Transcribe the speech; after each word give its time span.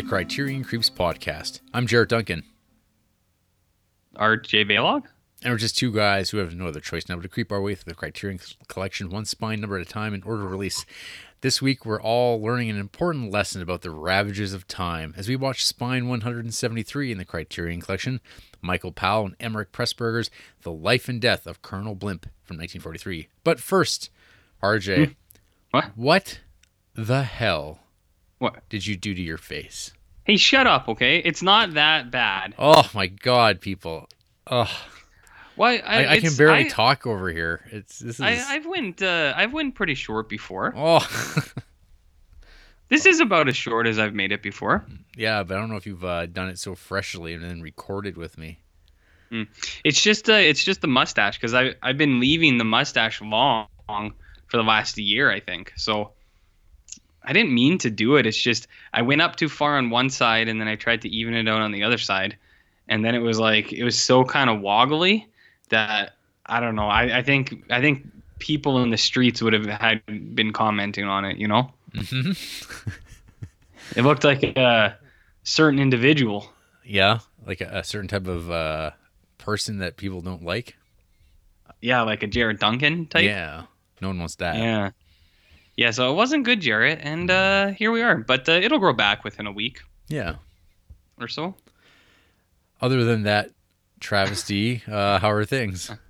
The 0.00 0.08
Criterion 0.08 0.64
Creeps 0.64 0.88
podcast. 0.88 1.60
I'm 1.74 1.86
Jarrett 1.86 2.08
Duncan, 2.08 2.44
RJ 4.16 4.46
J. 4.46 4.64
Baylog? 4.64 5.04
and 5.42 5.52
we're 5.52 5.58
just 5.58 5.76
two 5.76 5.92
guys 5.92 6.30
who 6.30 6.38
have 6.38 6.54
no 6.54 6.68
other 6.68 6.80
choice 6.80 7.06
now 7.06 7.16
but 7.16 7.22
to 7.24 7.28
creep 7.28 7.52
our 7.52 7.60
way 7.60 7.74
through 7.74 7.90
the 7.90 7.94
Criterion 7.94 8.40
collection 8.66 9.10
one 9.10 9.26
spine 9.26 9.60
number 9.60 9.76
at 9.76 9.86
a 9.86 9.90
time 9.90 10.14
in 10.14 10.22
order 10.22 10.46
of 10.46 10.52
release. 10.52 10.86
This 11.42 11.60
week, 11.60 11.84
we're 11.84 12.00
all 12.00 12.40
learning 12.40 12.70
an 12.70 12.78
important 12.78 13.30
lesson 13.30 13.60
about 13.60 13.82
the 13.82 13.90
ravages 13.90 14.54
of 14.54 14.66
time 14.66 15.12
as 15.18 15.28
we 15.28 15.36
watch 15.36 15.66
Spine 15.66 16.08
173 16.08 17.12
in 17.12 17.18
the 17.18 17.26
Criterion 17.26 17.82
collection, 17.82 18.22
Michael 18.62 18.92
Powell 18.92 19.26
and 19.26 19.38
Emeric 19.38 19.66
Pressburger's 19.70 20.30
The 20.62 20.72
Life 20.72 21.10
and 21.10 21.20
Death 21.20 21.46
of 21.46 21.60
Colonel 21.60 21.94
Blimp 21.94 22.22
from 22.42 22.56
1943. 22.56 23.28
But 23.44 23.60
first, 23.60 24.08
RJ, 24.62 25.08
hmm. 25.08 25.12
What? 25.72 25.90
what 25.94 26.40
the 26.94 27.24
hell 27.24 27.80
What? 28.40 28.68
did 28.70 28.86
you 28.86 28.96
do 28.96 29.14
to 29.14 29.20
your 29.22 29.36
face? 29.38 29.92
Hey, 30.24 30.38
shut 30.38 30.66
up, 30.66 30.88
okay? 30.88 31.18
It's 31.18 31.42
not 31.42 31.74
that 31.74 32.10
bad. 32.10 32.54
Oh 32.58 32.88
my 32.94 33.06
god, 33.06 33.60
people. 33.60 34.08
Oh, 34.50 34.70
Why? 35.56 35.76
I, 35.76 36.14
I 36.14 36.20
can 36.20 36.34
barely 36.34 36.64
I, 36.64 36.68
talk 36.68 37.06
over 37.06 37.30
here. 37.30 37.60
It's 37.70 37.98
this 37.98 38.16
is 38.16 38.20
I, 38.20 38.42
I've 38.48 38.66
went. 38.66 39.02
Uh, 39.02 39.34
I've 39.36 39.52
went 39.52 39.74
pretty 39.74 39.94
short 39.94 40.28
before. 40.28 40.72
Oh, 40.74 41.06
This 42.88 43.06
is 43.06 43.20
about 43.20 43.48
as 43.48 43.56
short 43.56 43.86
as 43.86 44.00
I've 44.00 44.14
made 44.14 44.32
it 44.32 44.42
before. 44.42 44.84
yeah, 45.16 45.44
but 45.44 45.56
I 45.56 45.60
don't 45.60 45.70
know 45.70 45.76
if 45.76 45.86
you've 45.86 46.04
uh, 46.04 46.26
done 46.26 46.48
it 46.48 46.58
so 46.58 46.74
freshly 46.74 47.34
and 47.34 47.44
then 47.44 47.60
recorded 47.62 48.16
with 48.16 48.36
me. 48.36 48.58
It's 49.84 50.02
just. 50.02 50.28
Uh, 50.28 50.32
it's 50.32 50.64
just 50.64 50.80
the 50.80 50.88
mustache 50.88 51.36
because 51.36 51.54
I 51.54 51.74
I've 51.82 51.98
been 51.98 52.18
leaving 52.18 52.58
the 52.58 52.64
mustache 52.64 53.20
long 53.20 53.68
for 54.48 54.56
the 54.56 54.64
last 54.64 54.98
year, 54.98 55.30
I 55.30 55.38
think. 55.38 55.72
So 55.76 56.12
I 57.22 57.32
didn't 57.32 57.52
mean 57.52 57.78
to 57.78 57.90
do 57.90 58.16
it. 58.16 58.26
It's 58.26 58.40
just 58.40 58.66
I 58.92 59.02
went 59.02 59.20
up 59.20 59.36
too 59.36 59.48
far 59.48 59.76
on 59.76 59.90
one 59.90 60.10
side 60.10 60.48
and 60.48 60.60
then 60.60 60.68
I 60.68 60.76
tried 60.76 61.02
to 61.02 61.08
even 61.08 61.34
it 61.34 61.48
out 61.48 61.60
on 61.60 61.72
the 61.72 61.82
other 61.82 61.98
side, 61.98 62.36
and 62.88 63.04
then 63.04 63.14
it 63.14 63.20
was 63.20 63.38
like 63.38 63.72
it 63.72 63.84
was 63.84 64.00
so 64.00 64.24
kind 64.24 64.48
of 64.50 64.60
woggly 64.60 65.26
that 65.68 66.14
I 66.46 66.60
don't 66.60 66.74
know. 66.74 66.88
I, 66.88 67.18
I 67.18 67.22
think 67.22 67.64
I 67.70 67.80
think 67.80 68.06
people 68.38 68.82
in 68.82 68.90
the 68.90 68.96
streets 68.96 69.42
would 69.42 69.52
have 69.52 69.66
had 69.66 70.02
been 70.34 70.52
commenting 70.52 71.04
on 71.04 71.24
it. 71.24 71.36
You 71.36 71.48
know, 71.48 71.72
hmm 71.94 72.32
it 73.96 74.02
looked 74.02 74.24
like 74.24 74.42
a 74.42 74.96
certain 75.42 75.78
individual. 75.78 76.50
Yeah, 76.84 77.20
like 77.46 77.60
a, 77.60 77.78
a 77.78 77.84
certain 77.84 78.08
type 78.08 78.26
of 78.26 78.50
uh, 78.50 78.90
person 79.38 79.78
that 79.78 79.96
people 79.96 80.20
don't 80.20 80.42
like. 80.42 80.76
Yeah, 81.80 82.02
like 82.02 82.22
a 82.22 82.26
Jarrett 82.26 82.60
Duncan 82.60 83.06
type. 83.06 83.24
Yeah, 83.24 83.64
no 84.00 84.08
one 84.08 84.18
wants 84.18 84.36
that. 84.36 84.56
Yeah. 84.56 84.90
Yeah, 85.80 85.92
so 85.92 86.12
it 86.12 86.14
wasn't 86.14 86.44
good, 86.44 86.60
Jarrett, 86.60 86.98
and 87.00 87.30
uh, 87.30 87.68
here 87.68 87.90
we 87.90 88.02
are. 88.02 88.16
But 88.18 88.46
uh, 88.50 88.52
it'll 88.52 88.78
grow 88.80 88.92
back 88.92 89.24
within 89.24 89.46
a 89.46 89.52
week 89.52 89.80
Yeah. 90.08 90.34
or 91.18 91.26
so. 91.26 91.54
Other 92.82 93.02
than 93.04 93.22
that 93.22 93.50
travesty, 93.98 94.82
uh, 94.86 95.18
how 95.18 95.30
are 95.30 95.44
things? 95.46 95.90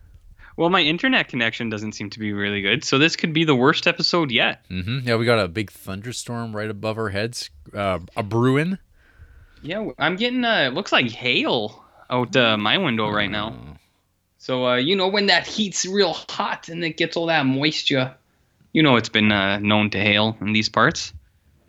Well, 0.57 0.69
my 0.69 0.81
internet 0.83 1.29
connection 1.29 1.71
doesn't 1.71 1.93
seem 1.93 2.11
to 2.11 2.19
be 2.19 2.35
really 2.35 2.61
good, 2.61 2.85
so 2.85 2.99
this 2.99 3.17
could 3.17 3.33
be 3.33 3.45
the 3.45 3.55
worst 3.55 3.87
episode 3.87 4.31
yet. 4.31 4.63
hmm 4.69 4.99
Yeah, 5.05 5.17
we 5.17 5.25
got 5.25 5.39
a 5.39 5.49
big 5.49 5.71
thunderstorm 5.71 6.55
right 6.55 6.69
above 6.69 6.99
our 6.99 7.09
heads, 7.09 7.49
uh, 7.73 8.01
a 8.15 8.23
brewing. 8.23 8.77
Yeah, 9.63 9.89
I'm 9.99 10.17
getting 10.17 10.45
uh, 10.45 10.67
it 10.69 10.75
looks 10.75 10.93
like 10.93 11.09
hail 11.11 11.83
out 12.11 12.37
uh, 12.37 12.59
my 12.59 12.77
window 12.77 13.09
right 13.09 13.31
now. 13.31 13.55
Oh. 13.57 13.77
So 14.37 14.67
uh, 14.67 14.77
you 14.77 14.97
know 14.97 15.09
when 15.09 15.27
that 15.27 15.47
heat's 15.47 15.87
real 15.87 16.13
hot 16.13 16.69
and 16.69 16.85
it 16.85 16.99
gets 16.99 17.17
all 17.17 17.27
that 17.27 17.47
moisture, 17.47 18.15
you 18.73 18.83
know 18.83 18.97
it's 18.97 19.09
been 19.09 19.33
uh, 19.33 19.59
known 19.59 19.91
to 19.91 19.99
hail 19.99 20.37
in 20.41 20.53
these 20.53 20.69
parts. 20.69 21.13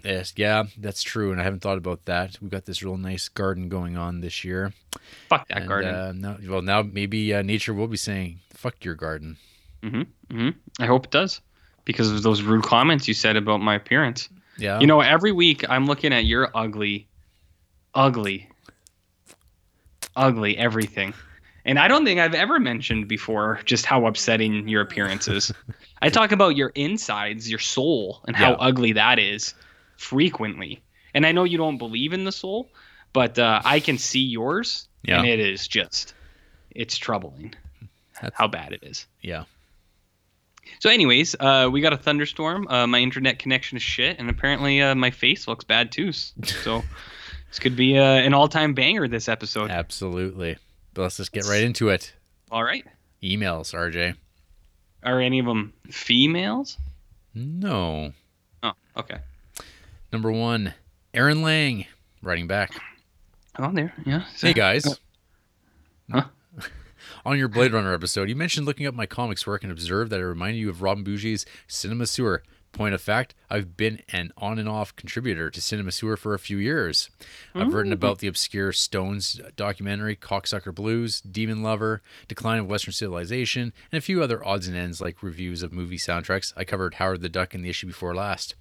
Yes, 0.03 0.33
yeah, 0.35 0.63
that's 0.77 1.03
true, 1.03 1.31
and 1.31 1.39
I 1.39 1.43
haven't 1.43 1.61
thought 1.61 1.77
about 1.77 2.05
that. 2.05 2.37
We've 2.41 2.49
got 2.49 2.65
this 2.65 2.81
real 2.81 2.97
nice 2.97 3.29
garden 3.29 3.69
going 3.69 3.97
on 3.97 4.21
this 4.21 4.43
year. 4.43 4.73
Fuck 5.29 5.47
that 5.49 5.59
and, 5.59 5.67
garden. 5.67 5.93
Uh, 5.93 6.11
now, 6.15 6.37
well, 6.47 6.61
now 6.63 6.81
maybe 6.81 7.33
uh, 7.33 7.43
nature 7.43 7.73
will 7.73 7.87
be 7.87 7.97
saying, 7.97 8.39
"Fuck 8.49 8.83
your 8.83 8.95
garden." 8.95 9.37
hmm 9.83 10.03
hmm 10.29 10.49
I 10.79 10.85
hope 10.85 11.05
it 11.05 11.11
does, 11.11 11.41
because 11.85 12.11
of 12.11 12.23
those 12.23 12.41
rude 12.41 12.63
comments 12.63 13.07
you 13.07 13.13
said 13.13 13.35
about 13.35 13.61
my 13.61 13.75
appearance. 13.75 14.29
Yeah, 14.57 14.79
You 14.79 14.87
know, 14.87 15.01
every 15.01 15.31
week 15.31 15.67
I'm 15.69 15.85
looking 15.85 16.13
at 16.13 16.25
your 16.25 16.49
ugly, 16.55 17.07
ugly, 17.95 18.49
ugly 20.15 20.57
everything. 20.57 21.13
And 21.65 21.77
I 21.77 21.87
don't 21.87 22.05
think 22.05 22.19
I've 22.19 22.33
ever 22.33 22.59
mentioned 22.59 23.07
before 23.07 23.59
just 23.65 23.85
how 23.85 24.05
upsetting 24.07 24.67
your 24.67 24.81
appearance 24.81 25.27
is. 25.27 25.51
I 26.01 26.09
talk 26.09 26.31
about 26.31 26.55
your 26.55 26.69
insides, 26.69 27.49
your 27.49 27.59
soul, 27.59 28.21
and 28.27 28.35
how 28.35 28.51
Yeah. 28.51 28.57
ugly 28.59 28.93
that 28.93 29.19
is 29.19 29.53
frequently. 29.97 30.81
And 31.13 31.25
I 31.25 31.31
know 31.31 31.43
you 31.43 31.57
don't 31.57 31.77
believe 31.77 32.13
in 32.13 32.23
the 32.23 32.31
soul, 32.31 32.69
but 33.13 33.37
uh, 33.37 33.61
I 33.63 33.79
can 33.79 33.97
see 33.97 34.21
yours, 34.21 34.87
Yeah. 35.03 35.19
and 35.19 35.27
it 35.27 35.39
is 35.39 35.67
just, 35.67 36.13
it's 36.71 36.97
troubling 36.97 37.53
That's- 38.15 38.31
how 38.35 38.47
bad 38.47 38.73
it 38.73 38.79
is. 38.83 39.05
yeah. 39.21 39.43
So, 40.79 40.89
anyways, 40.89 41.35
uh, 41.39 41.69
we 41.71 41.81
got 41.81 41.91
a 41.93 41.97
thunderstorm. 41.97 42.67
Uh, 42.67 42.87
my 42.87 42.99
internet 42.99 43.39
connection 43.39 43.75
is 43.77 43.83
shit, 43.83 44.17
and 44.19 44.29
apparently 44.29 44.81
uh, 44.81 44.95
my 44.95 45.11
face 45.11 45.47
looks 45.47 45.63
bad 45.65 45.91
too. 45.91 46.11
So, 46.11 46.83
this 47.49 47.59
could 47.59 47.75
be 47.75 47.97
uh, 47.97 48.03
an 48.03 48.33
all-time 48.33 48.73
banger. 48.73 49.07
This 49.07 49.27
episode. 49.27 49.69
Absolutely. 49.69 50.57
But 50.93 51.03
let's 51.03 51.17
just 51.17 51.31
get 51.31 51.45
right 51.45 51.63
into 51.63 51.89
it. 51.89 52.13
All 52.51 52.63
right. 52.63 52.85
Emails, 53.23 53.73
RJ. 53.73 54.15
Are 55.03 55.19
any 55.19 55.39
of 55.39 55.45
them 55.45 55.73
females? 55.89 56.77
No. 57.33 58.13
Oh, 58.61 58.73
okay. 58.97 59.19
Number 60.11 60.31
one, 60.31 60.73
Aaron 61.13 61.41
Lang, 61.41 61.85
writing 62.21 62.47
back. 62.47 62.71
Oh, 63.57 63.71
there. 63.71 63.93
Yeah. 64.05 64.23
Hey 64.39 64.53
guys. 64.53 64.85
Oh. 64.87 64.95
Huh? 66.11 66.25
On 67.23 67.37
your 67.37 67.47
Blade 67.47 67.71
Runner 67.71 67.93
episode, 67.93 68.27
you 68.27 68.35
mentioned 68.35 68.65
looking 68.65 68.85
up 68.85 68.93
my 68.93 69.05
comics 69.05 69.47
work 69.47 69.63
and 69.63 69.71
observed 69.71 70.11
that 70.11 70.19
it 70.19 70.25
reminded 70.25 70.59
you 70.59 70.69
of 70.69 70.81
Robin 70.81 71.05
Bougie's 71.05 71.45
Cinema 71.67 72.05
Sewer. 72.05 72.43
Point 72.73 72.93
of 72.93 73.01
fact, 73.01 73.35
I've 73.49 73.75
been 73.75 74.01
an 74.13 74.31
on 74.37 74.57
and 74.57 74.69
off 74.69 74.95
contributor 74.95 75.49
to 75.49 75.61
Cinema 75.61 75.91
Sewer 75.91 76.15
for 76.15 76.33
a 76.33 76.39
few 76.39 76.57
years. 76.57 77.09
I've 77.53 77.73
written 77.73 77.91
about 77.91 78.19
the 78.19 78.27
obscure 78.27 78.71
Stones 78.71 79.41
documentary, 79.57 80.15
Cocksucker 80.15 80.73
Blues, 80.73 81.19
Demon 81.19 81.63
Lover, 81.63 82.01
Decline 82.29 82.59
of 82.59 82.69
Western 82.69 82.93
Civilization, 82.93 83.73
and 83.91 83.97
a 83.97 84.01
few 84.01 84.23
other 84.23 84.45
odds 84.47 84.69
and 84.69 84.77
ends 84.77 85.01
like 85.01 85.21
reviews 85.21 85.63
of 85.63 85.73
movie 85.73 85.97
soundtracks. 85.97 86.53
I 86.55 86.63
covered 86.63 86.93
Howard 86.93 87.21
the 87.21 87.27
Duck 87.27 87.53
in 87.53 87.61
the 87.61 87.69
issue 87.69 87.87
before 87.87 88.15
last. 88.15 88.55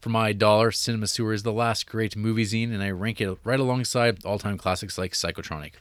For 0.00 0.10
my 0.10 0.32
dollar, 0.32 0.70
Cinema 0.70 1.08
Sewer 1.08 1.32
is 1.32 1.42
the 1.42 1.52
last 1.52 1.88
great 1.88 2.16
movie 2.16 2.44
zine, 2.44 2.72
and 2.72 2.84
I 2.84 2.90
rank 2.90 3.20
it 3.20 3.36
right 3.42 3.58
alongside 3.58 4.24
all 4.24 4.38
time 4.38 4.58
classics 4.58 4.96
like 4.96 5.12
Psychotronic. 5.12 5.72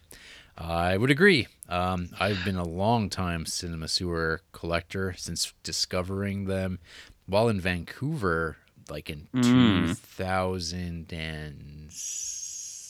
I 0.57 0.98
would 0.98 1.12
agree. 1.12 1.48
Um, 1.68 2.09
I've 2.19 2.44
been 2.45 2.56
a 2.56 2.68
long 2.68 3.09
time 3.09 3.45
Cinema 3.45 3.88
Sewer 3.88 4.42
collector 4.54 5.13
since 5.18 5.54
discovering 5.63 6.45
them 6.45 6.80
while 7.27 7.48
in 7.50 7.60
Vancouver, 7.60 8.57
like 8.89 9.10
in 9.10 9.27
Mm. 9.33 9.95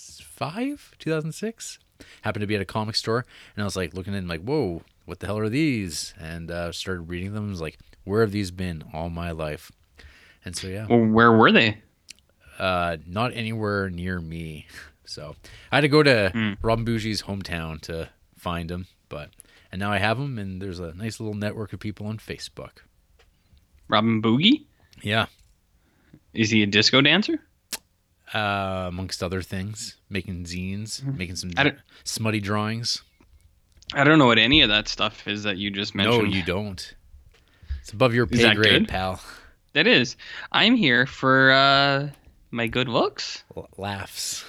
2005, 0.08 0.92
2006. 1.00 1.80
Happened 2.24 2.42
to 2.42 2.48
be 2.48 2.56
at 2.56 2.62
a 2.62 2.66
comic 2.66 2.96
store, 2.96 3.26
and 3.56 3.62
I 3.64 3.66
was 3.66 3.76
like 3.78 3.94
looking 3.94 4.14
in, 4.14 4.28
like, 4.28 4.42
whoa, 4.42 4.82
what 5.06 5.20
the 5.20 5.28
hell 5.28 5.38
are 5.38 5.48
these? 5.50 6.14
And 6.20 6.52
uh, 6.52 6.72
started 6.74 7.04
reading 7.10 7.34
them. 7.34 7.48
I 7.48 7.50
was 7.50 7.62
like, 7.62 7.78
where 8.04 8.20
have 8.22 8.32
these 8.32 8.52
been 8.52 8.84
all 8.94 9.10
my 9.10 9.32
life? 9.32 9.72
And 10.44 10.56
so, 10.58 10.68
yeah, 10.68 10.88
Well, 10.90 11.06
where 11.06 11.32
were 11.32 11.52
they? 11.52 11.82
uh, 12.60 12.98
not 13.06 13.34
anywhere 13.34 13.90
near 13.90 14.20
me. 14.20 14.68
So 15.08 15.36
I 15.72 15.76
had 15.78 15.82
to 15.82 15.88
go 15.88 16.02
to 16.02 16.32
Mm. 16.34 16.58
Robin 16.64 16.84
Bougie's 16.84 17.22
hometown 17.22 17.80
to 17.82 18.10
find 18.40 18.72
them. 18.72 18.88
but 19.08 19.30
and 19.72 19.80
now 19.80 19.92
I 19.92 20.00
have 20.00 20.18
them, 20.18 20.40
and 20.40 20.60
there's 20.60 20.80
a 20.80 20.96
nice 20.96 21.20
little 21.20 21.36
network 21.36 21.74
of 21.74 21.80
people 21.80 22.08
on 22.08 22.18
Facebook. 22.18 22.78
Robin 23.88 24.22
Boogie? 24.22 24.66
Yeah, 25.02 25.26
Is 26.34 26.50
he 26.50 26.64
a 26.64 26.66
disco 26.66 27.02
dancer? 27.02 27.40
uh, 28.34 28.86
amongst 28.88 29.22
other 29.24 29.42
things, 29.42 29.98
making 30.10 30.44
zines, 30.46 31.04
making 31.04 31.36
some 31.36 31.52
Mm-hmm. 31.52 31.60
I 31.60 31.64
don't- 31.64 31.78
smutty 32.04 32.40
drawings. 32.42 33.04
I 33.94 34.04
don't 34.04 34.18
know 34.18 34.26
what 34.26 34.40
any 34.40 34.62
of 34.62 34.70
that 34.70 34.88
stuff 34.88 35.28
is 35.28 35.44
that 35.44 35.58
you 35.58 35.70
just 35.70 35.94
mentioned. 35.96 36.24
No, 36.30 36.36
you 36.36 36.42
don't. 36.44 36.96
It's 37.82 37.94
above 37.94 38.14
your 38.16 38.26
pay 38.26 38.54
grade, 38.56 38.72
good? 38.84 38.88
pal. 38.88 39.22
That 39.74 39.86
is. 39.88 40.16
I'm 40.52 40.76
here 40.76 41.06
for 41.06 41.52
uh, 41.52 42.10
my 42.50 42.66
good 42.68 42.88
looks. 42.90 43.44
L- 43.56 43.70
laughs. 43.78 44.44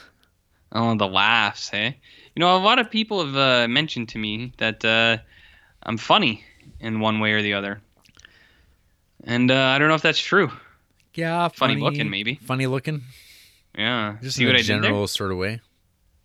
Oh, 0.73 0.94
the 0.97 1.06
laughs, 1.06 1.69
hey? 1.69 1.99
You 2.35 2.41
know, 2.41 2.56
a 2.56 2.59
lot 2.59 2.79
of 2.79 2.91
people 2.91 3.25
have 3.25 3.37
uh, 3.37 3.69
mentioned 3.69 4.09
to 4.11 4.19
me 4.19 4.53
that 4.56 4.82
uh, 4.85 5.19
I'm 5.82 5.99
funny 5.99 6.43
in 6.81 7.00
one 7.00 7.21
way 7.21 7.32
or 7.32 7.43
the 7.43 7.53
other. 7.55 7.81
And 9.26 9.50
uh, 9.50 9.55
I 9.56 9.78
don't 9.78 9.88
know 9.88 9.94
if 9.94 10.02
that's 10.02 10.19
true. 10.20 10.50
Yeah, 11.14 11.49
Funny 11.49 11.76
looking, 11.76 12.11
maybe. 12.11 12.34
Funny 12.44 12.67
looking, 12.67 13.02
Yeah. 13.76 14.17
just 14.23 14.37
See 14.37 14.43
in 14.44 14.49
what 14.50 14.56
a 14.56 14.61
I 14.61 14.62
general 14.62 15.06
sort 15.08 15.32
of 15.32 15.38
way. 15.38 15.61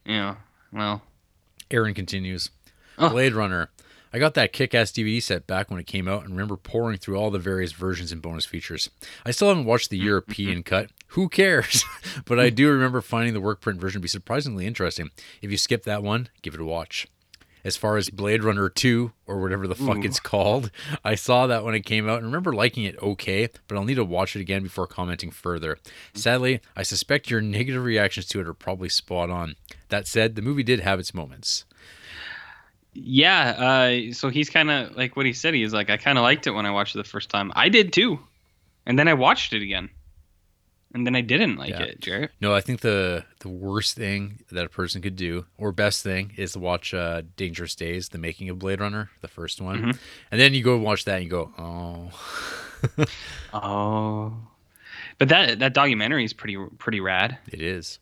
Yeah. 0.05 0.35
Well, 0.73 1.01
Aaron 1.71 1.93
continues. 1.93 2.49
Oh. 2.97 3.09
Blade 3.09 3.33
Runner. 3.33 3.69
I 4.13 4.19
got 4.19 4.33
that 4.33 4.51
kick 4.51 4.75
ass 4.75 4.91
DVD 4.91 5.23
set 5.23 5.47
back 5.47 5.71
when 5.71 5.79
it 5.79 5.87
came 5.87 6.09
out 6.09 6.23
and 6.23 6.31
remember 6.31 6.57
pouring 6.57 6.97
through 6.97 7.15
all 7.15 7.31
the 7.31 7.39
various 7.39 7.71
versions 7.71 8.11
and 8.11 8.21
bonus 8.21 8.45
features. 8.45 8.89
I 9.25 9.31
still 9.31 9.47
haven't 9.47 9.63
watched 9.65 9.89
the. 9.89 9.97
European 9.97 10.63
cut. 10.63 10.89
Who 11.07 11.29
cares? 11.29 11.85
but 12.25 12.37
I 12.37 12.49
do 12.49 12.69
remember 12.69 12.99
finding 12.99 13.33
the 13.33 13.39
work 13.41 13.61
print 13.61 13.79
version 13.79 14.01
to 14.01 14.03
be 14.03 14.09
surprisingly 14.09 14.65
interesting. 14.67 15.09
If 15.41 15.49
you 15.51 15.57
skip 15.57 15.83
that 15.85 16.03
one, 16.03 16.27
give 16.41 16.53
it 16.53 16.59
a 16.59 16.65
watch. 16.65 17.07
As 17.63 17.77
far 17.77 17.97
as 17.97 18.09
Blade 18.09 18.43
Runner 18.43 18.69
2, 18.69 19.11
or 19.27 19.39
whatever 19.39 19.67
the 19.67 19.75
fuck 19.75 19.97
Ooh. 19.97 20.03
it's 20.03 20.19
called, 20.19 20.71
I 21.03 21.15
saw 21.15 21.47
that 21.47 21.63
when 21.63 21.75
it 21.75 21.81
came 21.81 22.09
out 22.09 22.17
and 22.17 22.25
remember 22.25 22.53
liking 22.53 22.83
it 22.83 23.01
okay, 23.01 23.49
but 23.67 23.77
I'll 23.77 23.83
need 23.83 23.95
to 23.95 24.03
watch 24.03 24.35
it 24.35 24.41
again 24.41 24.63
before 24.63 24.87
commenting 24.87 25.31
further. 25.31 25.77
Sadly, 26.13 26.61
I 26.75 26.83
suspect 26.83 27.29
your 27.29 27.41
negative 27.41 27.83
reactions 27.83 28.25
to 28.27 28.39
it 28.39 28.47
are 28.47 28.53
probably 28.53 28.89
spot 28.89 29.29
on. 29.29 29.55
That 29.89 30.07
said, 30.07 30.35
the 30.35 30.41
movie 30.41 30.63
did 30.63 30.79
have 30.79 30.99
its 30.99 31.13
moments. 31.13 31.65
Yeah, 32.93 33.49
uh, 33.51 34.13
so 34.13 34.29
he's 34.29 34.49
kind 34.49 34.69
of 34.69 34.97
like 34.97 35.15
what 35.15 35.25
he 35.25 35.33
said. 35.33 35.53
He's 35.53 35.73
like, 35.73 35.89
I 35.89 35.97
kind 35.97 36.17
of 36.17 36.23
liked 36.23 36.47
it 36.47 36.51
when 36.51 36.65
I 36.65 36.71
watched 36.71 36.95
it 36.95 36.97
the 36.97 37.03
first 37.05 37.29
time. 37.29 37.51
I 37.55 37.69
did 37.69 37.93
too, 37.93 38.19
and 38.85 38.99
then 38.99 39.07
I 39.07 39.13
watched 39.13 39.53
it 39.53 39.61
again, 39.61 39.89
and 40.93 41.05
then 41.07 41.15
I 41.15 41.21
didn't 41.21 41.55
like 41.57 41.69
Yeah. 41.71 41.83
it, 41.83 41.99
Jarrett. 42.01 42.31
No, 42.41 42.53
I 42.53 42.61
think 42.61 42.81
the 42.81 43.25
the 43.39 43.49
worst 43.49 43.95
thing 43.95 44.39
that 44.51 44.65
a 44.65 44.69
person 44.69 45.01
could 45.01 45.15
do, 45.15 45.45
or 45.57 45.71
best 45.71 46.03
thing, 46.03 46.33
is 46.37 46.53
to 46.53 46.59
watch 46.59 46.93
uh, 46.93 47.21
Dangerous 47.37 47.75
Days, 47.75 48.09
the 48.09 48.17
making 48.17 48.49
of 48.49 48.59
Blade 48.59 48.79
Runner, 48.81 49.09
the 49.21 49.27
first 49.27 49.61
one, 49.61 49.81
Mhm. 49.81 49.97
and 50.31 50.39
then 50.41 50.53
you 50.53 50.63
go 50.63 50.77
watch 50.77 51.05
that 51.05 51.15
and 51.15 51.23
you 51.23 51.29
go, 51.29 51.51
oh, 51.57 52.11
Oh, 53.53 54.33
but 55.17 55.29
that 55.29 55.59
that 55.59 55.73
documentary 55.73 56.23
is 56.23 56.33
pretty 56.33 56.57
pretty 56.77 56.99
rad. 56.99 57.37
it 57.51 57.61
is. 57.61 57.99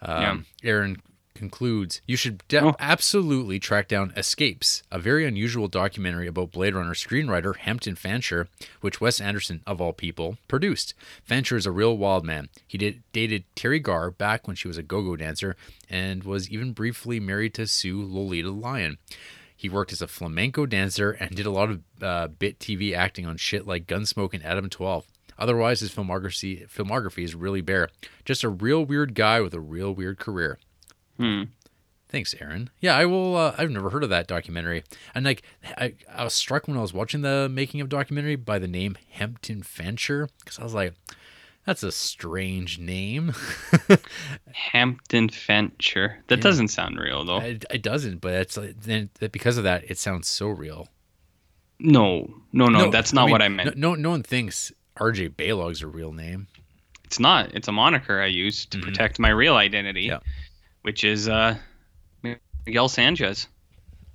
Um, 0.00 0.46
Aaron 0.64 1.00
concludes, 1.34 2.00
you 2.06 2.16
should 2.16 2.42
de- 2.48 2.62
Oh. 2.62 2.76
absolutely 2.78 3.58
track 3.58 3.88
down 3.88 4.12
Escapes, 4.16 4.82
a 4.90 4.98
very 4.98 5.24
unusual 5.26 5.68
documentary 5.68 6.26
about 6.26 6.52
Blade 6.52 6.74
Runner 6.74 6.94
screenwriter 6.94 7.56
Hampton 7.56 7.96
Fancher, 7.96 8.48
which 8.80 9.00
Wes 9.00 9.20
Anderson, 9.20 9.62
of 9.66 9.80
all 9.80 9.92
people, 9.92 10.38
produced. 10.48 10.94
Fancher 11.24 11.56
is 11.56 11.66
a 11.66 11.70
real 11.72 11.96
wild 11.96 12.24
man. 12.24 12.48
He 12.66 12.78
did, 12.78 13.02
dated 13.12 13.44
Teri 13.56 13.82
Garr 13.82 14.10
back 14.10 14.46
when 14.46 14.56
she 14.56 14.68
was 14.68 14.78
a 14.78 14.82
go-go 14.82 15.16
dancer 15.16 15.56
and 15.88 16.24
was 16.24 16.50
even 16.50 16.72
briefly 16.72 17.18
married 17.20 17.54
to 17.54 17.66
Sue 17.66 18.02
Lolita 18.04 18.50
Lyon. 18.50 18.98
He 19.56 19.68
worked 19.68 19.92
as 19.92 20.02
a 20.02 20.08
flamenco 20.08 20.66
dancer 20.66 21.12
and 21.12 21.36
did 21.36 21.46
a 21.46 21.50
lot 21.50 21.70
of 21.70 21.80
uh, 22.02 22.26
bit 22.28 22.58
TV 22.58 22.94
acting 22.96 23.26
on 23.26 23.36
shit 23.36 23.66
like 23.66 23.86
Gunsmoke 23.86 24.34
and 24.34 24.44
Adam 24.44 24.68
12. 24.68 25.06
Otherwise, 25.38 25.80
his 25.80 25.90
filmography 25.94 26.68
filmography 26.68 27.24
is 27.24 27.34
really 27.34 27.60
bare. 27.60 27.88
Just 28.24 28.44
a 28.44 28.48
real 28.48 28.84
weird 28.84 29.14
guy 29.14 29.40
with 29.40 29.54
a 29.54 29.60
real 29.60 29.92
weird 29.94 30.18
career. 30.18 30.58
Hmm. 31.18 31.42
Thanks, 32.08 32.34
Aaron. 32.40 32.68
Yeah, 32.80 32.94
I 32.96 33.06
will. 33.06 33.36
Uh, 33.36 33.54
I've 33.56 33.70
never 33.70 33.88
heard 33.90 34.04
of 34.04 34.10
that 34.10 34.26
documentary, 34.28 34.84
and 35.14 35.24
like 35.24 35.42
I, 35.78 35.94
I 36.14 36.24
was 36.24 36.34
struck 36.34 36.68
when 36.68 36.76
I 36.76 36.82
was 36.82 36.92
watching 36.92 37.22
the 37.22 37.48
making 37.50 37.80
of 37.80 37.88
documentary 37.88 38.36
by 38.36 38.58
the 38.58 38.68
name 38.68 38.98
Hampton 39.12 39.62
Fancher 39.62 40.28
because 40.40 40.58
I 40.58 40.62
was 40.64 40.74
like, 40.74 40.92
that's 41.64 41.82
a 41.82 41.90
strange 41.90 42.78
name. 42.78 43.32
Hampton 44.52 45.28
Fancher. 45.30 46.22
That 46.28 46.38
Yeah. 46.38 46.42
doesn't 46.42 46.68
sound 46.68 46.98
real 46.98 47.24
though. 47.24 47.38
it, 47.40 47.64
it 47.70 47.82
doesn't, 47.82 48.20
but 48.20 48.34
it's 48.34 48.56
like, 48.56 48.80
then 48.80 49.10
because 49.30 49.56
of 49.56 49.64
that, 49.64 49.84
it 49.90 49.98
sounds 49.98 50.28
so 50.28 50.48
real. 50.48 50.88
no, 51.78 52.28
no, 52.52 52.66
no, 52.66 52.90
that's 52.90 53.12
not 53.12 53.24
mean, 53.26 53.32
what 53.32 53.42
I 53.42 53.48
meant. 53.48 53.76
No, 53.76 53.90
no, 53.94 54.00
no 54.02 54.10
one 54.10 54.22
thinks 54.22 54.70
R.J. 54.98 55.28
Baylog's 55.28 55.82
a 55.82 55.86
real 55.86 56.12
name. 56.12 56.46
It's 57.04 57.18
not. 57.18 57.54
It's 57.54 57.68
a 57.68 57.72
moniker 57.72 58.20
I 58.20 58.26
use 58.26 58.66
to 58.66 58.78
Mhm. 58.78 58.82
protect 58.82 59.18
my 59.18 59.30
real 59.30 59.56
identity, 59.56 60.02
Yeah. 60.02 60.20
Which 60.82 61.04
is 61.04 61.28
uh, 61.28 61.56
Miguel 62.66 62.88
Sanchez, 62.88 63.48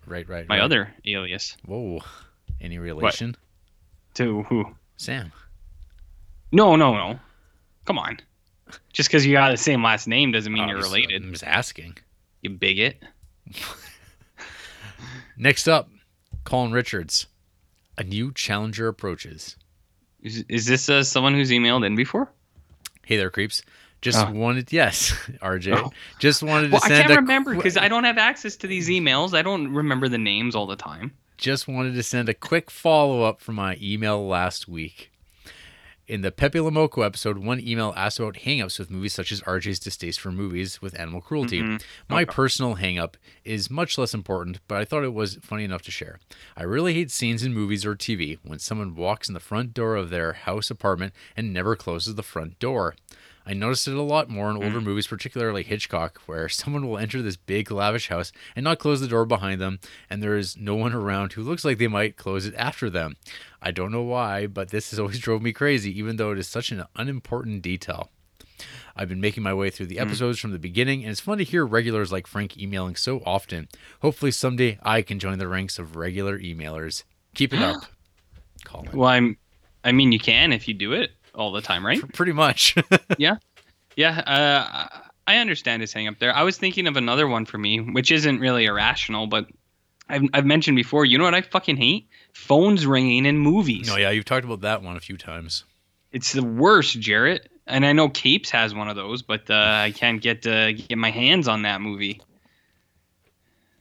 Right, 0.05 0.27
right. 0.29 0.47
my 0.47 0.55
right. 0.57 0.63
other 0.63 0.93
alias. 1.05 1.57
Whoa, 1.65 1.99
any 2.61 2.77
relation? 2.77 3.35
To 4.15 4.43
who? 4.43 4.65
Sam. 4.97 5.31
No, 6.51 6.75
no, 6.75 6.93
no. 6.93 7.19
Come 7.85 7.99
on. 7.99 8.17
Just 8.93 9.09
because 9.09 9.25
you 9.25 9.33
got 9.33 9.51
the 9.51 9.57
same 9.57 9.83
last 9.83 10.07
name 10.07 10.31
doesn't 10.31 10.51
mean 10.51 10.63
I 10.63 10.69
you're 10.69 10.81
related. 10.81 11.23
I'm 11.23 11.31
just 11.31 11.43
asking. 11.43 11.97
You 12.41 12.51
bigot. 12.51 13.01
Next 15.37 15.67
up, 15.67 15.89
Colin 16.43 16.71
Richards. 16.71 17.27
A 17.97 18.03
new 18.03 18.31
challenger 18.31 18.87
approaches. 18.87 19.55
Is, 20.21 20.43
is 20.49 20.65
this 20.65 20.89
uh, 20.89 21.03
someone 21.03 21.33
who's 21.33 21.51
emailed 21.51 21.85
in 21.85 21.95
before? 21.95 22.31
Hey 23.05 23.17
there, 23.17 23.29
creeps. 23.29 23.61
Just 24.01 24.19
Oh. 24.27 24.31
wanted, 24.31 24.71
yes, 24.71 25.11
RJ. 25.41 25.75
Oh. 25.75 25.91
Just 26.19 26.43
wanted 26.43 26.67
to 26.67 26.73
Well, 26.73 26.81
I 26.83 26.87
send 26.87 27.07
can't 27.07 27.13
a 27.13 27.21
remember 27.21 27.51
qu- 27.51 27.57
because 27.57 27.77
I 27.77 27.87
don't 27.87 28.03
have 28.03 28.17
access 28.17 28.55
to 28.57 28.67
these 28.67 28.89
emails. 28.89 29.33
I 29.35 29.41
don't 29.41 29.73
remember 29.73 30.07
the 30.07 30.17
names 30.19 30.55
all 30.55 30.67
the 30.67 30.75
time. 30.75 31.11
just 31.37 31.67
wanted 31.67 31.93
to 31.95 32.03
send 32.03 32.29
a 32.29 32.33
quick 32.33 32.69
follow 32.71 33.23
up 33.23 33.39
from 33.41 33.55
my 33.55 33.77
email 33.81 34.25
last 34.27 34.67
week. 34.67 35.11
In 36.07 36.21
the 36.21 36.31
Pépé 36.31 36.63
le 36.63 36.71
Moko 36.71 37.05
episode, 37.05 37.37
one 37.37 37.59
email 37.59 37.93
asked 37.97 38.17
about 38.19 38.35
hangups 38.35 38.79
with 38.79 38.89
movies 38.89 39.13
such 39.13 39.29
as 39.31 39.41
RJ's 39.41 39.77
distaste 39.77 40.21
for 40.21 40.31
movies 40.31 40.81
with 40.81 40.97
animal 40.97 41.19
cruelty. 41.19 41.61
Mhm. 41.61 41.81
My 42.07 42.21
Okay. 42.21 42.31
personal 42.33 42.77
hangup 42.77 43.15
is 43.43 43.69
much 43.69 43.97
less 43.97 44.13
important, 44.13 44.59
but 44.69 44.77
I 44.79 44.85
thought 44.85 45.03
it 45.03 45.13
was 45.13 45.37
funny 45.41 45.65
enough 45.65 45.81
to 45.81 45.91
share. 45.91 46.19
I 46.55 46.63
really 46.63 46.93
hate 46.93 47.11
scenes 47.11 47.43
in 47.43 47.53
movies 47.53 47.85
or 47.85 47.93
TV 47.93 48.37
when 48.43 48.57
someone 48.59 48.95
walks 48.95 49.27
in 49.27 49.33
the 49.33 49.41
front 49.41 49.73
door 49.73 49.95
of 49.97 50.09
their 50.09 50.31
house 50.33 50.71
apartment 50.71 51.13
and 51.35 51.51
never 51.51 51.75
closes 51.75 52.15
the 52.15 52.23
front 52.23 52.57
door. 52.57 52.95
I 53.47 53.53
noticed 53.53 53.87
it 53.87 53.95
a 53.95 54.01
lot 54.01 54.29
more 54.29 54.49
in 54.49 54.57
hmm. 54.57 54.63
older 54.63 54.81
movies, 54.81 55.07
particularly 55.07 55.63
Hitchcock, 55.63 56.21
where 56.25 56.49
someone 56.49 56.85
will 56.85 56.97
enter 56.97 57.21
this 57.21 57.37
big, 57.37 57.71
lavish 57.71 58.09
house 58.09 58.33
and 58.55 58.65
not 58.65 58.77
close 58.77 58.99
the 58.99 59.07
door 59.07 59.25
behind 59.25 59.61
them, 59.61 59.79
and 60.09 60.21
there 60.21 60.35
is 60.35 60.57
no 60.57 60.75
one 60.75 60.93
around 60.93 61.33
who 61.33 61.41
looks 61.41 61.63
like 61.63 61.77
they 61.77 61.87
might 61.87 62.17
close 62.17 62.45
it 62.45 62.53
after 62.57 62.89
them. 62.89 63.15
I 63.61 63.71
don't 63.71 63.91
know 63.91 64.03
why, 64.03 64.47
but 64.47 64.69
this 64.69 64.89
has 64.91 64.99
always 64.99 65.19
drove 65.19 65.41
me 65.41 65.53
crazy, 65.53 65.97
even 65.97 66.17
though 66.17 66.31
it 66.31 66.39
is 66.39 66.47
such 66.47 66.71
an 66.71 66.83
unimportant 66.95 67.61
detail. 67.61 68.11
I've 68.97 69.09
been 69.09 69.21
making 69.21 69.43
my 69.43 69.53
way 69.53 69.69
through 69.69 69.85
the 69.85 69.97
hmm. 69.97 70.01
episodes 70.01 70.39
from 70.39 70.51
the 70.51 70.59
beginning, 70.59 71.03
and 71.03 71.11
it's 71.11 71.21
fun 71.21 71.37
to 71.37 71.45
hear 71.45 71.65
regulars 71.65 72.11
like 72.11 72.27
Frank 72.27 72.57
emailing 72.57 72.97
so 72.97 73.21
often. 73.25 73.69
Hopefully, 74.01 74.31
someday 74.31 74.77
I 74.83 75.01
can 75.01 75.19
join 75.19 75.39
the 75.39 75.47
ranks 75.47 75.79
of 75.79 75.95
regular 75.95 76.37
emailers. 76.37 77.03
Keep 77.33 77.53
it 77.53 77.61
up. 77.61 77.77
Colin. 78.65 78.89
Well, 78.91 79.07
I'm. 79.07 79.37
I 79.83 79.93
mean, 79.93 80.11
you 80.11 80.19
can 80.19 80.51
if 80.51 80.67
you 80.67 80.73
do 80.73 80.91
it 80.91 81.11
all 81.37 81.51
the 81.51 81.61
time, 81.61 81.85
right? 81.85 82.01
Pretty 82.13 82.33
much. 82.33 82.75
yeah, 83.17 83.37
yeah. 83.95 84.19
uh, 84.19 84.99
I 85.25 85.37
understand 85.37 85.81
his 85.81 85.93
hang 85.93 86.07
up 86.07 86.19
there. 86.19 86.35
I 86.35 86.43
was 86.43 86.57
thinking 86.57 86.87
of 86.87 86.97
another 86.97 87.27
one 87.27 87.45
for 87.45 87.57
me, 87.57 87.79
which 87.79 88.11
isn't 88.11 88.39
really 88.39 88.65
irrational, 88.65 89.27
but 89.27 89.47
I've, 90.09 90.23
I've 90.33 90.45
mentioned 90.45 90.75
before. 90.75 91.05
You 91.05 91.17
know 91.17 91.25
what 91.25 91.35
I 91.35 91.41
fucking 91.41 91.77
hate? 91.77 92.07
Phones 92.33 92.85
ringing 92.85 93.25
in 93.25 93.37
movies. 93.37 93.89
oh, 93.91 93.97
yeah, 93.97 94.09
you've 94.09 94.25
talked 94.25 94.45
about 94.45 94.61
that 94.61 94.81
one 94.81 94.95
a 94.95 95.01
few 95.01 95.17
times. 95.17 95.65
It's 96.11 96.31
the 96.31 96.43
worst, 96.43 96.99
Jarrett. 96.99 97.49
And 97.67 97.85
I 97.85 97.91
know 97.91 98.07
Capes 98.07 98.49
has 98.51 98.73
one 98.73 98.87
of 98.87 98.95
those, 98.95 99.21
but 99.21 99.49
uh, 99.49 99.53
I 99.55 99.91
can't 99.91 100.21
get 100.21 100.47
uh, 100.47 100.71
get 100.71 100.97
my 100.97 101.11
hands 101.11 101.47
on 101.47 101.63
that 101.63 101.81
movie. 101.81 102.21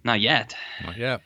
Not 0.02 0.20
yet. 0.20 0.56
Well, 0.84 0.94
yeah. 0.96 1.18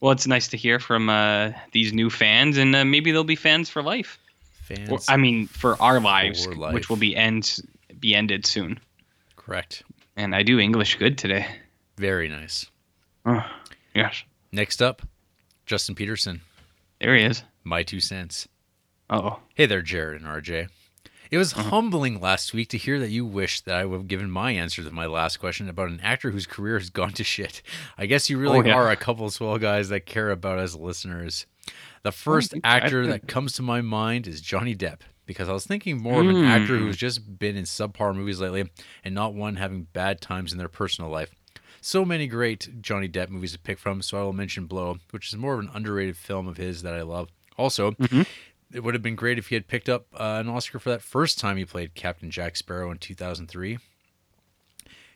Well, 0.00 0.12
it's 0.12 0.26
nice 0.26 0.48
to 0.48 0.58
hear 0.58 0.78
from 0.78 1.08
uh, 1.08 1.52
these 1.72 1.94
new 1.94 2.10
fans, 2.10 2.58
and 2.58 2.76
uh, 2.76 2.84
maybe 2.84 3.12
they'll 3.12 3.24
be 3.24 3.36
fans 3.36 3.70
for 3.70 3.82
life. 3.82 4.18
Fans. 4.64 4.90
Or, 4.90 4.98
I 5.08 5.16
mean, 5.16 5.46
for 5.46 5.80
our 5.82 6.00
lives, 6.00 6.44
For 6.46 6.54
which 6.72 6.88
will 6.88 6.96
be 6.96 7.14
ends 7.16 7.62
be 8.00 8.14
ended 8.14 8.44
soon. 8.46 8.80
Correct. 9.36 9.82
And 10.16 10.34
I 10.34 10.42
do 10.42 10.58
English 10.58 10.96
good 10.96 11.16
today. 11.18 11.46
Very 11.96 12.28
nice. 12.28 12.66
Oh, 13.26 13.44
yes, 13.94 14.22
Next 14.52 14.82
up, 14.82 15.02
Justin 15.66 15.94
Peterson. 15.94 16.40
there 17.00 17.16
he 17.16 17.24
is. 17.24 17.42
My 17.64 17.82
two 17.82 18.00
cents. 18.00 18.46
Oh, 19.10 19.40
Hey 19.54 19.66
there, 19.66 19.82
Jarrett 19.82 20.20
and 20.20 20.28
RJ. 20.30 20.68
It 21.30 21.38
was 21.38 21.52
Uh-huh. 21.54 21.70
humbling 21.70 22.20
last 22.20 22.52
week 22.54 22.68
to 22.70 22.78
hear 22.78 23.00
that 23.00 23.10
you 23.10 23.24
wished 23.24 23.64
that 23.64 23.76
I 23.76 23.84
would 23.84 23.96
have 23.96 24.08
given 24.08 24.30
my 24.30 24.52
answer 24.52 24.82
to 24.84 24.90
my 24.90 25.06
last 25.06 25.38
question 25.38 25.68
about 25.68 25.88
an 25.88 26.00
actor 26.00 26.30
whose 26.30 26.46
career 26.46 26.78
has 26.78 26.90
gone 26.90 27.12
to 27.14 27.24
shit. 27.24 27.62
I 27.98 28.06
guess 28.06 28.28
you 28.30 28.38
really 28.38 28.58
Oh, 28.58 28.64
yeah. 28.64 28.74
are 28.74 28.90
a 28.90 28.96
couple 28.96 29.26
of 29.26 29.32
swell 29.32 29.58
guys 29.58 29.88
that 29.88 30.06
care 30.06 30.30
about 30.30 30.58
us 30.58 30.74
listeners. 30.74 31.46
The 32.04 32.12
first 32.12 32.52
think 32.52 32.64
actor 32.64 33.06
that 33.08 33.26
comes 33.26 33.52
to 33.54 33.62
my 33.62 33.80
mind 33.80 34.26
is 34.28 34.40
Johnny 34.40 34.74
Depp 34.76 35.00
because 35.26 35.48
I 35.48 35.52
was 35.52 35.66
thinking 35.66 36.00
more 36.00 36.20
of 36.20 36.28
an 36.28 36.44
actor 36.44 36.74
Mm. 36.74 36.80
who's 36.80 36.96
just 36.96 37.38
been 37.38 37.56
in 37.56 37.64
subpar 37.64 38.14
movies 38.14 38.40
lately 38.40 38.70
and 39.02 39.14
not 39.14 39.34
one 39.34 39.56
having 39.56 39.84
bad 39.92 40.20
times 40.20 40.52
in 40.52 40.58
their 40.58 40.68
personal 40.68 41.10
life. 41.10 41.30
So 41.80 42.04
many 42.04 42.26
great 42.26 42.80
Johnny 42.82 43.08
Depp 43.08 43.28
movies 43.30 43.52
to 43.52 43.58
pick 43.58 43.78
from, 43.78 44.00
so 44.02 44.18
I 44.18 44.22
will 44.22 44.32
mention 44.32 44.66
Blow, 44.66 44.98
which 45.10 45.28
is 45.28 45.36
more 45.36 45.54
of 45.54 45.60
an 45.60 45.70
underrated 45.74 46.16
film 46.16 46.46
of 46.46 46.56
his 46.58 46.82
that 46.82 46.94
I 46.94 47.02
love. 47.02 47.30
Also, 47.58 47.90
Mhm. 47.92 48.26
it 48.72 48.80
would 48.84 48.94
have 48.94 49.02
been 49.02 49.16
great 49.16 49.38
if 49.38 49.48
he 49.48 49.54
had 49.54 49.66
picked 49.66 49.88
up 49.88 50.06
uh, 50.14 50.38
an 50.40 50.48
Oscar 50.48 50.78
for 50.78 50.90
that 50.90 51.02
first 51.02 51.38
time 51.38 51.56
he 51.56 51.64
played 51.64 51.94
Captain 51.94 52.30
Jack 52.30 52.56
Sparrow 52.56 52.90
in 52.90 52.98
2003. 52.98 53.78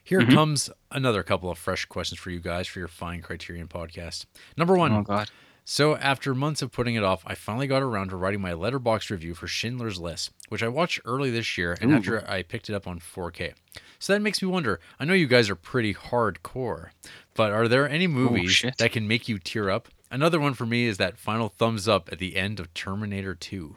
Here 0.03 0.21
Mhm. 0.21 0.33
comes 0.33 0.69
another 0.91 1.21
couple 1.21 1.51
of 1.51 1.57
fresh 1.59 1.85
questions 1.85 2.19
for 2.19 2.31
you 2.31 2.39
guys 2.39 2.67
for 2.67 2.79
your 2.79 2.87
fine 2.87 3.21
Criterion 3.21 3.67
podcast. 3.67 4.25
Number 4.57 4.75
one, 4.75 4.91
oh 4.91 5.03
God. 5.03 5.29
So 5.71 5.95
after 5.97 6.33
months 6.33 6.63
of 6.63 6.71
putting 6.71 6.95
it 6.95 7.03
off, 7.03 7.21
I 7.27 7.35
finally 7.35 7.67
got 7.67 7.83
around 7.83 8.09
to 8.09 8.15
writing 8.15 8.41
my 8.41 8.53
Letterboxd 8.53 9.11
review 9.11 9.35
for 9.35 9.45
Schindler's 9.45 9.99
List, 9.99 10.31
which 10.47 10.63
I 10.63 10.67
watched 10.67 10.99
early 11.05 11.29
this 11.29 11.59
year 11.59 11.77
and 11.79 11.91
Ooh. 11.91 11.95
after 11.95 12.27
I 12.27 12.41
picked 12.41 12.71
it 12.71 12.73
up 12.73 12.87
on 12.87 12.99
4K. 12.99 13.53
So 13.99 14.13
that 14.13 14.19
makes 14.19 14.41
me 14.41 14.47
wonder. 14.47 14.79
I 14.99 15.05
know 15.05 15.13
you 15.13 15.27
guys 15.27 15.47
are 15.47 15.55
pretty 15.55 15.93
hardcore, 15.93 16.89
but 17.35 17.51
are 17.51 17.67
there 17.67 17.87
any 17.87 18.07
movies 18.07 18.49
shit. 18.49 18.79
that 18.79 18.93
can 18.93 19.07
make 19.07 19.29
you 19.29 19.37
tear 19.37 19.69
up? 19.69 19.89
Another 20.09 20.39
one 20.39 20.55
for 20.55 20.65
me 20.65 20.87
is 20.87 20.97
that 20.97 21.19
final 21.19 21.49
thumbs 21.49 21.87
up 21.87 22.09
at 22.11 22.17
the 22.17 22.35
end 22.35 22.59
of 22.59 22.73
Terminator 22.73 23.35
2. 23.35 23.75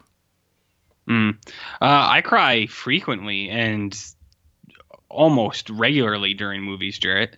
Mm. 1.09 1.35
Uh, 1.79 2.07
I 2.09 2.21
cry 2.21 2.65
frequently 2.65 3.51
and 3.51 3.95
almost 5.09 5.69
regularly 5.69 6.33
during 6.33 6.63
movies, 6.63 6.97
Jarrett. 6.97 7.37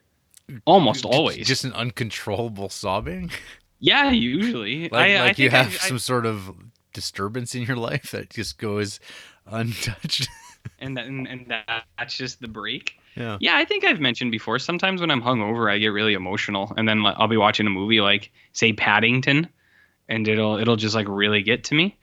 Almost 0.64 1.04
always. 1.06 1.46
Just 1.46 1.66
an 1.66 1.74
uncontrollable 1.74 2.70
sobbing. 2.70 3.32
yeah, 3.80 4.10
usually. 4.12 4.90
Like, 4.90 5.12
I, 5.12 5.28
I 5.30 5.34
you 5.38 5.50
have 5.50 5.68
I- 5.68 5.88
some 5.88 6.00
sort 6.00 6.26
of 6.26 6.52
disturbance 6.94 7.56
in 7.56 7.64
your 7.64 7.76
life 7.90 8.12
that 8.12 8.30
just 8.30 8.58
goes 8.58 9.00
untouched. 9.46 10.28
and 10.80 10.98
that, 10.98 11.06
and, 11.06 11.28
and 11.28 11.48
that, 11.50 11.84
that's 11.98 12.16
just 12.16 12.40
the 12.42 12.48
break. 12.48 12.94
yeah. 13.16 13.38
Yeah, 13.40 13.58
I 13.58 13.66
think 13.66 13.84
I've 13.84 14.00
mentioned 14.00 14.32
before. 14.32 14.60
Sometimes 14.60 15.02
when 15.02 15.12
I'm 15.12 15.22
hungover, 15.22 15.72
I 15.72 15.78
get 15.78 15.88
really 15.90 16.14
emotional, 16.14 16.74
and 16.78 16.88
then 16.88 17.06
I'll 17.06 17.28
be 17.28 17.38
watching 17.38 17.68
a 17.68 17.70
movie 17.70 18.02
like, 18.02 18.32
say, 18.54 18.74
Paddington, 18.74 19.48
and 20.10 20.28
it'll 20.28 20.58
it'll 20.58 20.76
just 20.76 20.96
like 20.96 21.08
really 21.08 21.42
get 21.44 21.66
to 21.66 21.76
me. 21.76 21.98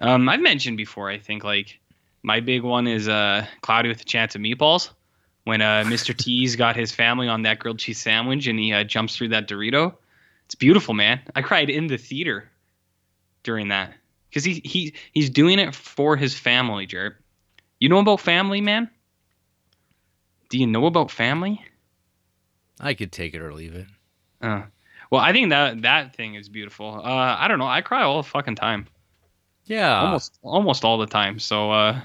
Um, 0.00 0.28
I've 0.28 0.40
mentioned 0.40 0.76
before. 0.76 1.10
I 1.10 1.18
think 1.18 1.44
like 1.44 1.78
my 2.22 2.40
big 2.40 2.62
one 2.62 2.86
is 2.86 3.08
uh, 3.08 3.46
Cloudy 3.60 3.88
with 3.88 4.00
a 4.00 4.04
Chance 4.04 4.34
of 4.34 4.40
Meatballs. 4.40 4.90
When 5.44 5.60
uh, 5.60 5.82
Mr. 5.86 6.16
T's 6.16 6.54
got 6.54 6.76
his 6.76 6.92
family 6.92 7.26
on 7.26 7.42
that 7.42 7.58
grilled 7.58 7.80
cheese 7.80 7.98
sandwich 7.98 8.46
and 8.46 8.58
he 8.60 8.72
uh, 8.72 8.84
jumps 8.84 9.16
through 9.16 9.28
that 9.30 9.48
Dorito, 9.48 9.94
it's 10.52 10.58
beautiful, 10.58 10.92
man. 10.92 11.22
I 11.34 11.40
cried 11.40 11.70
in 11.70 11.86
the 11.86 11.96
theater 11.96 12.50
during 13.42 13.68
that 13.68 13.94
because 14.28 14.44
he 14.44 14.60
he 14.62 14.92
he's 15.12 15.30
doing 15.30 15.58
it 15.58 15.74
for 15.74 16.14
his 16.14 16.34
family, 16.38 16.84
Jarrett. 16.84 17.14
You 17.80 17.88
know 17.88 17.98
about 17.98 18.20
family, 18.20 18.60
man? 18.60 18.90
Do 20.50 20.58
you 20.58 20.66
know 20.66 20.84
about 20.84 21.10
family? 21.10 21.64
I 22.78 22.92
could 22.92 23.12
take 23.12 23.32
it 23.32 23.40
or 23.40 23.54
leave 23.54 23.74
it. 23.74 23.86
Uh, 24.42 24.64
well, 25.10 25.22
I 25.22 25.32
think 25.32 25.48
that 25.50 25.80
that 25.82 26.14
thing 26.14 26.34
is 26.34 26.50
beautiful. 26.50 27.00
Uh, 27.02 27.36
I 27.38 27.48
don't 27.48 27.58
know. 27.58 27.66
I 27.66 27.80
cry 27.80 28.02
all 28.02 28.20
the 28.22 28.28
fucking 28.28 28.56
time, 28.56 28.86
Yeah. 29.64 30.00
almost 30.02 30.38
almost 30.42 30.84
all 30.84 30.98
the 30.98 31.06
time. 31.06 31.38
So, 31.38 31.70
uh, 31.70 31.98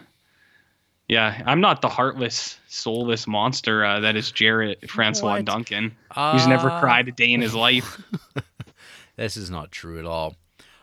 yeah, 1.07 1.41
I'm 1.45 1.61
not 1.61 1.81
the 1.81 1.89
heartless, 1.89 2.57
soulless 2.67 3.27
monster 3.27 3.83
uh, 3.85 3.99
that 4.01 4.15
is 4.15 4.31
Jarrett 4.31 4.89
Francois 4.89 5.33
What? 5.37 5.45
Duncan, 5.45 5.95
who's 6.13 6.47
never 6.47 6.69
Uh, 6.69 6.79
cried 6.79 7.07
a 7.07 7.11
day 7.11 7.31
in 7.31 7.41
his 7.41 7.53
life. 7.55 8.01
This 9.15 9.35
is 9.35 9.49
not 9.49 9.71
true 9.71 9.97
at 9.97 10.05
all. 10.05 10.35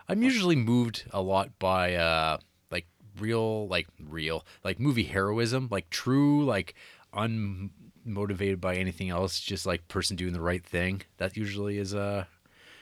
I'm 0.08 0.20
usually 0.22 0.56
moved 0.56 1.04
a 1.12 1.22
lot 1.22 1.56
by 1.60 1.94
uh 1.94 2.38
like 2.72 2.84
real 3.20 3.68
like 3.68 3.86
real 4.02 4.44
like 4.64 4.80
movie 4.80 5.04
heroism, 5.04 5.68
like 5.70 5.88
true 5.88 6.44
like 6.44 6.74
unmotivated 7.14 8.60
by 8.60 8.74
anything 8.76 9.10
else, 9.10 9.38
just 9.40 9.66
like 9.66 9.86
person 9.88 10.16
doing 10.16 10.32
the 10.32 10.40
right 10.40 10.64
thing. 10.64 11.02
That 11.18 11.36
usually 11.36 11.78
is 11.78 11.94
uh 11.94 12.24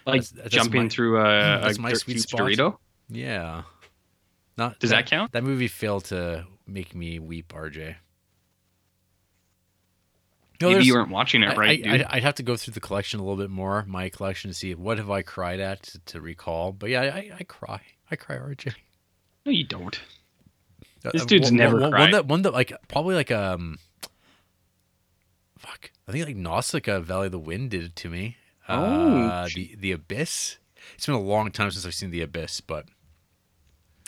Like 0.07 0.23
That's- 0.23 0.31
that's 0.31 0.55
jumping 0.55 0.85
my- 0.85 0.89
through 0.89 1.19
a, 1.25 1.59
a 1.59 1.61
that's 1.61 1.79
my 1.79 1.93
sweet 1.93 2.21
spot. 2.21 2.41
Dorito. 2.41 2.79
yeah. 3.11 3.63
Not 4.57 4.79
Does 4.79 4.91
that 4.91 5.07
count? 5.07 5.33
That 5.33 5.45
movie 5.45 5.69
failed 5.69 6.05
to 6.07 6.47
make 6.73 6.95
me 6.95 7.19
weep, 7.19 7.53
RJ. 7.53 7.97
No, 10.61 10.71
Maybe 10.71 10.85
you 10.85 10.95
weren't 10.95 11.11
watching 11.11 11.43
it 11.43 11.57
right, 11.57 11.85
I, 11.85 12.05
I'd 12.09 12.23
have 12.23 12.37
to 12.37 12.45
go 12.45 12.57
through 12.57 12.75
the 12.75 12.81
collection 12.81 13.19
a 13.19 13.25
little 13.25 13.37
bit 13.37 13.51
more, 13.51 13.85
my 13.89 14.09
collection, 14.11 14.49
to 14.51 14.55
see 14.55 14.75
what 14.77 14.99
have 14.99 15.11
I 15.11 15.23
cried 15.23 15.59
at 15.59 15.83
to, 15.85 15.99
to 16.07 16.21
recall. 16.21 16.71
But 16.71 16.91
yeah, 16.91 17.01
I, 17.03 17.31
I 17.41 17.43
cry. 17.43 17.81
I 18.11 18.15
cry, 18.17 18.37
RJ. 18.37 18.73
no, 19.45 19.51
you 19.51 19.65
don't. 19.65 19.99
Uh, 21.05 21.11
This 21.13 21.23
uh, 21.23 21.27
dude's 21.27 21.51
one- 21.51 21.57
never 21.57 21.75
one, 21.75 21.83
one 21.83 21.91
cried. 21.93 22.15
that 22.15 22.27
one 22.27 22.43
that 22.43 22.53
like 22.53 22.73
probably 22.87 23.17
like 23.17 23.33
um, 23.33 23.79
fuck. 25.59 25.91
I 26.07 26.13
think 26.13 26.27
like 26.27 26.37
Nausicaa 26.37 27.01
Valley 27.01 27.27
of 27.27 27.33
the 27.33 27.39
Wind 27.41 27.71
did 27.71 27.83
it 27.83 27.97
to 27.97 28.09
me. 28.09 28.37
Oh, 28.69 29.23
uh, 29.27 29.49
the 29.53 29.75
the 29.77 29.91
Abyss. 29.91 30.59
It's 30.95 31.07
been 31.07 31.15
a 31.17 31.21
long 31.21 31.51
time 31.51 31.73
since 31.73 31.85
I've 31.85 31.95
seen 31.95 32.11
the 32.11 32.23
Abyss, 32.23 32.61
but 32.61 32.87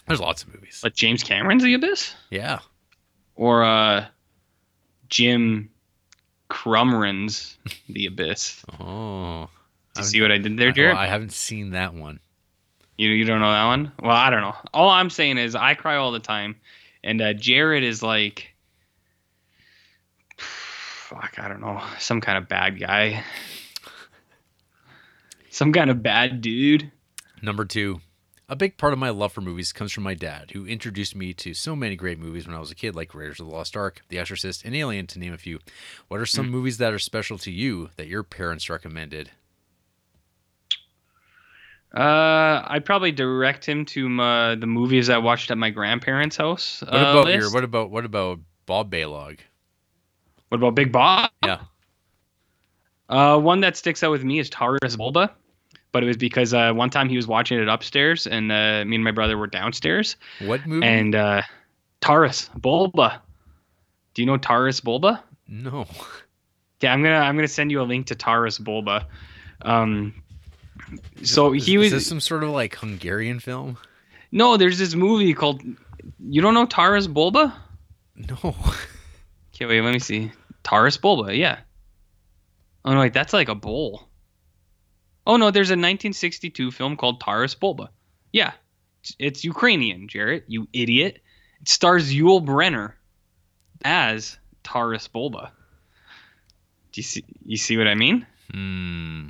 there's 0.07 0.21
lots 0.21 0.43
of 0.43 0.55
movies. 0.55 0.81
Like 0.85 0.95
James 0.95 1.23
Cameron's 1.23 1.63
The 1.63 1.75
Abyss, 1.75 2.15
yeah, 2.31 2.61
or 3.35 3.65
uh, 3.65 4.07
Jim 5.09 5.71
Crumrin's 6.51 7.59
The 7.89 8.07
Abyss. 8.07 8.65
oh, 8.81 9.49
Do 9.95 10.01
you 10.03 10.07
see 10.07 10.21
what 10.23 10.31
I 10.33 10.39
did 10.39 10.59
there, 10.59 10.73
Jarrett? 10.73 10.97
I 10.97 11.07
haven't 11.07 11.33
seen 11.33 11.71
that 11.71 11.95
one. 11.95 12.21
You 12.97 13.11
you 13.11 13.25
don't 13.25 13.41
know 13.41 13.51
that 13.51 13.67
one? 13.67 13.93
Well, 14.01 14.15
I 14.15 14.31
don't 14.31 14.43
know. 14.43 14.55
All 14.73 14.89
I'm 14.89 15.11
saying 15.11 15.39
is 15.39 15.55
I 15.55 15.75
cry 15.75 15.97
all 15.97 16.13
the 16.13 16.21
time, 16.21 16.57
and 17.03 17.21
uh, 17.21 17.33
Jarrett 17.33 17.83
is 17.83 18.03
like, 18.03 18.55
fuck, 20.37 21.35
I 21.39 21.49
don't 21.49 21.61
know, 21.61 21.83
some 21.99 22.21
kind 22.21 22.39
of 22.39 22.49
bad 22.49 22.79
guy, 22.79 23.25
some 25.51 25.73
kind 25.73 25.91
of 25.91 26.03
bad 26.03 26.41
dude. 26.41 26.91
Number 27.43 27.65
two, 27.65 28.01
a 28.49 28.57
big 28.57 28.77
part 28.77 28.93
of 28.93 28.99
my 28.99 29.11
love 29.11 29.33
for 29.33 29.41
movies 29.41 29.73
comes 29.73 29.93
from 29.93 30.05
my 30.05 30.15
dad, 30.15 30.51
who 30.53 30.67
introduced 30.67 31.17
me 31.17 31.33
to 31.35 31.55
so 31.55 31.75
many 31.75 31.97
great 31.97 32.19
movies 32.19 32.47
when 32.47 32.55
I 32.55 32.61
was 32.61 32.71
a 32.71 32.75
kid, 32.75 32.95
like 32.95 33.15
Raiders 33.15 33.41
of 33.41 33.47
the 33.47 33.53
Lost 33.53 33.77
Ark, 33.77 34.03
The 34.09 34.19
Exorcist, 34.19 34.65
and 34.65 34.75
Alien, 34.75 35.07
to 35.09 35.19
name 35.19 35.33
a 35.33 35.39
few. 35.39 35.61
What 36.09 36.21
are 36.21 36.27
some 36.27 36.51
movies 36.51 36.79
that 36.79 36.93
are 36.93 36.99
special 36.99 37.39
to 37.39 37.51
you 37.51 37.91
that 37.97 38.07
your 38.07 38.23
parents 38.23 38.69
recommended? 38.69 39.31
Uh, 41.95 42.65
I'd 42.67 42.85
probably 42.85 43.13
direct 43.13 43.65
him 43.65 43.85
to 43.87 44.09
my, 44.09 44.57
the 44.57 44.67
movies 44.67 45.09
I 45.09 45.19
watched 45.19 45.51
at 45.51 45.59
my 45.59 45.71
grandparents' 45.71 46.37
house. 46.37 46.83
What 46.83 46.95
uh, 46.95 47.21
about 47.21 47.35
your 47.35 47.53
what 47.53 47.65
about 47.65 47.91
what 47.91 48.05
about 48.05 48.41
Bob 48.67 48.91
Baylog? 48.91 49.39
What 50.49 50.59
about 50.59 50.75
Big 50.75 50.91
Bob? 50.91 51.31
Yeah. 51.45 51.61
Uh, 53.09 53.39
one 53.39 53.61
that 53.61 53.77
sticks 53.77 54.03
out 54.03 54.11
with 54.11 54.25
me 54.25 54.39
is 54.41 54.51
Taras 54.51 54.97
Bulba, 54.97 55.33
but 55.95 56.03
it 56.03 56.07
was 56.07 56.17
because 56.19 56.53
uh, 56.53 56.73
one 56.75 56.91
time 56.91 57.09
he 57.09 57.17
was 57.17 57.27
watching 57.27 57.59
it 57.59 57.69
upstairs, 57.69 58.27
and 58.27 58.51
uh, 58.53 58.85
me 58.85 58.97
and 58.97 59.05
my 59.05 59.13
brother 59.13 59.39
were 59.39 59.47
downstairs, 59.47 60.17
What 60.41 60.67
movie? 60.67 60.85
and 60.87 61.15
uh, 61.15 61.43
Taras 62.03 62.51
Bulba. 62.57 63.23
Do 64.13 64.21
you 64.23 64.27
know 64.27 64.37
Taras 64.37 64.81
Bulba? 64.81 65.23
no. 65.49 65.87
Yeah, 66.81 66.93
I'm 66.93 67.03
gonna 67.03 67.17
I'm 67.17 67.35
gonna 67.37 67.49
send 67.49 67.71
you 67.71 67.81
a 67.81 67.85
link 67.89 68.09
to 68.09 68.15
Taras 68.15 68.59
Bulba. 68.59 69.07
Um, 69.63 70.13
so 71.23 71.55
Is- 71.55 71.65
he 71.65 71.77
is 71.77 71.81
was 71.81 71.91
this 71.93 72.07
some 72.07 72.21
sort 72.21 72.43
of 72.45 72.51
like 72.51 72.75
Hungarian 72.75 73.41
film? 73.41 73.79
no. 74.33 74.59
There's 74.59 74.79
this 74.79 74.95
movie 74.95 75.33
called. 75.33 75.63
You 76.29 76.43
don't 76.43 76.53
know 76.53 76.67
Taras 76.67 77.07
Bulba? 77.07 77.55
No. 78.17 78.55
Okay, 79.55 79.65
wait. 79.67 79.81
Let 79.81 79.93
me 79.95 79.99
see. 80.01 80.31
Taras 80.63 80.99
Bulba. 80.99 81.35
Yeah. 81.35 81.61
Oh 82.85 82.93
no, 82.93 83.01
wait. 83.01 83.13
That's 83.15 83.33
like 83.33 83.49
a 83.49 83.55
bowl. 83.55 84.09
Oh 85.27 85.37
no, 85.37 85.51
there's 85.51 85.71
a 85.71 85.75
1962 85.75 86.71
film 86.71 86.97
called 86.97 87.21
Taras 87.21 87.55
Bulba. 87.55 87.91
Yeah, 88.33 88.53
it's, 89.19 89.45
Ukrainian, 89.45 90.09
Jarrett. 90.09 90.45
You 90.49 90.69
idiot. 90.73 91.23
It 91.61 91.69
stars 91.69 92.13
Yul 92.13 92.45
Brynner 92.45 92.93
as 93.85 94.39
Taras 94.63 95.09
Bulba. 95.09 95.53
Do 96.93 97.01
you 97.01 97.03
see? 97.03 97.25
You 97.45 97.57
see 97.57 97.77
what 97.77 97.87
I 97.87 97.95
mean? 97.95 98.27
Hmm. 98.53 99.29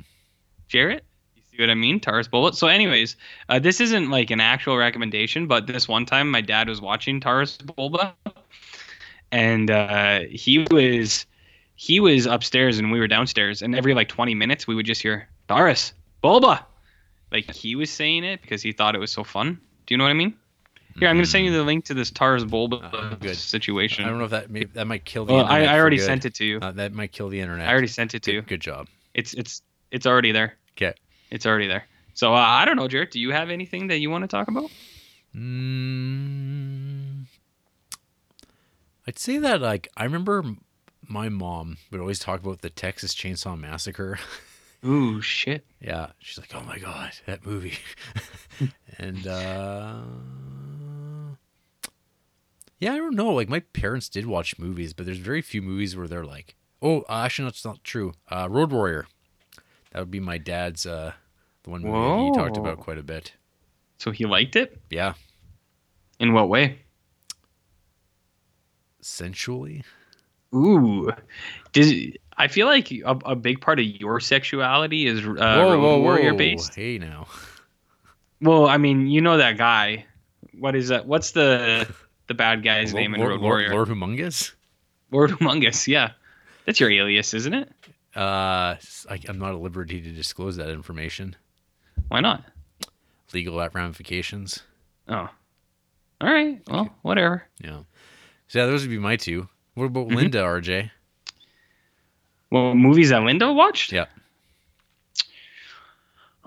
Jarrett? 0.67 1.03
You 1.35 1.43
see 1.51 1.63
what 1.63 1.69
I 1.69 1.75
mean? 1.75 1.99
Taras 1.99 2.27
Bulba. 2.27 2.55
So, 2.55 2.67
anyways, 2.67 3.15
uh, 3.49 3.59
this 3.59 3.79
isn't 3.79 4.09
like 4.09 4.31
an 4.31 4.41
actual 4.41 4.77
recommendation, 4.77 5.47
but 5.47 5.67
this 5.67 5.87
one 5.87 6.05
time 6.05 6.29
my 6.29 6.41
dad 6.41 6.67
was 6.67 6.81
watching 6.81 7.19
Taras 7.19 7.57
Bulba, 7.57 8.15
and 9.31 9.71
uh, 9.71 10.21
he 10.29 10.65
was 10.71 11.25
he 11.75 11.99
was 11.99 12.25
upstairs 12.25 12.79
and 12.79 12.91
we 12.91 12.99
were 12.99 13.07
downstairs, 13.07 13.61
and 13.61 13.75
every 13.75 13.93
like 13.93 14.09
20 14.09 14.33
minutes 14.35 14.67
we 14.67 14.75
would 14.75 14.85
just 14.85 15.01
hear 15.01 15.27
Taras 15.47 15.93
Bulba, 16.21 16.65
like 17.31 17.51
he 17.53 17.75
was 17.75 17.89
saying 17.89 18.23
it 18.23 18.41
because 18.41 18.61
he 18.61 18.71
thought 18.71 18.95
it 18.95 18.99
was 18.99 19.11
so 19.11 19.23
fun. 19.23 19.59
Do 19.85 19.93
you 19.93 19.97
know 19.97 20.03
what 20.05 20.09
I 20.11 20.13
mean? 20.13 20.33
Here, 20.97 21.09
I'm 21.09 21.17
gonna 21.17 21.25
send 21.25 21.45
you 21.45 21.51
the 21.51 21.63
link 21.63 21.83
to 21.85 21.93
this 21.93 22.09
Taras 22.09 22.45
Bulba 22.45 22.77
Uh, 22.77 23.15
good. 23.15 23.35
situation. 23.35 24.05
I 24.05 24.07
don't 24.09 24.17
know 24.17 24.23
if 24.25 24.31
that 24.31 24.49
may, 24.49 24.63
that 24.63 24.85
might 24.87 25.03
kill 25.03 25.25
the 25.25 25.33
well, 25.33 25.45
I, 25.45 25.57
internet. 25.59 25.69
I 25.69 25.73
for 25.77 25.81
already 25.81 25.97
sent 25.97 26.25
it 26.25 26.33
to 26.35 26.45
you. 26.45 26.59
Uh, 26.61 26.71
that 26.71 26.93
might 26.93 27.11
kill 27.11 27.27
the 27.29 27.39
internet. 27.41 27.67
I 27.67 27.71
already 27.71 27.87
sent 27.87 28.15
it 28.15 28.23
to 28.23 28.31
you. 28.31 28.41
Good, 28.41 28.47
good 28.47 28.61
job. 28.61 28.87
It's 29.13 29.33
it's 29.33 29.61
it's 29.91 30.05
already 30.05 30.31
there. 30.31 30.55
Okay. 30.77 30.93
It's 31.31 31.45
already 31.45 31.67
there. 31.67 31.83
So 32.13 32.33
uh, 32.33 32.37
I 32.37 32.63
don't 32.63 32.77
know, 32.77 32.87
Jarrett. 32.87 33.11
Do 33.11 33.19
you 33.19 33.31
have 33.31 33.49
anything 33.49 33.87
that 33.87 33.99
you 33.99 34.09
want 34.09 34.23
to 34.23 34.27
talk 34.29 34.47
about? 34.47 34.71
Mm, 35.35 37.25
I'd 39.05 39.19
say 39.19 39.37
that 39.37 39.59
like 39.61 39.89
I 39.97 40.05
remember 40.05 40.43
my 41.07 41.27
mom 41.29 41.77
would 41.91 41.99
always 41.99 42.19
talk 42.19 42.39
about 42.41 42.61
the 42.61 42.69
Texas 42.69 43.13
Chainsaw 43.13 43.59
Massacre. 43.59 44.17
Ooh, 44.85 45.19
shit. 45.21 45.65
yeah, 45.81 46.11
she's 46.19 46.37
like, 46.37 46.51
"Oh 46.53 46.61
my 46.63 46.77
god, 46.77 47.11
that 47.25 47.45
movie." 47.45 47.77
and 48.99 49.25
uh 49.25 50.01
Yeah, 52.79 52.93
I 52.93 52.97
don't 52.97 53.15
know. 53.15 53.31
Like 53.33 53.49
my 53.49 53.61
parents 53.61 54.09
did 54.09 54.25
watch 54.27 54.59
movies, 54.59 54.93
but 54.93 55.05
there's 55.05 55.17
very 55.17 55.41
few 55.41 55.61
movies 55.61 55.95
where 55.95 56.07
they're 56.07 56.25
like, 56.25 56.55
"Oh, 56.81 57.01
uh, 57.09 57.23
actually 57.25 57.45
that's 57.45 57.65
not 57.65 57.83
true." 57.83 58.13
Uh 58.31 58.47
Road 58.49 58.71
Warrior. 58.71 59.07
That 59.91 59.99
would 60.01 60.11
be 60.11 60.19
my 60.19 60.37
dad's 60.37 60.85
uh 60.85 61.13
the 61.63 61.69
one 61.71 61.81
movie 61.81 62.25
he 62.25 62.31
talked 62.35 62.57
about 62.57 62.77
quite 62.79 62.97
a 62.99 63.03
bit. 63.03 63.33
So 63.97 64.11
he 64.11 64.25
liked 64.25 64.55
it. 64.55 64.79
Yeah, 64.89 65.13
In 66.19 66.33
what 66.33 66.49
way? 66.49 66.81
sensually. 69.01 69.83
Ooh. 70.53 71.11
Did 71.73 72.17
I 72.37 72.47
feel 72.47 72.67
like 72.67 72.91
a, 72.91 73.17
a 73.25 73.35
big 73.35 73.61
part 73.61 73.79
of 73.79 73.85
your 73.85 74.19
sexuality 74.19 75.07
is 75.07 75.25
uh, 75.25 75.31
Road 75.33 76.01
Warrior 76.01 76.33
based? 76.33 76.75
Hey 76.75 76.97
now. 76.97 77.27
Well, 78.41 78.67
I 78.67 78.77
mean, 78.77 79.07
you 79.07 79.21
know 79.21 79.37
that 79.37 79.57
guy, 79.57 80.05
what 80.59 80.75
is 80.75 80.89
that? 80.89 81.05
What's 81.05 81.31
the 81.31 81.87
the 82.27 82.33
bad 82.33 82.63
guy's 82.63 82.93
Lord, 82.93 83.01
name 83.01 83.13
in 83.15 83.19
Lord, 83.21 83.31
Road 83.31 83.41
Lord, 83.41 83.51
Warrior? 83.51 83.73
Lord 83.73 83.87
Humongous. 83.87 84.51
Lord 85.11 85.31
Humongous. 85.31 85.87
Yeah, 85.87 86.11
that's 86.65 86.79
your 86.79 86.91
alias, 86.91 87.33
isn't 87.33 87.53
it? 87.53 87.71
Uh, 88.15 88.75
I, 89.09 89.19
I'm 89.27 89.39
not 89.39 89.53
at 89.53 89.59
liberty 89.59 90.01
to 90.01 90.11
disclose 90.11 90.55
that 90.57 90.69
information. 90.69 91.35
Why 92.07 92.19
not? 92.21 92.43
Legal 93.33 93.57
ramifications. 93.73 94.61
Oh, 95.07 95.29
all 96.21 96.33
right. 96.33 96.61
Well, 96.69 96.89
whatever. 97.01 97.43
Yeah. 97.61 97.79
So 98.47 98.59
yeah, 98.59 98.65
those 98.67 98.81
would 98.81 98.89
be 98.91 98.99
my 98.99 99.15
two. 99.15 99.47
What 99.73 99.85
about 99.85 100.07
Mhm. 100.07 100.15
Linda, 100.15 100.39
RJ? 100.39 100.91
Well, 102.51 102.75
movies 102.75 103.09
that 103.09 103.23
Linda 103.23 103.51
watched. 103.51 103.91
Yeah. 103.91 104.05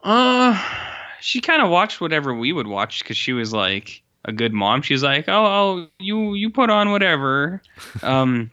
Uh, 0.02 0.60
she 1.20 1.40
kind 1.40 1.62
of 1.62 1.70
watched 1.70 2.00
whatever 2.00 2.34
we 2.34 2.52
would 2.52 2.66
watch 2.66 3.00
because 3.00 3.16
she 3.16 3.32
was 3.32 3.52
like 3.52 4.02
a 4.24 4.32
good 4.32 4.52
mom. 4.52 4.82
She 4.82 4.94
was 4.94 5.02
like, 5.02 5.28
"Oh, 5.28 5.46
oh, 5.46 5.86
you 5.98 6.34
you 6.34 6.50
put 6.50 6.70
on 6.70 6.90
whatever." 6.90 7.62
um, 8.02 8.50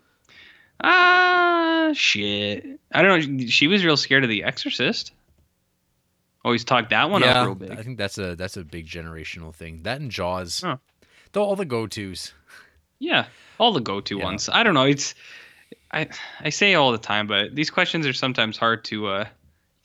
ah, 0.84 1.92
shit. 1.94 2.66
I 2.92 3.02
don't 3.02 3.38
know. 3.38 3.46
She 3.48 3.68
was 3.68 3.86
real 3.86 3.98
scared 3.98 4.24
of 4.24 4.30
The 4.30 4.44
Exorcist. 4.44 5.12
Always 6.44 6.64
talked 6.64 6.90
that 6.92 7.10
one 7.10 7.22
yeah, 7.22 7.42
up 7.42 7.46
real 7.46 7.56
big. 7.56 7.72
I 7.72 7.82
think 7.84 7.98
that's 7.98 8.18
a 8.18 8.36
that's 8.36 8.58
a 8.58 8.64
big 8.64 8.88
generational 8.88 9.54
thing. 9.54 9.82
That 9.84 10.02
and 10.02 10.12
Jaws. 10.12 10.62
Huh. 10.62 10.78
Though 11.32 11.44
all 11.44 11.56
the 11.56 11.66
go 11.66 11.88
tos. 11.88 12.34
Yeah, 13.00 13.25
all 13.58 13.74
the 13.74 13.82
go-to 13.82 14.18
Yeah. 14.18 14.24
ones. 14.24 14.50
I 14.50 14.64
don't 14.64 14.74
know. 14.74 14.86
It's 14.86 15.16
I 15.96 16.08
I 16.42 16.50
say 16.50 16.75
all 16.75 16.92
the 16.92 16.98
time, 16.98 17.25
but 17.25 17.56
these 17.56 17.70
questions 17.72 18.06
are 18.06 18.14
sometimes 18.14 18.58
hard 18.58 18.84
to 18.86 19.08
uh, 19.08 19.25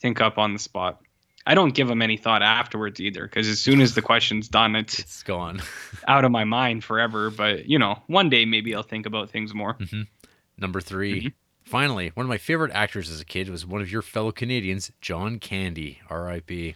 think 0.01 0.21
up 0.21 0.37
on 0.39 0.53
the 0.53 0.59
spot. 0.59 1.01
I 1.47 1.55
don't 1.55 1.73
give 1.75 1.89
them 1.89 2.03
any 2.03 2.19
thought 2.19 2.43
afterwards 2.43 3.01
either, 3.01 3.23
because 3.23 3.49
as 3.49 3.61
soon 3.61 3.81
as 3.81 3.95
the 3.95 4.03
question's 4.03 4.49
done, 4.49 4.77
it's 4.77 4.99
It's 4.99 5.23
gone. 5.23 5.63
out 6.09 6.25
of 6.25 6.31
my 6.31 6.45
mind 6.45 6.85
forever. 6.85 7.31
But 7.31 7.67
you 7.67 7.79
know, 7.79 8.03
one 8.09 8.29
day 8.29 8.45
maybe 8.45 8.75
I'll 8.75 8.83
think 8.83 9.07
about 9.07 9.31
things 9.31 9.55
more. 9.55 9.79
Number 10.59 10.81
3 10.81 11.21
Mm-hmm. 11.21 11.29
Finally, 11.63 12.11
one 12.15 12.27
of 12.27 12.29
my 12.29 12.39
favorite 12.39 12.73
actors 12.73 13.09
as 13.11 13.21
a 13.21 13.25
kid 13.25 13.49
was 13.49 13.65
one 13.65 13.81
of 13.81 13.93
your 13.93 14.03
fellow 14.03 14.33
Canadians, 14.33 14.91
John 15.01 15.39
Candy, 15.39 16.01
R.I.P. 16.09 16.75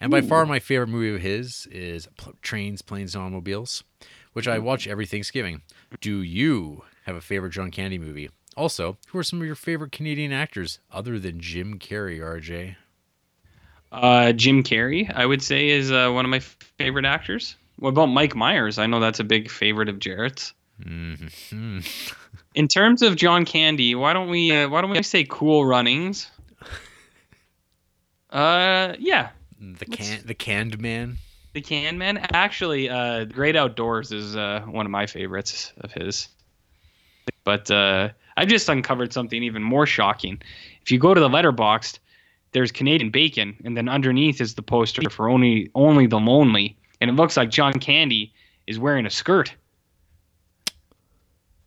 And 0.00 0.10
by 0.10 0.22
far 0.22 0.44
my 0.44 0.58
favorite 0.58 0.88
movie 0.88 1.14
of 1.14 1.20
his 1.20 1.68
is 1.70 2.08
Trains, 2.42 2.82
Planes, 2.82 3.14
and 3.14 3.22
Automobiles, 3.22 3.84
which 4.32 4.48
I 4.48 4.58
watch 4.58 4.88
every 4.88 5.06
Thanksgiving. 5.06 5.62
Do 6.00 6.20
you 6.20 6.82
have 7.06 7.14
a 7.14 7.20
favorite 7.20 7.52
John 7.52 7.70
Candy 7.70 7.96
movie? 7.98 8.28
Also, 8.56 8.96
who 9.08 9.18
are 9.18 9.24
some 9.24 9.40
of 9.40 9.46
your 9.46 9.56
favorite 9.56 9.92
Canadian 9.92 10.32
actors 10.32 10.78
other 10.92 11.18
than 11.18 11.40
Jim 11.40 11.78
Carrey, 11.78 12.20
RJ? 12.20 12.76
Uh, 13.90 14.32
Jim 14.32 14.62
Carrey, 14.62 15.10
I 15.14 15.24
would 15.26 15.42
say, 15.42 15.68
is 15.68 15.90
uh, 15.90 16.10
one 16.10 16.24
of 16.24 16.30
my 16.30 16.40
favorite 16.40 17.04
actors. 17.04 17.56
What 17.78 17.90
about 17.90 18.06
Mike 18.06 18.34
Myers? 18.34 18.78
I 18.78 18.86
know 18.86 19.00
that's 19.00 19.20
a 19.20 19.24
big 19.24 19.50
favorite 19.50 19.88
of 19.88 19.98
Jarrett's. 19.98 20.52
hmm 20.82 21.78
In 22.54 22.68
terms 22.68 23.02
of 23.02 23.16
John 23.16 23.44
Candy, 23.44 23.94
why 23.94 24.12
don't 24.12 24.28
we 24.28 24.54
uh, 24.54 24.68
why 24.68 24.80
don't 24.80 24.90
we 24.90 25.02
say 25.02 25.24
Cool 25.24 25.64
Runnings? 25.66 26.30
Uh, 28.30 28.96
yeah, 28.98 29.30
The 29.60 29.84
can 29.84 30.26
the 30.26 30.34
canned 30.34 30.80
man. 30.80 31.18
The 31.52 31.60
Can 31.60 31.98
Man. 31.98 32.18
Actually, 32.32 32.90
uh, 32.90 33.26
Great 33.26 33.54
Outdoors 33.54 34.10
is 34.10 34.34
uh, 34.34 34.62
one 34.66 34.86
of 34.86 34.90
my 34.90 35.06
favorites 35.06 35.72
of 35.78 35.92
his. 35.92 36.26
But 37.44 37.70
uh, 37.70 38.08
I've 38.36 38.48
just 38.48 38.68
uncovered 38.68 39.12
something 39.12 39.42
even 39.42 39.62
more 39.62 39.86
shocking. 39.86 40.40
If 40.82 40.90
you 40.90 40.98
go 40.98 41.14
to 41.14 41.20
the 41.20 41.28
letterboxd, 41.28 41.98
there's 42.52 42.72
Canadian 42.72 43.10
Bacon, 43.10 43.56
and 43.64 43.76
then 43.76 43.88
underneath 43.88 44.40
is 44.40 44.54
the 44.54 44.62
poster 44.62 45.08
for 45.10 45.28
only 45.28 45.70
only 45.74 46.06
the 46.06 46.18
lonely, 46.18 46.76
and 47.00 47.10
it 47.10 47.14
looks 47.14 47.36
like 47.36 47.50
John 47.50 47.74
Candy 47.74 48.32
is 48.66 48.78
wearing 48.78 49.06
a 49.06 49.10
skirt. 49.10 49.54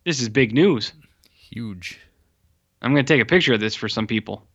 This 0.04 0.20
is 0.20 0.28
big 0.28 0.52
news. 0.52 0.92
Huge. 1.30 2.00
I'm 2.80 2.92
gonna 2.92 3.04
take 3.04 3.20
a 3.20 3.26
picture 3.26 3.54
of 3.54 3.60
this 3.60 3.74
for 3.74 3.88
some 3.88 4.06
people. 4.06 4.46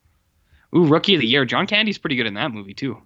Ooh, 0.75 0.85
Rookie 0.85 1.15
of 1.15 1.21
the 1.21 1.27
Year. 1.27 1.45
John 1.45 1.67
Candy's 1.67 1.99
pretty 1.99 2.15
good 2.15 2.25
in 2.25 2.33
that 2.33 2.51
movie 2.51 2.73
too. 2.73 2.97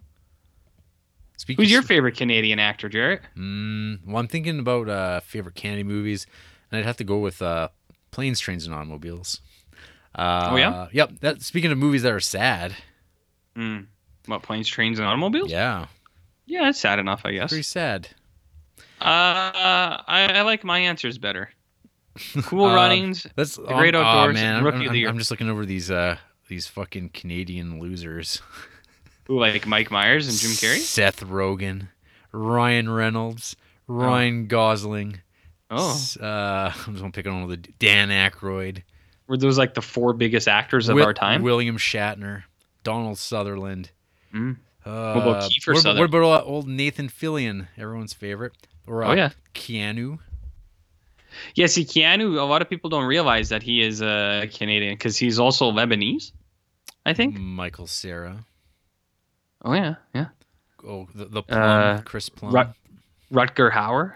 Speaking 1.38 1.64
Who's 1.64 1.72
your 1.72 1.84
favorite 1.84 2.16
Canadian 2.16 2.60
actor, 2.60 2.90
Jarrett? 2.90 3.22
Mm, 3.38 4.00
well, 4.08 4.18
I'm 4.18 4.28
thinking 4.28 4.60
about 4.60 4.90
uh, 4.90 5.20
favorite 5.20 5.56
candy 5.56 5.84
movies, 5.84 6.26
and 6.72 6.80
I'd 6.80 6.86
have 6.86 6.98
to 6.98 7.04
go 7.04 7.20
with 7.20 7.42
uh, 7.42 7.68
Planes, 8.18 8.40
Trains, 8.40 8.66
and 8.66 8.74
Automobiles. 8.74 9.42
Uh, 10.16 10.50
Oh, 10.52 10.56
yeah? 10.56 10.88
Yep. 10.92 11.12
That 11.20 11.44
speaking 11.44 11.72
of 11.72 11.78
movies 11.78 12.02
that 12.02 12.12
are 12.12 12.20
sad, 12.20 12.74
Hmm. 13.56 13.82
What 14.26 14.42
planes, 14.42 14.68
trains, 14.68 14.98
and 14.98 15.08
automobiles? 15.08 15.52
yeah, 15.52 15.86
Yeah, 16.48 16.68
it's 16.70 16.80
sad 16.80 16.98
enough, 16.98 17.22
I 17.26 17.34
guess. 17.34 17.50
pretty 17.52 17.62
sad. 17.62 18.08
Uh, 19.00 20.02
I, 20.08 20.32
I 20.34 20.42
like 20.42 20.64
my 20.64 20.80
answers 20.80 21.20
better. 21.20 21.52
Cool 22.42 22.66
Um, 22.66 22.74
runnings. 22.74 23.28
That's 23.36 23.58
The 23.58 23.66
Great 23.76 23.94
Outdoors, 23.94 24.34
man, 24.34 24.56
I'm, 24.56 24.64
Rookie 24.66 24.78
I'm, 24.80 24.88
of 24.88 24.94
the 24.94 25.00
Year. 25.00 25.10
I'm 25.10 25.20
just 25.20 25.30
looking 25.30 25.50
over 25.52 25.64
these 25.68 25.92
uh 25.92 26.18
these 26.48 26.66
fucking 26.66 27.10
Canadian 27.10 27.80
losers. 27.80 28.42
Ooh, 29.30 29.40
like 29.40 29.68
Mike 29.68 29.92
Myers 29.92 30.28
and 30.28 30.36
Jim 30.36 30.52
Carrey. 30.54 30.80
Seth 30.80 31.24
Rogen, 31.24 31.90
Ryan 32.32 32.90
Reynolds, 32.90 33.56
Ryan 33.88 34.48
Gosling. 34.48 35.22
Oh, 35.70 36.00
Uh, 36.22 36.72
I'm 36.88 36.94
just 36.94 37.00
gonna 37.00 37.12
pick 37.12 37.28
on 37.28 37.42
all 37.42 37.48
the 37.48 37.58
Dan 37.58 38.10
Aykroyd, 38.10 38.84
were 39.28 39.38
those 39.38 39.58
like 39.58 39.74
the 39.74 39.82
four 39.82 40.14
biggest 40.14 40.48
actors 40.48 40.88
of 40.90 40.94
Wi- 40.94 41.06
our 41.06 41.14
time? 41.14 41.42
William 41.44 41.78
Shatner, 41.78 42.44
Donald 42.84 43.18
Sutherland. 43.18 43.92
Mm. 44.34 44.58
Uh, 44.86 44.90
about 44.90 45.44
Kiefer 45.52 45.68
what, 45.68 45.72
about- 45.74 45.82
Sutherland? 45.82 46.00
what 46.14 46.18
about 46.20 46.44
uh, 46.44 46.46
old 46.50 46.68
Nathan 46.68 47.10
Fillion, 47.10 47.68
everyone's 47.78 48.14
favorite? 48.14 48.54
Or 48.88 49.04
uh, 49.04 49.10
Oh, 49.10 49.14
yeah. 49.14 49.30
Keanu. 49.54 50.20
Yeah, 51.56 51.68
see, 51.68 51.84
Keanu. 51.84 52.40
A 52.40 52.44
lot 52.44 52.62
of 52.62 52.70
people 52.70 52.90
don't 52.90 53.04
realize 53.06 53.50
that 53.50 53.62
he 53.62 53.82
is 53.84 54.02
a 54.02 54.08
uh, 54.08 54.46
Canadian 54.52 54.94
because 54.96 55.18
he's 55.18 55.38
also 55.40 55.70
Lebanese. 55.72 56.32
I 57.06 57.14
think. 57.14 57.38
Michael 57.38 57.88
Cera. 57.88 58.46
Oh 59.66 59.74
yeah, 59.74 59.96
yeah. 60.16 60.28
Oh, 60.88 61.08
the, 61.14 61.26
the 61.26 61.44
Plum, 61.44 61.62
Uh, 61.62 62.02
Chris 62.02 62.30
Plum 62.30 62.54
Rut- 62.54 62.74
Rutger 63.32 63.72
Hauer. 63.72 64.14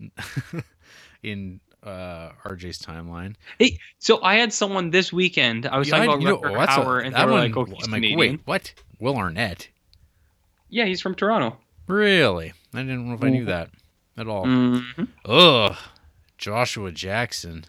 in 1.22 1.60
uh, 1.82 2.30
RJ's 2.44 2.78
timeline. 2.78 3.34
Hey, 3.58 3.78
so 3.98 4.22
I 4.22 4.34
had 4.36 4.52
someone 4.52 4.90
this 4.90 5.12
weekend. 5.12 5.66
I 5.66 5.78
was 5.78 5.88
Yeah, 5.88 5.96
I- 6.02 6.06
talking 6.06 6.22
you 6.22 6.28
know, 6.28 6.36
about 6.38 6.52
oh, 6.52 6.58
that's 6.58 6.76
a- 6.76 6.80
and 7.06 7.14
they 7.14 7.24
were 7.24 7.32
one- 7.32 7.40
like, 7.40 7.56
"Oh, 7.56 7.64
he's 7.64 7.84
I'm 7.84 7.90
like, 7.90 7.98
Canadian." 8.02 8.18
wait, 8.18 8.40
what? 8.44 8.74
Will 9.00 9.16
Arnett? 9.16 9.68
Yeah, 10.68 10.84
he's 10.86 11.00
from 11.00 11.14
Toronto. 11.14 11.58
Really? 11.88 12.52
I 12.72 12.78
didn't 12.78 13.08
know 13.08 13.14
if 13.14 13.22
I 13.24 13.28
knew 13.30 13.44
that 13.46 13.70
at 14.16 14.28
all. 14.28 14.46
Mhm. 14.46 15.08
Ugh. 15.24 15.76
Joshua 16.38 16.92
Jackson. 16.92 17.64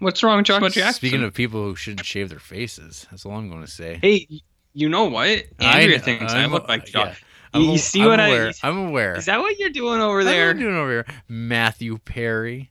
What's 0.00 0.22
wrong 0.22 0.38
with 0.38 0.46
Joshua 0.46 0.70
Jackson? 0.70 0.94
Speaking 0.94 1.22
of 1.24 1.34
people 1.34 1.62
who 1.62 1.74
shouldn't 1.74 2.06
shave 2.06 2.28
their 2.28 2.38
faces, 2.38 3.06
that's 3.10 3.26
all 3.26 3.32
I'm 3.32 3.48
going 3.50 3.62
to 3.64 3.70
say. 3.70 3.98
Hey, 4.00 4.26
you 4.72 4.88
know 4.88 5.04
what? 5.04 5.28
I 5.28 5.44
Andrea 5.80 6.00
kn- 6.00 6.18
thinks 6.18 6.32
I 6.32 6.40
I'm- 6.42 6.52
look 6.52 6.68
like. 6.68 6.86
Josh. 6.86 7.22
I'm 7.54 7.62
You, 7.62 7.78
see 7.78 8.02
I'm 8.02 8.08
what 8.08 8.20
aware. 8.20 8.52
I? 8.62 8.68
I'm 8.68 8.78
aware. 8.88 9.16
Is 9.16 9.26
that 9.26 9.38
what 9.40 9.58
you're 9.58 9.70
doing 9.70 10.00
over 10.00 10.18
What 10.18 10.24
there? 10.24 10.54
doing 10.54 10.76
over 10.76 10.90
here? 10.90 11.06
Matthew 11.28 11.98
Perry, 11.98 12.68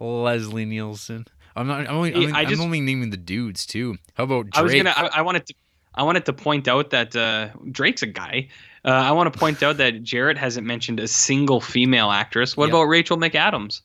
Leslie 0.00 0.64
Nielsen. 0.64 1.26
I'm 1.56 1.66
not. 1.66 1.80
I'm 1.88 1.96
only. 1.96 2.14
I'm, 2.14 2.34
I 2.34 2.42
I'm 2.42 2.60
only 2.60 2.80
naming 2.80 3.10
the 3.10 3.16
dudes 3.16 3.64
too. 3.66 3.96
How 4.14 4.24
about 4.24 4.50
Drake? 4.50 4.56
I 4.58 4.62
was 4.62 4.74
gonna. 4.74 4.92
I, 4.96 5.18
I 5.18 5.22
wanted 5.22 5.46
to. 5.46 5.54
I 5.94 6.02
wanted 6.02 6.24
to 6.26 6.32
point 6.32 6.66
out 6.66 6.90
that 6.90 7.14
uh, 7.14 7.50
Drake's 7.70 8.02
a 8.02 8.06
guy. 8.08 8.48
Uh, 8.84 8.88
I 8.90 9.12
want 9.12 9.32
to 9.32 9.38
point 9.38 9.62
out 9.62 9.76
that 9.76 10.02
Jarrett 10.02 10.36
hasn't 10.36 10.66
mentioned 10.66 10.98
a 10.98 11.06
single 11.06 11.60
female 11.60 12.10
actress. 12.10 12.56
What 12.56 12.66
Yep. 12.66 12.72
about 12.74 12.82
Rachel 12.84 13.16
McAdams? 13.16 13.80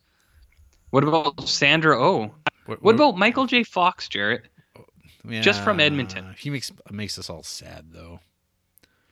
What 0.89 1.04
about 1.04 1.48
Sandra 1.48 2.02
Oh? 2.04 2.32
What 2.65 2.96
about 2.96 3.15
Michael 3.18 3.46
J. 3.46 3.63
Fox, 3.63 4.08
Jarrett? 4.10 4.46
just 5.42 5.63
from 5.63 5.80
Edmonton? 5.80 6.34
He 6.39 6.50
makes 6.50 6.72
makes 6.89 7.20
us 7.20 7.30
all 7.30 7.44
sad 7.44 7.86
though. 7.92 8.20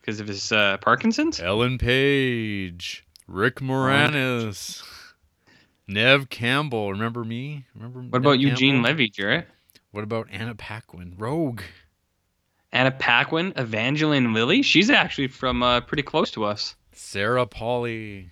Because 0.07 0.21
of 0.21 0.27
his 0.29 0.53
uh, 0.53 0.77
Parkinson's? 0.77 1.41
Ellen 1.41 1.77
Page, 1.77 3.05
Rick 3.27 3.55
Moranis, 3.55 4.81
Neve 5.85 6.29
Campbell. 6.29 6.91
Remember 6.93 7.25
me? 7.25 7.65
Remember? 7.75 8.03
What 8.03 8.19
about 8.19 8.39
Eugene 8.39 8.81
Levy, 8.81 9.09
Jarrett? 9.09 9.49
What 9.91 10.05
about 10.05 10.29
Anna 10.31 10.55
Paquin? 10.55 11.15
Rogue. 11.17 11.59
Anna 12.71 12.91
Paquin, 12.91 13.51
Evangeline 13.57 14.33
Lilly. 14.33 14.61
She's 14.61 14.89
actually 14.89 15.27
from 15.27 15.61
uh, 15.61 15.81
pretty 15.81 16.03
close 16.03 16.31
to 16.31 16.45
us. 16.45 16.77
Sarah 16.93 17.45
Polley. 17.45 18.31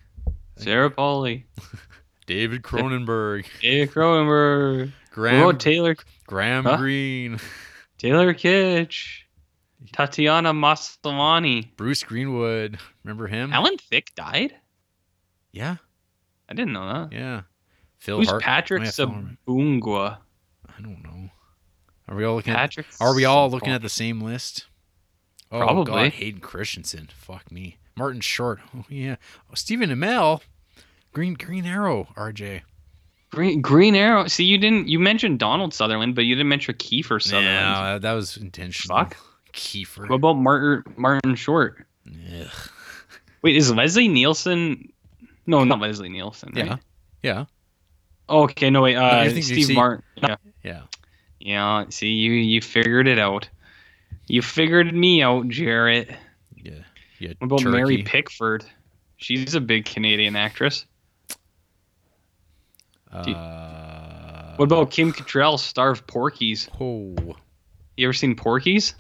Sarah 0.55 0.89
Polley, 0.89 1.45
David 2.25 2.61
Cronenberg. 2.63 3.47
David 3.61 3.91
Cronenberg. 3.93 4.93
Graham, 5.11 5.57
Taylor 5.57 5.97
Graham 6.25 6.63
Huh? 6.63 6.77
Greene. 6.77 7.37
Taylor 7.97 8.33
Kitsch, 8.33 9.23
Tatiana 9.91 10.53
Maslany. 10.53 11.75
Bruce 11.75 12.03
Greenwood. 12.03 12.77
Remember 13.03 13.27
him? 13.27 13.53
Alan 13.53 13.77
Thicke 13.77 14.13
died. 14.15 14.53
Yeah. 15.51 15.77
I 16.49 16.53
didn't 16.53 16.73
know 16.73 16.85
that. 16.87 17.13
Yeah. 17.15 17.41
Phil 17.97 18.17
Who's 18.17 18.29
Hart. 18.29 18.43
Patrick 18.43 18.83
yeah, 18.83 18.91
Phil 18.91 19.07
Hartman. 19.07 19.37
Sabongui? 19.47 20.17
I 20.67 20.81
don't 20.81 21.03
know. 21.03 21.29
Are 22.07 22.15
we 22.15 22.23
all 22.23 22.35
looking 22.35 22.53
Patrick. 22.53 22.85
at 22.87 23.01
Are 23.01 23.15
we 23.15 23.25
all 23.25 23.49
looking 23.49 23.73
at 23.73 23.81
the 23.81 23.89
same 23.89 24.21
list? 24.21 24.67
Oh 25.51 25.59
Probably. 25.59 25.85
God, 25.85 26.11
Hayden 26.11 26.41
Christensen. 26.41 27.09
Fuck 27.15 27.51
me. 27.51 27.77
Martin 27.97 28.21
Short. 28.21 28.59
Oh, 28.75 28.83
yeah. 28.89 29.15
Oh, 29.49 29.55
Stephen 29.55 29.89
Amell. 29.89 30.41
Green 31.13 31.33
Green 31.33 31.65
Arrow. 31.65 32.09
RJ. 32.17 32.61
Green 33.31 33.61
Green 33.61 33.95
Arrow. 33.95 34.27
See, 34.27 34.43
you 34.43 34.57
didn't. 34.57 34.87
You 34.87 34.99
mentioned 34.99 35.39
Donald 35.39 35.73
Sutherland, 35.73 36.13
but 36.15 36.25
you 36.25 36.35
didn't 36.35 36.49
mention 36.49 36.75
Kiefer 36.75 37.21
Sutherland. 37.21 37.47
Yeah, 37.47 37.97
that 37.99 38.13
was 38.13 38.37
intentional. 38.37 38.97
Fuck. 38.97 39.17
Kiefer. 39.55 40.07
What 40.09 40.15
about 40.17 40.33
Martin 40.33 40.83
Martin 40.97 41.35
Short? 41.35 41.85
Ugh. 42.07 42.47
Wait, 43.41 43.55
is 43.55 43.71
Leslie 43.71 44.07
Nielsen? 44.07 44.91
No, 45.47 45.63
not 45.63 45.79
Leslie 45.79 46.09
Nielsen. 46.09 46.51
Right? 46.55 46.65
Yeah. 46.65 46.77
Yeah. 47.21 47.45
Oh, 48.27 48.43
okay, 48.43 48.71
no 48.71 48.81
wait. 48.81 48.95
Uh, 48.95 49.03
I 49.05 49.25
think 49.25 49.35
you 49.37 49.41
Steve 49.43 49.65
see- 49.67 49.75
Martin. 49.75 50.03
Yeah. 50.17 50.35
Yeah. 50.63 50.81
Yeah. 51.39 51.85
See, 51.89 52.07
you 52.09 52.31
you 52.31 52.59
figured 52.61 53.07
it 53.07 53.19
out. 53.19 53.47
You 54.27 54.41
figured 54.41 54.91
me 54.93 55.21
out, 55.21 55.47
Jarrett. 55.49 56.09
Yeah. 56.55 56.79
Yeah. 57.19 57.33
What 57.37 57.61
about 57.61 57.71
Mary. 57.71 58.01
Pickford? 58.01 58.65
She's 59.17 59.53
a 59.53 59.61
big 59.61 59.85
Canadian 59.85 60.35
actress. 60.35 60.85
Uh, 63.11 64.55
What 64.55 64.65
about 64.65 64.91
Kim 64.91 65.13
Cattrall, 65.13 65.59
star 65.59 65.91
of 65.91 66.05
Porky's? 66.07 66.67
Oh. 66.79 67.15
You 67.97 68.07
ever 68.07 68.13
seen 68.13 68.35
Porky's? 68.35 68.95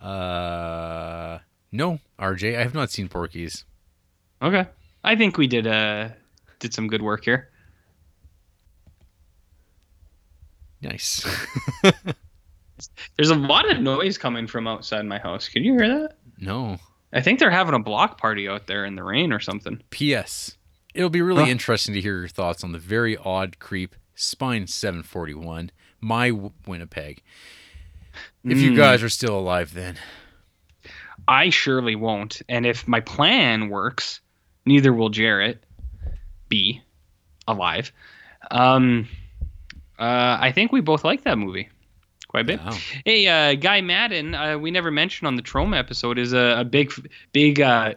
Uh. 0.00 1.38
No, 1.72 2.00
RJ. 2.18 2.58
I 2.58 2.62
have 2.62 2.74
not 2.74 2.90
seen 2.90 3.08
Porky's. 3.08 3.64
Okay. 4.42 4.66
I 5.04 5.14
think 5.16 5.36
we 5.38 5.46
did 5.46 5.66
uh 5.66 6.08
did 6.58 6.74
some 6.74 6.88
good 6.88 7.02
work 7.02 7.24
here. 7.24 7.48
Nice. 10.82 11.24
There's 13.16 13.30
a 13.30 13.34
lot 13.34 13.70
of 13.70 13.80
noise 13.80 14.16
coming 14.16 14.46
from 14.46 14.66
outside 14.66 15.04
my 15.04 15.18
house. 15.18 15.48
Can 15.48 15.62
you 15.64 15.72
hear 15.78 15.88
that? 15.88 16.16
no. 16.38 16.78
I 17.12 17.20
think 17.20 17.40
they're 17.40 17.50
having 17.50 17.74
a 17.74 17.78
block 17.80 18.20
party 18.20 18.48
out 18.48 18.68
there 18.68 18.84
in 18.84 18.94
the 18.94 19.02
rain 19.02 19.32
or 19.32 19.40
something. 19.40 19.82
P.S. 19.90 20.56
It'll 20.94 21.10
be 21.10 21.22
really 21.22 21.42
Huh. 21.42 21.50
interesting 21.50 21.92
to 21.94 22.00
hear 22.00 22.16
your 22.20 22.28
thoughts 22.28 22.62
on 22.62 22.70
the 22.70 22.78
very 22.78 23.16
odd 23.16 23.58
creep 23.58 23.96
Spine 24.14 24.68
741, 24.68 25.72
my 26.00 26.30
Winnipeg. 26.30 27.22
If 28.44 28.58
you 28.58 28.72
Mm. 28.72 28.76
guys 28.76 29.02
are 29.02 29.08
still 29.08 29.38
alive, 29.38 29.74
then 29.74 29.96
I 31.28 31.50
surely 31.50 31.94
won't. 31.96 32.42
And 32.48 32.64
if 32.66 32.88
my 32.88 33.00
plan 33.00 33.68
works, 33.68 34.20
neither 34.64 34.92
will 34.92 35.10
Jarrett 35.10 35.62
be 36.48 36.82
alive. 37.46 37.92
Um, 38.50 39.08
uh, 39.98 40.38
I 40.40 40.52
think 40.52 40.72
we 40.72 40.80
both 40.80 41.04
like 41.04 41.24
that 41.24 41.36
movie 41.38 41.68
quite 42.28 42.40
a 42.40 42.44
bit. 42.44 42.60
Wow. 42.60 42.72
Hey, 43.04 43.26
uh, 43.26 43.54
Guy 43.54 43.80
Maddin, 43.82 44.34
uh, 44.34 44.58
we 44.58 44.70
never 44.70 44.90
mentioned 44.90 45.26
on 45.26 45.36
the 45.36 45.42
Troma 45.42 45.78
episode, 45.78 46.18
is 46.18 46.32
a, 46.32 46.60
a 46.60 46.64
big, 46.64 46.92
big 47.32 47.60
uh, 47.60 47.94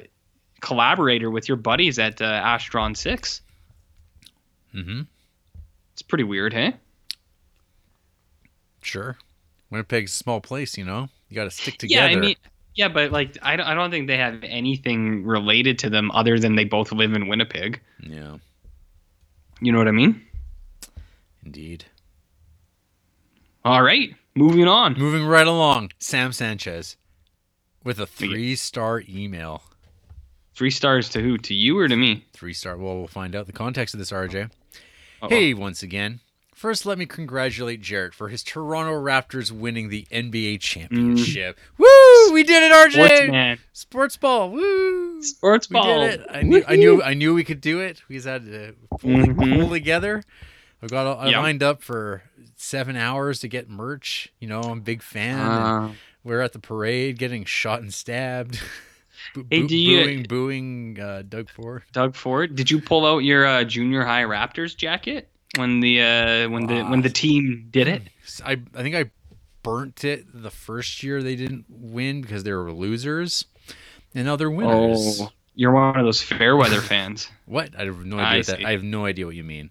collaborator 0.59 1.29
with 1.31 1.47
your 1.47 1.57
buddies 1.57 1.99
at 1.99 2.21
uh, 2.21 2.41
Astron 2.43 2.97
Six. 2.97 3.41
Mm-hmm. 4.75 5.01
It's 5.93 6.01
pretty 6.01 6.23
weird, 6.23 6.53
hey? 6.53 6.75
Sure. 8.81 9.17
Winnipeg's 9.73 10.13
a 10.13 10.15
small 10.15 10.39
place, 10.39 10.77
you 10.77 10.85
know. 10.85 11.09
You 11.29 11.35
got 11.35 11.45
to 11.45 11.51
stick 11.51 11.77
together. 11.79 12.07
Yeah, 12.09 12.15
I 12.15 12.19
mean, 12.19 12.35
yeah, 12.75 12.87
but 12.89 13.11
like, 13.11 13.37
I 13.41 13.55
don't, 13.55 13.65
I 13.65 13.73
don't 13.73 13.89
think 13.89 14.05
they 14.07 14.17
have 14.17 14.39
anything 14.43 15.25
related 15.25 15.79
to 15.79 15.89
them 15.89 16.11
other 16.11 16.37
than 16.39 16.55
they 16.55 16.63
both 16.63 16.91
live 16.91 17.13
in 17.13 17.27
Winnipeg. 17.27 17.81
yeah, 17.99 18.37
You 19.59 19.71
know 19.71 19.79
what 19.79 19.87
I 19.87 19.91
mean? 19.91 20.21
indeed. 21.43 21.85
All 23.65 23.81
right, 23.81 24.13
moving 24.35 24.67
on. 24.67 24.93
Moving 24.97 25.25
right 25.25 25.47
along, 25.47 25.91
Sam 25.97 26.31
Sanchez 26.33 26.95
with 27.83 27.99
a 27.99 28.05
three-star 28.05 29.03
email. 29.09 29.63
Three 30.53 30.69
stars 30.69 31.09
to 31.09 31.21
who? 31.21 31.37
To 31.39 31.53
you 31.53 31.77
or 31.79 31.87
to 31.87 31.95
me? 31.95 32.25
Three 32.33 32.53
star. 32.53 32.77
Well, 32.77 32.95
we'll 32.97 33.07
find 33.07 33.35
out 33.35 33.47
the 33.47 33.51
context 33.53 33.95
of 33.95 33.97
this, 33.99 34.11
RJ. 34.11 34.51
Uh-oh. 35.21 35.29
Hey, 35.29 35.53
once 35.55 35.81
again. 35.81 36.19
First, 36.63 36.85
let 36.85 36.97
me 36.97 37.05
congratulate 37.05 37.81
Jarrett 37.81 38.13
for 38.13 38.29
his 38.29 38.41
Toronto 38.41 38.93
Raptors 38.93 39.51
winning 39.51 39.89
the 39.89 40.07
NBA 40.09 40.61
championship. 40.61 41.59
Woo! 41.77 42.31
We 42.31 42.43
did 42.43 42.63
it, 42.63 42.71
RJ. 42.71 43.59
Sports 43.73 44.15
ball. 44.15 44.49
Woo! 44.49 45.21
Sports 45.21 45.69
We 45.69 45.73
ball. 45.73 45.99
did 46.07 46.21
it. 46.21 46.25
I 46.31 46.41
knew, 46.41 46.63
I 46.65 46.75
knew. 46.77 47.03
I 47.03 47.15
knew 47.15 47.33
we 47.33 47.43
could 47.43 47.59
do 47.59 47.81
it. 47.81 48.01
We 48.07 48.15
just 48.15 48.25
had 48.29 48.45
to 48.45 48.75
pull, 48.91 49.09
Mhm. 49.09 49.59
pull 49.59 49.69
together. 49.71 50.23
I 50.81 50.87
got 50.87 51.05
I 51.19 51.31
Yep. 51.31 51.41
lined 51.41 51.63
up 51.63 51.83
for 51.83 52.23
seven 52.55 52.95
hours 52.95 53.39
to 53.39 53.49
get 53.49 53.69
merch. 53.69 54.29
You 54.39 54.47
know, 54.47 54.61
I'm 54.61 54.77
a 54.77 54.81
big 54.81 55.01
fan. 55.03 55.39
Uh, 55.39 55.91
we're 56.23 56.39
at 56.39 56.53
the 56.53 56.59
parade, 56.59 57.19
getting 57.19 57.43
shot 57.43 57.81
and 57.81 57.93
stabbed. 57.93 58.57
Boo- 59.35 59.45
Hey, 59.51 59.63
do 59.67 59.75
you- 59.75 60.03
booing, 60.05 60.23
booing 60.29 60.99
uh, 61.01 61.23
Doug 61.27 61.49
Ford. 61.49 61.83
Doug 61.91 62.15
Ford, 62.15 62.55
did 62.55 62.71
you 62.71 62.79
pull 62.79 63.05
out 63.05 63.17
your 63.17 63.45
uh, 63.45 63.65
junior 63.65 64.05
high 64.05 64.23
Raptors 64.23 64.77
jacket 64.77 65.27
when 65.57 65.79
the 65.79 66.01
uh, 66.01 66.49
when 66.49 66.67
the 66.67 66.83
when 66.83 67.01
the 67.01 67.09
team 67.09 67.67
did 67.69 67.87
it? 67.87 68.03
I 68.43 68.53
I 68.75 68.81
think 68.81 68.95
I 68.95 69.11
burnt 69.61 70.03
it 70.03 70.25
the 70.33 70.51
first 70.51 71.03
year 71.03 71.23
they 71.23 71.35
didn't 71.35 71.65
win 71.69 72.21
because 72.21 72.43
they 72.43 72.51
were 72.51 72.71
losers, 72.71 73.45
and 74.13 74.25
now 74.25 74.35
they're 74.35 74.51
winners. 74.51 75.19
Oh, 75.21 75.31
you're 75.55 75.71
one 75.71 75.97
of 75.97 76.05
those 76.05 76.21
fair 76.21 76.55
weather 76.55 76.81
fans. 76.91 77.29
What? 77.45 77.77
I 77.77 77.85
have 77.85 78.05
no 78.05 78.17
idea. 78.19 78.39
What 78.39 78.47
that. 78.47 78.65
I 78.65 78.71
have 78.71 78.83
no 78.83 79.05
idea 79.05 79.25
what 79.25 79.35
you 79.35 79.43
mean. 79.43 79.69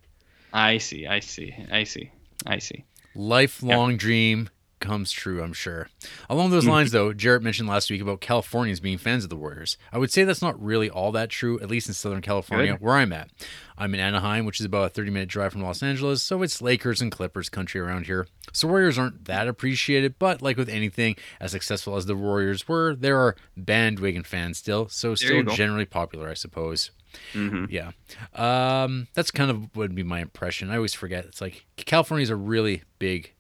I 0.52 0.78
see, 0.78 1.06
I 1.06 1.20
see, 1.20 1.54
I 1.70 1.84
see, 1.84 2.10
I 2.46 2.58
see. 2.58 2.84
Lifelong 3.14 3.96
dream 3.96 4.50
comes 4.82 5.10
true, 5.12 5.42
I'm 5.42 5.52
sure. 5.54 5.88
Along 6.28 6.50
those 6.50 6.64
Mm-hmm. 6.64 6.70
lines, 6.72 6.90
though, 6.92 7.12
Jarrett 7.14 7.42
mentioned 7.42 7.68
last 7.68 7.90
week 7.90 8.02
about 8.02 8.20
Californians 8.20 8.80
being 8.80 8.98
fans 8.98 9.24
of 9.24 9.30
the 9.30 9.36
Warriors. 9.36 9.78
I 9.92 9.98
would 9.98 10.10
say 10.12 10.24
that's 10.24 10.42
not 10.42 10.62
really 10.62 10.90
all 10.90 11.12
that 11.12 11.30
true, 11.30 11.58
at 11.60 11.70
least 11.70 11.88
in 11.88 11.94
Southern 11.94 12.20
California, 12.20 12.72
Good. 12.72 12.80
where 12.82 12.96
I'm 12.96 13.12
at. 13.12 13.30
I'm 13.78 13.94
in 13.94 14.00
Anaheim, 14.00 14.44
which 14.44 14.60
is 14.60 14.66
about 14.66 14.84
a 14.86 14.88
30 14.90 15.10
minute 15.10 15.28
drive 15.30 15.52
from 15.52 15.62
Los 15.62 15.82
Angeles, 15.82 16.22
so 16.22 16.42
it's 16.42 16.60
Lakers 16.60 17.00
and 17.00 17.10
Clippers 17.10 17.48
country 17.48 17.80
around 17.80 18.06
here. 18.06 18.26
So 18.52 18.68
Warriors 18.68 18.98
aren't 18.98 19.24
that 19.24 19.48
appreciated, 19.48 20.18
but 20.18 20.42
like 20.42 20.56
with 20.58 20.68
anything, 20.68 21.16
as 21.40 21.52
successful 21.52 21.96
as 21.96 22.04
the 22.06 22.14
Warriors 22.14 22.68
were, 22.68 22.94
there 22.94 23.18
are 23.18 23.34
bandwagon 23.56 24.24
fans 24.24 24.58
still, 24.58 24.88
so 24.88 25.14
still 25.14 25.42
generally 25.44 25.86
popular, 25.86 26.28
I 26.28 26.34
suppose. 26.34 26.90
hmm 27.32 27.64
Yeah. 27.70 27.92
Um, 28.34 29.08
that's 29.14 29.30
kind 29.30 29.50
of 29.50 29.62
what 29.74 29.88
would 29.88 29.94
be 29.94 30.02
my 30.02 30.20
impression. 30.20 30.70
I 30.70 30.76
always 30.76 30.94
forget. 30.94 31.24
It's 31.24 31.40
like 31.40 31.64
California 31.76 32.22
is 32.22 32.30
a 32.30 32.36
really 32.36 32.82
big 32.98 33.32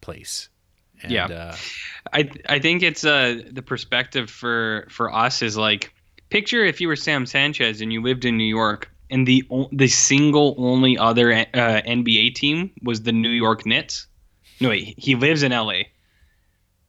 place. 0.00 0.48
And, 1.02 1.12
Yeah. 1.12 1.26
Uh, 1.26 1.56
I 2.12 2.30
I 2.48 2.58
think 2.58 2.82
it's 2.82 3.04
uh 3.04 3.40
the 3.50 3.62
perspective 3.62 4.30
for 4.30 4.86
for 4.90 5.12
us 5.14 5.42
is 5.42 5.56
like 5.56 5.92
picture 6.30 6.64
if 6.64 6.80
you 6.80 6.88
were 6.88 6.96
Sam 6.96 7.26
Sanchez 7.26 7.80
and 7.80 7.92
you 7.92 8.02
lived 8.02 8.24
in 8.24 8.36
New 8.36 8.44
York 8.56 8.90
and 9.10 9.26
the 9.26 9.44
o- 9.50 9.68
the 9.72 9.88
single 9.88 10.54
only 10.58 10.96
other 10.98 11.32
uh, 11.32 11.44
NBA 11.54 12.34
team 12.34 12.70
was 12.82 13.02
the 13.02 13.12
New 13.12 13.30
York 13.30 13.64
Knicks. 13.66 14.06
No, 14.60 14.68
wait, 14.70 14.94
he 14.98 15.14
lives 15.14 15.42
in 15.42 15.52
LA, 15.52 15.82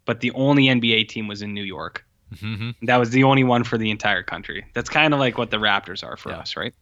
but 0.06 0.22
the 0.22 0.32
only 0.32 0.64
NBA 0.66 1.08
team 1.08 1.28
was 1.28 1.42
in 1.42 1.54
New 1.54 1.64
York. 1.64 2.06
mhm. 2.36 2.76
That 2.84 2.98
was 2.98 3.10
the 3.12 3.24
only 3.24 3.44
one 3.44 3.64
for 3.64 3.78
the 3.78 3.90
entire 3.92 4.24
country. 4.24 4.66
That's 4.74 4.90
kind 4.90 5.14
of 5.14 5.20
like 5.20 5.38
what 5.38 5.52
the 5.52 5.58
Raptors 5.58 6.04
are 6.04 6.18
for 6.18 6.30
Yeah. 6.32 6.40
us, 6.40 6.56
right? 6.56 6.74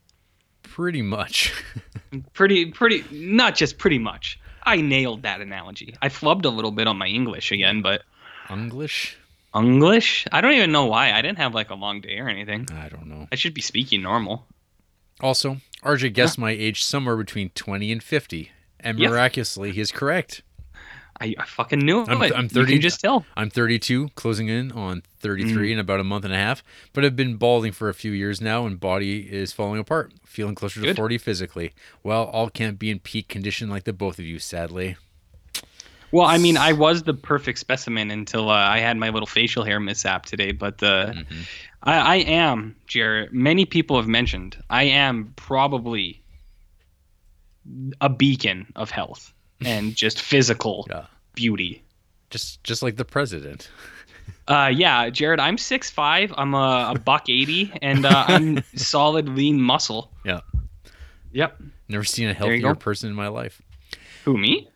Pretty 0.64 1.02
much. 1.02 1.54
Pretty, 2.34 2.66
pretty, 2.72 3.04
not 3.12 3.56
just 3.56 3.78
pretty 3.78 4.00
much. 4.00 4.40
I 4.68 4.82
nailed 4.82 5.24
that 5.24 5.40
analogy. 5.40 5.96
I 6.02 6.10
flubbed 6.10 6.44
a 6.44 6.50
little 6.50 6.72
bit 6.72 6.88
on 6.88 6.98
my 6.98 7.08
English 7.08 7.54
again, 7.54 7.82
but 7.82 8.04
English? 8.50 9.18
English? 9.56 10.28
I 10.30 10.42
don't 10.42 10.54
even 10.54 10.74
know 10.74 10.86
why. 10.86 11.14
I 11.14 11.22
didn't 11.22 11.38
have 11.38 11.56
like 11.56 11.70
a 11.70 11.76
long 11.76 12.02
day 12.02 12.20
or 12.20 12.28
anything. 12.28 12.68
I 12.74 12.90
don't 12.90 13.08
know. 13.08 13.28
I 13.32 13.36
should 13.36 13.54
be 13.54 13.62
speaking 13.62 14.02
normal. 14.02 14.46
Also, 15.22 15.58
RJ 15.84 16.14
guessed 16.14 16.38
my 16.38 16.52
age 16.52 16.84
somewhere 16.84 17.16
between 17.16 17.50
20 17.52 17.92
and 17.94 18.04
50. 18.04 18.52
And 18.82 19.00
miraculously, 19.00 19.72
he 19.72 19.80
is 19.80 19.92
correct. 19.92 20.44
I, 21.20 21.34
I 21.40 21.46
fucking 21.46 21.80
knew 21.80 22.04
I'm- 22.04 22.22
it. 22.22 22.32
I'm 22.36 22.44
You 22.44 22.50
30 22.50 22.74
can 22.74 22.82
just 22.82 23.00
tell. 23.02 23.26
I'm 23.36 23.50
32, 23.50 24.10
closing 24.16 24.50
in 24.50 24.72
on 24.72 25.02
33 25.20 25.70
Mm. 25.70 25.74
in 25.74 25.80
about 25.80 26.00
a 26.00 26.04
month 26.04 26.26
and 26.26 26.34
a 26.34 26.38
half, 26.38 26.64
but 26.94 27.04
I've 27.04 27.16
been 27.16 27.38
balding 27.38 27.72
for 27.72 27.90
a 27.90 27.94
few 27.94 28.12
years 28.12 28.40
now 28.40 28.66
and 28.68 28.80
body 28.80 29.22
is 29.32 29.52
falling 29.52 29.80
apart, 29.80 30.14
feeling 30.26 30.54
closer 30.56 30.82
to 30.82 30.94
40 30.94 31.18
physically. 31.18 31.74
Well, 32.04 32.26
all 32.26 32.50
can't 32.50 32.78
be 32.78 32.92
in 32.92 33.00
peak 33.00 33.28
condition 33.28 33.70
like 33.70 33.86
the 33.86 33.94
both 33.94 34.20
of 34.20 34.26
you, 34.26 34.38
sadly. 34.40 34.96
Well, 36.12 36.26
I 36.26 36.38
mean, 36.38 36.56
I 36.56 36.72
was 36.72 37.04
the 37.04 37.14
perfect 37.14 37.60
specimen 37.60 38.12
until 38.12 38.50
uh, 38.50 38.54
I 38.54 38.80
had 38.80 38.96
my 38.96 39.10
little 39.10 39.28
facial 39.28 39.64
hair 39.66 39.80
mishap 39.80 40.26
today. 40.26 40.52
But 40.54 40.82
uh, 40.82 41.12
Mhm. 41.14 41.26
I, 41.84 41.98
I 41.98 42.16
am, 42.18 42.76
Jarrett. 42.88 43.34
Many 43.34 43.66
people 43.66 43.98
have 43.98 44.08
mentioned 44.08 44.56
I 44.70 44.84
am 44.84 45.34
probably 45.36 46.22
a 48.00 48.08
beacon 48.08 48.68
of 48.78 48.90
health 48.90 49.34
and 49.66 49.96
just 49.96 50.22
physical 50.22 50.86
Yeah. 50.90 51.06
beauty. 51.36 51.84
Just 52.30 52.64
just 52.64 52.82
like 52.84 52.96
the 52.98 53.06
president. 53.06 53.70
Uh, 54.48 54.72
yeah, 54.74 55.10
Jarrett, 55.10 55.40
I'm 55.42 55.58
6'5", 55.58 56.34
I'm 56.38 56.54
a, 56.54 56.94
a 56.96 57.00
buck 57.00 57.28
80, 57.30 57.74
and 57.82 58.06
uh, 58.06 58.24
I'm 58.28 58.64
solid, 58.76 59.28
lean 59.28 59.60
muscle. 59.62 60.10
Yeah. 60.24 60.40
Yep. 61.34 61.62
Never 61.90 62.06
seen 62.06 62.30
a 62.30 62.34
healthier 62.34 62.74
person 62.76 63.10
in 63.10 63.16
my 63.16 63.28
life. 63.28 63.62
Who, 64.24 64.38
me? 64.38 64.70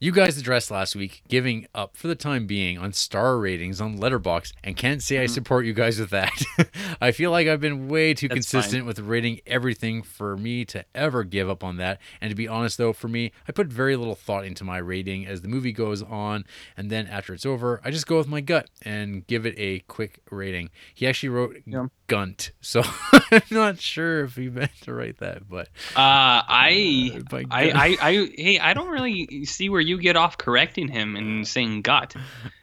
You 0.00 0.12
guys 0.12 0.38
addressed 0.38 0.70
last 0.70 0.94
week 0.94 1.22
giving 1.26 1.66
up 1.74 1.96
for 1.96 2.06
the 2.06 2.14
time 2.14 2.46
being 2.46 2.78
on 2.78 2.92
star 2.92 3.36
ratings 3.36 3.80
on 3.80 3.98
Letterboxd, 3.98 4.52
and 4.62 4.76
can't 4.76 5.02
say 5.02 5.16
I 5.18 5.24
Mm-hmm. 5.24 5.34
support 5.34 5.66
you 5.66 5.72
guys 5.72 5.98
with 5.98 6.10
that. 6.10 6.30
I 7.00 7.10
feel 7.10 7.32
like 7.32 7.48
I've 7.48 7.60
been 7.60 7.88
way 7.88 8.14
too 8.14 8.28
That's 8.28 8.36
consistent 8.48 8.86
with 8.86 9.00
rating 9.00 9.40
everything 9.44 10.02
for 10.04 10.36
me 10.36 10.64
to 10.66 10.84
ever 10.94 11.24
give 11.24 11.50
up 11.50 11.64
on 11.64 11.78
that. 11.78 11.98
And 12.20 12.30
to 12.30 12.36
be 12.36 12.46
honest, 12.46 12.78
though, 12.78 12.92
for 12.92 13.08
me, 13.08 13.32
I 13.48 13.52
put 13.52 13.66
very 13.66 13.96
little 13.96 14.14
thought 14.14 14.44
into 14.44 14.62
my 14.62 14.78
rating 14.78 15.26
as 15.26 15.42
the 15.42 15.48
movie 15.48 15.72
goes 15.72 16.00
on, 16.00 16.44
and 16.76 16.90
then 16.90 17.08
after 17.08 17.34
it's 17.34 17.44
over, 17.44 17.80
I 17.84 17.90
just 17.90 18.06
go 18.06 18.18
with 18.18 18.28
my 18.28 18.40
gut 18.40 18.70
and 18.82 19.26
give 19.26 19.46
it 19.46 19.54
a 19.58 19.80
quick 19.80 20.20
rating. 20.30 20.70
He 20.94 21.08
actually 21.08 21.30
wrote 21.30 21.56
Yeah. 21.66 21.86
Gunt, 22.08 22.50
so 22.60 22.82
I'm 23.30 23.42
not 23.50 23.78
sure 23.80 24.24
if 24.24 24.34
he 24.34 24.48
meant 24.48 24.72
to 24.82 24.92
write 24.94 25.18
that, 25.18 25.48
but 25.48 25.68
Uh, 25.94 26.42
I, 26.48 27.20
by 27.30 27.44
I, 27.50 27.70
I, 27.70 27.96
I, 28.00 28.12
hey, 28.36 28.58
I 28.58 28.74
don't 28.74 28.88
really 28.88 29.44
see 29.44 29.68
where 29.68 29.80
you 29.80 29.98
get 30.00 30.16
off 30.16 30.38
correcting 30.38 30.88
him 30.88 31.14
and 31.16 31.46
saying 31.46 31.82
gut. 31.82 32.16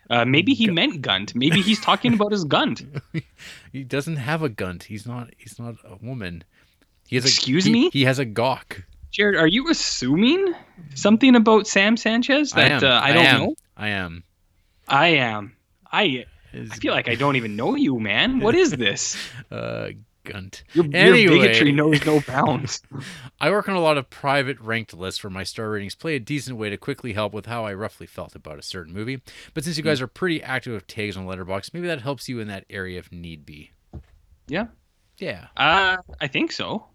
Uh, 0.10 0.26
maybe 0.26 0.54
he 0.54 0.70
meant 0.70 1.02
gunt. 1.02 1.34
Maybe 1.36 1.62
he's 1.62 1.80
talking 1.80 2.14
about 2.14 2.32
his 2.32 2.44
gunt. 2.44 2.84
He 3.72 3.84
doesn't 3.84 4.16
have 4.16 4.42
a 4.42 4.48
gunt. 4.50 4.84
He's 4.84 5.06
not. 5.06 5.30
He's 5.38 5.60
not 5.60 5.76
a 5.84 5.98
woman. 6.04 6.44
He 7.08 7.16
has 7.18 7.26
a, 7.26 7.28
Excuse 7.28 7.66
he- 7.66 7.74
me? 7.74 7.90
He 7.92 8.06
has 8.06 8.20
a 8.20 8.26
gawk. 8.26 8.84
Jarrett, 9.12 9.38
are 9.38 9.48
you 9.48 9.70
assuming 9.70 10.54
something 10.94 11.36
about 11.36 11.68
Sam 11.68 11.98
Sanchez 11.98 12.52
that 12.54 12.84
I. 12.84 12.88
Uh, 12.88 13.00
I 13.02 13.12
don't 13.14 13.26
am. 13.26 13.42
know? 13.42 13.56
I 13.78 13.88
am. 13.90 14.24
I 14.88 15.08
am. 15.08 15.56
I, 15.92 16.26
His, 16.56 16.72
I 16.72 16.76
feel 16.76 16.94
like 16.94 17.08
I 17.10 17.16
don't 17.16 17.36
even 17.36 17.56
know 17.56 17.76
you, 17.76 18.00
man. 18.00 18.40
What 18.40 18.56
is 18.56 18.72
this? 18.72 19.18
uh, 19.52 19.90
gunt. 20.24 20.64
Your, 20.74 20.86
Anyway. 20.94 21.22
your 21.22 21.32
bigotry 21.44 21.72
knows 21.72 22.04
no 22.06 22.20
bounds. 22.22 22.82
I 23.40 23.52
work 23.52 23.70
on 23.70 23.76
a 23.76 23.80
lot 23.80 23.98
of 23.98 24.10
private 24.10 24.60
ranked 24.60 24.94
lists 24.94 25.24
where 25.24 25.30
my 25.30 25.44
star 25.44 25.70
ratings 25.70 25.94
play 25.96 26.16
a 26.16 26.20
decent 26.20 26.58
way 26.58 26.70
to 26.70 26.78
quickly 26.78 27.14
help 27.14 27.34
with 27.34 27.46
how 27.46 27.66
I 27.66 27.74
roughly 27.74 28.08
felt 28.08 28.36
about 28.36 28.58
a 28.58 28.64
certain 28.64 28.94
movie. 28.94 29.22
But 29.54 29.64
since 29.64 29.78
you 29.78 29.84
Hmm. 29.84 29.90
guys 29.90 30.02
are 30.02 30.08
pretty 30.08 30.42
active 30.42 30.74
with 30.74 30.88
tags 30.88 31.16
on 31.18 31.26
Letterboxd, 31.28 31.74
maybe 31.74 31.88
that 31.88 32.02
helps 32.02 32.28
you 32.28 32.40
in 32.40 32.48
that 32.48 32.66
area 32.70 32.98
if 33.00 33.12
need 33.12 33.46
be. 33.46 33.72
Yeah. 34.48 34.68
Yeah. 35.20 35.48
Uh, 35.56 35.98
I 36.20 36.28
think 36.28 36.52
so. 36.52 36.88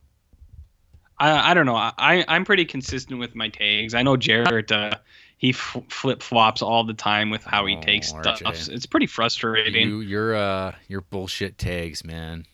I 1.19 1.51
I 1.51 1.55
don't 1.55 1.67
know. 1.67 1.77
I 1.77 2.25
I'm 2.29 2.45
pretty 2.45 2.65
consistent 2.65 3.21
with 3.21 3.35
my 3.35 3.49
tags. 3.49 3.95
I 3.95 4.03
know 4.03 4.17
Jarrett. 4.17 4.73
Uh, 4.73 4.93
he 5.41 5.51
f- 5.51 5.83
flip 5.89 6.23
flops 6.23 6.61
all 6.63 6.85
the 6.85 6.93
time 6.95 7.31
with 7.31 7.43
how 7.45 7.65
he 7.67 7.75
Oh, 7.77 7.81
takes 7.81 8.13
RJ. 8.13 8.37
stuff. 8.37 8.69
It's 8.69 8.85
pretty 8.87 9.07
frustrating. 9.07 9.89
You, 9.89 10.01
you're 10.01 10.37
uh, 10.37 10.75
your 10.87 11.01
bullshit 11.01 11.57
tags, 11.59 12.05
man. 12.05 12.45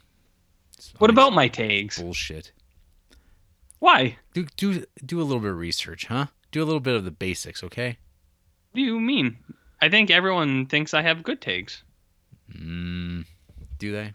What 0.99 1.11
about 1.11 1.33
my 1.35 1.49
tags? 1.49 2.01
bullshit? 2.01 2.53
Why? 3.81 4.17
Do 4.33 4.47
do 4.57 4.85
do 5.05 5.21
a 5.21 5.25
little 5.25 5.41
bit 5.43 5.51
of 5.51 5.59
research, 5.59 6.07
huh? 6.07 6.27
Do 6.53 6.63
a 6.63 6.65
little 6.65 6.81
bit 6.81 6.95
of 6.95 7.05
the 7.05 7.11
basics, 7.11 7.63
okay? 7.65 7.99
What 8.71 8.77
do 8.77 8.81
you 8.83 9.01
mean? 9.01 9.37
I 9.83 9.89
think 9.91 10.11
everyone 10.11 10.67
thinks 10.67 10.95
I 10.95 11.03
have 11.03 11.23
good 11.23 11.41
tags. 11.41 11.83
Mm, 12.53 13.27
do 13.79 13.93
they? 13.93 14.15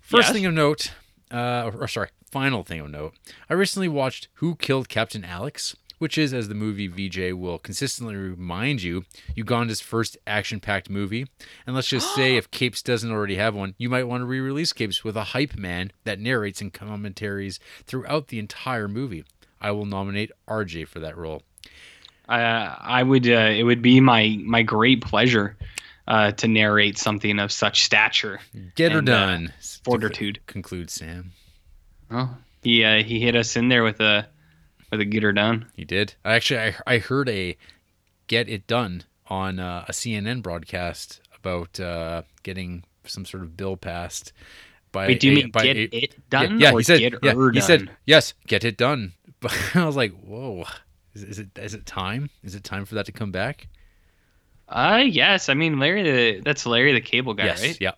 First 0.00 0.28
Yes. 0.28 0.32
thing 0.32 0.46
of 0.46 0.54
note, 0.54 0.92
uh, 1.30 1.70
or 1.74 1.88
sorry, 1.88 2.10
final 2.30 2.62
thing 2.62 2.80
of 2.80 2.90
note. 2.90 3.14
I 3.50 3.54
recently 3.54 3.88
watched 3.88 4.28
Who 4.34 4.54
Killed 4.56 4.88
Captain 4.88 5.24
Alex, 5.24 5.74
which 5.98 6.16
is, 6.18 6.32
as 6.34 6.48
the 6.48 6.54
movie 6.54 6.86
VJ 6.88 7.32
will 7.34 7.58
consistently 7.58 8.16
remind 8.16 8.82
you, 8.82 9.04
Uganda's 9.36 9.80
first 9.80 10.16
action-packed 10.26 10.88
movie. 10.90 11.26
And 11.66 11.74
let's 11.76 11.88
just 11.88 12.14
say, 12.14 12.36
if 12.38 12.50
Capes 12.50 12.82
doesn't 12.82 13.10
already 13.10 13.36
have 13.36 13.54
one, 13.54 13.74
you 13.78 13.88
might 13.88 14.04
want 14.04 14.22
to 14.22 14.26
re-release 14.26 14.72
Capes 14.72 15.04
with 15.04 15.16
a 15.16 15.24
hype 15.24 15.56
man 15.56 15.92
that 16.04 16.18
narrates 16.20 16.60
and 16.60 16.72
commentaries 16.72 17.58
throughout 17.84 18.28
the 18.28 18.38
entire 18.38 18.88
movie. 18.88 19.24
I 19.60 19.72
will 19.72 19.86
nominate 19.86 20.30
RJ 20.48 20.86
for 20.88 21.00
that 21.00 21.16
role. 21.16 21.42
Uh, 22.28 22.76
I 22.78 23.02
would. 23.02 23.26
Uh, 23.26 23.52
it 23.56 23.62
would 23.62 23.80
be 23.82 24.00
my 24.00 24.38
my 24.44 24.62
great 24.62 25.00
pleasure 25.00 25.56
uh, 26.06 26.30
to 26.32 26.46
narrate 26.46 26.98
something 26.98 27.38
of 27.38 27.50
such 27.50 27.82
stature. 27.84 28.38
Get 28.74 28.92
her 28.92 28.98
And, 28.98 29.08
uh, 29.08 29.26
done. 29.26 29.52
fortitude. 29.82 30.38
Conclude 30.46 30.90
Sam. 30.90 31.32
Oh, 32.10 32.36
he 32.62 32.84
uh, 32.84 33.02
he 33.02 33.18
hit 33.18 33.34
us 33.34 33.56
in 33.56 33.68
there 33.68 33.82
with 33.82 34.00
a 34.00 34.28
with 34.90 35.00
a 35.00 35.04
get 35.04 35.22
her 35.22 35.32
done. 35.32 35.66
He 35.74 35.84
did. 35.84 36.14
Actually 36.24 36.60
I, 36.60 36.74
I 36.86 36.98
heard 36.98 37.28
a 37.28 37.56
get 38.26 38.48
it 38.48 38.66
done 38.66 39.04
on 39.28 39.58
uh, 39.60 39.84
a 39.88 39.92
CNN 39.92 40.42
broadcast 40.42 41.20
about 41.36 41.78
uh, 41.80 42.22
getting 42.42 42.84
some 43.04 43.24
sort 43.24 43.42
of 43.42 43.56
bill 43.56 43.76
passed 43.76 44.32
by. 44.92 45.06
Wait, 45.08 45.20
do 45.20 45.28
you 45.28 45.32
a- 45.32 45.36
mean 45.36 45.50
by 45.50 45.62
get 45.64 45.76
a- 45.76 45.96
it 46.04 46.30
done 46.30 46.58
Yeah, 46.60 46.72
or 46.72 46.78
he 46.78 46.84
said. 46.84 47.00
get 47.00 47.14
yeah, 47.22 47.32
he 47.32 47.36
done? 47.52 47.62
said 47.62 47.90
yes. 48.06 48.34
Get 48.46 48.64
it 48.64 48.76
done. 48.76 49.12
But 49.40 49.56
I 49.74 49.84
was 49.84 49.96
like, 49.96 50.12
whoa. 50.12 50.64
Is, 51.14 51.22
is 51.24 51.38
it 51.38 51.48
is 51.58 51.74
it 51.74 51.86
time? 51.86 52.30
Is 52.42 52.54
it 52.54 52.64
time 52.64 52.84
for 52.84 52.94
that 52.96 53.06
to 53.06 53.12
come 53.12 53.30
back? 53.32 53.68
Uh, 54.68 55.02
yes. 55.06 55.48
I 55.48 55.54
mean, 55.54 55.78
Larry 55.78 56.02
the 56.02 56.40
that's 56.40 56.66
Larry 56.66 56.92
the 56.92 57.00
Cable 57.00 57.34
Guy, 57.34 57.46
yes. 57.46 57.62
right? 57.62 57.78
Yeah. 57.80 57.92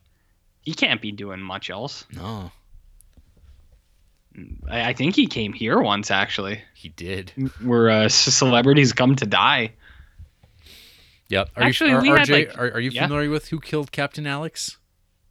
He 0.63 0.75
can't 0.75 1.01
be 1.01 1.11
doing 1.13 1.41
much 1.41 1.71
else. 1.71 2.05
No, 2.13 2.53
I, 4.69 4.91
I 4.91 4.93
think 4.93 5.17
he 5.17 5.27
came 5.27 5.53
here 5.53 5.81
once 5.81 6.11
actually, 6.11 6.61
he 6.75 6.89
did. 6.91 7.33
where 7.63 7.91
uh, 7.91 8.09
celebrities 8.09 8.93
come 8.93 9.17
to 9.17 9.27
die. 9.27 9.73
Yep. 11.29 11.51
Are 11.57 11.63
Actually, 11.63 11.91
you, 11.91 11.97
are, 11.97 12.03
we 12.03 12.09
had, 12.09 12.29
like- 12.29 12.59
are, 12.59 12.73
are 12.73 12.81
you 12.81 12.91
yeah. 12.91 13.07
familiar 13.07 13.31
with 13.31 13.49
who 13.49 13.61
killed 13.61 13.93
Captain 13.93 14.27
Alex? 14.27 14.79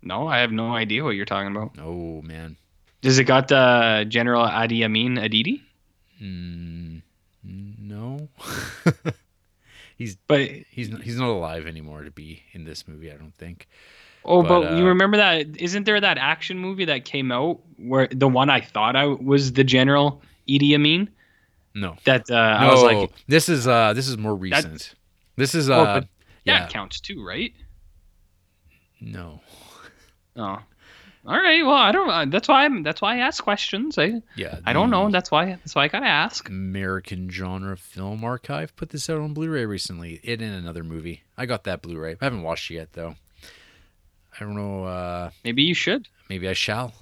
No, 0.02 0.28
I 0.28 0.40
have 0.40 0.52
no 0.52 0.74
idea 0.74 1.04
what 1.04 1.12
you're 1.12 1.26
talking 1.26 1.54
about. 1.54 1.72
Oh 1.78 2.22
man. 2.22 2.56
Does 3.02 3.20
it 3.20 3.26
got 3.26 3.52
uh, 3.52 4.06
General 4.06 4.46
Idi 4.46 4.84
Amin 4.86 5.16
Adidi? 5.16 5.62
Mm, 6.22 7.02
no. 7.44 8.30
But 10.28 10.50
he's 10.72 10.90
not, 10.90 11.02
he's 11.02 11.20
not 11.20 11.28
alive 11.28 11.68
anymore 11.68 12.04
to 12.04 12.12
be 12.12 12.44
in 12.54 12.64
this 12.64 12.88
movie. 12.88 13.12
I 13.12 13.16
don't 13.16 13.36
think. 13.36 13.68
Oh, 14.30 14.44
But, 14.44 14.62
but, 14.62 14.78
you 14.78 14.86
uh, 14.86 14.90
remember 14.90 15.18
that? 15.18 15.60
Isn't 15.60 15.86
there 15.86 16.00
that 16.00 16.18
action 16.18 16.58
movie 16.58 16.86
that 16.86 17.06
came 17.06 17.32
out 17.32 17.60
where 17.78 18.08
the 18.08 18.28
one 18.28 18.50
I 18.50 18.62
thought 18.62 18.96
I 18.96 19.06
was 19.06 19.54
the 19.54 19.64
General 19.64 20.22
Idi 20.48 20.74
Amin? 20.74 21.10
No. 21.76 21.96
That 22.06 22.30
uh, 22.30 22.34
no, 22.34 22.68
I 22.68 22.72
was 22.72 22.84
like, 22.84 23.12
this 23.28 23.50
is 23.50 23.68
uh 23.68 23.94
this 23.94 24.08
is 24.08 24.18
more 24.18 24.36
recent. 24.36 24.96
this 25.36 25.56
is 25.56 25.70
uh 25.70 26.02
Oh, 26.02 26.08
yeah 26.46 26.60
that 26.60 26.70
counts 26.70 27.00
too, 27.00 27.26
right? 27.26 27.54
no 29.02 29.42
Oh, 30.36 30.60
all 31.26 31.38
right. 31.38 31.66
Well, 31.66 31.76
I 31.76 31.92
don't. 31.92 32.10
Uh, 32.10 32.26
that's 32.26 32.48
why 32.48 32.64
I'm. 32.64 32.82
That's 32.82 33.02
why 33.02 33.16
I 33.16 33.20
ask 33.20 33.44
questions. 33.44 33.98
I 33.98 34.22
yeah 34.36 34.60
I 34.66 34.74
don't 34.74 34.90
know. 34.90 35.12
That's 35.12 35.30
why. 35.30 35.46
That's 35.48 35.76
why 35.76 35.84
I 35.84 35.88
gotta 35.90 36.08
ask. 36.08 36.48
American 36.48 37.30
Genre 37.30 37.76
Film 37.76 38.24
Archive 38.24 38.76
put 38.76 38.90
this 38.90 39.10
out 39.10 39.20
on 39.20 39.34
Blu-ray 39.34 39.66
recently. 39.66 40.22
It 40.24 40.42
and 40.42 40.56
another 40.56 40.84
movie. 40.84 41.24
I 41.38 41.46
got 41.46 41.66
that 41.66 41.82
Blu-ray. 41.82 42.16
I 42.22 42.26
haven't 42.26 42.44
watched 42.44 42.72
it 42.72 42.76
yet 42.76 42.94
though. 42.94 43.16
I 44.40 44.44
don't 44.44 44.56
know. 44.56 44.86
uh 44.86 45.30
Maybe 45.44 45.64
you 45.64 45.74
should. 45.74 46.08
Maybe 46.30 46.48
I 46.48 46.54
shall. 46.54 46.94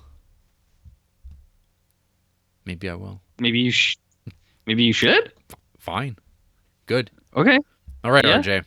Maybe 2.66 2.90
I 2.90 2.96
will. 2.96 3.22
Maybe 3.40 3.60
you. 3.60 3.72
Sh- 3.72 3.98
maybe 4.66 4.84
you 4.84 4.94
should. 4.94 5.32
Fine. 5.78 6.18
Good. 6.86 7.12
Okay. 7.36 7.60
All 8.04 8.12
right, 8.12 8.26
Yeah. 8.26 8.40
RJ. 8.42 8.64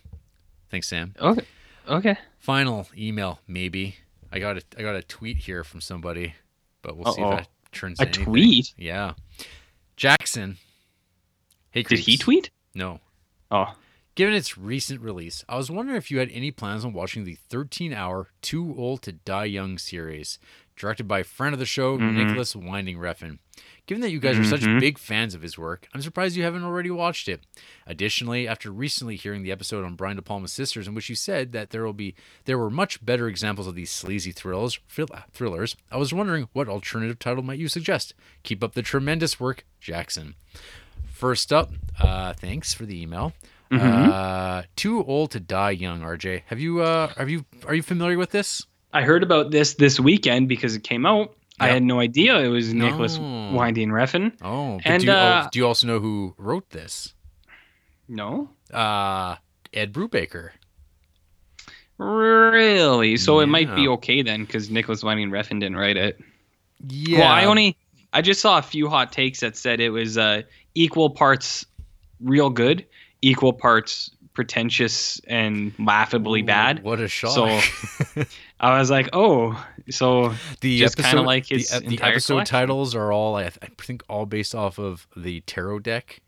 Thanks, 0.70 0.88
Sam. 0.88 1.14
Okay. 1.20 1.44
Okay. 1.88 2.16
Final 2.38 2.87
email, 2.96 3.40
maybe. 3.46 3.96
I 4.33 4.38
got 4.38 4.56
a 4.59 4.62
I 4.78 4.83
got 4.83 4.94
a 4.94 5.02
tweet 5.02 5.37
here 5.38 5.64
from 5.64 5.80
somebody, 5.80 6.35
but 6.83 6.96
we'll 6.96 7.12
see 7.12 7.22
Uh-oh. 7.22 7.33
if 7.33 7.37
that 7.38 7.48
turns 7.72 7.98
A 8.00 8.04
anything. 8.04 8.24
tweet? 8.24 8.72
Yeah. 8.78 9.14
Jackson. 9.96 10.56
Hey, 11.72 11.83
Did 11.83 11.98
he 12.00 12.16
tweet? 12.16 12.50
No. 12.74 13.00
Oh. 13.50 13.74
Given 14.20 14.35
its 14.35 14.59
recent 14.59 15.00
release, 15.00 15.46
I 15.48 15.56
was 15.56 15.70
wondering 15.70 15.96
if 15.96 16.11
you 16.11 16.18
had 16.18 16.28
any 16.30 16.50
plans 16.50 16.85
on 16.85 16.92
watching 16.92 17.24
the 17.24 17.38
13-hour 17.48 18.28
Too 18.42 18.74
Old 18.76 19.00
to 19.04 19.12
Die 19.12 19.44
Young 19.46 19.78
series, 19.78 20.38
directed 20.76 21.04
by 21.09 21.22
friend 21.22 21.54
of 21.54 21.59
the 21.59 21.64
show 21.64 21.96
Mhm. 21.96 22.12
Nicolas 22.16 22.54
Winding 22.54 22.98
Refn. 22.98 23.38
Given 23.87 24.02
that 24.02 24.11
you 24.11 24.20
guys 24.20 24.38
are 24.38 24.44
such 24.44 24.61
Mhm. 24.61 24.78
big 24.78 24.98
fans 24.98 25.35
of 25.35 25.40
his 25.40 25.56
work, 25.56 25.88
I'm 25.94 26.02
surprised 26.02 26.37
you 26.37 26.42
haven't 26.42 26.64
already 26.64 26.90
watched 26.90 27.30
it. 27.30 27.46
Additionally, 27.87 28.46
after 28.46 28.70
recently 28.70 29.16
hearing 29.16 29.42
the 29.42 29.52
episode 29.52 29.87
on 29.87 29.94
Brian 29.96 30.16
De 30.16 30.22
Palma's 30.22 30.52
sisters, 30.52 30.87
in 30.87 30.92
which 30.92 31.09
you 31.09 31.14
said 31.16 31.52
that 31.52 31.70
there 31.70 31.83
will 31.87 31.94
be 31.94 32.14
there 32.44 32.59
were 32.59 32.68
much 32.68 33.02
better 33.02 33.26
examples 33.26 33.66
of 33.66 33.74
these 33.74 33.90
sleazy 33.90 34.33
thrillers, 34.33 34.78
thrill- 34.87 35.09
thrillers, 35.33 35.76
I 35.90 35.96
was 35.96 36.12
wondering 36.12 36.46
what 36.52 36.68
alternative 36.68 37.18
title 37.18 37.42
might 37.42 37.59
you 37.59 37.68
suggest? 37.68 38.12
Keep 38.42 38.62
up 38.62 38.74
the 38.74 38.83
tremendous 38.83 39.40
work, 39.40 39.64
Jackson. 39.80 40.35
First 41.11 41.54
up, 41.54 41.72
uh, 41.98 42.35
thanks 42.35 42.74
for 42.74 42.85
the 42.85 43.00
email. 43.00 43.33
Mhm. 43.70 44.09
Uh, 44.09 44.62
too 44.74 45.04
old 45.04 45.30
to 45.33 45.40
die 45.40 45.70
young, 45.70 46.00
RJ. 46.02 46.42
Have 46.46 46.59
you 46.59 46.80
uh, 46.80 47.09
have 47.16 47.30
you 47.30 47.44
are 47.66 47.74
you 47.74 47.83
familiar 47.83 48.18
with 48.18 48.30
this? 48.30 48.66
I 48.92 49.02
heard 49.02 49.22
about 49.22 49.52
this 49.52 49.74
this 49.74 50.00
weekend 50.00 50.48
because 50.48 50.74
it 50.74 50.83
came 50.83 51.06
out. 51.06 51.37
I 51.61 51.68
had 51.68 51.83
no 51.83 52.00
idea 52.00 52.38
it 52.38 52.48
was 52.48 52.72
Nicholas 52.72 53.18
No. 53.18 53.50
Winding 53.52 53.90
Refn. 53.90 54.33
Oh, 54.40 54.78
but 54.78 54.87
And, 54.87 55.00
do, 55.02 55.06
you, 55.09 55.12
uh, 55.12 55.42
oh, 55.44 55.48
do 55.52 55.59
you 55.59 55.66
also 55.66 55.87
know 55.87 56.00
who 56.00 56.35
wrote 56.38 56.70
this? 56.70 57.12
No. 58.09 58.48
Uh, 58.72 59.37
Ed 59.74 59.92
Brubaker. 59.92 60.52
Really? 61.98 63.18
So 63.18 63.40
it 63.40 63.46
might 63.46 63.74
be 63.74 63.87
okay 63.88 64.22
then 64.22 64.46
because 64.46 64.70
Nicolas 64.70 65.02
Winding 65.04 65.30
Refn 65.30 65.61
didn't 65.61 65.76
write 65.76 65.98
it. 65.98 66.18
Yeah. 66.88 67.18
Well, 67.20 67.28
I 67.28 67.44
only 67.44 67.76
I 68.14 68.22
just 68.22 68.40
saw 68.40 68.56
a 68.56 68.62
few 68.62 68.88
hot 68.88 69.12
takes 69.12 69.40
that 69.40 69.54
said 69.54 69.80
it 69.80 69.90
was 69.90 70.16
uh, 70.16 70.42
equal 70.74 71.11
parts 71.11 71.66
real 72.20 72.48
good, 72.48 72.87
equal 73.22 73.52
parts 73.52 74.11
pretentious 74.33 75.20
and 75.26 75.72
laughably 75.78 76.40
bad. 76.42 76.83
What 76.83 77.00
a 77.00 77.09
shock! 77.09 77.33
So 77.35 78.24
I 78.61 78.78
was 78.78 78.90
like, 78.90 79.09
oh, 79.12 79.62
so 79.90 80.35
the 80.61 80.78
just 80.78 80.94
episode, 80.98 81.09
kinda 81.09 81.22
like 81.22 81.46
his 81.46 81.68
the, 81.70 81.80
the 81.80 82.00
episode 82.02 82.35
collection. 82.35 82.52
titles 82.59 82.94
are 82.94 83.12
all 83.12 83.37
I, 83.37 83.44
I 83.44 83.50
think 83.80 84.02
all 84.09 84.26
based 84.26 84.54
off 84.54 84.78
of 84.78 85.06
the 85.16 85.40
tarot 85.42 85.80
deck. 85.80 86.20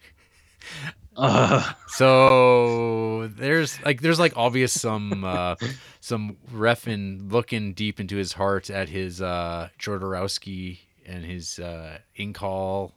uh, 1.16 1.72
So 1.88 3.28
there's 3.28 3.80
like 3.84 4.00
there's 4.00 4.18
like 4.18 4.32
obvious 4.36 4.72
some 4.78 5.24
uh 5.24 5.54
some 6.00 6.36
Refn 6.52 7.30
looking 7.30 7.72
deep 7.74 8.00
into 8.00 8.16
his 8.16 8.32
heart 8.32 8.70
at 8.70 8.88
his 8.88 9.20
uh 9.22 9.68
Jodorowsky 9.78 10.78
and 11.06 11.24
his 11.24 11.58
uh 11.58 11.98
Incal 12.18 12.92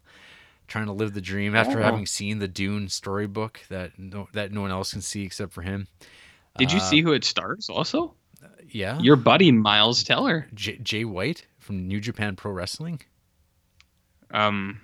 trying 0.68 0.86
to 0.88 0.92
live 0.94 1.14
the 1.14 1.22
dream 1.22 1.56
after 1.56 1.80
Oh. 1.80 1.84
having 1.84 2.06
seen 2.06 2.40
the 2.40 2.48
Dune 2.48 2.90
storybook 2.90 3.62
that 3.70 3.98
no 4.00 4.28
that 4.34 4.52
no 4.52 4.62
one 4.62 4.72
else 4.72 4.92
can 4.94 5.02
see 5.02 5.24
except 5.24 5.52
for 5.54 5.62
him. 5.62 5.88
did 6.58 6.72
you 6.72 6.78
Uh, 6.80 6.84
see 6.84 7.02
who 7.02 7.12
it 7.12 7.24
stars? 7.26 7.70
Also, 7.70 8.16
Yeah. 8.70 8.98
your 9.00 9.16
buddy 9.18 9.52
Miles 9.52 10.04
Teller. 10.04 10.48
J- 10.54 10.78
Jay 10.78 11.04
White 11.06 11.46
from 11.60 11.88
New 11.88 12.00
Japan 12.00 12.36
Pro 12.38 12.52
Wrestling. 12.54 13.02
Um, 14.32 14.82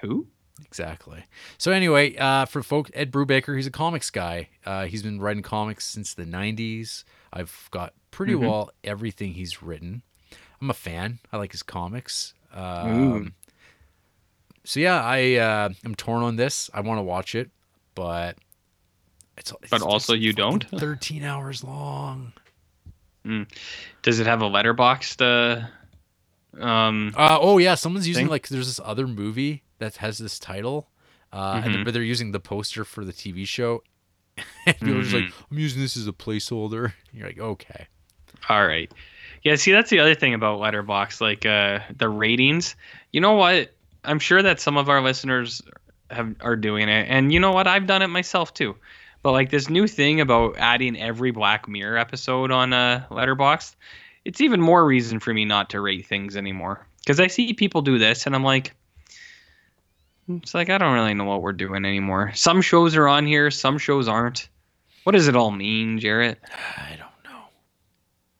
who? 0.00 0.28
Exactly. 0.64 1.24
So 1.58 1.72
anyway, 1.72 2.16
uh, 2.16 2.44
for 2.46 2.62
folk, 2.62 2.90
Ed 2.94 3.10
Brubaker, 3.10 3.56
he's 3.56 3.66
a 3.66 3.70
comics 3.70 4.10
guy. 4.10 4.48
Uh, 4.64 4.86
he's 4.86 5.02
been 5.02 5.20
writing 5.20 5.42
comics 5.42 5.84
since 5.84 6.14
the 6.14 6.24
'90s. 6.24 7.04
I've 7.32 7.68
got 7.70 7.94
pretty 8.10 8.34
Mhm. 8.34 8.40
well 8.40 8.70
everything 8.84 9.34
he's 9.34 9.62
written. 9.62 10.02
I'm 10.60 10.70
a 10.70 10.74
fan. 10.74 11.18
I 11.32 11.36
like 11.38 11.52
his 11.52 11.62
comics. 11.62 12.34
Ooh. 12.56 12.58
Um, 12.60 13.34
so 14.64 14.80
yeah, 14.80 15.02
I 15.02 15.34
uh, 15.36 15.68
am 15.84 15.94
torn 15.94 16.22
on 16.22 16.36
this. 16.36 16.70
I 16.74 16.80
want 16.80 16.98
to 16.98 17.02
watch 17.02 17.34
it, 17.34 17.50
but 17.94 18.36
it's, 19.36 19.52
it's 19.62 19.70
But 19.70 19.82
also 19.82 20.14
you 20.14 20.32
don't? 20.32 20.64
13 20.78 21.22
hours 21.22 21.62
long. 21.64 22.32
Does 24.02 24.20
it 24.20 24.26
have 24.26 24.42
a 24.42 24.46
Letterboxd? 24.46 25.66
Uh, 26.58 26.62
um, 26.62 27.12
Uh, 27.16 27.38
oh 27.40 27.58
yeah, 27.58 27.74
someone's 27.74 28.06
using 28.06 28.24
Thing? 28.26 28.30
like 28.30 28.48
there's 28.48 28.66
this 28.66 28.80
other 28.84 29.06
movie 29.06 29.62
that 29.78 29.96
has 29.96 30.18
this 30.18 30.38
title, 30.38 30.88
uh, 31.32 31.62
and 31.64 31.74
Mhm. 31.74 31.84
but 31.84 31.94
they're 31.94 32.02
using 32.02 32.32
the 32.32 32.40
poster 32.40 32.84
for 32.84 33.04
the 33.04 33.12
TV 33.12 33.46
show. 33.46 33.82
and 34.66 34.76
people 34.78 34.98
are 34.98 35.02
just 35.02 35.14
like, 35.14 35.24
Mm-hmm. 35.24 35.44
I'm 35.52 35.58
using 35.58 35.80
this 35.82 35.96
as 35.96 36.06
a 36.06 36.12
placeholder. 36.12 36.92
You're 37.12 37.26
like, 37.28 37.38
okay, 37.38 37.86
All 38.48 38.66
right. 38.66 38.90
Yeah, 39.42 39.56
see 39.56 39.72
that's 39.72 39.90
the 39.90 40.00
other 40.00 40.14
thing 40.14 40.34
about 40.34 40.58
Letterbox, 40.60 41.20
like 41.20 41.44
uh 41.46 41.80
the 41.96 42.08
ratings. 42.08 42.76
You 43.12 43.20
know 43.20 43.34
what? 43.34 43.73
I'm 44.04 44.18
sure 44.18 44.42
that 44.42 44.60
some 44.60 44.76
of 44.76 44.88
our 44.88 45.02
listeners 45.02 45.62
have 46.10 46.34
are 46.40 46.56
doing 46.56 46.88
it. 46.88 47.06
And 47.08 47.32
you 47.32 47.40
know 47.40 47.52
what? 47.52 47.66
I've 47.66 47.86
done 47.86 48.02
it 48.02 48.08
myself 48.08 48.54
too. 48.54 48.76
But 49.22 49.32
like 49.32 49.50
this 49.50 49.70
new 49.70 49.86
thing 49.86 50.20
about 50.20 50.56
adding 50.58 51.00
every 51.00 51.30
Black 51.30 51.66
Mirror 51.66 51.96
episode 51.98 52.50
on 52.50 52.72
uh 52.72 53.06
Letterbox, 53.10 53.76
it's 54.24 54.40
even 54.40 54.60
more 54.60 54.84
reason 54.84 55.20
for 55.20 55.32
me 55.32 55.44
not 55.44 55.70
to 55.70 55.80
rate 55.80 56.06
things 56.06 56.36
anymore. 56.36 56.86
Cuz 57.06 57.20
I 57.20 57.26
see 57.28 57.52
people 57.54 57.82
do 57.82 57.98
this 57.98 58.26
and 58.26 58.34
I'm 58.34 58.44
like 58.44 58.74
it's 60.28 60.54
like 60.54 60.70
I 60.70 60.78
don't 60.78 60.94
really 60.94 61.14
know 61.14 61.24
what 61.24 61.42
we're 61.42 61.52
doing 61.52 61.84
anymore. 61.84 62.32
Some 62.34 62.62
shows 62.62 62.96
are 62.96 63.08
on 63.08 63.26
here, 63.26 63.50
some 63.50 63.78
shows 63.78 64.08
aren't. 64.08 64.48
What 65.04 65.12
does 65.12 65.28
it 65.28 65.36
all 65.36 65.50
mean, 65.50 65.98
Jarrett? 65.98 66.40
I 66.78 66.96
don't 66.96 67.24
know. 67.30 67.42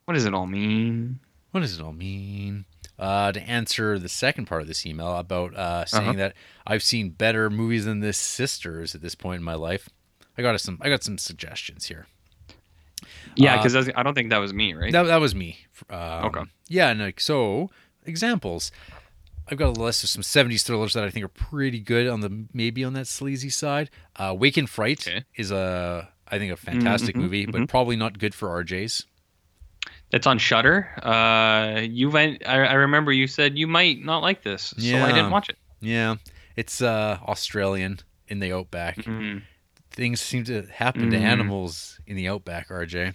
What 0.05 0.15
does 0.15 0.25
it 0.25 0.33
all 0.33 0.47
mean? 0.47 1.19
What 1.55 1.61
does 1.61 1.79
it 1.79 1.81
all 1.81 1.93
mean? 1.93 2.65
Uh, 2.99 3.31
to 3.31 3.41
answer 3.41 3.97
the 3.97 4.09
second 4.09 4.43
part 4.45 4.61
of 4.61 4.67
this 4.67 4.85
email 4.85 5.15
about 5.15 5.55
uh, 5.55 5.85
saying 5.85 6.09
Uh-huh. 6.09 6.17
that 6.17 6.33
I've 6.67 6.83
seen 6.83 7.11
better 7.11 7.49
movies 7.49 7.85
than 7.85 8.01
this 8.01 8.17
Sisters 8.17 8.93
at 8.93 9.01
this 9.01 9.15
point 9.15 9.37
in 9.37 9.43
my 9.45 9.53
life, 9.55 9.87
I 10.37 10.41
got 10.41 10.59
some. 10.59 10.77
I 10.81 10.89
got 10.89 11.01
some 11.01 11.17
suggestions 11.17 11.85
here. 11.85 12.07
Yeah, 13.37 13.53
Uh, 13.53 13.63
because 13.63 13.89
I 13.95 14.03
don't 14.03 14.15
think 14.15 14.31
that 14.31 14.39
was 14.39 14.53
me, 14.53 14.73
right? 14.73 14.91
That, 14.91 15.03
that 15.03 15.21
was 15.21 15.33
me. 15.33 15.59
Um, 15.89 16.25
Okay. 16.25 16.41
Yeah, 16.67 16.89
and 16.89 16.99
like 16.99 17.21
so, 17.21 17.69
examples. 18.05 18.69
I've 19.49 19.57
got 19.57 19.77
a 19.77 19.81
list 19.81 20.03
of 20.03 20.09
some 20.09 20.23
'70s 20.23 20.63
thrillers 20.63 20.91
that 20.91 21.05
I 21.05 21.09
think 21.09 21.23
are 21.23 21.29
pretty 21.29 21.79
good 21.79 22.05
on 22.09 22.19
the 22.19 22.47
maybe 22.53 22.83
on 22.83 22.91
that 22.95 23.07
sleazy 23.07 23.49
side. 23.49 23.89
Uh, 24.17 24.35
Wake 24.37 24.57
in 24.57 24.67
Fright 24.67 25.07
Okay. 25.07 25.23
is 25.37 25.51
a 25.51 26.09
I 26.27 26.37
think 26.37 26.51
a 26.51 26.57
fantastic 26.57 27.15
mhm, 27.15 27.19
movie, 27.21 27.45
but 27.45 27.69
probably 27.69 27.95
not 27.95 28.19
good 28.19 28.35
for 28.35 28.49
RJ's. 28.49 29.05
That's 30.15 30.27
on 30.27 30.37
Shudder. 30.37 30.87
Uh, 31.03 31.81
you 31.81 32.09
went. 32.09 32.41
I, 32.47 32.63
I 32.67 32.73
remember 32.75 33.11
you 33.11 33.27
said 33.27 33.57
you 33.57 33.67
might 33.67 34.01
not 34.01 34.19
like 34.21 34.43
this, 34.43 34.73
so 34.77 34.97
I 34.97 35.11
didn't 35.11 35.29
watch 35.29 35.49
it. 35.49 35.57
Yeah, 35.81 36.15
it's 36.55 36.81
uh, 36.81 37.17
Australian 37.27 37.99
in 38.29 38.39
the 38.39 38.53
outback. 38.53 38.95
Mm, 38.99 39.41
Things 39.91 40.21
seem 40.21 40.45
to 40.45 40.61
happen 40.71 41.11
to 41.11 41.17
Mm. 41.17 41.21
animals 41.21 41.99
in 42.07 42.15
the 42.15 42.29
outback. 42.29 42.69
RJ. 42.69 43.13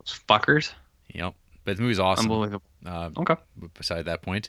those 0.00 0.20
fuckers. 0.28 0.72
Yep. 1.14 1.34
But 1.64 1.76
the 1.76 1.82
movie's 1.82 2.00
awesome. 2.00 2.24
Unbelievable. 2.24 2.64
Uh, 2.84 3.10
Okay. 3.16 3.36
beside 3.74 4.04
that 4.06 4.22
point. 4.22 4.48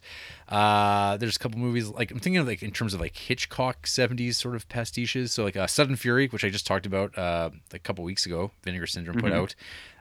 Uh, 0.49 1.17
there's 1.17 1.35
a 1.35 1.39
couple 1.39 1.59
movies 1.59 1.87
like 1.89 2.09
I'm 2.11 2.19
thinking 2.19 2.37
of 2.37 2.47
like 2.47 2.63
in 2.63 2.71
terms 2.71 2.93
of 2.93 2.99
like 2.99 3.15
Hitchcock 3.15 3.85
70s 3.85 4.35
sort 4.35 4.55
of 4.55 4.67
pastiches. 4.69 5.31
So 5.31 5.43
like 5.43 5.55
uh, 5.55 5.67
Sudden 5.67 5.95
Fury, 5.95 6.27
which 6.29 6.43
I 6.43 6.49
just 6.49 6.65
talked 6.65 6.85
about 6.85 7.15
uh, 7.17 7.51
a 7.71 7.79
couple 7.79 8.03
weeks 8.03 8.25
ago, 8.25 8.51
Vinegar 8.63 8.87
Syndrome 8.87 9.17
put 9.19 9.31
Mhm. 9.31 9.35
out. 9.35 9.55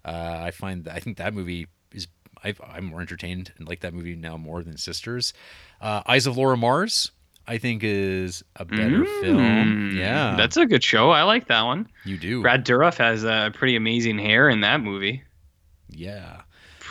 Uh, 0.05 0.41
I 0.45 0.51
find 0.51 0.89
I 0.89 0.99
think 0.99 1.19
that 1.19 1.35
movie 1.35 1.67
is 1.93 2.09
I've, 2.43 2.61
I'm 2.67 2.87
more 2.87 3.01
entertained 3.01 3.53
and 3.59 3.69
like 3.69 3.81
that 3.81 3.93
movie 3.95 4.17
now 4.17 4.37
more 4.37 4.63
than 4.63 4.77
Sisters. 4.79 5.33
Uh, 5.81 6.03
Eyes 6.07 6.27
of 6.27 6.37
Laura 6.37 6.57
Mars, 6.57 7.11
I 7.47 7.59
think 7.59 7.83
is 7.85 8.43
a 8.57 8.65
better 8.65 9.05
film. 9.21 9.93
Mm, 9.93 9.95
Yeah, 9.97 10.37
that's 10.37 10.57
a 10.57 10.65
good 10.67 10.83
show. 10.83 11.11
I 11.11 11.23
like 11.25 11.49
that 11.49 11.63
one. 11.63 11.89
you 12.05 12.17
do. 12.17 12.41
Brad 12.41 12.65
Dourif 12.65 12.97
has 12.97 13.25
uh, 13.25 13.51
pretty 13.53 13.77
amazing 13.77 14.19
hair 14.19 14.49
in 14.49 14.63
that 14.63 14.81
movie. 14.81 15.23
yeah. 15.91 16.41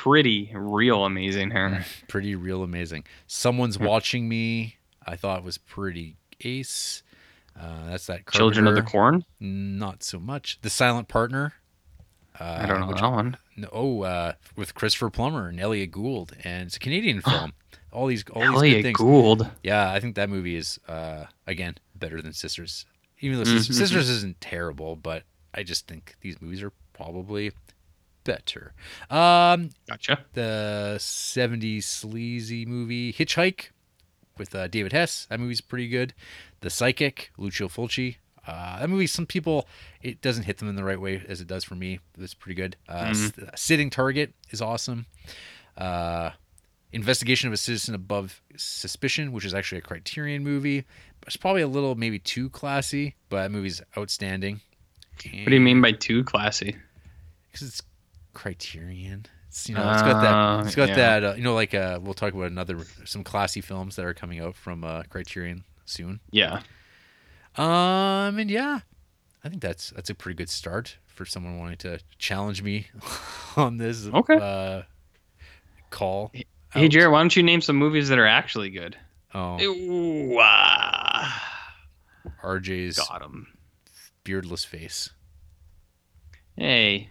Pretty 0.02 0.50
real 0.56 1.06
amazing 1.06 1.52
hair. 1.52 1.86
pretty 2.08 2.34
real 2.36 2.64
amazing. 2.64 3.04
Someone's 3.28 3.78
watching 3.78 4.28
me. 4.28 4.78
I 5.06 5.16
thought 5.16 5.44
was 5.44 5.60
pretty 5.60 6.16
ace. 6.44 7.04
Uh, 7.60 7.88
that's 7.90 8.08
that 8.08 8.28
Children 8.32 8.66
of 8.66 8.74
the 8.74 8.82
Corn. 8.82 9.26
Not 9.40 10.02
so 10.02 10.20
much. 10.20 10.58
The 10.64 10.72
Silent 10.72 11.08
Partner. 11.08 11.54
Uh, 12.40 12.60
I 12.64 12.66
don't 12.66 12.80
know 12.80 12.88
which- 12.88 13.00
that 13.02 13.12
one. 13.12 13.38
no, 13.56 13.70
oh, 13.72 14.02
uh, 14.02 14.34
with 14.56 14.74
Christopher 14.74 15.12
Plummer 15.12 15.48
and 15.50 15.60
Elliott 15.60 15.92
Gould, 15.92 16.36
and 16.44 16.64
it's 16.66 16.78
a 16.78 16.80
Canadian 16.80 17.22
film. 17.30 17.54
all 17.92 18.08
these, 18.08 18.24
all 18.34 18.42
these 18.42 18.50
good 18.50 18.56
Elliott 18.58 18.84
things. 18.84 18.98
Gould. 18.98 19.52
Yeah, 19.62 19.92
I 19.92 20.00
think 20.00 20.16
that 20.16 20.30
movie 20.32 20.56
is 20.56 20.80
uh, 20.88 21.26
again 21.46 21.76
better 21.96 22.24
than 22.24 22.34
Sisters. 22.34 22.86
Even 23.20 23.38
though 23.38 23.44
Mhm. 23.44 23.72
Sisters 23.72 24.10
isn't 24.10 24.42
terrible, 24.42 24.96
but 24.96 25.24
I 25.54 25.62
just 25.62 25.88
think 25.88 26.16
these 26.22 26.42
movies 26.42 26.64
are 26.64 26.72
probably 26.94 27.52
better. 28.24 28.74
Um, 29.10 29.70
Gotcha. 29.88 30.20
the 30.34 30.96
70s 31.00 31.84
sleazy 31.84 32.66
movie 32.66 33.12
Hitchhike 33.14 33.70
with 34.38 34.54
uh, 34.56 34.68
David 34.68 34.94
Hess. 34.94 35.28
That 35.30 35.40
movie's 35.40 35.62
pretty 35.62 35.88
good. 35.88 36.14
The 36.62 36.70
Psychic, 36.70 37.32
Lucio 37.38 37.68
Fulci. 37.68 38.18
Uh, 38.48 38.80
that 38.80 38.90
movie, 38.90 39.06
some 39.08 39.26
people, 39.28 39.68
it 40.02 40.22
doesn't 40.22 40.44
hit 40.44 40.58
them 40.58 40.68
in 40.68 40.76
the 40.76 40.84
right 40.84 41.00
way 41.00 41.24
as 41.28 41.42
it 41.42 41.48
does 41.48 41.64
for 41.64 41.76
me. 41.76 42.00
It's 42.18 42.34
pretty 42.34 42.56
good. 42.56 42.76
Uh, 42.90 43.08
S- 43.12 43.34
Sitting 43.56 43.90
Target 43.90 44.34
is 44.50 44.62
awesome. 44.62 45.06
Uh, 45.78 46.32
Investigation 46.94 47.48
of 47.48 47.54
a 47.54 47.58
Citizen 47.58 47.96
Above 47.96 48.42
Suspicion, 48.58 49.32
which 49.32 49.46
is 49.46 49.54
actually 49.54 49.78
a 49.78 49.82
Criterion 49.82 50.44
movie. 50.44 50.84
It's 51.26 51.38
probably 51.38 51.62
a 51.62 51.68
little 51.68 51.96
maybe 51.96 52.20
too 52.20 52.50
classy, 52.50 53.16
but 53.30 53.44
that 53.44 53.52
movie's 53.52 53.82
outstanding. 53.98 54.60
What 55.24 55.46
do 55.48 55.54
you 55.54 55.62
mean 55.62 55.80
by 55.82 55.92
too 55.94 56.24
classy? 56.24 56.76
because 57.52 57.68
it's 57.68 57.82
Criterion. 58.34 59.26
It's, 59.48 59.68
you 59.68 59.76
know, 59.76 59.92
it's 59.92 60.02
got 60.02 60.22
that. 60.22 60.34
Uh, 60.34 60.64
It's 60.66 60.76
got 60.76 60.90
yeah. 60.90 60.96
that. 60.96 61.24
Uh, 61.24 61.34
you 61.36 61.44
know, 61.44 61.54
like 61.54 61.74
uh, 61.74 62.00
we'll 62.02 62.14
talk 62.14 62.34
about 62.34 62.48
another 62.52 62.78
some 63.06 63.24
classy 63.24 63.62
films 63.62 63.96
that 63.98 64.06
are 64.06 64.14
coming 64.14 64.40
out 64.40 64.56
from 64.56 64.84
uh, 64.84 65.04
Criterion 65.10 65.64
soon. 65.86 66.20
Yeah. 66.32 66.62
Um, 67.58 68.40
and 68.40 68.50
yeah, 68.50 68.80
I 69.44 69.50
think 69.50 69.62
that's 69.62 69.90
that's 69.90 70.10
a 70.10 70.16
pretty 70.16 70.38
good 70.38 70.50
start 70.50 70.98
for 71.06 71.26
someone 71.26 71.58
wanting 71.60 71.78
to 71.80 72.00
challenge 72.18 72.62
me 72.64 72.88
on 73.58 73.78
this. 73.78 74.08
Okay. 74.08 74.38
Uh, 74.42 74.84
call. 75.90 76.32
Hey, 76.34 76.86
out. 76.86 76.92
Jarrett, 76.92 77.12
why 77.12 77.20
don't 77.20 77.36
you 77.36 77.44
name 77.44 77.60
some 77.60 77.76
movies 77.76 78.08
that 78.08 78.18
are 78.20 78.26
actually 78.28 78.70
good? 78.70 78.96
Oh, 79.34 79.62
Ooh, 79.62 80.38
ah. 80.40 81.48
RJ's 82.44 82.98
Got 83.00 83.22
him. 83.22 83.48
beardless 84.24 84.64
face. 84.64 85.10
Hey, 86.56 87.10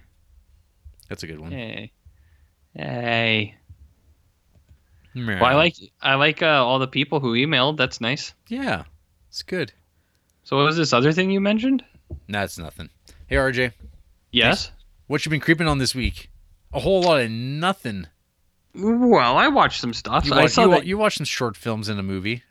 That's 1.11 1.23
a 1.23 1.27
good 1.27 1.41
one. 1.41 1.51
hey, 1.53 1.93
hey. 2.75 3.57
Well, 5.15 5.45
I 5.45 5.55
like 5.55 5.75
I 6.01 6.15
like 6.15 6.41
uh, 6.43 6.65
all 6.65 6.79
the 6.79 6.87
people 6.87 7.19
who 7.21 7.35
emailed. 7.35 7.77
That's 7.77 8.01
nice. 8.01 8.33
Yeah, 8.49 8.85
it's 9.29 9.43
good. 9.43 9.73
So, 10.45 10.57
what 10.57 10.65
was 10.67 10.77
this 10.77 10.93
other 10.93 11.13
thing 11.13 11.31
you 11.31 11.41
mentioned? 11.41 11.85
That's 12.29 12.59
nothing. 12.59 12.91
Hey, 13.27 13.37
RJ, 13.37 13.73
Yes. 14.31 14.71
what 15.09 15.25
you 15.27 15.31
been 15.31 15.41
creeping 15.41 15.67
on 15.69 15.79
this 15.79 15.95
week? 15.95 16.31
A 16.73 16.81
whole 16.81 17.03
lot 17.03 17.21
of 17.21 17.31
nothing. 17.31 18.07
Well, 18.75 19.37
I 19.37 19.49
watched 19.49 19.81
some 19.81 19.93
stuff. 19.93 20.25
You, 20.27 20.35
I 20.35 20.47
saw 20.47 20.65
you, 20.67 20.71
that. 20.71 20.87
you 20.87 20.97
watched 20.97 21.19
some 21.19 21.25
short 21.27 21.57
films 21.57 21.89
in 21.89 21.99
a 21.99 22.03
movie. 22.05 22.45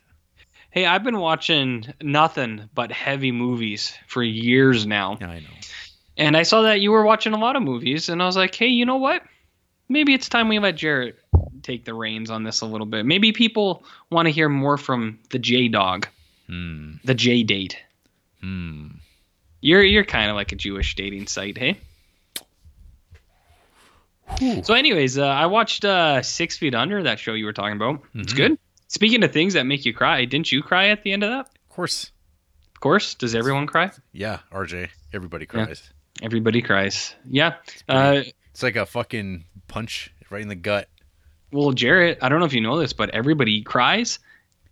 Hey, 0.70 0.84
I've 0.86 1.02
been 1.02 1.18
watching 1.18 1.86
nothing 2.02 2.68
but 2.74 2.92
heavy 2.92 3.32
movies 3.32 3.94
for 4.06 4.22
years 4.22 4.86
now. 4.86 5.16
Yeah, 5.20 5.30
I 5.30 5.40
know. 5.40 5.46
And 6.16 6.36
I 6.36 6.42
saw 6.42 6.62
that 6.62 6.80
you 6.80 6.90
were 6.90 7.04
watching 7.04 7.32
a 7.32 7.38
lot 7.38 7.56
of 7.56 7.62
movies, 7.62 8.08
and 8.08 8.22
I 8.22 8.26
was 8.26 8.36
like, 8.36 8.54
hey, 8.54 8.66
you 8.68 8.84
know 8.84 8.96
what? 8.96 9.22
Maybe 9.88 10.12
it's 10.14 10.28
time 10.28 10.48
we 10.48 10.58
let 10.58 10.76
Jarrett 10.76 11.18
take 11.62 11.84
the 11.84 11.94
reins 11.94 12.30
on 12.30 12.42
this 12.44 12.60
a 12.60 12.66
little 12.66 12.86
bit. 12.86 13.04
Maybe 13.06 13.32
people 13.32 13.84
want 14.10 14.26
to 14.26 14.32
hear 14.32 14.48
more 14.48 14.76
from 14.76 15.18
the 15.30 15.38
J 15.38 15.68
Dog, 15.68 16.06
Hmm. 16.46 16.92
the 17.04 17.14
J 17.14 17.42
Date. 17.42 17.76
Hmm. 18.40 18.88
You're 19.60 19.82
you're 19.82 20.04
kind 20.04 20.30
of 20.30 20.36
like 20.36 20.52
a 20.52 20.56
Jewish 20.56 20.94
dating 20.94 21.26
site, 21.26 21.58
hey? 21.58 21.78
So, 24.62 24.74
anyways, 24.74 25.18
uh, 25.18 25.26
I 25.26 25.46
watched 25.46 25.84
uh, 25.84 26.22
Six 26.22 26.56
Feet 26.56 26.74
Under, 26.74 27.02
that 27.02 27.18
show 27.18 27.34
you 27.34 27.44
were 27.44 27.52
talking 27.52 27.76
about. 27.76 28.00
It's 28.14 28.32
Mhm. 28.32 28.36
good. 28.36 28.58
Speaking 28.88 29.22
of 29.24 29.32
things 29.32 29.54
that 29.54 29.66
make 29.66 29.84
you 29.84 29.92
cry, 29.92 30.24
didn't 30.24 30.50
you 30.52 30.62
cry 30.62 30.88
at 30.88 31.02
the 31.02 31.12
end 31.12 31.24
of 31.24 31.30
that? 31.30 31.46
Of 31.46 31.68
course. 31.68 32.10
Of 32.74 32.80
course. 32.80 33.14
Does 33.14 33.34
everyone 33.34 33.66
cry? 33.66 33.90
Yeah, 34.12 34.38
RJ. 34.52 34.88
Everybody 35.12 35.46
Yeah. 35.52 35.66
Everybody 36.22 36.62
cries. 36.62 37.14
Yeah. 37.28 37.50
pretty- 37.50 37.82
Uh, 37.88 38.22
It's 38.50 38.62
like 38.62 38.76
a 38.76 38.86
fucking 38.86 39.44
punch 39.68 40.12
right 40.30 40.42
in 40.42 40.48
the 40.48 40.54
gut. 40.54 40.88
well, 41.52 41.72
Jarrett, 41.72 42.18
I 42.22 42.28
don't 42.28 42.38
know 42.40 42.44
if 42.46 42.52
you 42.52 42.60
know 42.60 42.78
this, 42.78 42.92
but 42.92 43.10
everybody 43.10 43.62
cries, 43.62 44.18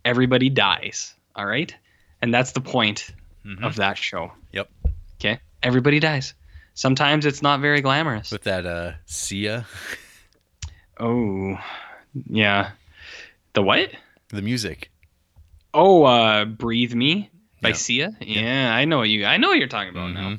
everybody 0.05 0.49
dies. 0.49 1.13
All 1.35 1.45
right. 1.45 1.73
And 2.21 2.33
that's 2.33 2.51
the 2.53 2.61
point 2.61 3.11
Mhm. 3.45 3.63
of 3.63 3.75
that 3.77 3.97
show. 3.97 4.31
Yep. 4.53 4.69
Okay. 5.19 5.39
Everybody 5.63 5.99
dies. 5.99 6.33
Sometimes 6.73 7.25
it's 7.25 7.41
not 7.41 7.59
very 7.61 7.81
glamorous. 7.81 8.31
With 8.31 8.43
that 8.43 8.65
uh 8.65 8.93
Sia, 9.05 9.65
Oh, 10.99 11.57
yeah. 12.29 12.71
The 13.53 13.61
what? 13.63 13.91
the 14.29 14.41
music. 14.41 14.91
Oh, 15.73 16.03
uh, 16.03 16.45
Breathe 16.45 16.93
Me 16.93 17.29
by 17.61 17.69
Yeah. 17.69 17.75
Sia. 17.75 18.17
Yeah, 18.21 18.73
I 18.75 18.85
know 18.85 18.97
what 18.99 19.09
you. 19.09 19.25
I 19.25 19.37
know 19.37 19.47
what 19.49 19.57
you're 19.57 19.67
talking 19.67 19.89
about 19.89 20.11
now. 20.13 20.37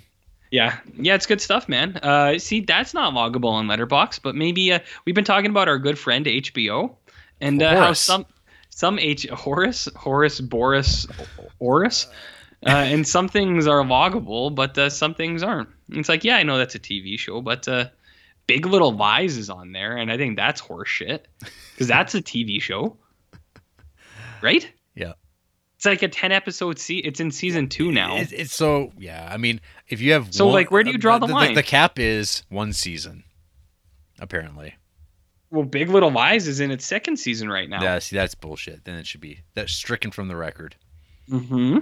Yeah, 0.50 0.78
yeah, 0.98 1.14
it's 1.14 1.26
good 1.26 1.40
stuff, 1.40 1.68
man. 1.68 1.96
Uh, 1.96 2.38
see, 2.38 2.60
that's 2.60 2.92
not 2.92 3.14
loggable 3.14 3.50
on 3.52 3.68
Letterbox, 3.68 4.18
but 4.18 4.34
maybe 4.34 4.72
uh, 4.72 4.80
we've 5.04 5.14
been 5.14 5.24
talking 5.24 5.50
about 5.50 5.68
our 5.68 5.78
good 5.78 5.98
friend 5.98 6.26
HBO, 6.26 6.96
and 7.40 7.62
uh, 7.62 7.76
how 7.76 7.92
some 7.92 8.26
some 8.70 8.98
H 8.98 9.28
Horace 9.28 9.88
Horace 9.94 10.40
Boris 10.40 11.06
Horace, 11.60 12.08
uh, 12.66 12.70
and 12.70 13.06
some 13.06 13.28
things 13.28 13.68
are 13.68 13.84
loggable, 13.84 14.52
but 14.52 14.76
uh, 14.76 14.90
some 14.90 15.14
things 15.14 15.44
aren't. 15.44 15.68
It's 15.90 16.08
like, 16.08 16.24
yeah, 16.24 16.36
I 16.36 16.42
know 16.42 16.58
that's 16.58 16.74
a 16.74 16.80
TV 16.80 17.16
show, 17.16 17.40
but 17.40 17.68
uh, 17.68 17.86
Big 18.48 18.66
Little 18.66 18.92
Lies 18.92 19.36
is 19.36 19.50
on 19.50 19.70
there, 19.70 19.96
and 19.96 20.10
I 20.10 20.16
think 20.16 20.34
that's 20.34 20.60
horseshit 20.60 21.20
because 21.72 21.86
that's 21.86 22.16
a 22.16 22.22
TV 22.22 22.60
show, 22.60 22.96
right? 24.42 24.68
It's 25.80 25.86
like 25.86 26.02
a 26.02 26.08
ten 26.08 26.30
episode. 26.30 26.78
Se- 26.78 26.98
it's 26.98 27.20
in 27.20 27.30
season 27.30 27.66
two 27.66 27.90
now. 27.90 28.18
It- 28.18 28.34
it's 28.34 28.54
so 28.54 28.92
yeah. 28.98 29.26
I 29.32 29.38
mean, 29.38 29.62
if 29.88 29.98
you 30.02 30.12
have 30.12 30.34
So, 30.34 30.44
one- 30.44 30.52
like, 30.52 30.70
where 30.70 30.82
do 30.82 30.90
you 30.90 30.98
draw 30.98 31.18
the 31.18 31.26
the, 31.26 31.32
line? 31.32 31.54
The, 31.54 31.62
cap 31.62 31.98
is 31.98 32.42
one 32.50 32.74
season, 32.74 33.24
apparently. 34.18 34.74
Well, 35.50 35.64
Big 35.64 35.88
Little 35.88 36.10
Lies 36.10 36.46
is 36.46 36.60
in 36.60 36.70
its 36.70 36.84
second 36.84 37.16
season 37.16 37.48
right 37.48 37.66
now. 37.66 37.82
Yeah, 37.82 37.98
see, 37.98 38.14
that's 38.14 38.34
bullshit. 38.34 38.84
Then 38.84 38.96
it 38.96 39.06
should 39.06 39.22
be 39.22 39.40
that's 39.54 39.72
stricken 39.72 40.10
from 40.10 40.28
the 40.28 40.36
record. 40.36 40.76
Mm-hmm. 41.30 41.78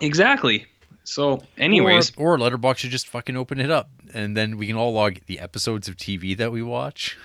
Exactly. 0.00 0.64
So, 1.04 1.42
anyways, 1.58 2.12
or, 2.16 2.32
or 2.34 2.38
Letterbox 2.38 2.80
should 2.80 2.90
just 2.90 3.06
fucking 3.06 3.36
open 3.36 3.60
it 3.60 3.70
up, 3.70 3.90
and 4.14 4.34
then 4.34 4.56
we 4.56 4.66
can 4.66 4.76
all 4.76 4.94
log 4.94 5.18
the 5.26 5.40
episodes 5.40 5.88
of 5.88 5.96
TV 5.98 6.34
that 6.38 6.52
we 6.52 6.62
watch, 6.62 7.18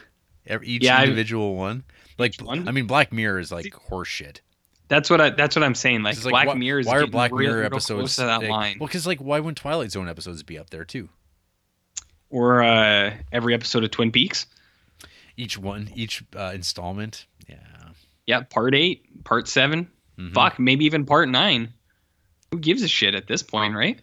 every, 0.46 0.68
each 0.68 0.84
Yeah, 0.84 0.98
I- 0.98 1.04
individual 1.04 1.56
one. 1.56 1.86
Like, 2.18 2.36
one? 2.42 2.68
I 2.68 2.72
mean, 2.72 2.86
Black 2.86 3.14
Mirror 3.14 3.40
is 3.40 3.50
like 3.54 3.74
horseshit. 3.90 4.40
That's 4.88 5.10
what 5.10 5.20
I 5.22 5.30
that's 5.32 5.56
what 5.56 5.64
I'm 5.64 5.76
saying. 5.76 6.04
Like, 6.04 6.24
like, 6.24 6.32
Black 6.32 6.48
why, 6.48 6.54
Mirror 6.56 6.80
is 6.80 6.88
why 6.88 6.98
are 6.98 7.08
Black 7.08 7.32
Mirror 7.32 7.58
real 7.58 7.66
episodes 7.66 8.00
close 8.00 8.16
to 8.18 8.22
that 8.24 8.42
like- 8.42 8.50
line, 8.50 8.78
Well, 8.80 8.88
because 8.88 9.06
like, 9.08 9.20
why 9.20 9.40
wouldn't 9.40 9.58
Twilight 9.58 9.92
Zone 9.92 10.08
episodes 10.10 10.44
be 10.44 10.58
up 10.58 10.70
there 10.70 10.86
too? 10.86 11.10
or 12.30 12.64
uh, 12.64 13.14
every 13.32 13.54
episode 13.54 13.84
of 13.84 13.92
Twin 13.92 14.12
Peaks. 14.12 14.46
Each 15.38 15.58
one, 15.58 15.90
each 15.96 16.24
uh, 16.36 16.52
installment. 16.56 17.26
Yeah. 17.48 17.56
Yeah, 18.26 18.42
part 18.42 18.74
eight, 18.74 19.24
part 19.24 19.48
7 19.48 19.90
Mhm. 20.18 20.34
Fuck, 20.34 20.60
maybe 20.60 20.86
even 20.86 21.06
part 21.06 21.28
nine. 21.30 21.74
Who 22.52 22.58
gives 22.60 22.82
a 22.84 22.88
shit 22.88 23.16
at 23.16 23.28
this 23.28 23.44
point, 23.44 23.76
right? 23.76 24.00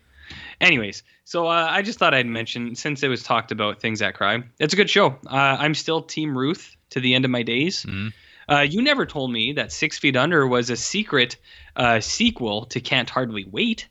Anyways, 0.60 1.02
so 1.24 1.46
uh, 1.46 1.66
I 1.70 1.80
just 1.82 1.98
thought 1.98 2.12
I'd 2.14 2.26
mention 2.26 2.74
since 2.74 3.02
it 3.02 3.08
was 3.08 3.22
talked 3.22 3.50
about 3.50 3.80
things 3.80 4.00
that 4.00 4.14
cry. 4.14 4.42
It's 4.58 4.74
a 4.74 4.76
good 4.76 4.90
show. 4.90 5.08
Uh, 5.26 5.56
I'm 5.58 5.74
still 5.74 6.02
Team 6.02 6.36
Ruth 6.36 6.76
to 6.90 7.00
the 7.00 7.14
end 7.14 7.24
of 7.24 7.30
my 7.30 7.42
days. 7.42 7.84
Mhm. 7.84 8.12
Uh, 8.52 8.60
you 8.60 8.82
never 8.82 9.06
told 9.06 9.32
me 9.32 9.54
that 9.54 9.72
Six 9.72 9.98
Feet 9.98 10.14
Under 10.14 10.46
was 10.46 10.68
a 10.68 10.76
secret 10.76 11.36
uh, 11.76 12.00
sequel 12.00 12.66
to 12.66 12.80
Can't 12.80 13.08
Hardly 13.08 13.46
Wait. 13.50 13.88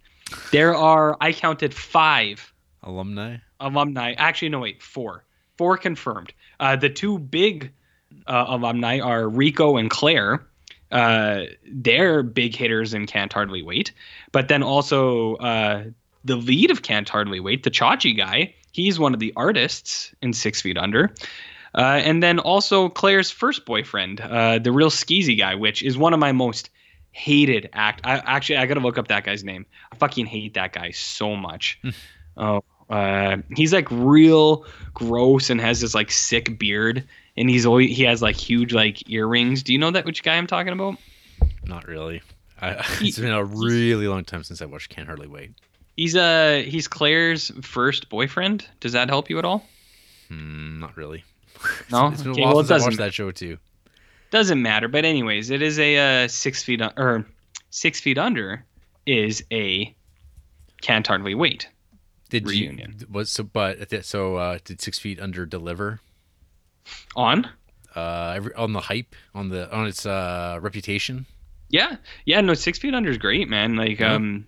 There 0.51 0.75
are, 0.75 1.17
I 1.19 1.33
counted 1.33 1.73
five 1.73 2.53
Alumni. 2.83 3.37
alumni. 3.59 4.13
Actually, 4.17 4.49
no, 4.49 4.59
wait, 4.59 4.83
four. 4.83 5.23
Four 5.57 5.77
confirmed. 5.77 6.31
Uh, 6.59 6.75
the 6.75 6.89
two 6.89 7.17
big 7.17 7.71
uh, 8.27 8.45
alumni 8.49 8.99
are 8.99 9.27
Rico 9.27 9.77
and 9.77 9.89
Claire. 9.89 10.45
Uh, 10.91 11.45
they're 11.65 12.21
big 12.21 12.55
hitters 12.55 12.93
in 12.93 13.07
Can't 13.07 13.33
Hardly 13.33 13.63
Wait. 13.63 13.93
But 14.31 14.47
then 14.47 14.61
also 14.61 15.37
uh, 15.37 15.85
the 16.23 16.35
lead 16.35 16.69
of 16.69 16.83
Can't 16.83 17.09
Hardly 17.09 17.39
Wait, 17.39 17.63
the 17.63 17.71
Chachi 17.71 18.15
guy, 18.15 18.53
he's 18.71 18.99
one 18.99 19.15
of 19.15 19.19
the 19.19 19.33
artists 19.35 20.13
in 20.21 20.33
Six 20.33 20.61
Feet 20.61 20.77
Under. 20.77 21.15
Uh, 21.73 22.01
and 22.03 22.21
then 22.21 22.39
also 22.39 22.89
Claire's 22.89 23.31
first 23.31 23.65
boyfriend, 23.65 24.19
uh, 24.21 24.59
the 24.59 24.71
real 24.71 24.89
skeezy 24.89 25.37
guy, 25.37 25.55
which 25.55 25.81
is 25.83 25.97
one 25.97 26.13
of 26.13 26.19
my 26.19 26.31
most 26.31 26.69
hated 27.11 27.69
act. 27.73 28.01
I 28.03 28.17
actually 28.25 28.57
I 28.57 28.65
gotta 28.65 28.79
look 28.79 28.97
up 28.97 29.07
that 29.07 29.23
guy's 29.23 29.43
name. 29.43 29.65
I 29.91 29.95
fucking 29.95 30.25
hate 30.25 30.53
that 30.55 30.73
guy 30.73 30.91
so 30.91 31.35
much. 31.35 31.79
oh, 32.37 32.63
uh, 32.89 33.37
he's 33.55 33.73
like 33.73 33.87
real 33.89 34.65
gross 34.93 35.49
and 35.49 35.61
has 35.61 35.81
this 35.81 35.95
like 35.95 36.11
sick 36.11 36.59
beard, 36.59 37.07
and 37.37 37.49
he's 37.49 37.65
always 37.65 37.95
he 37.95 38.03
has 38.03 38.21
like 38.21 38.35
huge 38.35 38.73
like 38.73 39.09
earrings. 39.09 39.63
Do 39.63 39.71
you 39.73 39.79
know 39.79 39.91
that 39.91 40.05
which 40.05 40.23
guy 40.23 40.35
I'm 40.35 40.47
talking 40.47 40.73
about? 40.73 40.97
Not 41.65 41.87
really. 41.87 42.21
I, 42.61 42.85
it's 43.01 43.17
been 43.19 43.31
a 43.31 43.43
really 43.43 44.07
long 44.07 44.25
time 44.25 44.43
since 44.43 44.61
I 44.61 44.65
watched 44.65 44.89
Can't 44.89 45.07
Hardly 45.07 45.27
Wait. 45.27 45.51
He's 45.95 46.15
uh 46.15 46.63
he's 46.65 46.87
Claire's 46.87 47.51
first 47.61 48.09
boyfriend. 48.09 48.67
Does 48.79 48.93
that 48.93 49.09
help 49.09 49.29
you 49.29 49.39
at 49.39 49.45
all? 49.45 49.65
Hmm, 50.29 50.79
not 50.79 50.95
really. 50.97 51.23
No? 51.91 52.07
it's 52.07 52.21
been 52.23 52.31
a 52.31 52.33
Okay, 52.33 52.41
while 52.41 52.51
well, 52.53 52.59
it 52.59 52.63
since 52.63 52.71
I 52.71 52.73
doesn't 52.75 52.87
watched 52.91 52.97
that 52.99 53.13
show 53.13 53.31
too. 53.31 53.57
Doesn't 54.31 54.61
matter. 54.61 54.87
But 54.87 55.05
anyways, 55.05 55.49
it 55.49 55.61
is 55.61 55.77
a 55.79 56.23
uh, 56.23 56.27
six 56.27 56.63
feet 56.63 56.81
un- 56.81 56.93
or 56.97 57.25
six 57.69 57.99
feet 57.99 58.17
under 58.17 58.65
is 59.05 59.43
a 59.51 59.93
can't 60.81 61.05
hardly 61.05 61.35
wait. 61.35 61.67
Did 62.29 62.47
Reunion. 62.47 62.95
you 62.99 63.07
was 63.11 63.29
so? 63.29 63.43
But 63.43 64.05
so 64.05 64.37
uh, 64.37 64.59
did 64.63 64.79
Six 64.81 64.97
Feet 64.99 65.19
Under 65.19 65.45
deliver? 65.45 65.99
On 67.15 67.45
Uh, 67.93 68.33
every, 68.37 68.53
on 68.55 68.71
the 68.71 68.79
hype, 68.79 69.15
on 69.35 69.49
the 69.49 69.69
on 69.75 69.85
its 69.85 70.05
uh 70.05 70.57
reputation. 70.61 71.25
Yeah, 71.69 71.97
yeah, 72.25 72.39
no, 72.41 72.53
Six 72.53 72.79
Feet 72.79 72.93
Under 72.93 73.09
is 73.09 73.17
great, 73.17 73.49
man. 73.49 73.75
Like, 73.75 73.99
Yeah. 73.99 74.13
um, 74.15 74.47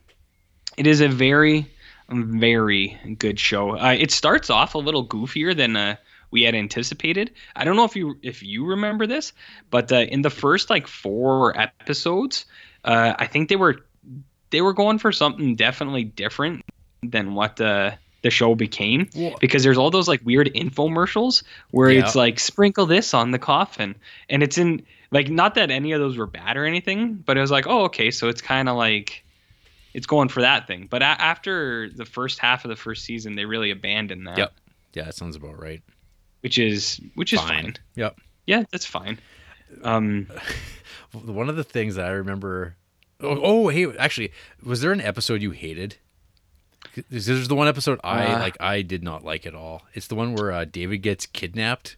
it 0.77 0.87
is 0.87 1.01
a 1.01 1.09
very, 1.09 1.67
very 2.09 2.97
good 3.19 3.37
show. 3.39 3.77
Uh, 3.77 3.95
it 3.99 4.11
starts 4.11 4.49
off 4.49 4.75
a 4.75 4.79
little 4.79 5.05
goofier 5.05 5.55
than 5.55 5.75
uh, 5.75 5.95
we 6.33 6.41
had 6.41 6.55
anticipated. 6.55 7.31
I 7.55 7.63
don't 7.63 7.75
know 7.77 7.85
if 7.85 7.95
you 7.95 8.17
if 8.23 8.43
you 8.43 8.65
remember 8.65 9.07
this, 9.07 9.31
but 9.69 9.89
uh, 9.91 9.97
in 9.97 10.23
the 10.23 10.29
first 10.31 10.69
like 10.69 10.87
four 10.87 11.57
episodes, 11.57 12.45
uh, 12.83 13.13
I 13.17 13.27
think 13.27 13.47
they 13.49 13.55
were 13.55 13.85
they 14.49 14.61
were 14.61 14.73
going 14.73 14.97
for 14.97 15.11
something 15.11 15.55
definitely 15.55 16.03
different 16.03 16.63
than 17.03 17.35
what 17.35 17.55
the 17.57 17.93
the 18.23 18.29
show 18.31 18.55
became 18.55 19.09
because 19.41 19.63
there's 19.63 19.77
all 19.77 19.91
those 19.91 20.07
like 20.07 20.21
weird 20.25 20.47
infomercials 20.55 21.43
where 21.71 21.91
Yeah. 21.91 21.99
it's 22.03 22.15
like 22.15 22.39
sprinkle 22.39 22.85
this 22.85 23.13
on 23.13 23.31
the 23.31 23.39
coffin 23.39 23.95
and 24.29 24.41
it's 24.41 24.57
in 24.57 24.85
like 25.11 25.29
not 25.29 25.55
that 25.55 25.69
any 25.69 25.91
of 25.91 25.99
those 25.99 26.17
were 26.17 26.25
bad 26.25 26.55
or 26.55 26.63
anything 26.65 27.15
but 27.15 27.37
it 27.37 27.41
was 27.41 27.51
like 27.51 27.67
oh 27.67 27.83
okay 27.83 28.11
so 28.11 28.29
it's 28.29 28.39
kind 28.41 28.69
of 28.69 28.77
like 28.77 29.25
it's 29.93 30.05
going 30.07 30.29
for 30.29 30.39
that 30.41 30.67
thing 30.67 30.87
but 30.89 31.01
a- 31.01 31.05
after 31.21 31.89
the 31.89 32.05
first 32.05 32.39
half 32.39 32.63
of 32.63 32.69
the 32.69 32.77
first 32.77 33.03
season 33.03 33.35
they 33.35 33.43
really 33.43 33.71
abandoned 33.71 34.25
that 34.25 34.37
Yep. 34.37 34.53
Yeah, 34.93 35.03
that 35.05 35.15
sounds 35.15 35.35
about 35.35 35.59
right. 35.59 35.81
Which 36.43 36.57
is 36.59 37.01
which 37.15 37.33
is 37.33 37.39
Fine. 37.39 37.63
fine, 37.63 37.75
Yep. 37.95 38.17
yeah 38.45 38.63
that's 38.71 38.85
fine 38.85 39.19
um 39.83 40.27
One 41.11 41.47
of 41.49 41.55
the 41.55 41.63
things 41.63 41.93
that 41.95 42.07
I 42.07 42.11
remember. 42.11 42.75
Oh, 43.21 43.39
oh, 43.43 43.67
hey, 43.67 43.85
actually, 43.99 44.31
was 44.63 44.81
there 44.81 44.91
an 44.91 44.99
episode 44.99 45.43
you 45.43 45.51
hated? 45.51 45.97
This 47.09 47.27
is 47.29 47.47
the 47.47 47.53
one 47.55 47.67
episode 47.67 47.99
I 48.03 48.25
Uh. 48.33 48.39
like. 48.39 48.57
I 48.59 48.81
did 48.81 49.03
not 49.03 49.23
like 49.23 49.45
at 49.45 49.53
all. 49.53 49.83
It's 49.93 50.07
the 50.07 50.15
one 50.15 50.33
where 50.33 50.51
uh, 50.51 50.65
David 50.65 50.97
gets 51.03 51.27
kidnapped. 51.27 51.97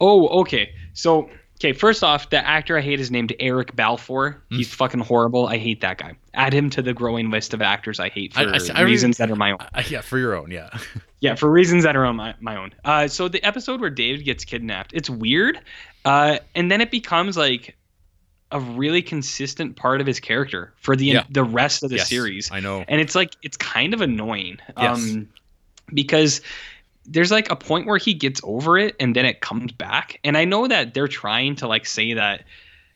oh 0.00 0.40
okay 0.40 0.72
so 0.94 1.28
okay 1.60 1.72
first 1.72 2.02
off 2.04 2.30
the 2.30 2.46
actor 2.46 2.76
i 2.78 2.80
hate 2.80 3.00
is 3.00 3.10
named 3.10 3.32
eric 3.40 3.74
balfour 3.76 4.40
Hmm. 4.50 4.56
he's 4.56 4.72
fucking 4.72 5.00
horrible 5.00 5.46
i 5.46 5.58
hate 5.58 5.80
that 5.80 5.98
guy 5.98 6.14
add 6.34 6.52
him 6.52 6.70
to 6.70 6.82
the 6.82 6.94
growing 6.94 7.30
list 7.30 7.52
of 7.54 7.60
actors 7.62 7.98
i 8.00 8.08
hate 8.08 8.32
for 8.34 8.40
I- 8.40 8.44
I- 8.44 8.58
I 8.74 8.80
re- 8.82 8.90
reasons 8.92 9.16
that 9.18 9.30
are 9.30 9.36
my 9.36 9.52
own 9.52 9.58
yeah, 9.88 10.00
for 10.00 10.18
your 10.18 10.34
own. 10.36 10.50
Yeah. 10.50 10.70
Yeah, 11.20 11.34
for 11.34 11.50
reasons 11.50 11.82
that 11.82 11.96
are 11.96 12.04
on 12.04 12.14
my, 12.14 12.36
my 12.38 12.54
own. 12.54 12.70
Uh, 12.84 13.08
so 13.08 13.26
the 13.26 13.42
episode 13.42 13.80
where 13.80 13.90
David 13.90 14.24
gets 14.24 14.44
kidnapped, 14.44 14.92
it's 14.94 15.10
weird, 15.10 15.60
uh, 16.04 16.38
and 16.54 16.70
then 16.70 16.80
it 16.80 16.92
becomes 16.92 17.36
like 17.36 17.76
a 18.52 18.60
really 18.60 19.02
consistent 19.02 19.74
part 19.74 20.00
of 20.00 20.06
his 20.06 20.20
character 20.20 20.72
for 20.76 20.94
the 20.94 21.06
Yeah. 21.06 21.24
the 21.28 21.42
rest 21.42 21.82
of 21.82 21.90
the 21.90 21.96
Yes, 21.96 22.08
series 22.08 22.52
I 22.52 22.60
know. 22.60 22.84
and 22.86 23.00
it's 23.00 23.16
like 23.16 23.34
it's 23.42 23.56
kind 23.56 23.94
of 23.94 24.00
annoying 24.00 24.58
Yes. 24.78 24.96
um 24.96 25.28
because 25.92 26.40
there's 27.08 27.30
like 27.30 27.50
a 27.50 27.56
point 27.56 27.86
where 27.86 27.98
he 27.98 28.14
gets 28.14 28.40
over 28.44 28.78
it 28.78 28.94
and 29.00 29.16
then 29.16 29.24
it 29.24 29.40
comes 29.40 29.72
back. 29.72 30.20
And 30.24 30.36
i 30.36 30.44
know 30.44 30.68
that 30.68 30.94
they're 30.94 31.08
trying 31.08 31.56
to 31.56 31.68
like 31.68 31.86
say 31.86 32.14
that 32.14 32.44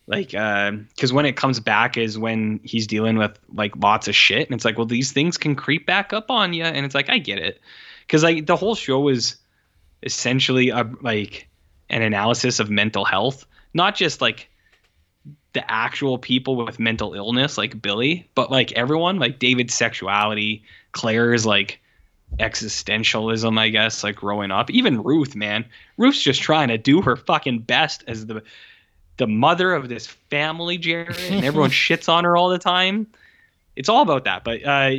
like 0.07 0.35
um, 0.35 0.89
because 0.95 1.13
when 1.13 1.27
it 1.27 1.37
comes 1.37 1.61
back 1.61 1.97
is 1.97 2.19
when 2.19 2.61
he's 2.63 2.87
dealing 2.87 3.17
with 3.17 3.39
like 3.55 3.77
lots 3.77 4.09
of 4.09 4.15
shit. 4.15 4.49
And 4.49 4.55
it's 4.55 4.65
like 4.65 4.77
well 4.77 4.87
these 4.87 5.13
things 5.13 5.37
can 5.39 5.55
creep 5.55 5.87
back 5.87 6.13
up 6.13 6.31
on 6.31 6.53
you 6.53 6.65
and 6.65 6.85
it's 6.85 6.95
like 6.95 7.09
i 7.11 7.19
get 7.19 7.39
it. 7.39 7.61
Because 8.07 8.23
like 8.23 8.47
the 8.47 8.57
whole 8.57 8.75
show 8.75 9.09
is 9.09 9.37
essentially 10.03 10.71
a 10.71 10.89
like 11.01 11.49
an 11.89 12.03
analysis 12.03 12.61
of 12.61 12.71
mental 12.71 13.05
health 13.05 13.47
not 13.75 13.95
just 13.95 14.21
like 14.21 14.49
the 15.53 15.71
actual 15.71 16.19
people 16.19 16.57
with 16.57 16.79
mental 16.79 17.15
illness 17.15 17.59
like 17.59 17.81
billy 17.81 18.29
but 18.35 18.51
like 18.51 18.73
everyone 18.73 19.19
like 19.19 19.39
david's 19.39 19.75
sexuality 19.75 20.65
claire's 20.93 21.45
like 21.45 21.82
existentialism 22.39 23.59
i 23.59 23.69
guess 23.69 24.03
like 24.03 24.17
growing 24.17 24.51
up. 24.51 24.71
Even 24.71 25.03
ruth 25.03 25.35
man. 25.35 25.65
Ruth's 25.97 26.23
just 26.23 26.41
trying 26.41 26.69
to 26.69 26.79
do 26.79 27.03
her 27.03 27.17
fucking 27.17 27.61
best 27.61 28.05
as 28.07 28.27
the 28.27 28.43
the 29.19 29.27
mother 29.27 29.75
of 29.75 29.89
this 29.89 30.07
family 30.07 30.79
Jarrett 30.79 31.21
and 31.31 31.45
everyone 31.45 31.71
shits 31.71 32.09
on 32.09 32.25
her 32.25 32.37
all 32.37 32.49
the 32.49 32.59
time. 32.59 33.07
It's 33.77 33.89
all 33.89 34.03
about 34.03 34.25
that. 34.25 34.45
But 34.45 34.65
uh 34.65 34.91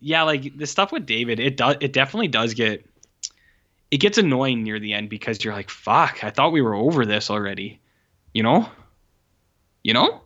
yeah 0.00 0.22
like 0.22 0.56
the 0.58 0.66
stuff 0.66 0.90
with 0.90 1.06
david 1.06 1.38
it 1.38 1.56
does 1.56 1.76
it 1.80 1.92
definitely 1.92 2.26
does 2.26 2.54
get 2.54 2.84
it 3.92 3.98
gets 3.98 4.18
annoying 4.18 4.64
near 4.64 4.80
the 4.80 4.92
end 4.94 5.08
because 5.08 5.44
you're 5.44 5.54
like 5.54 5.70
fuck 5.70 6.24
i 6.24 6.30
thought 6.30 6.50
we 6.50 6.60
were 6.60 6.74
over 6.74 7.06
this 7.06 7.30
already. 7.30 7.78
You 8.34 8.42
know? 8.42 8.68
You 9.84 9.92
know? 9.92 10.22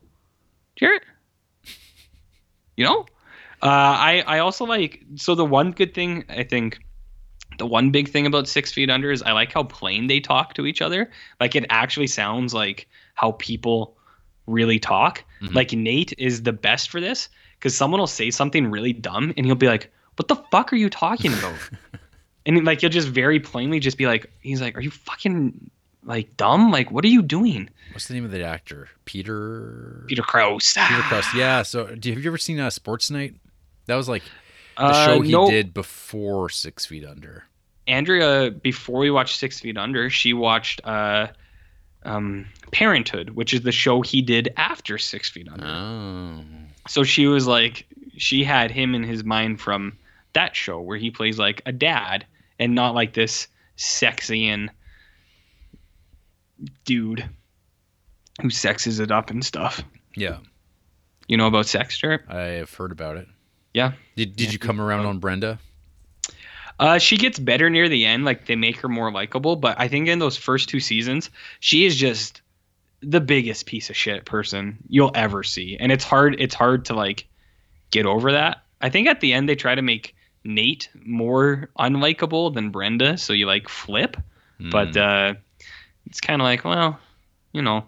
Jarrett? 0.76 1.02
You 2.76 2.84
know 2.84 3.06
uh, 3.62 3.66
I 3.66 4.22
I 4.26 4.38
also 4.40 4.64
like 4.64 5.04
so 5.16 5.34
the 5.34 5.44
one 5.44 5.72
good 5.72 5.94
thing 5.94 6.24
I 6.28 6.42
think 6.42 6.78
the 7.58 7.66
one 7.66 7.90
big 7.90 8.08
thing 8.08 8.26
about 8.26 8.48
Six 8.48 8.72
Feet 8.72 8.90
Under 8.90 9.10
is 9.10 9.22
I 9.22 9.32
like 9.32 9.52
how 9.52 9.62
plain 9.62 10.08
they 10.08 10.20
talk 10.20 10.54
to 10.54 10.66
each 10.66 10.82
other. 10.82 11.10
Like 11.40 11.54
it 11.56 11.64
actually 11.70 12.06
sounds 12.08 12.52
like 12.52 12.86
how 13.14 13.32
people 13.32 13.96
really 14.46 14.78
talk. 14.78 15.24
Mhm. 15.42 15.54
Like 15.54 15.72
Nate 15.72 16.12
is 16.18 16.42
the 16.42 16.52
best 16.52 16.90
for 16.90 17.00
this 17.00 17.28
because 17.58 17.74
someone 17.76 17.98
will 18.00 18.06
say 18.06 18.30
something 18.30 18.70
really 18.70 18.92
dumb 18.92 19.32
and 19.36 19.46
he'll 19.46 19.54
be 19.54 19.68
like, 19.68 19.90
"What 20.16 20.28
the 20.28 20.36
fuck 20.50 20.72
are 20.72 20.76
you 20.76 20.90
talking 20.90 21.32
about?" 21.32 21.56
and 22.46 22.64
like 22.64 22.82
he'll 22.82 22.90
just 22.90 23.08
very 23.08 23.40
plainly 23.40 23.80
just 23.80 23.96
be 23.96 24.06
like, 24.06 24.30
"He's 24.40 24.60
like, 24.60 24.76
are 24.76 24.82
you 24.82 24.90
fucking 24.90 25.70
like 26.04 26.36
dumb? 26.36 26.70
Like 26.70 26.90
what 26.90 27.04
are 27.04 27.08
you 27.08 27.22
doing?" 27.22 27.70
What's 27.92 28.08
the 28.08 28.14
name 28.14 28.26
of 28.26 28.30
the 28.30 28.44
actor? 28.44 28.90
Peter. 29.06 30.04
Peter 30.08 30.22
Krause. 30.22 30.74
Peter 30.74 31.02
Krause. 31.02 31.26
Yeah. 31.34 31.62
So, 31.62 31.94
do 31.94 32.10
you, 32.10 32.14
have 32.14 32.22
you 32.22 32.28
ever 32.30 32.36
seen 32.36 32.60
uh, 32.60 32.68
Sports 32.68 33.10
Night? 33.10 33.34
That 33.86 33.96
was 33.96 34.08
like 34.08 34.22
the 34.76 34.82
Uh, 34.84 35.06
show 35.06 35.20
he 35.20 35.32
no, 35.32 35.48
did 35.50 35.72
before 35.74 36.48
Six 36.48 36.86
Feet 36.86 37.04
Under. 37.04 37.44
Andrea, 37.86 38.50
before 38.50 38.98
we 39.00 39.10
watched 39.10 39.38
Six 39.38 39.60
Feet 39.60 39.76
Under, 39.78 40.10
she 40.10 40.32
watched 40.32 40.80
uh, 40.84 41.28
um, 42.04 42.46
Parenthood, 42.72 43.30
which 43.30 43.54
is 43.54 43.60
the 43.62 43.72
show 43.72 44.02
he 44.02 44.22
did 44.22 44.52
after 44.56 44.98
Six 44.98 45.30
Feet 45.30 45.48
Under. 45.48 45.66
Oh. 45.66 46.44
So 46.88 47.04
she 47.04 47.26
was 47.26 47.46
like, 47.46 47.86
she 48.16 48.42
had 48.44 48.70
him 48.70 48.94
in 48.94 49.02
his 49.04 49.22
mind 49.24 49.60
from 49.60 49.96
that 50.32 50.54
show 50.56 50.80
where 50.80 50.98
he 50.98 51.10
plays 51.10 51.38
like 51.38 51.62
a 51.64 51.72
dad 51.72 52.26
and 52.58 52.74
not 52.74 52.94
like 52.94 53.14
this 53.14 53.46
sexy 53.76 54.48
and 54.48 54.70
dude 56.84 57.28
who 58.42 58.50
sexes 58.50 58.98
it 59.00 59.10
up 59.10 59.30
and 59.30 59.44
stuff. 59.44 59.82
Yeah, 60.14 60.38
You 61.28 61.36
know 61.36 61.46
about 61.46 61.66
sex, 61.66 61.98
Jarrett? 61.98 62.22
I 62.28 62.42
have 62.58 62.72
heard 62.74 62.92
about 62.92 63.16
it. 63.16 63.28
Yeah. 63.76 63.92
Did 64.16 64.36
Did 64.36 64.46
Yeah. 64.46 64.52
you 64.52 64.58
come 64.58 64.80
around 64.80 65.04
on 65.04 65.18
Brenda? 65.18 65.58
Uh, 66.80 66.96
she 66.98 67.18
gets 67.18 67.38
better 67.38 67.68
near 67.68 67.90
the 67.90 68.06
end. 68.06 68.24
Like 68.24 68.46
they 68.46 68.56
make 68.56 68.78
her 68.80 68.88
more 68.88 69.12
likable, 69.12 69.54
but 69.56 69.78
I 69.78 69.86
think 69.88 70.08
in 70.08 70.18
those 70.18 70.36
first 70.38 70.70
two 70.70 70.80
seasons, 70.80 71.28
she 71.60 71.84
is 71.84 71.94
just 71.94 72.40
the 73.02 73.20
biggest 73.20 73.66
piece 73.66 73.90
of 73.90 73.96
shit 73.96 74.24
person 74.24 74.78
you'll 74.88 75.12
ever 75.14 75.42
see, 75.42 75.76
and 75.78 75.92
it's 75.92 76.04
hard. 76.04 76.36
It's 76.38 76.54
hard 76.54 76.86
to 76.86 76.94
like 76.94 77.26
get 77.90 78.06
over 78.06 78.32
that. 78.32 78.62
I 78.80 78.88
think 78.88 79.08
at 79.08 79.20
the 79.20 79.34
end 79.34 79.46
they 79.46 79.56
try 79.56 79.74
to 79.74 79.82
make 79.82 80.14
Nate 80.44 80.88
more 81.04 81.68
unlikable 81.78 82.54
than 82.54 82.70
Brenda, 82.70 83.18
so 83.18 83.34
you 83.34 83.46
like 83.46 83.68
flip. 83.68 84.16
But 84.58 84.94
Hmm. 84.94 84.98
uh, 84.98 85.34
it's 86.06 86.22
kind 86.22 86.40
of 86.40 86.46
like, 86.46 86.64
well, 86.64 86.98
you 87.52 87.60
know. 87.60 87.84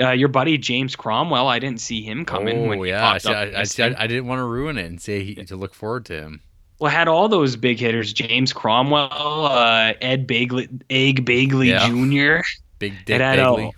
Uh, 0.00 0.10
your 0.10 0.28
buddy 0.28 0.56
James 0.56 0.96
Cromwell, 0.96 1.48
I 1.48 1.58
didn't 1.58 1.80
see 1.80 2.02
him 2.02 2.24
coming. 2.24 2.56
oh 2.56 2.82
yeah, 2.82 3.18
see, 3.18 3.28
I, 3.28 3.60
I, 3.60 3.64
see, 3.64 3.82
I, 3.82 4.06
didn't 4.06 4.26
want 4.26 4.38
to 4.38 4.44
ruin 4.44 4.78
it 4.78 4.86
and 4.86 5.00
say 5.00 5.22
he, 5.22 5.34
to 5.34 5.56
look 5.56 5.74
forward 5.74 6.06
to 6.06 6.14
him. 6.14 6.40
Well, 6.78 6.90
had 6.90 7.08
all 7.08 7.28
those 7.28 7.56
big 7.56 7.78
hitters: 7.78 8.12
James 8.12 8.52
Cromwell, 8.52 9.10
uh, 9.12 9.92
Ed 10.00 10.26
Begley, 10.26 10.68
Egg 10.88 11.24
Bagley 11.26 11.68
Yeah. 11.68 11.88
Jr. 11.88 12.42
Big 12.78 13.04
Dick 13.04 13.18
Bagley. 13.18 13.72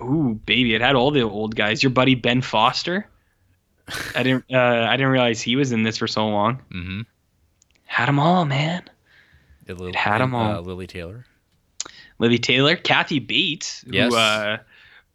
Ooh, 0.00 0.40
baby, 0.46 0.74
it 0.74 0.80
had 0.80 0.96
all 0.96 1.10
the 1.10 1.22
old 1.22 1.54
guys. 1.54 1.82
Your 1.82 1.90
buddy 1.90 2.14
Ben 2.14 2.40
Foster. 2.40 3.06
I 4.14 4.22
didn't. 4.22 4.44
Uh, 4.52 4.58
I 4.88 4.96
didn't 4.96 5.12
realize 5.12 5.42
he 5.42 5.56
was 5.56 5.72
in 5.72 5.82
this 5.82 5.98
for 5.98 6.06
so 6.06 6.26
long. 6.26 6.56
Mm-hmm. 6.72 7.02
Had 7.84 8.06
them 8.06 8.18
all, 8.18 8.44
man. 8.44 8.84
It, 9.66 9.94
had 9.94 10.20
'em 10.20 10.34
all. 10.34 10.56
Uh, 10.56 10.60
Lili 10.60 10.86
Taylor. 10.86 11.26
Lili 12.18 12.38
Taylor, 12.38 12.76
Kathy 12.76 13.18
Bates. 13.18 13.84
Yes. 13.86 14.12
Who, 14.12 14.18
uh, 14.18 14.58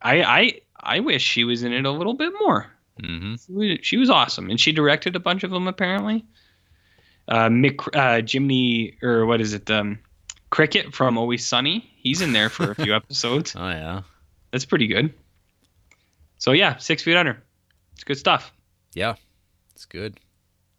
I 0.02 0.22
I 0.24 0.62
I 0.82 1.00
wish 1.02 1.22
she 1.24 1.44
was 1.44 1.64
in 1.64 1.74
it 1.74 1.86
a 1.86 1.92
little 1.92 2.14
bit 2.14 2.34
more. 2.40 2.68
Mm-hmm. 3.04 3.36
She 3.36 3.52
was- 3.54 3.80
She 3.84 3.98
was 3.98 4.10
awesome, 4.10 4.50
and 4.50 4.60
she 4.60 4.72
directed 4.72 5.16
a 5.16 5.20
bunch 5.20 5.44
of 5.44 5.52
them 5.52 5.68
apparently. 5.68 6.26
Uh, 7.28 7.48
Mick, 7.50 7.88
uh, 7.96 8.22
Jimmy, 8.22 8.98
or 9.04 9.26
what 9.26 9.40
is 9.40 9.54
it? 9.54 9.70
Um, 9.70 10.00
Cricket 10.50 10.96
from 10.96 11.18
Always 11.18 11.46
Sunny. 11.46 11.88
He's 11.98 12.22
in 12.22 12.34
there 12.34 12.50
for 12.50 12.72
a 12.72 12.76
few 12.76 12.96
episodes. 13.02 13.56
Oh 13.56 13.70
yeah, 13.70 14.02
That's 14.52 14.66
pretty 14.66 14.88
good. 14.88 15.14
So 16.40 16.54
yeah, 16.54 16.78
six 16.78 17.04
feet 17.04 17.16
under. 17.18 17.42
It's 17.94 18.04
good 18.04 18.18
stuff. 18.18 18.52
yeah, 18.96 19.16
it's 19.76 19.86
good. 19.86 20.20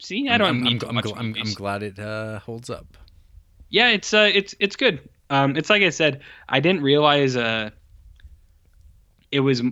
See, 0.00 0.28
I 0.28 0.38
don't 0.38 0.48
I'm, 0.48 0.62
need 0.62 0.82
I'm, 0.84 0.96
I'm, 0.98 1.04
I'm, 1.16 1.34
I'm 1.38 1.52
glad 1.52 1.82
it 1.82 1.98
uh, 1.98 2.38
holds 2.40 2.70
up. 2.70 2.96
Yeah, 3.68 3.90
it's 3.90 4.12
uh, 4.14 4.28
it's 4.32 4.54
it's 4.58 4.74
good. 4.76 5.08
Um, 5.28 5.56
it's 5.56 5.70
like 5.70 5.82
I 5.82 5.90
said, 5.90 6.22
I 6.48 6.58
didn't 6.60 6.82
realize 6.82 7.36
uh, 7.36 7.70
it 9.32 9.40
was 9.40 9.62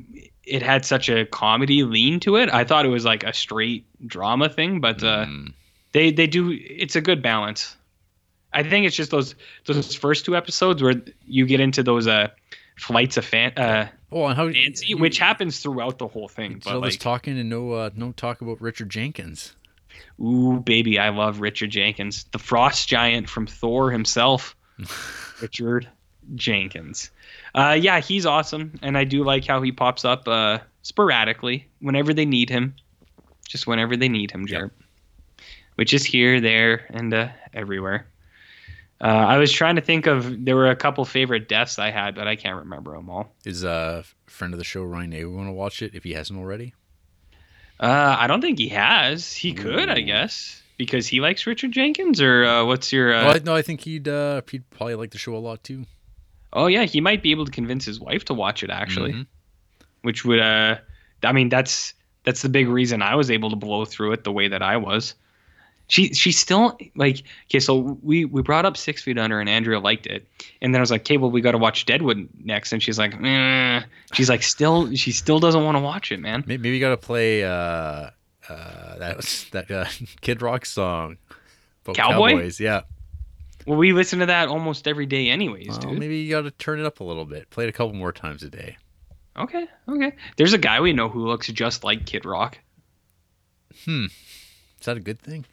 it 0.44 0.62
had 0.62 0.84
such 0.84 1.08
a 1.08 1.26
comedy 1.26 1.82
lean 1.82 2.20
to 2.20 2.36
it. 2.36 2.48
I 2.52 2.64
thought 2.64 2.84
it 2.86 2.90
was 2.90 3.04
like 3.04 3.22
a 3.24 3.32
straight 3.32 3.84
drama 4.06 4.48
thing, 4.48 4.80
but 4.80 5.02
uh, 5.02 5.26
Mm. 5.26 5.52
they 5.92 6.10
they 6.10 6.26
do 6.26 6.50
it's 6.58 6.96
a 6.96 7.00
good 7.00 7.22
balance. 7.22 7.76
I 8.52 8.62
think 8.62 8.86
it's 8.86 8.96
just 8.96 9.10
those 9.10 9.34
those 9.66 9.94
first 9.94 10.24
two 10.24 10.36
episodes 10.36 10.82
where 10.82 10.94
you 11.26 11.44
get 11.46 11.60
into 11.60 11.82
those 11.82 12.06
uh 12.06 12.28
flights 12.78 13.16
of 13.16 13.24
fan 13.24 13.52
uh 13.56 13.88
Oh, 14.10 14.24
and 14.24 14.36
how 14.38 14.50
fancy, 14.50 14.94
which 14.94 15.18
happens 15.18 15.60
throughout 15.60 15.98
the 15.98 16.08
whole 16.08 16.28
thing. 16.28 16.62
So 16.62 16.70
But 16.72 16.80
there's 16.80 16.94
like, 16.94 17.00
talking 17.00 17.38
and 17.38 17.50
no 17.50 17.72
uh, 17.72 17.90
no 17.94 18.12
talk 18.12 18.40
about 18.40 18.58
Richard 18.62 18.88
Jenkins. 18.88 19.54
ooh 20.18 20.60
baby, 20.64 20.98
I 20.98 21.10
love 21.10 21.40
Richard 21.40 21.70
Jenkins, 21.70 22.24
the 22.32 22.38
frost 22.38 22.88
giant 22.88 23.28
from 23.28 23.46
Thor 23.46 23.90
himself. 23.90 24.56
Richard 25.42 25.88
Jenkins. 26.34 27.10
Uh, 27.54 27.76
yeah, 27.80 28.00
he's 28.00 28.26
awesome, 28.26 28.78
and 28.82 28.96
I 28.96 29.04
do 29.04 29.24
like 29.24 29.46
how 29.46 29.62
he 29.62 29.72
pops 29.72 30.04
up 30.04 30.28
uh, 30.28 30.58
sporadically 30.82 31.68
whenever 31.80 32.12
they 32.12 32.26
need 32.26 32.50
him. 32.50 32.74
Just 33.46 33.66
whenever 33.66 33.96
they 33.96 34.08
need 34.08 34.30
him, 34.30 34.46
Jarrett. 34.46 34.72
Which 35.76 35.94
is 35.94 36.04
here, 36.04 36.40
there, 36.40 36.86
and 36.90 37.14
uh, 37.14 37.28
everywhere. 37.54 38.06
Uh, 39.00 39.06
I 39.06 39.38
was 39.38 39.52
trying 39.52 39.76
to 39.76 39.80
think 39.80 40.06
of 40.06 40.44
there 40.44 40.56
were 40.56 40.70
a 40.70 40.76
couple 40.76 41.04
favorite 41.04 41.48
deaths 41.48 41.78
I 41.78 41.90
had, 41.90 42.16
but 42.16 42.26
I 42.26 42.34
can't 42.34 42.56
remember 42.56 42.92
them 42.92 43.08
all. 43.08 43.32
Is 43.44 43.62
a 43.62 43.70
uh, 43.70 44.02
friend 44.26 44.52
of 44.52 44.58
the 44.58 44.64
show 44.64 44.82
Ryan 44.82 45.12
A 45.14 45.24
want 45.24 45.48
to 45.48 45.52
watch 45.52 45.82
it 45.82 45.94
if 45.94 46.02
he 46.02 46.14
hasn't 46.14 46.38
already? 46.38 46.74
Uh, 47.78 48.16
I 48.18 48.26
don't 48.26 48.40
think 48.40 48.58
he 48.58 48.68
has. 48.70 49.32
He 49.32 49.52
could, 49.52 49.88
I 49.88 50.00
guess, 50.00 50.60
because 50.78 51.06
he 51.06 51.20
likes 51.20 51.46
Richard 51.46 51.70
Jenkins. 51.70 52.20
Or 52.20 52.44
uh, 52.44 52.64
what's 52.64 52.92
your? 52.92 53.14
Uh, 53.14 53.24
well, 53.26 53.40
no, 53.44 53.54
I 53.54 53.62
think 53.62 53.82
he'd 53.82 54.08
uh, 54.08 54.42
he'd 54.50 54.68
probably 54.70 54.96
like 54.96 55.12
the 55.12 55.18
show 55.18 55.36
a 55.36 55.38
lot 55.38 55.62
too. 55.62 55.86
Oh 56.52 56.66
yeah, 56.66 56.84
he 56.84 57.00
might 57.00 57.22
be 57.22 57.30
able 57.30 57.44
to 57.44 57.52
convince 57.52 57.84
his 57.84 58.00
wife 58.00 58.24
to 58.26 58.34
watch 58.34 58.62
it 58.62 58.70
actually. 58.70 59.12
Mhm. 59.12 59.26
which 60.02 60.24
would 60.24 60.38
uh 60.38 60.76
i 61.24 61.32
mean 61.32 61.48
that's 61.48 61.92
that's 62.24 62.42
the 62.42 62.48
big 62.48 62.68
reason 62.68 63.02
i 63.02 63.14
was 63.16 63.30
able 63.32 63.50
to 63.50 63.56
blow 63.56 63.84
through 63.84 64.12
it 64.12 64.22
the 64.22 64.30
way 64.30 64.46
that 64.46 64.62
i 64.62 64.76
was 64.76 65.14
she 65.88 66.14
she 66.14 66.30
still 66.30 66.78
like 66.94 67.24
okay 67.46 67.58
so 67.58 67.98
we 68.02 68.24
we 68.24 68.40
brought 68.40 68.64
up 68.64 68.76
six 68.76 69.02
feet 69.02 69.18
under 69.18 69.40
and 69.40 69.48
andrea 69.50 69.80
liked 69.80 70.06
it 70.06 70.24
and 70.62 70.72
then 70.72 70.78
i 70.78 70.82
was 70.82 70.92
like 70.92 71.00
okay 71.00 71.16
well 71.16 71.30
we 71.32 71.40
got 71.40 71.50
to 71.52 71.58
watch 71.58 71.84
deadwood 71.84 72.28
next 72.44 72.72
and 72.72 72.80
she's 72.80 72.96
like 72.98 73.12
eh. 73.24 73.80
she's 74.12 74.28
like 74.28 74.42
still 74.44 74.94
she 74.94 75.10
still 75.10 75.40
doesn't 75.40 75.64
want 75.64 75.76
to 75.76 75.82
watch 75.82 76.12
it 76.12 76.20
man 76.20 76.44
Maybe, 76.46 76.62
maybe 76.62 76.76
you 76.76 76.80
got 76.80 76.90
to 76.90 76.96
play 76.96 77.42
uh, 77.42 78.10
uh, 78.48 78.98
that 78.98 79.16
was 79.16 79.46
that 79.52 79.68
uh, 79.70 79.86
Kid 80.20 80.40
Rock 80.42 80.64
song. 80.64 81.16
Cowboy? 81.84 82.30
Cowboys, 82.32 82.60
yeah. 82.60 82.82
Well 83.68 83.78
we 83.78 83.92
listen 83.92 84.18
to 84.20 84.26
that 84.26 84.48
almost 84.48 84.88
every 84.88 85.06
day 85.06 85.28
anyways 85.28 85.68
Well, 85.68 85.78
dude 85.78 85.98
maybe 85.98 86.18
you 86.18 86.30
got 86.30 86.42
to 86.42 86.50
turn 86.50 86.80
it 86.80 86.86
up 86.86 87.00
a 87.00 87.04
little 87.04 87.24
bit. 87.24 87.50
Play 87.50 87.64
it 87.64 87.68
a 87.68 87.72
couple 87.72 87.94
more 87.94 88.12
times 88.12 88.42
a 88.42 88.48
day. 88.48 88.76
Okay, 89.36 89.68
okay. 89.88 90.12
There's 90.36 90.52
a 90.52 90.58
guy 90.58 90.80
we 90.80 90.92
know 90.92 91.08
who 91.08 91.26
looks 91.26 91.46
just 91.48 91.84
like 91.84 92.06
Kid 92.06 92.24
Rock. 92.24 92.58
Hmm. 93.84 94.06
Is 94.80 94.86
that 94.86 94.96
a 94.96 95.00
good 95.00 95.20
thing? 95.20 95.44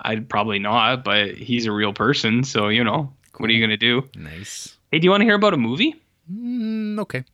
I'd 0.00 0.28
probably 0.28 0.58
not, 0.58 1.04
but 1.04 1.34
he's 1.34 1.66
a 1.66 1.72
real 1.72 1.92
person, 1.92 2.44
so 2.44 2.68
you 2.68 2.84
know, 2.84 3.12
what 3.38 3.48
are 3.48 3.52
you 3.52 3.60
gonna 3.64 3.76
do? 3.76 4.08
Nice. 4.14 4.76
Hey, 4.90 4.98
do 4.98 5.06
you 5.06 5.10
want 5.10 5.22
to 5.22 5.24
hear 5.24 5.34
about 5.34 5.54
a 5.54 5.56
movie? 5.56 5.94
Mm, 6.30 6.98
okay. 7.00 7.24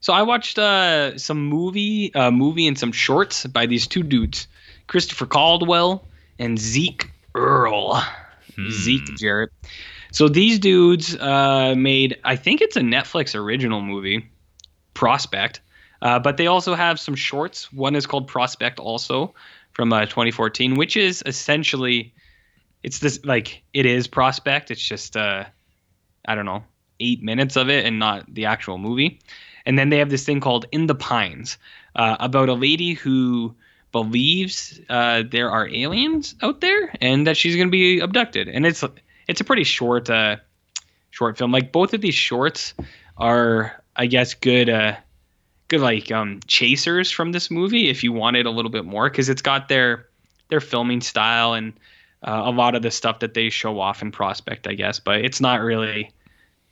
So 0.00 0.12
I 0.12 0.22
watched 0.22 0.58
uh, 0.58 1.16
some 1.18 1.46
movie, 1.46 2.14
uh, 2.14 2.30
movie 2.30 2.66
and 2.66 2.78
some 2.78 2.92
shorts 2.92 3.46
by 3.46 3.66
these 3.66 3.86
two 3.86 4.02
dudes, 4.02 4.48
Christopher 4.86 5.26
Caldwell 5.26 6.04
and 6.38 6.58
Zeek 6.58 7.10
Earl. 7.34 8.02
Hmm. 8.56 8.70
Zeke 8.70 9.16
Jarrett. 9.16 9.50
So 10.12 10.28
these 10.28 10.58
dudes 10.58 11.16
uh, 11.16 11.74
made, 11.76 12.18
I 12.24 12.36
think 12.36 12.60
it's 12.60 12.76
a 12.76 12.80
Netflix 12.80 13.34
original 13.34 13.82
movie, 13.82 14.30
Prospect. 14.94 15.60
Uh, 16.02 16.18
but 16.18 16.36
they 16.36 16.46
also 16.46 16.74
have 16.74 17.00
some 17.00 17.14
shorts. 17.14 17.72
One 17.72 17.94
is 17.94 18.06
called 18.06 18.28
Prospect, 18.28 18.78
also 18.78 19.34
from 19.72 19.92
uh, 19.92 20.06
2014, 20.06 20.74
which 20.74 20.96
is 20.96 21.22
essentially, 21.26 22.14
it's 22.82 22.98
this 22.98 23.24
like 23.24 23.62
it 23.72 23.86
is 23.86 24.06
Prospect. 24.06 24.70
It's 24.70 24.82
just 24.82 25.16
uh, 25.16 25.44
I 26.26 26.34
don't 26.34 26.44
know, 26.44 26.64
eight 27.00 27.22
minutes 27.22 27.56
of 27.56 27.68
it 27.68 27.84
and 27.84 27.98
not 27.98 28.32
the 28.32 28.46
actual 28.46 28.78
movie. 28.78 29.20
And 29.64 29.78
then 29.78 29.88
they 29.88 29.98
have 29.98 30.10
this 30.10 30.24
thing 30.24 30.40
called 30.40 30.66
In 30.70 30.86
the 30.86 30.94
Pines 30.94 31.58
uh, 31.94 32.16
about 32.20 32.48
a 32.48 32.54
lady 32.54 32.94
who 32.94 33.54
believes 33.96 34.78
uh, 34.90 35.22
there 35.26 35.50
are 35.50 35.66
aliens 35.66 36.34
out 36.42 36.60
there 36.60 36.92
and 37.00 37.26
that 37.26 37.34
she's 37.34 37.56
going 37.56 37.68
to 37.68 37.72
be 37.72 38.00
abducted. 38.00 38.46
And 38.46 38.66
it's 38.66 38.84
it's 39.26 39.40
a 39.40 39.44
pretty 39.44 39.64
short 39.64 40.10
uh, 40.10 40.36
short 41.10 41.38
film. 41.38 41.50
Like 41.50 41.72
both 41.72 41.94
of 41.94 42.02
these 42.02 42.14
shorts 42.14 42.74
are, 43.16 43.82
I 43.96 44.04
guess, 44.04 44.34
good 44.34 44.68
uh, 44.68 44.96
good 45.68 45.80
like 45.80 46.12
um, 46.12 46.40
chasers 46.46 47.10
from 47.10 47.32
this 47.32 47.50
movie 47.50 47.88
if 47.88 48.04
you 48.04 48.12
wanted 48.12 48.44
a 48.44 48.50
little 48.50 48.70
bit 48.70 48.84
more 48.84 49.08
because 49.08 49.30
it's 49.30 49.40
got 49.40 49.68
their 49.68 50.08
their 50.50 50.60
filming 50.60 51.00
style 51.00 51.54
and 51.54 51.72
uh, 52.22 52.42
a 52.44 52.50
lot 52.50 52.74
of 52.74 52.82
the 52.82 52.90
stuff 52.90 53.20
that 53.20 53.32
they 53.32 53.48
show 53.48 53.80
off 53.80 54.02
in 54.02 54.12
Prospect, 54.12 54.66
I 54.66 54.74
guess. 54.74 55.00
But 55.00 55.24
it's 55.24 55.40
not 55.40 55.62
really. 55.62 56.10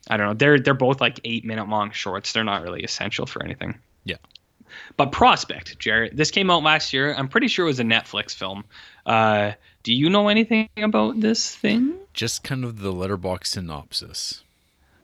I 0.07 0.17
don't 0.17 0.27
know. 0.27 0.33
They're 0.35 0.59
they're 0.59 0.75
both 0.75 1.01
like 1.01 1.19
eight 1.23 1.43
minute 1.43 1.67
long 1.69 1.89
shorts. 1.89 2.33
They're 2.33 2.43
not 2.43 2.61
really 2.61 2.83
essential 2.83 3.25
for 3.25 3.43
anything. 3.43 3.79
Yeah. 4.03 4.17
But 4.97 5.11
Prospect, 5.11 5.79
Jarrett, 5.79 6.15
this 6.15 6.31
came 6.31 6.49
out 6.49 6.63
last 6.63 6.93
year. 6.93 7.13
I'm 7.13 7.27
pretty 7.27 7.47
sure 7.47 7.65
it 7.65 7.69
was 7.69 7.79
a 7.79 7.83
Netflix 7.83 8.33
film. 8.33 8.63
Uh, 9.05 9.53
do 9.83 9.93
you 9.93 10.09
know 10.09 10.29
anything 10.29 10.69
about 10.77 11.19
this 11.19 11.55
thing? 11.55 11.95
Just 12.13 12.43
kind 12.43 12.63
of 12.63 12.79
the 12.79 12.91
letterbox 12.91 13.51
synopsis. 13.51 14.43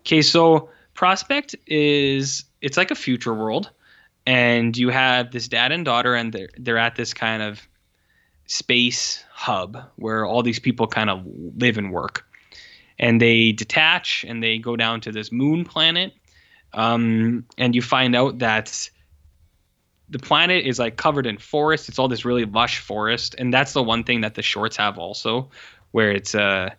Okay, 0.02 0.22
so 0.22 0.70
Prospect 0.94 1.56
is 1.68 2.46
it's 2.62 2.78
like 2.78 2.92
a 2.92 2.96
future 2.96 3.34
world, 3.34 3.70
and 4.26 4.76
you 4.76 4.90
have 4.90 5.32
this 5.32 5.48
dad 5.48 5.72
and 5.72 5.86
daughter, 5.86 6.16
and 6.16 6.34
they're 6.34 6.50
they're 6.58 6.78
at 6.78 6.96
this 6.96 7.14
kind 7.14 7.42
of 7.42 7.62
space 8.48 9.24
hub 9.32 9.78
where 9.96 10.26
all 10.26 10.44
these 10.44 10.60
people 10.60 10.88
kind 10.88 11.10
of 11.10 11.26
live 11.58 11.78
and 11.78 11.92
work, 11.92 12.26
and 13.00 13.22
they 13.22 13.52
detach 13.52 14.26
and 14.28 14.44
they 14.44 14.58
go 14.58 14.76
down 14.76 15.02
to 15.02 15.12
this 15.12 15.32
moon 15.32 15.64
planet, 15.64 16.14
um, 16.74 17.46
and 17.58 17.76
you 17.76 17.82
find 17.82 18.16
out 18.16 18.40
that 18.40 18.90
the 20.12 20.20
planet 20.20 20.66
is 20.66 20.78
like 20.78 20.98
covered 20.98 21.26
in 21.26 21.38
forest. 21.38 21.90
It's 21.90 21.98
all 21.98 22.08
this 22.08 22.26
really 22.26 22.46
lush 22.46 22.80
forest, 22.80 23.36
and 23.38 23.54
that's 23.54 23.74
the 23.74 23.84
one 23.84 24.04
thing 24.04 24.22
that 24.22 24.36
the 24.36 24.44
shorts 24.44 24.78
have 24.78 25.00
also, 25.00 25.50
where 25.92 26.12
it's 26.12 26.36
uh 26.36 26.70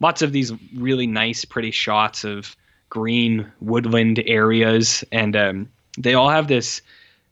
lots 0.00 0.22
of 0.22 0.32
these 0.32 0.52
really 0.74 1.06
nice, 1.06 1.44
pretty 1.44 1.70
shots 1.70 2.24
of 2.24 2.56
green 2.90 3.50
woodland 3.60 4.22
areas, 4.26 5.04
and 5.10 5.34
um, 5.34 5.68
they 5.98 6.14
all 6.14 6.28
have 6.28 6.46
this 6.46 6.82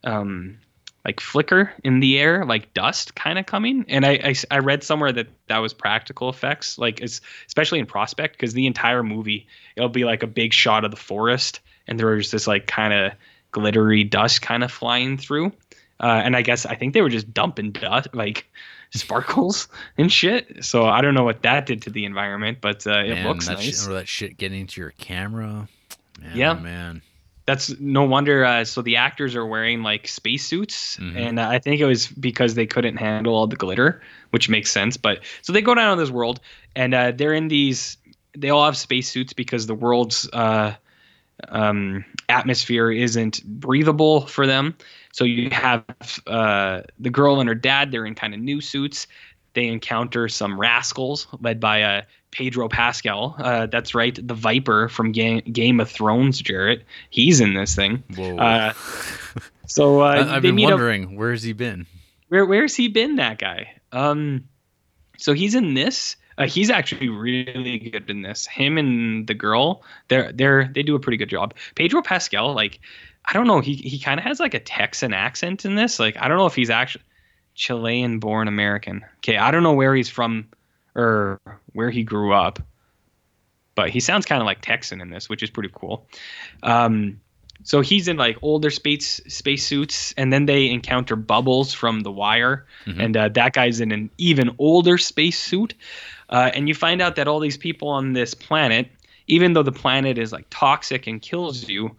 um, 0.04 0.58
like 1.04 1.20
flicker 1.20 1.72
in 1.84 2.00
the 2.00 2.18
air, 2.18 2.44
like 2.44 2.74
dust 2.74 3.14
kind 3.14 3.38
of 3.38 3.46
coming. 3.46 3.84
And 3.88 4.04
I, 4.04 4.12
I, 4.24 4.34
I 4.50 4.58
read 4.58 4.82
somewhere 4.84 5.12
that 5.12 5.28
that 5.48 5.58
was 5.58 5.74
practical 5.74 6.28
effects, 6.28 6.78
like 6.78 7.00
it's, 7.00 7.20
especially 7.46 7.78
in 7.78 7.86
Prospect, 7.86 8.36
because 8.36 8.54
the 8.54 8.66
entire 8.66 9.02
movie 9.02 9.46
it'll 9.76 9.88
be 9.88 10.04
like 10.04 10.22
a 10.22 10.26
big 10.28 10.52
shot 10.52 10.84
of 10.84 10.90
the 10.90 10.96
forest, 10.96 11.60
and 11.86 11.98
there's 11.98 12.30
this 12.30 12.46
like 12.46 12.66
kind 12.66 12.92
of 12.92 13.12
glittery 13.52 14.04
dust 14.04 14.42
kind 14.42 14.64
of 14.64 14.72
flying 14.72 15.16
through. 15.16 15.52
Uh, 16.00 16.20
and 16.24 16.34
I 16.34 16.42
guess 16.42 16.66
I 16.66 16.74
think 16.74 16.94
they 16.94 17.00
were 17.02 17.08
just 17.08 17.32
dumping 17.32 17.70
dust, 17.70 18.08
like 18.12 18.50
sparkles 18.90 19.68
and 19.96 20.10
shit. 20.10 20.64
So 20.64 20.86
I 20.86 21.00
don't 21.00 21.14
know 21.14 21.22
what 21.24 21.42
that 21.42 21.66
did 21.66 21.82
to 21.82 21.90
the 21.90 22.04
environment, 22.04 22.58
but 22.60 22.86
uh, 22.86 22.98
it 23.04 23.10
Man, 23.14 23.26
looks 23.28 23.46
that 23.46 23.54
nice. 23.58 23.82
Shit, 23.82 23.88
or 23.88 23.94
that 23.94 24.08
shit 24.08 24.36
getting 24.36 24.62
into 24.62 24.80
your 24.80 24.90
camera. 24.98 25.68
Man, 26.20 26.36
Yeah. 26.36 26.52
oh, 26.58 26.60
man. 26.60 27.02
That's 27.44 27.78
no 27.80 28.04
wonder. 28.04 28.44
Uh, 28.44 28.64
so 28.64 28.82
the 28.82 28.96
actors 28.96 29.34
are 29.34 29.44
wearing 29.44 29.82
like 29.82 30.06
spacesuits, 30.06 30.96
Mhm. 30.98 31.16
and 31.16 31.40
I 31.40 31.58
think 31.58 31.80
it 31.80 31.86
was 31.86 32.06
because 32.06 32.54
they 32.54 32.66
couldn't 32.66 32.98
handle 32.98 33.34
all 33.34 33.48
the 33.48 33.56
glitter, 33.56 34.00
which 34.30 34.48
makes 34.48 34.70
sense. 34.70 34.96
But 34.96 35.20
so 35.42 35.52
they 35.52 35.60
go 35.60 35.74
down 35.74 35.88
on 35.90 35.98
this 35.98 36.10
world, 36.10 36.38
and 36.76 36.94
uh, 36.94 37.10
they're 37.10 37.34
in 37.34 37.48
these. 37.48 37.96
They 38.38 38.50
all 38.50 38.64
have 38.64 38.76
spacesuits 38.76 39.32
because 39.32 39.66
the 39.66 39.74
world's 39.74 40.28
uh, 40.32 40.74
um, 41.48 42.04
atmosphere 42.28 42.90
isn't 42.90 43.42
breathable 43.44 44.26
for 44.26 44.46
them. 44.46 44.74
So 45.12 45.24
you 45.24 45.50
have 45.50 45.84
uh, 46.26 46.82
the 46.98 47.10
girl 47.10 47.40
and 47.40 47.48
her 47.48 47.54
dad. 47.54 47.90
They're 47.92 48.06
in 48.06 48.14
kind 48.14 48.34
of 48.34 48.40
new 48.40 48.60
suits. 48.60 49.06
They 49.54 49.66
encounter 49.66 50.28
some 50.28 50.58
rascals 50.58 51.26
led 51.40 51.60
by 51.60 51.82
uh, 51.82 52.02
Pedro 52.30 52.68
Pascal. 52.68 53.36
Uh, 53.38 53.66
that's 53.66 53.94
right, 53.94 54.18
the 54.26 54.34
Viper 54.34 54.88
from 54.88 55.12
Ga- 55.12 55.42
Game 55.42 55.78
of 55.80 55.90
Thrones. 55.90 56.40
Jarrett, 56.40 56.84
he's 57.10 57.40
in 57.40 57.52
this 57.54 57.74
thing. 57.74 58.02
Whoa. 58.16 58.36
Uh, 58.38 58.72
So 59.66 60.00
uh, 60.02 60.04
I, 60.04 60.36
I've 60.36 60.42
been 60.42 60.58
up. 60.64 60.70
wondering 60.70 61.16
where's 61.16 61.42
he 61.42 61.52
been. 61.52 61.86
Where 62.28 62.44
where's 62.44 62.74
he 62.74 62.88
been? 62.88 63.16
That 63.16 63.38
guy. 63.38 63.72
Um, 63.92 64.48
so 65.16 65.32
he's 65.34 65.54
in 65.54 65.74
this. 65.74 66.16
Uh, 66.42 66.46
he's 66.46 66.70
actually 66.70 67.08
really 67.08 67.78
good 67.78 68.08
in 68.10 68.22
this. 68.22 68.46
Him 68.46 68.78
and 68.78 69.26
the 69.26 69.34
girl, 69.34 69.82
they're 70.08 70.32
they're 70.32 70.70
they 70.74 70.82
do 70.82 70.94
a 70.94 71.00
pretty 71.00 71.16
good 71.16 71.28
job. 71.30 71.54
Pedro 71.74 72.02
Pascal, 72.02 72.54
like, 72.54 72.80
I 73.24 73.32
don't 73.32 73.46
know, 73.46 73.60
he 73.60 73.74
he 73.74 73.98
kind 73.98 74.18
of 74.18 74.24
has 74.24 74.40
like 74.40 74.54
a 74.54 74.60
Texan 74.60 75.12
accent 75.12 75.64
in 75.64 75.74
this. 75.74 75.98
Like, 75.98 76.16
I 76.18 76.28
don't 76.28 76.36
know 76.38 76.46
if 76.46 76.54
he's 76.54 76.70
actually 76.70 77.04
Chilean 77.54 78.18
born 78.18 78.48
American. 78.48 79.04
Okay, 79.18 79.36
I 79.36 79.50
don't 79.50 79.62
know 79.62 79.74
where 79.74 79.94
he's 79.94 80.08
from 80.08 80.48
or 80.94 81.40
where 81.72 81.90
he 81.90 82.02
grew 82.02 82.32
up, 82.32 82.58
but 83.74 83.90
he 83.90 84.00
sounds 84.00 84.26
kind 84.26 84.40
of 84.42 84.46
like 84.46 84.60
Texan 84.60 85.00
in 85.00 85.10
this, 85.10 85.28
which 85.28 85.42
is 85.42 85.50
pretty 85.50 85.70
cool. 85.74 86.06
Um, 86.62 87.20
so 87.64 87.80
he's 87.80 88.08
in 88.08 88.16
like 88.16 88.36
older 88.42 88.70
space 88.70 89.20
space 89.28 89.64
suits, 89.64 90.12
and 90.16 90.32
then 90.32 90.46
they 90.46 90.68
encounter 90.68 91.14
Bubbles 91.14 91.72
from 91.72 92.00
The 92.00 92.10
Wire, 92.10 92.66
Mhm. 92.86 93.04
and 93.04 93.16
uh, 93.16 93.28
that 93.28 93.52
guy's 93.52 93.80
in 93.80 93.92
an 93.92 94.10
even 94.18 94.50
older 94.58 94.98
space 94.98 95.38
suit. 95.38 95.74
Uh, 96.32 96.50
and 96.54 96.66
you 96.66 96.74
find 96.74 97.02
out 97.02 97.14
that 97.16 97.28
all 97.28 97.38
these 97.38 97.58
people 97.58 97.88
on 97.88 98.14
this 98.14 98.32
planet, 98.32 98.88
even 99.26 99.52
though 99.52 99.62
the 99.62 99.70
planet 99.70 100.16
is 100.16 100.32
like 100.32 100.46
toxic 100.48 101.06
and 101.06 101.20
kills 101.20 101.68
you, 101.68 101.94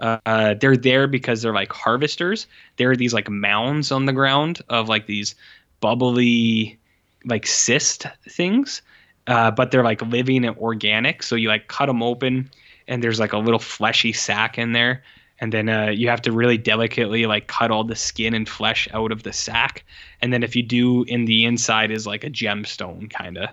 uh, 0.00 0.54
they're 0.60 0.76
there 0.76 1.06
because 1.06 1.40
they're 1.40 1.54
like 1.54 1.72
harvesters. 1.72 2.48
There 2.76 2.90
are 2.90 2.96
these 2.96 3.14
like 3.14 3.30
mounds 3.30 3.92
on 3.92 4.04
the 4.04 4.12
ground 4.12 4.60
of 4.68 4.88
like 4.88 5.06
these 5.06 5.36
bubbly, 5.80 6.78
like 7.24 7.46
cyst 7.46 8.06
things, 8.28 8.82
uh, 9.28 9.52
but 9.52 9.70
they're 9.70 9.84
like 9.84 10.02
living 10.02 10.44
and 10.44 10.56
organic. 10.58 11.22
So 11.22 11.36
you 11.36 11.48
like 11.48 11.68
cut 11.68 11.86
them 11.86 12.02
open, 12.02 12.50
and 12.88 13.02
there's 13.02 13.20
like 13.20 13.32
a 13.32 13.38
little 13.38 13.60
fleshy 13.60 14.12
sac 14.12 14.58
in 14.58 14.72
there. 14.72 15.02
And 15.38 15.52
then 15.52 15.68
uh, 15.68 15.90
you 15.90 16.08
have 16.08 16.22
to 16.22 16.32
really 16.32 16.58
delicately 16.58 17.26
like 17.26 17.46
cut 17.46 17.70
all 17.70 17.84
the 17.84 17.94
skin 17.94 18.34
and 18.34 18.48
flesh 18.48 18.88
out 18.92 19.12
of 19.12 19.22
the 19.22 19.32
sac. 19.32 19.84
And 20.22 20.32
then 20.32 20.42
if 20.42 20.56
you 20.56 20.62
do, 20.62 21.04
in 21.04 21.26
the 21.26 21.44
inside 21.44 21.90
is 21.90 22.06
like 22.06 22.24
a 22.24 22.30
gemstone 22.30 23.10
kind 23.10 23.38
of. 23.38 23.50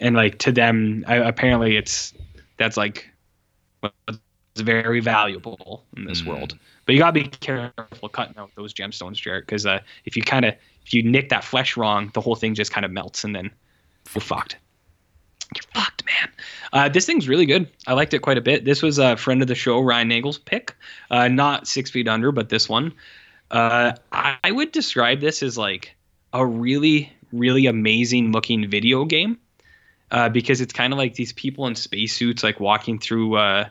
And 0.00 0.16
like 0.16 0.38
to 0.38 0.52
them, 0.52 1.04
I, 1.06 1.16
apparently 1.16 1.76
it's 1.76 2.12
that's 2.56 2.76
like 2.76 3.08
what's 3.80 4.18
very 4.56 5.00
valuable 5.00 5.84
in 5.96 6.04
this 6.04 6.22
Mm. 6.22 6.26
world. 6.26 6.58
But 6.86 6.94
you 6.94 6.98
gotta 6.98 7.12
be 7.12 7.24
careful 7.28 8.08
cutting 8.08 8.36
out 8.38 8.50
those 8.56 8.74
gemstones, 8.74 9.14
Jarrett 9.14 9.46
because 9.46 9.66
uh, 9.66 9.80
if 10.06 10.16
you 10.16 10.22
kind 10.22 10.44
of 10.44 10.54
if 10.84 10.92
you 10.94 11.02
nick 11.02 11.28
that 11.28 11.44
flesh 11.44 11.76
wrong, 11.76 12.10
the 12.14 12.20
whole 12.20 12.34
thing 12.34 12.54
just 12.54 12.72
kind 12.72 12.84
of 12.84 12.90
melts, 12.90 13.22
and 13.24 13.34
then 13.36 13.50
you're 14.14 14.22
fucked. 14.22 14.56
You're 15.54 15.82
fucked, 15.82 16.04
man. 16.06 16.30
Uh, 16.72 16.88
this 16.88 17.06
thing's 17.06 17.28
really 17.28 17.46
good. 17.46 17.68
I 17.86 17.92
liked 17.92 18.14
it 18.14 18.20
quite 18.20 18.38
a 18.38 18.40
bit. 18.40 18.64
This 18.64 18.82
was 18.82 18.98
a 18.98 19.16
friend 19.16 19.42
of 19.42 19.48
the 19.48 19.54
show, 19.54 19.80
Ryan 19.80 20.08
Nagel's 20.08 20.38
pick. 20.38 20.74
Uh, 21.10 21.28
not 21.28 21.66
Six 21.66 21.90
Feet 21.90 22.08
Under, 22.08 22.32
but 22.32 22.48
this 22.48 22.68
one. 22.68 22.92
Uh, 23.50 23.92
I, 24.12 24.36
I 24.44 24.50
would 24.52 24.70
describe 24.72 25.20
this 25.20 25.42
as 25.42 25.58
like 25.58 25.94
a 26.32 26.46
really, 26.46 27.12
really 27.32 27.66
amazing 27.66 28.30
looking 28.32 28.68
video 28.70 29.04
game. 29.04 29.38
Uh, 30.10 30.28
because 30.28 30.60
it's 30.60 30.72
kind 30.72 30.92
of 30.92 30.98
like 30.98 31.14
these 31.14 31.32
people 31.32 31.66
in 31.66 31.74
spacesuits, 31.74 32.42
like 32.42 32.58
walking 32.58 32.98
through 32.98 33.36
uh, 33.36 33.68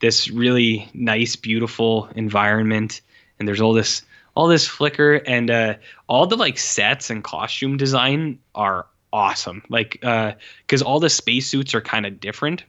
this 0.00 0.30
really 0.30 0.88
nice, 0.94 1.36
beautiful 1.36 2.08
environment, 2.16 3.02
and 3.38 3.46
there's 3.46 3.60
all 3.60 3.74
this, 3.74 4.02
all 4.34 4.46
this 4.48 4.66
flicker, 4.66 5.14
and 5.26 5.50
uh, 5.50 5.74
all 6.08 6.26
the 6.26 6.36
like 6.36 6.58
sets 6.58 7.10
and 7.10 7.22
costume 7.22 7.76
design 7.76 8.38
are 8.54 8.86
awesome. 9.12 9.62
Like, 9.68 9.98
because 10.00 10.82
all 10.82 11.00
the 11.00 11.10
spacesuits 11.10 11.74
are 11.74 11.82
kind 11.82 12.06
of 12.06 12.20
different, 12.20 12.64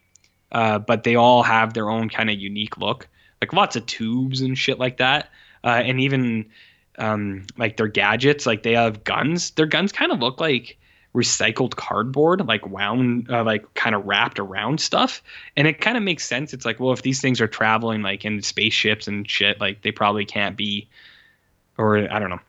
uh, 0.51 0.79
but 0.79 1.03
they 1.03 1.15
all 1.15 1.43
have 1.43 1.73
their 1.73 1.89
own 1.89 2.09
kind 2.09 2.29
of 2.29 2.37
unique 2.37 2.77
look. 2.77 3.07
like 3.41 3.53
lots 3.53 3.75
of 3.75 3.85
tubes 3.85 4.41
and 4.41 4.57
shit 4.57 4.79
like 4.79 4.97
that, 4.97 5.29
uh, 5.63 5.81
and 5.83 5.99
even 5.99 6.45
um, 6.97 7.45
like 7.57 7.77
their 7.77 7.87
gadgets, 7.87 8.45
like 8.45 8.63
they 8.63 8.73
have 8.73 9.03
guns. 9.03 9.51
Their 9.51 9.65
guns 9.65 9.91
kind 9.91 10.11
of 10.11 10.19
look 10.19 10.39
like 10.39 10.77
recycled 11.15 11.75
cardboard, 11.75 12.45
like 12.47 12.67
wound, 12.67 13.29
uh, 13.29 13.43
like 13.43 13.73
kind 13.73 13.95
of 13.95 14.05
wrapped 14.05 14.39
around 14.39 14.79
stuff. 14.79 15.23
And 15.55 15.67
it 15.67 15.81
kind 15.81 15.97
of 15.97 16.03
makes 16.03 16.25
sense. 16.25 16.53
It's 16.53 16.65
like, 16.65 16.79
well, 16.79 16.93
if 16.93 17.01
these 17.01 17.21
things 17.21 17.41
are 17.41 17.47
traveling 17.47 18.01
like 18.01 18.25
in 18.25 18.41
spaceships 18.41 19.07
and 19.07 19.29
shit, 19.29 19.59
like 19.59 19.81
they 19.81 19.91
probably 19.91 20.25
can't 20.25 20.55
be, 20.55 20.89
or 21.77 22.11
I 22.11 22.19
don't 22.19 22.29
know. 22.29 22.39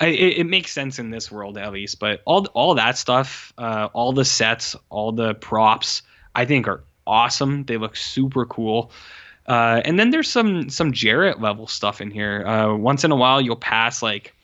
I, 0.00 0.06
it, 0.06 0.38
it 0.38 0.44
makes 0.46 0.72
sense 0.72 0.98
in 0.98 1.10
this 1.10 1.30
world 1.30 1.58
at 1.58 1.72
least. 1.72 1.98
But 1.98 2.22
all 2.24 2.46
all 2.54 2.74
that 2.76 2.96
stuff, 2.96 3.52
uh, 3.58 3.88
all 3.92 4.12
the 4.12 4.24
sets, 4.24 4.76
all 4.88 5.12
the 5.12 5.34
props, 5.34 6.02
I 6.34 6.44
think 6.44 6.66
are 6.68 6.82
awesome. 7.06 7.64
They 7.64 7.76
look 7.76 7.96
super 7.96 8.46
cool. 8.46 8.90
Uh, 9.46 9.82
and 9.84 9.98
then 9.98 10.10
there's 10.10 10.30
some 10.30 10.70
some 10.70 10.92
Jarrett 10.92 11.40
level 11.40 11.66
stuff 11.66 12.00
in 12.00 12.10
here. 12.10 12.46
Uh, 12.46 12.74
once 12.74 13.04
in 13.04 13.10
a 13.10 13.16
while, 13.16 13.40
you'll 13.40 13.56
pass 13.56 14.02
like 14.02 14.34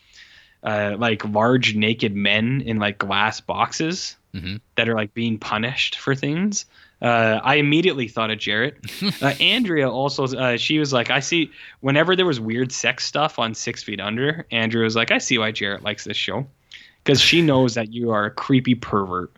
uh, 0.63 0.95
like 0.97 1.25
large 1.25 1.75
naked 1.75 2.15
men 2.15 2.61
in 2.61 2.77
like 2.77 2.97
glass 2.97 3.41
boxes 3.41 4.15
mm-hmm. 4.33 4.57
that 4.75 4.89
are 4.89 4.95
like 4.95 5.13
being 5.13 5.37
punished 5.37 5.97
for 5.97 6.15
things. 6.15 6.65
Uh, 7.01 7.39
I 7.43 7.55
immediately 7.55 8.07
thought 8.07 8.29
of 8.29 8.37
Jarrett. 8.37 8.77
uh, 9.21 9.33
Andrea 9.39 9.89
also, 9.89 10.25
uh, 10.37 10.57
she 10.57 10.77
was 10.77 10.93
like, 10.93 11.09
I 11.09 11.19
see. 11.19 11.49
Whenever 11.79 12.15
there 12.15 12.27
was 12.27 12.39
weird 12.39 12.71
sex 12.71 13.05
stuff 13.05 13.39
on 13.39 13.55
Six 13.55 13.81
Feet 13.81 13.99
Under, 13.99 14.45
Andrea 14.51 14.83
was 14.83 14.95
like, 14.95 15.09
I 15.09 15.17
see 15.17 15.39
why 15.39 15.51
Jarrett 15.51 15.83
likes 15.83 16.03
this 16.03 16.17
show, 16.17 16.45
because 17.03 17.19
she 17.19 17.41
knows 17.41 17.73
that 17.73 17.91
you 17.91 18.11
are 18.11 18.25
a 18.25 18.31
creepy 18.31 18.75
pervert, 18.75 19.31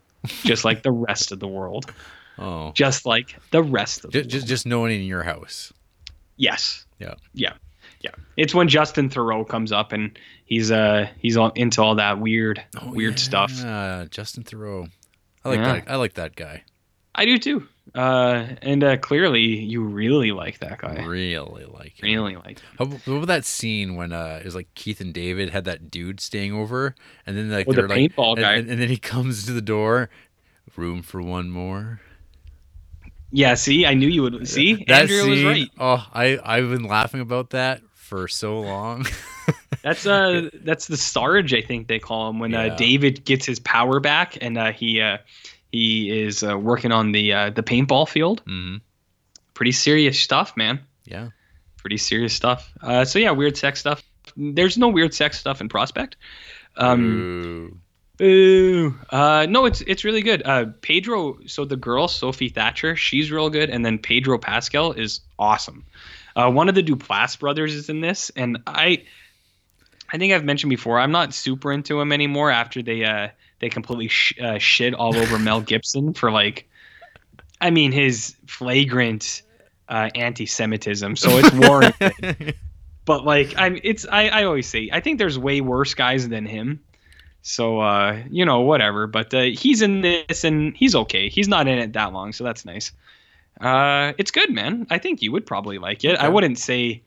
just 0.43 0.65
like 0.65 0.83
the 0.83 0.91
rest 0.91 1.31
of 1.31 1.39
the 1.39 1.47
world. 1.47 1.91
Oh, 2.37 2.71
just 2.73 3.05
like 3.05 3.37
the 3.51 3.63
rest 3.63 4.03
of 4.03 4.11
just, 4.11 4.25
the 4.25 4.29
just 4.29 4.47
just 4.47 4.65
knowing 4.65 4.99
in 4.99 5.05
your 5.05 5.23
house. 5.23 5.71
Yes. 6.35 6.85
Yeah. 6.99 7.13
Yeah. 7.33 7.53
Yeah. 8.01 8.11
It's 8.37 8.53
when 8.53 8.67
Justin 8.67 9.09
Theroux 9.09 9.47
comes 9.47 9.71
up 9.71 9.91
and 9.91 10.17
he's 10.45 10.71
uh 10.71 11.07
he's 11.19 11.37
all 11.37 11.51
into 11.51 11.81
all 11.81 11.95
that 11.95 12.19
weird 12.19 12.63
Oh, 12.81 12.91
weird 12.91 13.19
stuff. 13.19 13.51
Yeah, 13.55 14.05
Justin 14.09 14.43
Theroux. 14.43 14.89
I 15.45 15.49
like 15.49 15.59
Yeah. 15.59 15.73
that. 15.73 15.91
I 15.91 15.95
like 15.97 16.13
that 16.15 16.35
guy. 16.35 16.63
I 17.15 17.25
do 17.25 17.37
too. 17.37 17.67
Uh 17.93 18.47
and 18.61 18.83
uh 18.83 18.97
clearly 18.97 19.41
you 19.41 19.83
really 19.83 20.31
like 20.31 20.59
that 20.59 20.79
guy. 20.79 21.03
Really 21.03 21.65
like 21.65 22.01
him. 22.01 22.09
Really 22.09 22.35
like 22.37 22.59
him. 22.59 22.69
How, 22.79 22.85
what 22.85 23.07
about 23.17 23.27
that 23.27 23.45
scene 23.45 23.95
when 23.95 24.13
uh 24.13 24.39
it 24.41 24.45
was 24.45 24.55
like 24.55 24.67
Keith 24.73 25.01
and 25.01 25.13
David 25.13 25.49
had 25.49 25.65
that 25.65 25.91
dude 25.91 26.19
staying 26.21 26.53
over, 26.53 26.95
and 27.27 27.37
then 27.37 27.51
like 27.51 27.67
Oh, 27.67 27.73
they're 27.73 27.87
like, 27.87 27.97
paintball 28.13 28.33
and, 28.33 28.39
guy. 28.41 28.53
and, 28.55 28.69
and 28.69 28.81
then 28.81 28.89
he 28.89 28.97
comes 28.97 29.45
to 29.45 29.51
the 29.51 29.61
door, 29.61 30.09
room 30.77 31.01
for 31.01 31.21
one 31.21 31.49
more. 31.49 31.99
Yeah, 33.35 33.55
see, 33.55 33.85
I 33.85 33.95
knew 33.95 34.07
you 34.07 34.21
would 34.21 34.47
see. 34.47 34.85
That 34.87 35.01
Andrea 35.01 35.25
was 35.25 35.43
right. 35.43 35.67
Oh, 35.79 36.07
I 36.13 36.39
I've 36.43 36.69
been 36.69 36.83
laughing 36.85 37.19
about 37.19 37.49
that 37.51 37.81
for 37.93 38.27
so 38.27 38.59
long. 38.61 39.05
That's 39.83 40.05
uh 40.05 40.49
that's 40.63 40.87
the 40.87 40.97
Sarge, 40.97 41.53
I 41.53 41.61
think 41.61 41.87
they 41.87 41.99
call 41.99 42.29
him, 42.29 42.39
when 42.39 42.51
Yeah. 42.51 42.67
uh 42.67 42.75
David 42.75 43.25
gets 43.25 43.45
his 43.45 43.59
power 43.59 43.99
back 43.99 44.37
and 44.41 44.57
uh 44.57 44.71
he 44.71 45.01
uh 45.01 45.17
he 45.71 46.09
is 46.09 46.43
uh, 46.43 46.57
working 46.57 46.91
on 46.91 47.11
the 47.11 47.33
uh 47.33 47.49
the 47.49 47.63
paintball 47.63 48.07
field. 48.07 48.41
hmm 48.45 48.77
Pretty 49.53 49.71
serious 49.73 50.19
stuff, 50.19 50.55
man. 50.57 50.79
Yeah. 51.05 51.29
pretty 51.77 51.97
serious 51.97 52.33
stuff. 52.33 52.71
Uh, 52.81 53.03
so 53.05 53.19
yeah, 53.19 53.31
weird 53.31 53.57
sex 53.57 53.79
stuff. 53.79 54.01
There's 54.37 54.77
no 54.77 54.87
weird 54.87 55.13
sex 55.13 55.37
stuff 55.39 55.59
in 55.61 55.67
Prospect. 55.69 56.15
Um, 56.77 57.03
Ooh. 57.03 57.77
boo. 58.17 58.95
Uh, 59.09 59.45
no, 59.49 59.65
it's 59.65 59.81
it's 59.81 60.03
really 60.03 60.21
good. 60.21 60.41
Uh, 60.45 60.65
Pedro, 60.81 61.37
so 61.45 61.65
the 61.65 61.75
girl 61.75 62.07
Sophie 62.07 62.49
Thatcher, 62.49 62.95
she's 62.95 63.31
real 63.31 63.49
good, 63.49 63.69
and 63.69 63.85
then 63.85 63.99
Pedro 63.99 64.37
Pascal 64.37 64.93
is 64.93 65.19
awesome. 65.37 65.83
Uh, 66.35 66.49
one 66.49 66.69
of 66.69 66.73
the 66.75 66.81
Duplass 66.83 67.37
brothers 67.37 67.75
is 67.75 67.89
in 67.89 68.01
this, 68.01 68.31
and 68.35 68.57
I, 68.65 69.03
I 70.13 70.19
think 70.19 70.31
I've 70.31 70.45
mentioned 70.45 70.69
before, 70.69 70.99
I'm 70.99 71.11
not 71.11 71.33
super 71.33 71.71
into 71.71 71.99
him 71.99 72.11
anymore 72.11 72.51
after 72.51 72.83
they 72.83 73.03
uh 73.03 73.29
they 73.59 73.69
completely 73.69 74.07
sh- 74.07 74.39
uh, 74.39 74.59
shit 74.59 74.93
all 74.93 75.17
over 75.17 75.39
Mel 75.39 75.61
Gibson 75.71 76.13
for 76.13 76.31
like, 76.31 76.69
I 77.59 77.71
mean 77.71 77.91
his 77.91 78.35
flagrant 78.45 79.41
uh, 79.89 80.09
anti-Semitism. 80.15 81.15
So 81.15 81.29
it's 81.37 81.51
warranted 81.53 82.55
but 83.05 83.25
like 83.25 83.53
I'm 83.57 83.79
it's 83.83 84.05
I, 84.09 84.27
I 84.27 84.43
always 84.43 84.67
say 84.67 84.89
I 84.91 84.99
think 84.99 85.17
there's 85.17 85.37
way 85.37 85.61
worse 85.61 85.93
guys 85.93 86.29
than 86.29 86.45
him. 86.45 86.83
So 87.41 87.79
uh 87.79 88.21
you 88.29 88.45
know 88.45 88.61
whatever, 88.61 89.07
but 89.07 89.33
uh, 89.33 89.41
he's 89.41 89.81
in 89.81 90.01
this 90.01 90.43
and 90.43 90.75
he's 90.77 90.95
okay. 90.95 91.27
He's 91.29 91.47
not 91.47 91.67
in 91.67 91.79
it 91.79 91.93
that 91.93 92.13
long, 92.13 92.33
so 92.33 92.43
that's 92.43 92.65
nice. 92.65 92.91
Uh 93.59 94.13
it's 94.17 94.31
good, 94.31 94.51
man. 94.51 94.85
I 94.89 94.99
think 94.99 95.21
you 95.21 95.31
would 95.31 95.45
probably 95.45 95.79
like 95.79 96.05
it. 96.05 96.17
I 96.17 96.29
wouldn't 96.29 96.59
say 96.59 97.01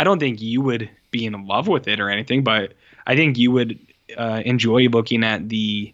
I 0.00 0.04
don't 0.04 0.18
think 0.18 0.40
you 0.40 0.62
would 0.62 0.88
be 1.10 1.26
in 1.26 1.46
love 1.46 1.68
with 1.68 1.86
it 1.86 2.00
or 2.00 2.08
anything, 2.08 2.42
but 2.42 2.72
I 3.06 3.16
think 3.16 3.36
you 3.36 3.50
would 3.50 3.78
uh, 4.16 4.40
enjoy 4.46 4.88
looking 4.88 5.22
at 5.22 5.50
the 5.50 5.92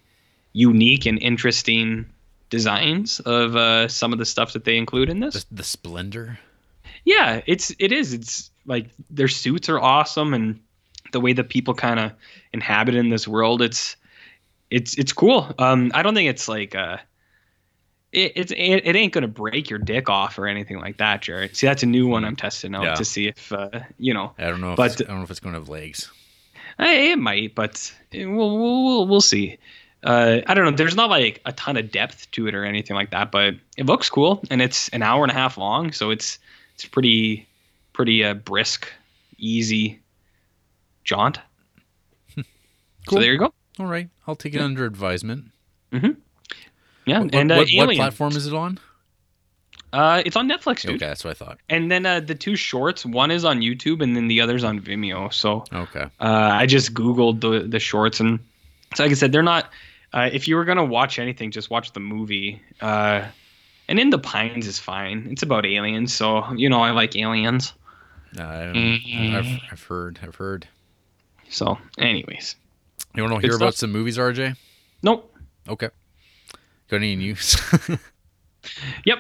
unique 0.53 1.07
and 1.07 1.19
interesting 1.19 2.07
designs 2.49 3.19
of 3.19 3.57
uh, 3.57 3.89
some 3.89 4.13
of 4.13 4.21
the 4.21 4.25
stuff 4.25 4.53
that 4.53 4.65
they 4.65 4.77
include 4.77 5.11
in 5.11 5.19
this. 5.19 5.43
the, 5.43 5.57
the 5.57 5.65
splendor. 5.65 6.39
Yeah, 7.05 7.41
it's 7.47 7.75
it 7.81 7.91
is. 7.91 8.13
It's 8.13 8.49
like 8.65 8.87
their 9.11 9.27
suits 9.27 9.69
are 9.69 9.81
awesome 9.81 10.35
and 10.35 10.61
the 11.11 11.19
way 11.19 11.33
that 11.33 11.49
people 11.49 11.75
kind 11.75 11.99
of 11.99 12.13
inhabit 12.53 12.95
in 12.95 13.11
this 13.11 13.27
world, 13.27 13.61
it's 13.61 13.97
it's 14.71 14.97
it's 14.99 15.13
cool. 15.13 15.53
Um 15.59 15.91
I 15.95 16.03
don't 16.03 16.15
think 16.15 16.31
it's 16.31 16.49
like 16.49 16.77
uh 16.77 16.99
it, 18.17 18.33
it's 18.35 18.53
it, 18.53 18.59
it 18.87 18.97
ain't 18.97 19.13
gonna 19.13 19.29
break 19.29 19.69
your 19.71 19.79
dick 19.79 20.09
off 20.09 20.39
or 20.39 20.47
anything 20.47 20.79
like 20.81 20.97
that, 20.97 21.23
Jarrett. 21.23 21.55
See, 21.57 21.67
that's 21.67 21.83
a 21.83 21.87
new 21.87 22.07
one 22.09 22.25
I'm 22.25 22.37
testing 22.37 22.75
out 22.75 22.83
Yeah. 22.85 22.95
to 22.95 23.05
see 23.05 23.29
if 23.29 23.53
uh, 23.53 23.71
you 23.99 24.13
know. 24.15 24.33
I 24.39 24.45
don't 24.49 24.61
know. 24.61 24.73
If 24.73 24.77
But- 24.77 24.93
it's, 24.93 25.03
I 25.03 25.05
don't 25.05 25.19
know 25.19 25.23
if 25.25 25.31
it's 25.31 25.41
going 25.41 25.53
to 25.55 25.61
have 25.61 25.69
legs. 25.69 26.11
It 26.79 27.19
might, 27.19 27.55
but 27.55 27.93
we'll 28.13 28.59
we'll 28.59 29.07
we'll, 29.07 29.21
see. 29.23 29.57
Uh, 30.03 30.41
I 30.47 30.53
don't 30.55 30.65
know. 30.67 30.71
There's 30.73 30.95
not 30.95 31.09
like 31.09 31.41
a 31.47 31.53
ton 31.53 31.77
of 31.79 31.91
depth 31.91 32.31
to 32.33 32.47
it 32.49 32.55
or 32.55 32.65
anything 32.65 32.95
like 32.95 33.11
that, 33.13 33.31
but 33.33 33.55
it 33.79 33.87
looks 33.87 34.11
cool, 34.11 34.43
and 34.51 34.61
it's 34.61 34.89
an 34.91 35.03
hour 35.03 35.23
and 35.25 35.31
a 35.31 35.35
half 35.35 35.57
long, 35.57 35.91
so 35.93 36.11
it's 36.11 36.39
it's 36.75 36.85
pretty 36.85 37.47
pretty 37.95 38.23
uh, 38.23 38.35
brisk, 38.35 38.93
easy 39.39 39.99
jaunt. 41.05 41.39
cool. 42.37 42.45
So 43.09 43.21
there 43.21 43.33
you 43.33 43.39
go. 43.39 43.55
All 43.79 43.87
right, 43.87 44.11
I'll 44.27 44.37
take 44.37 44.53
it 44.55 44.59
Yeah. 44.59 44.65
under 44.65 44.85
advisement. 44.85 45.47
Yeah, 47.07 47.21
What, 47.21 47.35
and 47.35 47.53
uh, 47.53 47.57
what, 47.57 47.69
what 47.89 47.97
platform 47.97 48.37
is 48.37 48.47
it 48.47 48.53
on? 48.55 48.79
Uh, 49.93 50.23
it's 50.27 50.37
on 50.37 50.49
Netflix, 50.49 50.83
dude. 50.83 50.97
Okay, 50.97 51.07
that's 51.07 51.25
what 51.25 51.31
I 51.31 51.35
thought. 51.35 51.59
And 51.69 51.91
then 51.91 52.05
uh, 52.05 52.21
the 52.21 52.35
two 52.35 52.57
shorts, 52.57 53.07
one 53.07 53.31
is 53.31 53.45
on 53.45 53.61
YouTube, 53.61 54.03
and 54.03 54.15
then 54.17 54.27
the 54.29 54.41
other's 54.41 54.65
on 54.65 54.81
Vimeo. 54.81 55.33
So 55.33 55.65
Okay. 55.73 56.03
Uh, 56.21 56.51
I 56.53 56.67
just 56.67 56.93
googled 56.93 57.41
the 57.41 57.67
the 57.67 57.79
shorts, 57.79 58.21
and 58.21 58.41
so 58.95 59.05
like 59.05 59.13
I 59.13 59.15
said, 59.15 59.33
they're 59.33 59.43
not. 59.43 59.71
Uh, 60.13 60.29
if 60.33 60.49
you 60.49 60.57
were 60.57 60.65
gonna 60.65 60.85
watch 60.85 61.19
anything, 61.19 61.51
just 61.51 61.71
watch 61.71 61.93
the 61.93 62.01
movie. 62.01 62.61
Uh, 62.81 63.25
and 63.89 63.99
In 64.01 64.11
the 64.11 64.19
Pines 64.19 64.67
is 64.67 64.79
fine. 64.79 65.29
It's 65.31 65.43
about 65.43 65.65
aliens, 65.65 66.13
so 66.13 66.53
you 66.55 66.69
know 66.69 66.83
I 66.83 66.91
like 66.91 67.15
aliens. 67.17 67.73
Uh. 68.39 68.43
I've, 68.43 69.61
I've 69.73 69.83
heard. 69.85 70.19
I've 70.23 70.35
heard. 70.35 70.67
So, 71.49 71.79
anyways, 71.99 72.57
You 73.15 73.23
want 73.23 73.41
to 73.41 73.47
hear 73.47 73.55
about 73.57 73.75
some 73.77 73.93
movies, 73.93 74.19
RJ? 74.19 74.57
nope. 75.03 75.33
Okay. 75.69 75.89
Got 76.89 76.97
any 76.97 77.17
news? 77.17 77.57
Yep. 79.05 79.19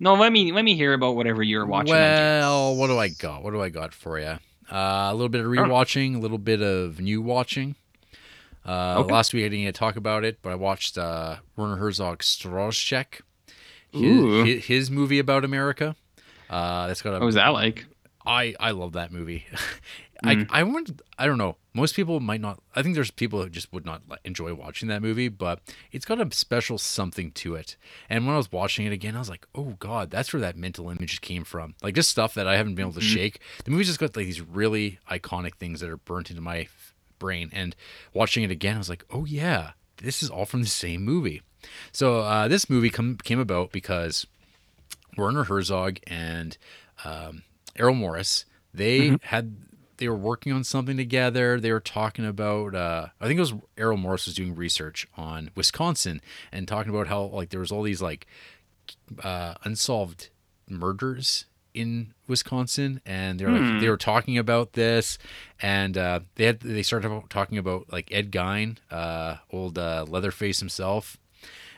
No, 0.00 0.14
let 0.14 0.32
me 0.32 0.52
let 0.52 0.64
me 0.64 0.74
hear 0.74 0.94
about 0.94 1.16
whatever 1.16 1.42
you're 1.42 1.66
watching. 1.66 1.92
Well, 1.94 2.74
what 2.76 2.88
do 2.88 2.98
I 2.98 3.08
got? 3.08 3.42
What 3.42 3.52
do 3.52 3.62
I 3.62 3.68
got 3.68 3.94
for 3.94 4.18
you? 4.18 4.38
Uh, 4.70 5.08
a 5.10 5.12
little 5.12 5.28
bit 5.28 5.40
of 5.42 5.46
rewatching, 5.46 6.16
a 6.16 6.18
little 6.18 6.38
bit 6.38 6.60
of 6.62 7.00
new 7.00 7.20
watching. 7.22 7.76
Uh, 8.64 8.96
Okay. 9.00 9.12
Last 9.12 9.32
week 9.34 9.44
I 9.44 9.48
didn't 9.48 9.64
get 9.64 9.74
to 9.74 9.78
talk 9.78 9.96
about 9.96 10.24
it, 10.24 10.38
but 10.42 10.50
I 10.50 10.54
watched 10.54 10.96
uh, 10.98 11.36
Werner 11.56 11.76
Herzog's 11.76 12.26
Stroszek, 12.36 13.20
his, 13.92 14.46
his, 14.46 14.64
his 14.66 14.90
movie 14.90 15.18
about 15.18 15.44
America. 15.44 15.94
Uh, 16.48 16.86
that's 16.86 17.02
got 17.02 17.10
a 17.10 17.18
What 17.18 17.26
was 17.26 17.34
that 17.36 17.48
like? 17.48 17.86
I 18.24 18.54
I 18.60 18.70
love 18.70 18.92
that 18.92 19.12
movie. 19.12 19.44
Mm. 20.24 20.48
I 20.52 20.60
I 20.60 20.62
want 20.64 21.00
I 21.18 21.26
don't 21.26 21.38
know. 21.38 21.56
Most 21.74 21.94
people 21.96 22.20
might 22.20 22.40
not. 22.42 22.60
I 22.76 22.82
think 22.82 22.94
there's 22.94 23.10
people 23.10 23.42
who 23.42 23.48
just 23.48 23.72
would 23.72 23.86
not 23.86 24.02
enjoy 24.24 24.52
watching 24.52 24.88
that 24.88 25.00
movie, 25.00 25.28
but 25.28 25.60
it's 25.90 26.04
got 26.04 26.20
a 26.20 26.34
special 26.34 26.76
something 26.76 27.30
to 27.32 27.54
it. 27.54 27.76
And 28.10 28.26
when 28.26 28.34
I 28.34 28.36
was 28.36 28.52
watching 28.52 28.84
it 28.86 28.92
again, 28.92 29.16
I 29.16 29.20
was 29.20 29.30
like, 29.30 29.46
oh 29.54 29.76
god, 29.78 30.10
that's 30.10 30.32
where 30.32 30.40
that 30.40 30.56
mental 30.56 30.90
image 30.90 31.20
came 31.22 31.44
from. 31.44 31.74
Like 31.82 31.94
just 31.94 32.10
stuff 32.10 32.34
that 32.34 32.46
I 32.46 32.56
haven't 32.56 32.74
been 32.74 32.84
able 32.84 33.00
to 33.00 33.06
Mhm. 33.06 33.14
shake. 33.14 33.40
The 33.64 33.70
movie's 33.70 33.86
just 33.86 33.98
got 34.00 34.14
like 34.16 34.26
these 34.26 34.40
really 34.42 34.98
iconic 35.10 35.54
things 35.54 35.80
that 35.80 35.88
are 35.88 35.96
burnt 35.96 36.28
into 36.30 36.42
my 36.42 36.58
f- 36.62 36.92
brain. 37.18 37.48
And 37.52 37.74
watching 38.12 38.42
it 38.44 38.50
again, 38.50 38.74
I 38.74 38.78
was 38.78 38.90
like, 38.90 39.04
oh 39.10 39.24
yeah, 39.24 39.70
this 39.96 40.22
is 40.22 40.28
all 40.28 40.44
from 40.44 40.60
the 40.62 40.68
same 40.68 41.02
movie. 41.02 41.40
So 41.92 42.18
uh, 42.20 42.48
this 42.48 42.68
movie 42.68 42.90
come, 42.90 43.16
came 43.16 43.38
about 43.38 43.72
because 43.72 44.26
Werner 45.16 45.44
Herzog 45.44 45.98
and 46.06 46.56
um, 47.04 47.42
Errol 47.76 47.94
Morris 47.94 48.44
they 48.74 49.10
Mhm. 49.10 49.22
had 49.24 49.56
they 50.02 50.08
were 50.08 50.16
working 50.16 50.52
on 50.52 50.64
something 50.64 50.96
together. 50.96 51.60
They 51.60 51.70
were 51.70 51.78
talking 51.78 52.26
about 52.26 52.74
uh, 52.74 53.06
I 53.20 53.28
think 53.28 53.38
it 53.38 53.42
was 53.42 53.54
Errol 53.78 53.96
Morris 53.96 54.26
was 54.26 54.34
doing 54.34 54.56
research 54.56 55.06
on 55.16 55.50
Wisconsin 55.54 56.20
and 56.50 56.66
talking 56.66 56.90
about 56.90 57.06
how 57.06 57.22
like 57.26 57.50
there 57.50 57.60
was 57.60 57.70
all 57.70 57.84
these 57.84 58.02
like 58.02 58.26
uh, 59.22 59.54
unsolved 59.62 60.30
murders 60.68 61.44
in 61.72 62.14
Wisconsin, 62.26 63.00
and 63.06 63.38
they're 63.38 63.48
like 63.48 63.80
they 63.80 63.88
were 63.88 63.96
talking 63.96 64.36
about 64.36 64.72
this, 64.72 65.18
and 65.60 65.96
uh, 65.96 66.18
they 66.34 66.46
had 66.46 66.58
they 66.58 66.82
started 66.82 67.22
talking 67.30 67.56
about 67.56 67.92
like 67.92 68.10
Ed 68.10 68.32
Gein, 68.32 68.78
uh, 68.90 69.36
old 69.52 69.78
uh, 69.78 70.04
Leatherface 70.08 70.58
himself, 70.58 71.16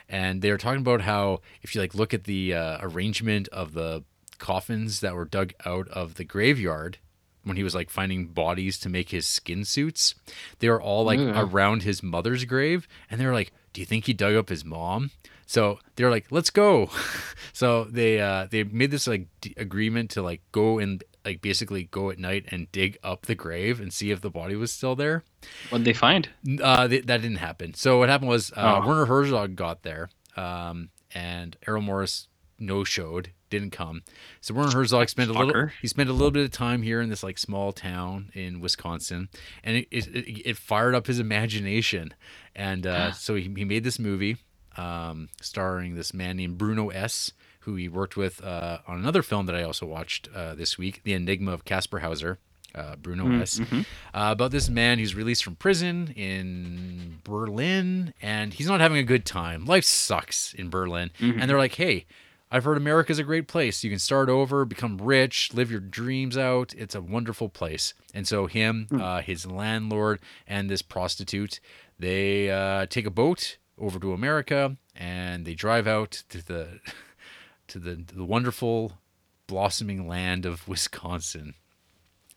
and 0.09 0.41
they 0.41 0.51
were 0.51 0.57
talking 0.57 0.81
about 0.81 1.03
how 1.03 1.43
if 1.61 1.75
you 1.75 1.81
like 1.83 1.95
look 1.95 2.15
at 2.15 2.25
the 2.25 2.55
uh, 2.55 2.79
arrangement 2.81 3.49
of 3.49 3.75
the 3.75 4.03
coffins 4.39 5.01
that 5.01 5.15
were 5.15 5.27
dug 5.27 5.53
out 5.67 5.89
of 5.89 6.15
the 6.15 6.25
graveyard 6.25 6.97
when 7.45 7.57
he 7.57 7.63
was 7.63 7.75
like 7.75 7.91
finding 7.91 8.27
bodies 8.27 8.79
to 8.79 8.89
make 8.89 9.11
his 9.11 9.27
skin 9.27 9.65
suits 9.65 10.15
they 10.59 10.69
were 10.69 10.81
all 10.83 11.05
like 11.05 11.19
around 11.21 11.83
his 11.83 12.03
mother's 12.03 12.45
grave 12.45 12.87
and 13.11 13.21
they 13.21 13.27
were 13.27 13.33
like 13.33 13.53
do 13.73 13.81
you 13.81 13.87
think 13.87 14.07
he 14.07 14.13
dug 14.13 14.35
up 14.35 14.49
his 14.49 14.65
mom 14.65 15.11
so 15.47 15.79
they 15.97 16.05
were 16.05 16.11
like 16.11 16.27
let's 16.31 16.51
go 16.51 16.89
so 17.53 17.85
they 17.85 18.21
uh 18.21 18.47
they 18.51 18.65
made 18.65 18.91
this 18.91 19.07
like 19.07 19.27
d- 19.41 19.55
agreement 19.57 20.11
to 20.11 20.23
like 20.23 20.41
go 20.53 20.79
and 20.79 21.05
like 21.25 21.41
basically 21.41 21.85
go 21.85 22.11
at 22.11 22.19
night 22.19 22.45
and 22.49 22.71
dig 22.73 22.99
up 23.03 23.27
the 23.27 23.35
grave 23.35 23.81
and 23.81 23.93
see 23.93 24.11
if 24.11 24.21
the 24.21 24.31
body 24.31 24.57
was 24.57 24.71
still 24.73 24.95
there 24.95 25.25
What'd 25.71 25.85
they 25.87 25.93
find? 25.93 26.29
uh, 26.63 26.89
th- 26.89 27.05
that 27.07 27.21
didn't 27.21 27.37
happen. 27.37 27.75
So 27.75 27.99
what 27.99 28.09
happened 28.09 28.31
was 28.31 28.51
uh, 28.53 28.81
Oh. 28.83 28.87
Werner 28.87 29.05
Herzog 29.07 29.57
got 29.57 29.83
there, 29.83 30.09
um, 30.39 30.89
and 31.15 31.55
Errol 31.69 31.83
Morris 31.83 32.29
no 32.59 32.85
showed, 32.85 33.31
didn't 33.51 33.71
come. 33.71 34.03
So 34.41 34.55
Werner 34.55 34.73
Herzog 34.73 35.09
spent 35.09 35.31
a 35.31 35.33
little. 35.33 35.53
He 35.81 35.89
spent 35.89 36.09
a 36.09 36.13
little 36.13 36.31
bit 36.31 36.45
of 36.45 36.51
time 36.51 36.83
here 36.83 37.01
in 37.01 37.09
this 37.09 37.23
like 37.23 37.39
small 37.39 37.73
town 37.73 38.31
in 38.35 38.61
Wisconsin, 38.61 39.29
and 39.63 39.77
it 39.77 39.89
it, 39.91 40.47
it, 40.47 40.57
fired 40.57 40.95
up 40.95 41.07
his 41.07 41.19
imagination, 41.19 42.15
and 42.55 42.87
uh, 42.87 43.13
so 43.13 43.35
he, 43.35 43.43
he 43.57 43.65
made 43.65 43.85
this 43.85 43.99
movie, 43.99 44.37
um, 44.77 45.29
starring 45.41 45.95
this 45.95 46.13
man 46.15 46.37
named 46.37 46.59
Bruno 46.59 46.89
S. 46.89 47.33
Who 47.61 47.77
he 47.77 47.89
worked 47.89 48.15
with 48.15 48.45
uh, 48.45 48.79
on 48.87 48.99
another 48.99 49.23
film 49.23 49.47
that 49.47 49.55
I 49.57 49.63
also 49.63 49.87
watched 49.87 50.29
uh, 50.35 50.55
this 50.55 50.77
week, 50.77 51.01
The 51.03 51.15
Enigma 51.15 51.53
of 51.53 51.65
Kaspar 51.65 52.01
Hauser. 52.01 52.39
Uh, 52.75 52.97
Bruno 52.97 53.41
S. 53.41 53.61
Uh, 53.61 53.85
about 54.13 54.51
this 54.51 54.69
man 54.69 54.99
who's 54.99 55.15
released 55.15 55.45
from 55.45 55.55
prison 55.55 56.09
in 56.17 57.21
Berlin, 57.23 58.13
and 58.21 58.53
he's 58.53 58.67
not 58.67 58.81
having 58.81 58.99
a 58.99 59.05
good 59.05 59.25
time. 59.25 59.65
Life 59.65 59.85
sucks 59.85 60.53
in 60.55 60.71
Berlin, 60.71 61.13
and 61.41 61.49
they're 61.49 61.57
like, 61.57 61.77
"Hey, 61.77 62.05
I've 62.55 62.65
heard 62.65 62.77
America's 62.77 63.19
a 63.19 63.25
great 63.25 63.49
place. 63.49 63.83
You 63.83 63.91
can 63.91 63.99
start 63.99 64.29
over, 64.29 64.65
become 64.65 64.99
rich, 64.99 65.53
live 65.53 65.71
your 65.73 65.81
dreams 65.81 66.37
out. 66.39 66.73
It's 66.77 66.95
a 66.95 67.01
wonderful 67.01 67.49
place." 67.49 67.95
And 68.15 68.29
so 68.29 68.47
him, 68.47 68.87
uh, 68.93 69.23
his 69.23 69.45
landlord, 69.45 70.21
and 70.47 70.71
this 70.71 70.81
prostitute, 70.81 71.59
they 71.99 72.51
uh, 72.51 72.87
take 72.87 73.07
a 73.07 73.11
boat 73.11 73.59
over 73.77 73.99
to 73.99 74.13
America, 74.13 74.77
and 74.95 75.45
they 75.45 75.55
drive 75.55 75.89
out 75.89 76.23
to 76.29 76.47
the 76.47 76.79
to 77.69 77.79
the 77.81 78.05
the 78.15 78.25
wonderful 78.25 78.99
blossoming 79.49 80.07
land 80.07 80.47
of 80.47 80.69
Wisconsin. 80.69 81.55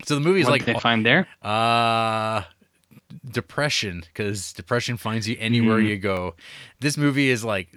So 0.05 0.15
the 0.15 0.21
movie 0.21 0.41
is 0.41 0.45
What 0.47 0.53
like 0.53 0.65
they 0.65 0.79
find 0.79 1.05
there? 1.05 1.27
uh 1.43 2.41
depression 3.29 4.03
because 4.07 4.53
depression 4.53 4.97
finds 4.97 5.27
you 5.27 5.37
anywhere 5.39 5.79
you 5.79 5.97
go. 5.97 6.35
This 6.79 6.97
movie 6.97 7.29
is 7.29 7.43
like 7.43 7.69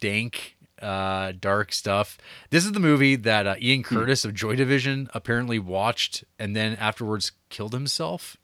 dank, 0.00 0.55
uh, 0.82 1.32
dark 1.38 1.72
stuff. 1.72 2.18
This 2.50 2.64
is 2.64 2.72
the 2.72 2.80
movie 2.80 3.16
that 3.16 3.46
uh, 3.46 3.54
Ian 3.60 3.82
Curtis 3.82 4.24
of 4.24 4.34
Joy 4.34 4.56
Division 4.56 5.08
apparently 5.14 5.58
watched 5.58 6.24
and 6.38 6.54
then 6.54 6.76
afterwards 6.76 7.32
killed 7.48 7.72
himself. 7.72 8.36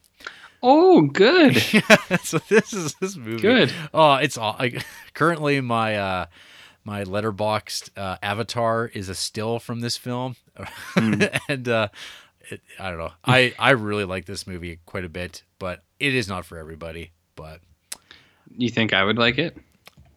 Oh, 0.62 1.02
good. 1.02 1.56
so 2.22 2.38
this 2.48 2.72
is 2.72 2.94
this 2.94 3.16
movie. 3.16 3.40
Good. 3.42 3.72
Oh, 3.92 4.14
it's 4.14 4.38
all 4.38 4.56
like 4.58 4.84
currently 5.14 5.60
my 5.60 5.96
uh 5.96 6.26
my 6.84 7.04
Letterboxd 7.04 7.90
uh, 7.96 8.16
avatar 8.22 8.86
is 8.86 9.08
a 9.08 9.14
still 9.14 9.58
from 9.60 9.80
this 9.80 9.96
film, 9.96 10.34
and 10.96 11.68
uh, 11.68 11.88
it, 12.50 12.60
I 12.78 12.90
don't 12.90 12.98
know. 12.98 13.12
I 13.24 13.54
I 13.58 13.70
really 13.70 14.04
like 14.04 14.24
this 14.26 14.46
movie 14.46 14.78
quite 14.84 15.04
a 15.04 15.08
bit, 15.08 15.42
but 15.58 15.82
it 16.00 16.14
is 16.14 16.28
not 16.28 16.44
for 16.44 16.58
everybody. 16.58 17.12
But 17.36 17.60
You 18.56 18.68
think 18.68 18.92
I 18.92 19.04
would 19.04 19.18
like 19.18 19.38
it? 19.38 19.56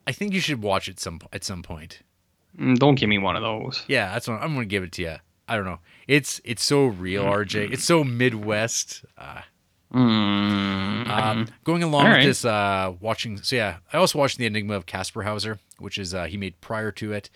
I 0.07 0.11
think 0.11 0.33
you 0.33 0.39
should 0.39 0.61
watch 0.61 0.87
it 0.87 0.99
some 0.99 1.19
at 1.33 1.43
some 1.43 1.63
point. 1.63 1.99
Mm, 2.59 2.77
Don't 2.77 2.95
give 2.95 3.09
me 3.09 3.17
one 3.17 3.35
of 3.35 3.41
those. 3.41 3.83
Yeah, 3.87 4.13
that's 4.13 4.27
what 4.27 4.41
I'm 4.41 4.53
gonna 4.53 4.65
give 4.65 4.83
it 4.83 4.91
to 4.93 5.01
you. 5.01 5.15
I 5.47 5.55
don't 5.55 5.65
know. 5.65 5.79
It's 6.07 6.41
it's 6.43 6.63
so 6.63 6.85
real, 6.85 7.23
RJ. 7.25 7.71
It's 7.73 7.83
so 7.83 8.03
Midwest. 8.03 9.03
Uh, 9.17 9.41
Mm. 9.93 11.07
Um, 11.07 11.47
going 11.63 11.81
along 11.81 12.01
All 12.01 12.07
with 12.09 12.17
right. 12.17 12.25
this, 12.25 12.43
uh, 12.43 12.93
watching. 12.99 13.37
So 13.41 13.55
yeah, 13.55 13.77
I 13.93 13.97
also 13.97 14.19
watched 14.19 14.37
the 14.37 14.45
Enigma 14.45 14.73
of 14.73 14.85
Kaspar 14.85 15.23
Hauser, 15.23 15.59
which 15.79 15.97
is 15.97 16.13
uh, 16.13 16.25
he 16.25 16.35
made 16.35 16.59
prior 16.59 16.91
to 16.93 17.13
it 17.13 17.29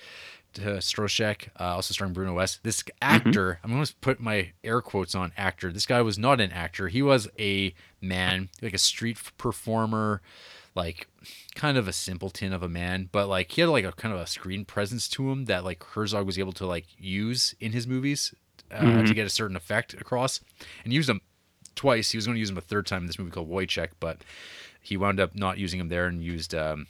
to 0.53 0.61
Stroszek, 0.61 1.49
uh, 1.59 1.76
also 1.76 1.93
starring 1.93 2.13
Bruno 2.13 2.38
S. 2.39 2.59
This 2.63 2.84
actor, 3.01 3.59
I'm 3.63 3.72
going 3.72 3.86
to 3.86 3.95
put 4.01 4.20
my 4.20 4.51
air 4.63 4.82
quotes 4.82 5.15
on 5.15 5.32
actor. 5.38 5.72
This 5.72 5.86
guy 5.86 6.01
was 6.01 6.17
not 6.17 6.41
an 6.41 6.51
actor. 6.51 6.88
He 6.89 7.01
was 7.01 7.30
a 7.39 7.74
man, 8.01 8.49
like 8.61 8.74
a 8.74 8.80
street 8.80 9.17
performer, 9.38 10.22
like 10.76 11.07
kind 11.55 11.78
of 11.78 11.88
a 11.88 11.93
simpleton 11.93 12.53
of 12.53 12.63
a 12.63 12.70
man, 12.70 13.09
but 13.11 13.28
like 13.28 13.51
he 13.51 13.61
had 13.61 13.70
like 13.70 13.86
a 13.86 13.91
kind 13.91 14.13
of 14.13 14.20
a 14.20 14.28
screen 14.28 14.65
presence 14.65 15.07
to 15.09 15.32
him 15.32 15.45
that 15.45 15.63
like 15.63 15.84
Herzog 15.84 16.26
was 16.26 16.39
able 16.39 16.53
to 16.53 16.65
like 16.65 16.86
use 16.97 17.55
in 17.59 17.72
his 17.72 17.88
movies 17.88 18.34
uh, 18.72 19.03
to 19.03 19.13
get 19.13 19.26
a 19.26 19.30
certain 19.30 19.55
effect 19.55 19.93
across, 19.93 20.41
and 20.84 20.93
used 20.93 21.09
him 21.09 21.22
twice. 21.76 22.11
He 22.11 22.17
was 22.17 22.26
going 22.26 22.36
to 22.36 22.39
use 22.39 22.49
him 22.49 22.57
a 22.57 22.61
third 22.61 22.86
time 22.86 23.01
in 23.01 23.07
this 23.07 23.17
movie 23.17 23.32
called 23.32 23.49
Woyzeck, 23.49 23.89
but 23.99 24.24
he 24.82 24.97
wound 24.97 25.20
up 25.20 25.36
not 25.36 25.57
using 25.57 25.80
him 25.80 25.89
there 25.89 26.05
and 26.05 26.24
used 26.24 26.53
um, 26.53 26.88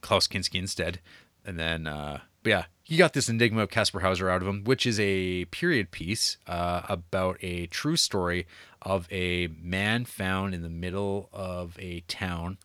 Klaus 0.00 0.26
Kinski 0.26 0.56
instead. 0.56 1.00
And 1.44 1.58
then, 1.58 1.86
uh, 1.86 2.20
but 2.48 2.54
yeah, 2.54 2.64
he 2.82 2.96
got 2.96 3.12
this 3.12 3.28
Enigma 3.28 3.62
of 3.64 3.70
Kaspar 3.70 4.00
Hauser 4.00 4.30
out 4.30 4.40
of 4.40 4.48
him, 4.48 4.64
which 4.64 4.86
is 4.86 4.98
a 4.98 5.44
period 5.46 5.90
piece 5.90 6.38
uh, 6.46 6.80
about 6.88 7.36
a 7.42 7.66
true 7.66 7.96
story 7.96 8.46
of 8.80 9.06
a 9.12 9.48
man 9.60 10.04
found 10.06 10.54
in 10.54 10.62
the 10.62 10.68
middle 10.70 11.28
of 11.32 11.76
a 11.78 12.00
town 12.08 12.56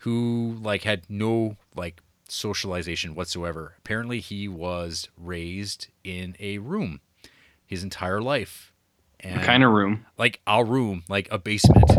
who 0.00 0.56
like 0.62 0.84
had 0.84 1.02
no 1.08 1.56
like 1.74 2.00
socialization 2.28 3.14
whatsoever. 3.16 3.74
Apparently, 3.78 4.20
he 4.20 4.46
was 4.46 5.08
raised 5.16 5.88
in 6.04 6.36
a 6.38 6.58
room 6.58 7.00
his 7.66 7.82
entire 7.82 8.20
life. 8.20 8.72
And 9.18 9.36
What 9.38 9.44
kind 9.46 9.64
of 9.64 9.72
room? 9.72 10.06
like 10.18 10.40
a 10.46 10.64
room, 10.64 11.02
like 11.08 11.26
a 11.32 11.38
basement. 11.38 11.90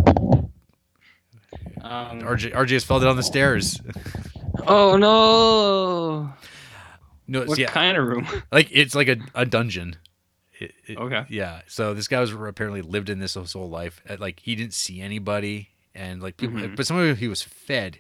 Um, 1.82 2.22
RJ, 2.22 2.54
RJ 2.54 2.68
just 2.68 2.86
fell 2.86 3.00
down 3.02 3.18
the 3.18 3.24
stairs. 3.24 3.82
oh 4.66 4.96
no! 4.98 6.34
No, 7.28 7.42
it's, 7.42 7.50
What 7.50 7.58
yeah, 7.60 7.68
kind 7.72 7.98
of 7.98 8.06
room? 8.06 8.28
like 8.52 8.70
it's 8.72 8.96
like 8.96 9.08
a, 9.08 9.18
a 9.36 9.46
dungeon. 9.46 9.96
It- 10.60 10.74
it- 10.88 10.98
Okay. 10.98 11.26
Yeah. 11.30 11.62
So 11.68 11.94
this 11.94 12.08
guy 12.08 12.20
was 12.20 12.32
apparently 12.32 12.82
lived 12.82 13.10
in 13.10 13.20
this 13.20 13.34
his 13.34 13.54
whole 13.54 13.70
life. 13.70 14.02
Like 14.20 14.40
he 14.40 14.56
didn't 14.56 14.74
see 14.74 15.02
anybody, 15.02 15.70
and 15.96 16.22
like 16.22 16.38
people, 16.38 16.58
Mhm. 16.60 16.76
but 16.76 16.86
some 16.86 16.98
of 16.98 17.18
he 17.18 17.28
was 17.28 17.42
fed, 17.42 18.00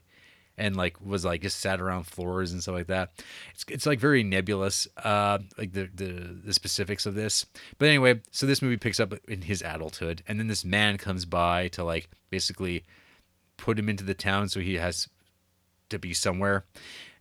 and 0.57 0.76
like 0.76 1.01
was 1.01 1.26
like 1.26 1.41
just 1.41 1.59
sat 1.59 1.82
around 1.82 2.03
floors 2.03 2.51
and 2.51 2.61
stuff 2.61 2.76
like 2.76 2.88
that. 2.88 3.24
It's 3.53 3.65
it's 3.69 3.86
like 3.86 3.99
very 3.99 4.24
nebulous, 4.24 4.88
uh, 5.03 5.39
like 5.57 5.74
the 5.74 5.89
the 5.93 6.39
the 6.45 6.53
specifics 6.53 7.05
of 7.05 7.15
this. 7.15 7.45
But 7.80 7.88
anyway, 7.89 8.21
so 8.32 8.45
this 8.45 8.61
movie 8.61 8.78
picks 8.78 8.99
up 8.99 9.13
in 9.28 9.41
his 9.41 9.61
adulthood, 9.61 10.21
and 10.28 10.39
then 10.39 10.47
this 10.47 10.63
man 10.63 10.97
comes 10.97 11.26
by 11.26 11.69
to 11.69 11.84
like 11.84 12.07
basically 12.30 12.84
put 13.57 13.80
him 13.80 13.89
into 13.89 14.03
the 14.03 14.13
town, 14.13 14.47
so 14.49 14.59
he 14.59 14.76
has 14.76 15.07
to 15.89 15.97
be 15.99 16.13
somewhere. 16.13 16.65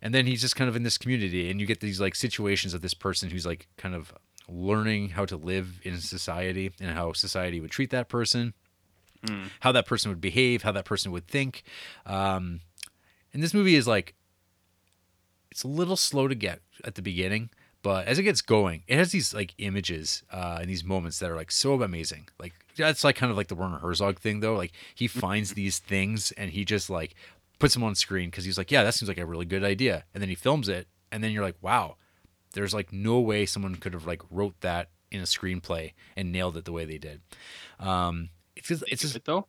And 0.02 0.12
then 0.12 0.26
he's 0.26 0.40
just 0.40 0.56
kind 0.56 0.68
of 0.68 0.74
in 0.74 0.82
this 0.82 0.98
community, 0.98 1.48
and 1.50 1.60
you 1.60 1.66
get 1.66 1.78
these 1.80 2.00
like 2.00 2.14
situations 2.16 2.74
of 2.74 2.82
this 2.82 2.92
person 2.94 3.30
who's 3.30 3.46
like 3.46 3.68
kind 3.76 3.94
of 3.94 4.12
learning 4.48 5.10
how 5.10 5.24
to 5.24 5.36
live 5.36 5.80
in 5.84 5.98
society 6.00 6.72
and 6.80 6.90
how 6.90 7.12
society 7.12 7.60
would 7.60 7.70
treat 7.70 7.90
that 7.90 8.08
person, 8.08 8.52
Mm. 9.24 9.50
how 9.60 9.70
that 9.70 9.86
person 9.86 10.10
would 10.10 10.20
behave, 10.20 10.64
how 10.64 10.72
that 10.72 10.84
person 10.84 11.12
would 11.12 11.28
think. 11.28 11.62
Um, 12.04 12.58
and 13.32 13.40
this 13.40 13.54
movie 13.54 13.76
is 13.76 13.86
like, 13.86 14.16
it's 15.52 15.62
a 15.62 15.68
little 15.68 15.96
slow 15.96 16.26
to 16.26 16.34
get 16.34 16.60
at 16.84 16.96
the 16.96 17.02
beginning, 17.02 17.50
but 17.82 18.08
as 18.08 18.18
it 18.18 18.24
gets 18.24 18.40
going, 18.40 18.82
it 18.88 18.96
has 18.96 19.12
these 19.12 19.32
like 19.32 19.54
images 19.58 20.24
uh, 20.32 20.58
and 20.60 20.68
these 20.68 20.82
moments 20.82 21.20
that 21.20 21.30
are 21.30 21.36
like 21.36 21.52
so 21.52 21.80
amazing. 21.82 22.28
Like 22.40 22.52
that's 22.76 23.04
like 23.04 23.14
kind 23.14 23.30
of 23.30 23.36
like 23.36 23.46
the 23.48 23.54
Werner 23.54 23.78
Herzog 23.78 24.18
thing, 24.18 24.40
though. 24.40 24.56
Like 24.56 24.72
he 24.94 25.06
finds 25.24 25.52
these 25.54 25.78
things 25.78 26.32
and 26.32 26.50
he 26.50 26.64
just 26.64 26.90
like 26.90 27.14
puts 27.62 27.74
him 27.76 27.82
on 27.84 27.94
screen 27.94 28.28
because 28.28 28.44
he's 28.44 28.58
like, 28.58 28.70
yeah, 28.70 28.82
that 28.84 28.92
seems 28.92 29.08
like 29.08 29.18
a 29.18 29.24
really 29.24 29.46
good 29.46 29.64
idea, 29.64 30.04
and 30.12 30.20
then 30.20 30.28
he 30.28 30.34
films 30.34 30.68
it, 30.68 30.86
and 31.10 31.22
then 31.24 31.30
you're 31.30 31.44
like, 31.44 31.56
wow, 31.62 31.96
there's 32.54 32.74
like 32.74 32.92
no 32.92 33.20
way 33.20 33.46
someone 33.46 33.76
could 33.76 33.94
have 33.94 34.06
like 34.06 34.20
wrote 34.30 34.60
that 34.60 34.90
in 35.10 35.20
a 35.20 35.24
screenplay 35.24 35.92
and 36.16 36.32
nailed 36.32 36.56
it 36.56 36.64
the 36.64 36.72
way 36.72 36.84
they 36.84 36.98
did. 36.98 37.20
Um, 37.78 38.28
it's 38.56 38.68
just, 38.68 38.84
it's 38.88 39.02
just 39.02 39.16
it 39.16 39.24
though. 39.24 39.46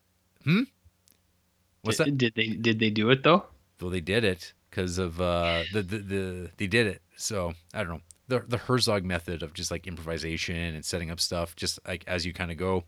what's 1.82 1.98
did, 1.98 2.06
that? 2.08 2.18
Did 2.18 2.34
they 2.36 2.48
did 2.50 2.80
they 2.80 2.90
do 2.90 3.10
it 3.10 3.24
though? 3.24 3.46
Well, 3.82 3.90
they 3.90 4.02
did 4.02 4.24
it 4.24 4.54
because 4.70 4.98
of 4.98 5.20
uh, 5.20 5.64
the, 5.74 5.82
the 5.82 5.98
the 5.98 6.50
they 6.58 6.68
did 6.68 6.88
it. 6.88 7.02
So 7.16 7.54
I 7.74 7.80
don't 7.84 7.90
know 7.94 8.02
the 8.28 8.40
the 8.48 8.58
Herzog 8.58 9.04
method 9.04 9.44
of 9.44 9.54
just 9.54 9.72
like 9.72 9.88
improvisation 9.88 10.56
and 10.56 10.86
setting 10.86 11.12
up 11.12 11.20
stuff, 11.20 11.56
just 11.56 11.80
like 11.88 12.04
as 12.08 12.26
you 12.26 12.34
kind 12.34 12.52
of 12.52 12.58
go. 12.58 12.84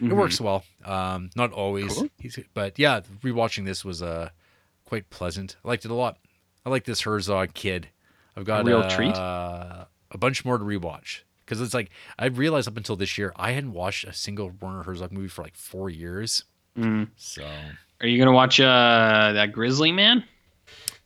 It 0.00 0.04
Mhm. 0.06 0.16
works 0.16 0.40
well. 0.40 0.64
Um, 0.84 1.30
not 1.36 1.52
always, 1.52 1.94
Cool. 1.94 2.08
He's- 2.18 2.38
but 2.54 2.78
yeah, 2.78 3.00
rewatching 3.22 3.64
this 3.64 3.84
was 3.84 4.02
uh 4.02 4.30
quite 4.90 5.08
pleasant. 5.08 5.56
I 5.64 5.68
liked 5.68 5.84
it 5.84 5.90
a 5.92 5.94
lot. 5.94 6.18
I 6.66 6.68
like 6.68 6.84
this 6.84 7.02
Herzog 7.02 7.54
kid. 7.54 7.88
I've 8.36 8.44
got 8.44 8.62
a 8.62 8.64
real 8.64 8.88
treat? 8.90 9.14
uh, 9.14 9.84
a 10.10 10.18
bunch 10.18 10.44
more 10.44 10.58
to 10.58 10.64
rewatch 10.64 11.20
because 11.46 11.60
it's 11.60 11.72
like 11.72 11.90
I 12.18 12.26
realized 12.26 12.66
up 12.66 12.76
until 12.76 12.96
this 12.96 13.16
year 13.16 13.32
I 13.36 13.52
hadn't 13.52 13.72
watched 13.72 14.02
a 14.02 14.12
single 14.12 14.50
Werner 14.60 14.82
Herzog 14.82 15.12
movie 15.12 15.28
for 15.28 15.42
like 15.42 15.54
four 15.54 15.90
years. 15.90 16.42
Mm. 16.76 17.08
So 17.14 17.46
Are 18.00 18.06
you 18.08 18.18
gonna 18.18 18.32
watch 18.32 18.58
uh 18.58 19.30
that 19.32 19.52
Grizzly 19.52 19.92
Man? 19.92 20.24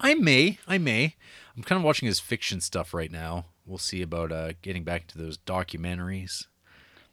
I 0.00 0.14
may, 0.14 0.58
I 0.66 0.78
may. 0.78 1.16
I'm 1.54 1.62
kind 1.62 1.78
of 1.78 1.84
watching 1.84 2.06
his 2.06 2.20
fiction 2.20 2.62
stuff 2.62 2.94
right 2.94 3.12
now. 3.12 3.44
We'll 3.66 3.76
see 3.76 4.00
about 4.00 4.32
uh, 4.32 4.52
getting 4.62 4.84
back 4.84 5.08
to 5.08 5.18
those 5.18 5.36
documentaries. 5.36 6.46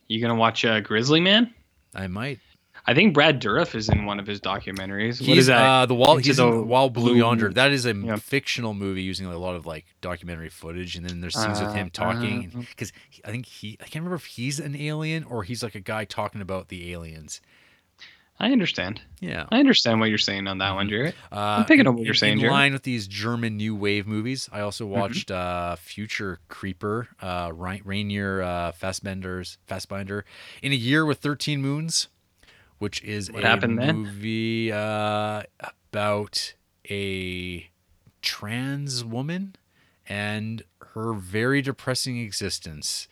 You 0.07 0.21
gonna 0.21 0.35
watch 0.35 0.63
uh, 0.63 0.79
Grizzly 0.79 1.19
Man? 1.19 1.53
I 1.93 2.07
might. 2.07 2.39
I 2.85 2.93
think 2.95 3.13
Brad 3.13 3.41
Dourif 3.41 3.75
is 3.75 3.89
in 3.89 4.05
one 4.05 4.19
of 4.19 4.25
his 4.25 4.41
documentaries. 4.41 5.19
what 5.21 5.27
He's 5.29 5.37
is 5.39 5.47
that? 5.47 5.61
Uh, 5.63 5.85
the 5.85 5.93
wall. 5.95 6.17
Into 6.17 6.27
He's 6.29 6.37
the 6.37 6.49
the 6.49 6.61
Wild 6.63 6.93
Blue 6.93 7.11
Blue- 7.11 7.17
Yonder. 7.17 7.53
That 7.53 7.71
is 7.71 7.85
a 7.85 7.93
Yeah. 7.95 8.15
fictional 8.15 8.73
movie 8.73 9.03
using 9.03 9.27
a 9.27 9.37
lot 9.37 9.55
of 9.55 9.65
like 9.65 9.85
documentary 10.01 10.49
footage, 10.49 10.95
and 10.95 11.07
then 11.07 11.21
there's 11.21 11.35
scenes 11.37 11.59
with 11.61 11.73
him 11.73 11.87
Uh, 11.87 11.89
talking. 11.93 12.51
uh, 12.55 12.59
Because 12.61 12.91
I 13.23 13.29
think 13.31 13.45
he, 13.45 13.77
I 13.79 13.83
can't 13.83 13.95
remember 14.03 14.15
if 14.15 14.25
he's 14.25 14.59
an 14.59 14.75
alien 14.75 15.23
or 15.25 15.43
he's 15.43 15.61
like 15.61 15.75
a 15.75 15.79
guy 15.79 16.05
talking 16.05 16.41
about 16.41 16.69
the 16.69 16.91
aliens. 16.91 17.39
I 18.39 18.51
understand. 18.51 19.01
Yeah. 19.19 19.45
I 19.51 19.59
understand 19.59 19.99
what 19.99 20.09
you're 20.09 20.17
saying 20.17 20.47
on 20.47 20.57
that 20.57 20.71
one, 20.73 20.89
Jarrett. 20.89 21.13
Uh, 21.31 21.63
picking 21.65 21.81
in- 21.81 21.87
up 21.87 21.93
what 21.93 22.03
you're 22.05 22.13
in- 22.13 22.17
saying, 22.17 22.33
In 22.33 22.39
Jared. 22.39 22.51
line 22.53 22.73
with 22.73 22.81
these 22.81 23.05
German 23.07 23.55
new 23.57 23.75
wave 23.75 24.07
movies, 24.07 24.49
I 24.51 24.61
also 24.61 24.85
Mm-hmm. 24.85 24.99
watched 24.99 25.29
uh, 25.29 25.75
Future 25.75 26.39
Creeper, 26.47 27.09
uh, 27.21 27.51
Rainer 27.53 28.41
uh, 28.41 28.71
Fassbender's 28.71 29.59
Fassbinder, 29.69 30.23
in 30.63 30.71
a 30.71 30.75
year 30.75 31.05
with 31.05 31.19
13 31.19 31.61
moons, 31.61 32.07
which 32.81 33.01
is 33.03 33.31
What 33.31 33.43
a 33.43 33.47
happened 33.47 33.77
then? 33.77 33.95
movie 33.97 34.71
uh, 34.71 35.43
about 35.91 36.53
a 36.89 37.69
trans 38.23 39.03
woman 39.05 39.55
and 40.09 40.63
her 40.93 41.13
very 41.13 41.61
depressing 41.61 42.17
existence. 42.19 43.07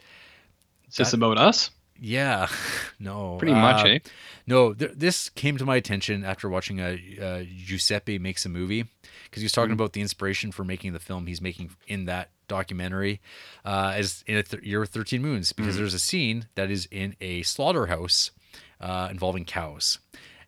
Is 0.90 0.96
this 0.96 1.12
That- 1.12 1.18
about 1.18 1.38
us? 1.38 1.70
Yeah, 2.02 2.48
no, 3.00 3.36
Pretty 3.38 3.54
much, 3.54 3.84
uh, 3.86 3.90
eh? 3.90 4.00
no, 4.48 4.74
th- 4.74 4.94
this 4.96 5.28
came 5.30 5.58
to 5.58 5.66
my 5.66 5.76
attention 5.76 6.24
after 6.24 6.48
watching 6.50 6.80
a 6.80 6.94
uh, 7.22 7.44
Giuseppe 7.44 8.18
makes 8.18 8.46
a 8.46 8.50
movie 8.50 8.86
because 9.26 9.42
he 9.42 9.46
was 9.46 9.52
talking 9.52 9.72
Mhm. 9.72 9.74
about 9.74 9.92
the 9.94 10.00
inspiration 10.02 10.52
for 10.54 10.64
making 10.64 10.94
the 10.94 11.00
film 11.00 11.28
he's 11.28 11.42
making 11.42 11.72
in 11.88 12.06
that 12.06 12.32
documentary 12.48 13.20
uh, 13.66 13.92
as 13.96 14.24
in 14.28 14.38
a 14.38 14.44
th- 14.44 14.64
year 14.64 14.80
with 14.80 14.90
13 14.92 15.22
moons 15.22 15.52
because 15.54 15.76
Mhm. 15.76 15.80
there's 15.80 15.94
a 15.94 16.00
scene 16.00 16.48
that 16.56 16.72
is 16.72 16.88
in 16.90 17.16
a 17.22 17.44
slaughterhouse 17.44 18.32
uh, 18.80 19.08
involving 19.12 19.46
cows 19.46 20.00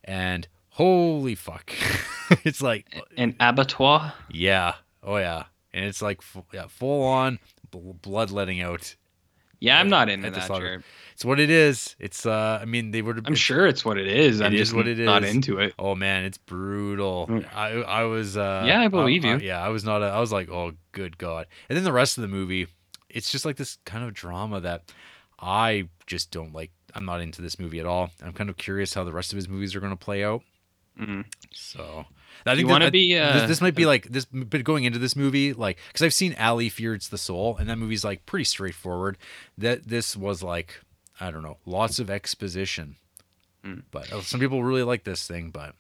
and 0.04 0.48
holy 0.70 1.36
fuck 1.36 1.72
it's 2.44 2.62
like 2.62 2.86
An 3.18 3.36
abattoir? 3.40 4.14
yeah 4.30 4.76
oh 5.04 5.18
yeah 5.18 5.44
and 5.74 5.86
it's 5.86 6.02
like 6.02 6.22
yeah 6.54 6.68
full 6.68 7.04
on 7.04 7.40
bl- 7.72 7.92
blood 8.02 8.32
letting 8.32 8.62
out 8.62 8.96
Yeah, 9.60 9.80
I'm 9.80 9.90
not 9.90 10.10
into 10.10 10.28
at 10.28 10.34
that, 10.34 10.82
it's 11.14 11.24
what 11.26 11.40
it 11.40 11.50
is 11.52 11.96
it's 12.00 12.26
uh 12.26 12.58
i 12.62 12.66
mean 12.66 12.90
they 12.92 13.02
would 13.04 13.18
have 13.18 13.28
I'm 13.28 13.36
sure 13.36 13.68
it's 13.68 13.86
what 13.86 13.98
it 14.00 14.08
is. 14.08 14.42
I'm 14.42 14.54
It 14.54 14.56
is 14.56 14.70
just 14.70 14.76
what 14.76 14.88
it 14.88 14.98
not 14.98 15.24
into 15.24 15.60
it. 15.60 15.74
Oh 15.78 15.94
man, 15.94 16.26
it's 16.26 16.38
brutal. 16.40 17.28
Mm. 17.28 17.46
I 17.54 17.68
I 17.82 18.04
was 18.06 18.38
uh 18.38 18.64
Yeah, 18.66 18.82
I 18.82 18.88
believe 18.88 19.24
you. 19.24 19.38
yeah, 19.38 19.62
I 19.64 19.70
was 19.70 19.84
not 19.84 20.02
a, 20.02 20.06
I 20.06 20.20
was 20.20 20.32
like, 20.32 20.50
"Oh, 20.50 20.72
good 20.94 21.18
god." 21.20 21.46
And 21.70 21.78
then 21.78 21.84
the 21.84 21.92
rest 21.94 22.18
of 22.18 22.24
the 22.24 22.28
movie, 22.28 22.68
it's 23.10 23.30
just 23.32 23.46
like 23.46 23.58
this 23.58 23.78
kind 23.86 24.04
of 24.04 24.14
drama 24.16 24.62
that 24.62 24.92
I 25.40 25.90
just 26.08 26.32
don't 26.32 26.54
like. 26.54 26.72
I'm 26.96 27.06
not 27.06 27.22
into 27.22 27.42
this 27.42 27.60
movie 27.60 27.80
at 27.80 27.86
all. 27.86 28.12
I'm 28.24 28.34
kind 28.34 28.50
of 28.50 28.58
curious 28.58 28.94
how 28.94 29.04
the 29.04 29.14
rest 29.14 29.32
of 29.34 29.38
his 29.38 29.48
movies 29.50 29.76
are 29.76 29.80
going 29.80 29.92
to 29.94 30.06
play 30.06 30.24
out. 30.24 30.42
Mhm. 31.00 31.26
So, 31.52 32.06
I 32.46 32.52
You 32.52 32.58
think 32.58 32.70
want 32.70 32.82
to 32.82 32.86
that- 32.88 32.92
be? 32.92 33.18
Uh, 33.18 33.34
this, 33.34 33.48
this 33.48 33.62
might 33.62 33.76
be 33.76 33.86
like 33.86 34.08
this 34.10 34.26
but 34.26 34.64
going 34.64 34.84
into 34.84 35.00
this 35.00 35.16
movie 35.16 35.54
like 35.54 35.78
because 35.88 36.02
i've 36.02 36.14
seen 36.14 36.36
ali 36.39 36.68
fears 36.70 37.08
the 37.10 37.18
soul 37.18 37.56
and 37.58 37.70
that 37.70 37.78
movie's 37.78 38.04
like 38.04 38.26
pretty 38.26 38.44
straightforward 38.44 39.18
that 39.58 39.88
this 39.88 40.18
was 40.18 40.42
like 40.44 40.82
i 41.20 41.30
don't 41.32 41.44
know 41.44 41.58
lots 41.66 41.98
of 42.00 42.10
exposition 42.10 42.96
Mm. 43.64 43.84
but 43.92 44.12
uh, 44.12 44.22
some 44.22 44.39
people 44.39 44.64
really 44.64 44.82
like 44.84 45.04
this 45.04 45.26
thing 45.28 45.50
but 45.52 45.76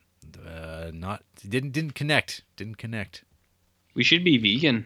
uh 0.47 0.91
not 0.93 1.23
didn't 1.47 1.71
didn't 1.71 1.95
connect 1.95 2.43
didn't 2.55 2.77
connect 2.77 3.23
we 3.95 4.03
should 4.03 4.23
be 4.23 4.37
vegan. 4.37 4.85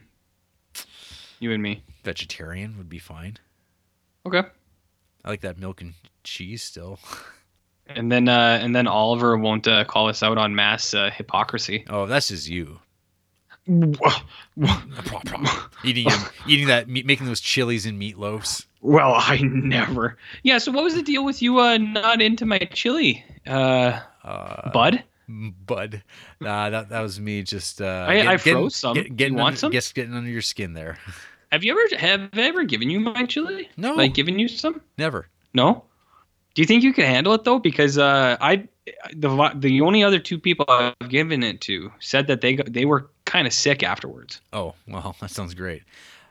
You 1.40 1.52
and 1.52 1.62
me. 1.62 1.84
vegetarian 2.04 2.78
would 2.78 2.90
be 2.90 3.00
fine 3.00 3.38
Okay. 4.26 4.44
i 5.24 5.30
like 5.30 5.42
that 5.42 5.58
milk 5.60 5.82
and 5.82 5.94
cheese 6.26 6.62
still 6.62 7.00
And 7.88 8.12
then 8.12 8.28
uh, 8.28 8.58
and 8.62 8.76
then 8.76 8.88
Oliver 8.88 9.38
won't 9.38 9.68
uh, 9.68 9.86
call 9.86 10.10
us 10.10 10.24
out 10.24 10.40
on 10.40 10.56
mass 10.56 10.94
uh, 10.96 11.12
hypocrisy. 11.12 11.86
oh 11.88 12.08
that's 12.08 12.30
just 12.30 12.50
you 12.50 12.80
eating 15.84 16.08
eating 16.48 16.68
that 16.68 16.88
meat 16.88 17.06
making 17.06 17.26
those 17.28 17.42
chilies 17.42 17.86
and 17.86 18.00
meatloafs 18.02 18.66
Well, 18.82 19.14
I 19.16 19.40
never. 19.42 20.18
Yeah. 20.44 20.58
So 20.60 20.72
what 20.72 20.84
was 20.84 20.94
the 20.96 21.02
deal 21.04 21.24
with 21.26 21.42
you 21.42 21.60
uh, 21.60 21.78
not 21.78 22.22
into 22.22 22.46
my 22.46 22.60
chili, 22.60 23.24
uh, 23.48 24.00
uh 24.24 24.72
bud? 24.72 25.04
bud. 25.28 26.04
Nah, 26.40 26.70
that 26.70 26.90
that 26.90 27.02
was 27.02 27.20
me 27.20 27.42
just. 27.44 27.82
Uh, 27.82 28.06
I- 28.08 28.20
I 28.20 28.38
getting- 28.38 28.54
froze 28.54 28.76
some. 28.76 28.94
Get, 28.94 29.30
You 29.32 29.36
want 29.36 29.48
under, 29.48 29.58
some? 29.58 29.72
Guess 29.72 29.92
getting 29.94 30.14
under 30.14 30.30
your 30.30 30.44
skin 30.44 30.74
there. 30.74 30.98
Have 31.52 31.64
you 31.64 31.72
ever 31.72 31.98
have 32.00 32.30
I 32.34 32.42
ever 32.42 32.64
given 32.64 32.90
you 32.90 33.00
my 33.00 33.26
chili? 33.26 33.70
No, 33.78 33.94
Like 33.96 34.14
given 34.14 34.38
you 34.38 34.48
some? 34.48 34.82
never. 34.98 35.28
No. 35.54 35.86
Do 36.56 36.62
you 36.62 36.66
think 36.66 36.84
you 36.84 36.94
can 36.94 37.06
handle 37.06 37.34
it 37.34 37.44
though? 37.44 37.60
Because 37.60 37.98
uh, 37.98 38.38
I, 38.42 38.68
the 39.16 39.52
the 39.56 39.82
only 39.82 40.04
other 40.04 40.20
two 40.20 40.40
people 40.40 40.66
I've 40.68 41.10
given 41.10 41.44
it 41.44 41.62
to 41.62 41.92
said 42.00 42.28
that 42.28 42.42
they 42.42 42.56
they 42.56 42.86
were 42.86 43.10
kind 43.26 43.46
of 43.46 43.54
sick 43.54 43.84
afterwards. 43.84 44.42
Oh 44.54 44.74
well, 44.88 45.16
that 45.22 45.30
sounds 45.32 45.54
great. 45.54 45.84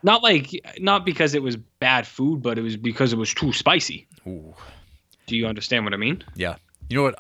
Not 0.03 0.23
like 0.23 0.51
not 0.79 1.05
because 1.07 1.35
it 1.35 1.43
was 1.43 1.57
bad 1.57 2.07
food, 2.07 2.43
but 2.43 2.59
it 2.59 2.63
was 2.63 2.77
because 2.77 3.13
it 3.13 3.17
was 3.17 3.33
too 3.33 3.53
spicy. 3.53 4.07
Ooh, 4.27 4.55
Do 5.27 5.37
you 5.37 5.47
understand 5.47 5.85
what 5.85 5.95
I 5.95 5.99
mean? 5.99 6.25
yeah. 6.35 6.57
You 6.91 6.97
know 6.99 7.03
what 7.05 7.19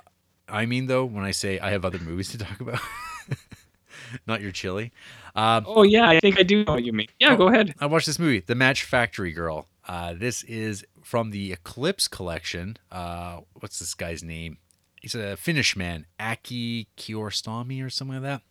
I 0.48 0.66
mean 0.66 0.86
though 0.86 1.04
when 1.06 1.24
I 1.24 1.30
say 1.30 1.58
I 1.58 1.70
have 1.70 1.84
other 1.84 1.98
movies 1.98 2.28
to 2.30 2.38
talk 2.38 2.60
about. 2.60 2.80
Not 4.26 4.40
your 4.42 4.52
chili. 4.52 4.92
Um, 5.34 5.64
Oh 5.66 5.82
yeah, 5.82 6.08
I 6.08 6.20
think 6.20 6.38
I 6.38 6.42
do 6.42 6.64
know 6.64 6.74
what 6.74 6.84
you 6.84 6.92
mean. 6.92 7.08
Yeah, 7.18 7.32
Oh. 7.32 7.36
go 7.36 7.48
ahead. 7.48 7.74
I 7.80 7.86
watched 7.86 8.06
this 8.06 8.18
movie, 8.18 8.40
The 8.40 8.54
Match 8.54 8.84
Factory 8.84 9.32
Girl. 9.32 9.66
Uh, 9.86 10.14
this 10.14 10.42
is 10.44 10.84
from 11.02 11.30
the 11.30 11.52
Eclipse 11.52 12.08
collection. 12.08 12.76
Uh, 12.90 13.40
what's 13.54 13.78
this 13.78 13.94
guy's 13.94 14.22
name? 14.22 14.58
He's 15.00 15.14
a 15.14 15.36
Finnish 15.36 15.76
man, 15.76 16.06
Aki 16.18 16.88
Kiarostami 16.96 17.84
or 17.84 17.90
something 17.90 18.22
like 18.22 18.22
that. 18.22 18.42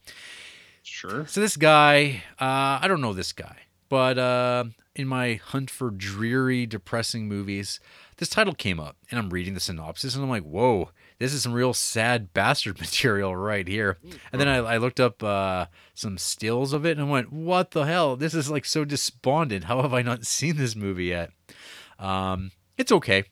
Sure. 0.83 1.25
So 1.25 1.41
this 1.41 1.57
guy, 1.57 2.23
uh, 2.39 2.79
I 2.81 2.85
don't 2.87 3.01
know 3.01 3.13
this 3.13 3.31
guy, 3.31 3.61
but 3.89 4.17
uh, 4.19 4.65
in 4.95 5.07
my 5.07 5.35
hunt 5.35 5.71
for 5.71 5.89
dreary, 5.89 6.65
depressing 6.65 7.27
movies, 7.27 7.79
this 8.17 8.29
title 8.29 8.53
came 8.53 8.79
up, 8.79 8.97
and 9.09 9.17
I'm 9.17 9.29
reading 9.29 9.55
the 9.55 9.59
synopsis, 9.59 10.13
and 10.13 10.23
I'm 10.23 10.29
like, 10.29 10.43
"Whoa, 10.43 10.91
this 11.19 11.33
is 11.33 11.43
some 11.43 11.53
real 11.53 11.73
sad 11.73 12.33
bastard 12.33 12.79
material 12.79 13.35
right 13.35 13.67
here." 13.67 13.97
And 14.31 14.39
then 14.39 14.47
I, 14.47 14.57
I 14.57 14.77
looked 14.77 14.99
up 14.99 15.23
uh, 15.23 15.67
some 15.93 16.17
stills 16.17 16.73
of 16.73 16.85
it, 16.85 16.97
and 16.97 17.09
went, 17.09 17.31
"What 17.31 17.71
the 17.71 17.85
hell? 17.85 18.15
This 18.15 18.33
is 18.33 18.49
like 18.49 18.65
so 18.65 18.85
despondent. 18.85 19.65
How 19.65 19.81
have 19.81 19.93
I 19.93 20.01
not 20.01 20.25
seen 20.25 20.57
this 20.57 20.75
movie 20.75 21.05
yet?" 21.05 21.31
Um, 21.99 22.51
it's 22.77 22.91
okay. 22.91 23.25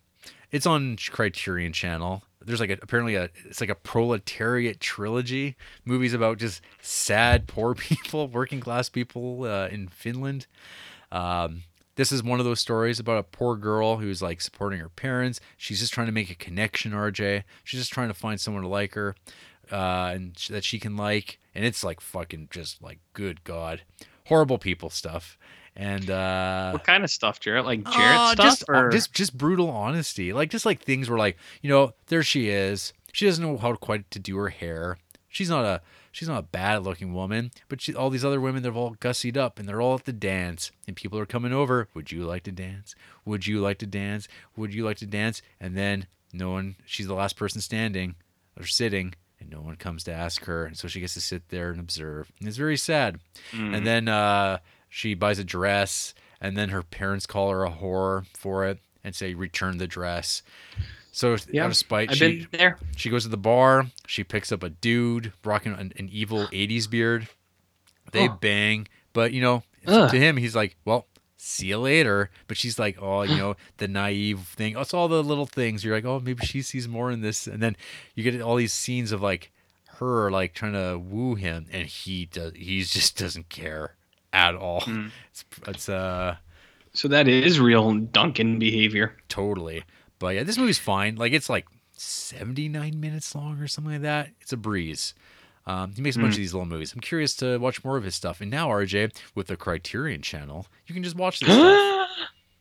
It's 0.51 0.65
on 0.65 0.97
Criterion 0.97 1.73
Channel. 1.73 2.23
There's 2.43 2.59
like 2.59 2.71
a, 2.71 2.77
apparently 2.81 3.15
a 3.15 3.29
it's 3.45 3.61
like 3.61 3.69
a 3.69 3.75
proletariat 3.75 4.79
trilogy 4.79 5.55
movies 5.85 6.13
about 6.13 6.39
just 6.39 6.61
sad 6.81 7.47
poor 7.47 7.75
people, 7.75 8.27
working 8.27 8.59
class 8.59 8.89
people 8.89 9.43
uh, 9.43 9.67
in 9.67 9.87
Finland. 9.87 10.47
Um, 11.11 11.63
this 11.95 12.11
is 12.11 12.23
one 12.23 12.39
of 12.39 12.45
those 12.45 12.59
stories 12.59 12.99
about 12.99 13.17
a 13.17 13.23
poor 13.23 13.55
girl 13.55 13.97
who's 13.97 14.21
like 14.21 14.41
supporting 14.41 14.79
her 14.79 14.89
parents. 14.89 15.39
She's 15.57 15.79
just 15.79 15.93
trying 15.93 16.07
to 16.07 16.13
make 16.13 16.29
a 16.31 16.35
connection. 16.35 16.91
RJ. 16.91 17.43
She's 17.63 17.79
just 17.79 17.91
trying 17.91 18.07
to 18.07 18.13
find 18.13 18.39
someone 18.39 18.63
to 18.63 18.69
like 18.69 18.93
her, 18.93 19.15
uh, 19.71 20.11
and 20.13 20.37
sh- 20.37 20.49
that 20.49 20.63
she 20.63 20.79
can 20.79 20.95
like. 20.95 21.39
And 21.53 21.65
it's 21.65 21.83
like 21.83 21.99
fucking 21.99 22.47
just 22.49 22.81
like 22.81 22.99
good 23.13 23.43
god, 23.43 23.81
horrible 24.27 24.57
people 24.57 24.89
stuff. 24.89 25.37
And 25.75 26.09
uh, 26.09 26.71
What 26.71 26.83
kind 26.83 27.03
of 27.03 27.09
stuff, 27.09 27.39
Jarrett? 27.39 27.65
Like 27.65 27.83
Jarrett 27.83 28.19
uh, 28.19 28.31
stuff, 28.33 28.45
just, 28.45 28.63
or 28.67 28.89
just 28.89 29.13
just 29.13 29.37
brutal 29.37 29.69
honesty. 29.69 30.33
Like 30.33 30.49
just 30.49 30.65
like 30.65 30.81
things 30.81 31.09
where 31.09 31.19
like 31.19 31.37
you 31.61 31.69
know 31.69 31.93
there 32.07 32.23
she 32.23 32.49
is. 32.49 32.93
She 33.13 33.25
doesn't 33.25 33.43
know 33.43 33.57
how 33.57 33.75
quite 33.75 34.09
to 34.11 34.19
do 34.19 34.37
her 34.37 34.49
hair. 34.49 34.97
She's 35.27 35.49
not 35.49 35.65
a 35.65 35.81
she's 36.11 36.27
not 36.27 36.39
a 36.39 36.43
bad 36.43 36.83
looking 36.83 37.13
woman, 37.13 37.51
but 37.69 37.81
she, 37.81 37.95
all 37.95 38.09
these 38.09 38.25
other 38.25 38.41
women 38.41 38.63
they're 38.63 38.73
all 38.73 38.95
gussied 38.95 39.37
up 39.37 39.57
and 39.57 39.67
they're 39.67 39.81
all 39.81 39.95
at 39.95 40.05
the 40.05 40.13
dance 40.13 40.71
and 40.87 40.95
people 40.95 41.17
are 41.17 41.25
coming 41.25 41.53
over. 41.53 41.87
Would 41.93 42.11
you 42.11 42.25
like 42.25 42.43
to 42.43 42.51
dance? 42.51 42.95
Would 43.25 43.47
you 43.47 43.61
like 43.61 43.77
to 43.79 43.87
dance? 43.87 44.27
Would 44.55 44.73
you 44.73 44.85
like 44.85 44.97
to 44.97 45.05
dance? 45.05 45.41
And 45.59 45.77
then 45.77 46.07
no 46.33 46.51
one. 46.51 46.75
She's 46.85 47.07
the 47.07 47.13
last 47.13 47.35
person 47.35 47.61
standing 47.61 48.15
or 48.59 48.65
sitting. 48.65 49.13
And 49.39 49.49
no 49.49 49.61
one 49.61 49.75
comes 49.75 50.03
to 50.03 50.13
ask 50.13 50.45
her, 50.45 50.65
and 50.65 50.77
so 50.77 50.87
she 50.87 50.99
gets 50.99 51.15
to 51.15 51.19
sit 51.19 51.49
there 51.49 51.71
and 51.71 51.79
observe. 51.79 52.31
And 52.37 52.47
it's 52.47 52.57
very 52.57 52.77
sad. 52.77 53.19
Mm. 53.51 53.75
And 53.75 53.87
then 53.87 54.07
uh, 54.07 54.59
she 54.87 55.15
buys 55.15 55.39
a 55.39 55.43
dress, 55.43 56.13
and 56.39 56.55
then 56.55 56.69
her 56.69 56.83
parents 56.83 57.25
call 57.25 57.49
her 57.49 57.65
a 57.65 57.71
whore 57.71 58.27
for 58.37 58.67
it 58.67 58.77
and 59.03 59.15
say, 59.15 59.33
return 59.33 59.79
the 59.79 59.87
dress. 59.87 60.43
So 61.11 61.35
Yeah, 61.51 61.65
out 61.65 61.71
of 61.71 61.77
spite, 61.77 62.09
I've 62.11 62.17
she, 62.17 62.45
been 62.45 62.47
there. 62.51 62.77
she 62.95 63.09
goes 63.09 63.23
to 63.23 63.29
the 63.29 63.37
bar. 63.37 63.87
She 64.07 64.23
picks 64.23 64.51
up 64.51 64.63
a 64.63 64.69
dude 64.69 65.33
rocking 65.43 65.73
an, 65.73 65.91
an 65.97 66.09
evil 66.11 66.47
80s 66.53 66.89
beard. 66.89 67.27
They 68.11 68.27
Huh. 68.27 68.37
bang. 68.39 68.87
But, 69.13 69.33
you 69.33 69.41
know, 69.41 69.63
Ugh. 69.87 70.09
to 70.09 70.17
him, 70.17 70.37
he's 70.37 70.55
like, 70.55 70.77
well, 70.85 71.07
see 71.37 71.67
you 71.67 71.79
later. 71.79 72.29
But 72.47 72.55
she's 72.57 72.79
like, 72.79 72.97
oh, 73.01 73.23
you 73.23 73.35
know, 73.41 73.55
the 73.77 73.87
naive 73.89 74.39
thing. 74.55 74.77
It's 74.77 74.93
all 74.93 75.07
the 75.09 75.21
little 75.23 75.45
things. 75.45 75.83
You're 75.83 75.95
like, 75.95 76.05
oh, 76.05 76.19
maybe 76.21 76.45
she 76.45 76.61
sees 76.61 76.87
more 76.87 77.11
in 77.11 77.19
this. 77.21 77.45
And 77.47 77.61
then 77.61 77.75
you 78.15 78.23
get 78.23 78.41
all 78.41 78.55
these 78.55 78.73
scenes 78.73 79.11
of 79.11 79.21
like 79.21 79.51
her 79.97 80.31
like 80.31 80.53
trying 80.53 80.73
to 80.73 80.97
woo 80.97 81.35
him, 81.35 81.67
and 81.71 81.85
he 81.87 82.25
does. 82.25 82.53
He 82.55 82.81
just 82.83 83.17
doesn't 83.17 83.49
care 83.49 83.95
at 84.33 84.55
all. 84.55 84.81
Mm. 84.81 85.11
It's 85.29 85.45
it's 85.67 85.89
uh 85.89 86.37
So 86.93 87.07
that 87.09 87.27
is 87.27 87.59
real 87.59 87.93
Duncan 87.95 88.57
behavior. 88.59 89.17
totally. 89.29 89.83
But 90.21 90.35
yeah, 90.35 90.43
this 90.43 90.57
movie's 90.57 90.77
fine. 90.77 91.15
Like 91.15 91.33
it's 91.33 91.49
like 91.49 91.65
79 91.93 92.99
minutes 92.99 93.33
long 93.35 93.59
or 93.59 93.67
something 93.67 93.93
like 93.93 94.03
that. 94.03 94.29
It's 94.39 94.53
a 94.53 94.57
breeze. 94.57 95.15
Um, 95.65 95.93
he 95.93 96.01
makes 96.01 96.15
a 96.15 96.19
bunch 96.19 96.33
of 96.33 96.37
these 96.37 96.53
little 96.53 96.67
movies. 96.67 96.93
I'm 96.93 97.01
curious 97.01 97.35
to 97.37 97.57
watch 97.57 97.83
more 97.83 97.97
of 97.97 98.03
his 98.03 98.15
stuff. 98.15 98.41
And 98.41 98.49
now, 98.49 98.69
RJ, 98.69 99.15
with 99.35 99.47
the 99.47 99.55
Criterion 99.55 100.21
channel, 100.21 100.67
you 100.87 100.93
can 100.93 101.03
just 101.03 101.15
watch 101.15 101.39
this 101.39 101.53
stuff. 101.53 102.07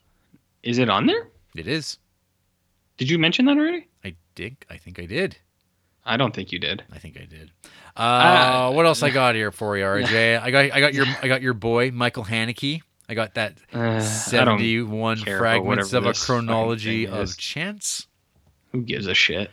is 0.63 0.79
it 0.79 0.91
on 0.91 1.07
there? 1.07 1.29
It 1.55 1.67
is. 1.67 1.99
Did 2.99 3.11
you 3.11 3.19
mention 3.19 3.47
that 3.47 3.57
already? 3.57 3.89
I 4.05 4.17
did. 4.35 4.57
I 4.69 4.77
think 4.77 4.99
I 4.99 5.07
did. 5.07 5.37
I 6.05 6.17
don't 6.17 6.35
think 6.35 6.53
you 6.53 6.59
did. 6.59 6.83
I 6.93 6.99
think 6.99 7.17
I 7.17 7.25
did. 7.25 7.51
Uh, 7.97 8.73
what 8.73 8.87
else 8.87 9.03
I 9.03 9.11
got 9.11 9.35
here 9.35 9.53
for 9.53 9.77
you, 9.77 9.85
RJ? 9.85 10.41
I 10.43 10.51
got 10.51 10.73
I 10.73 10.81
got 10.81 10.95
your 10.95 11.07
I 11.23 11.29
got 11.29 11.43
your 11.43 11.55
boy 11.55 11.91
Michael 11.91 12.25
Haneke. 12.25 12.83
I 13.11 13.15
got 13.15 13.35
that 13.35 13.59
Uh, 13.75 14.01
71 14.01 15.17
fragments 15.19 15.93
of 15.93 16.07
a 16.07 16.15
chronology 16.15 17.07
of 17.09 17.37
chance. 17.37 18.07
Who 18.73 18.83
gives 18.83 19.07
a 19.09 19.15
shit? 19.15 19.51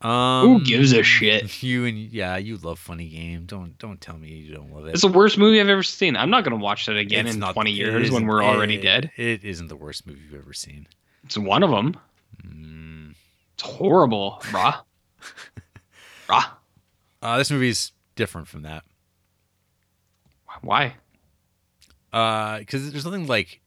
Um, 0.00 0.58
Who 0.58 0.64
gives 0.64 0.92
a 0.92 1.02
shit? 1.02 1.44
You 1.62 1.84
and 1.84 1.98
yeah, 1.98 2.36
you 2.38 2.56
love 2.56 2.78
funny 2.78 3.08
game. 3.08 3.44
Don't 3.44 3.78
don't 3.78 4.00
tell 4.00 4.16
me 4.18 4.28
you 4.28 4.54
don't 4.54 4.72
love 4.72 4.86
it. 4.86 4.90
It's 4.92 5.02
the 5.02 5.08
worst 5.08 5.36
movie 5.38 5.60
I've 5.60 5.68
ever 5.68 5.82
seen. 5.82 6.16
I'm 6.16 6.30
not 6.30 6.44
gonna 6.44 6.56
watch 6.56 6.86
that 6.86 6.96
again 6.96 7.26
It's 7.26 7.34
in 7.34 7.40
not- 7.40 7.52
20 7.54 7.70
years 7.72 8.10
when 8.10 8.26
we're 8.26 8.42
already 8.42 8.76
it- 8.76 8.82
dead. 8.82 9.10
It 9.16 9.44
isn't 9.44 9.68
the 9.68 9.76
worst 9.76 10.06
movie 10.06 10.20
you've 10.30 10.40
ever 10.42 10.52
seen. 10.54 10.86
It's 11.24 11.36
one 11.38 11.62
of 11.62 11.70
them. 11.70 11.96
Mm. 12.42 13.14
It's 13.54 13.62
horrible, 13.62 14.42
rah. 14.52 14.80
rah. 16.28 16.44
Uh, 17.22 17.38
this 17.38 17.50
movie's 17.50 17.92
different 18.16 18.48
from 18.48 18.62
that. 18.62 18.82
Why? 20.62 20.94
Because 22.14 22.92
there's 22.92 23.04
nothing 23.04 23.26
like 23.26 23.60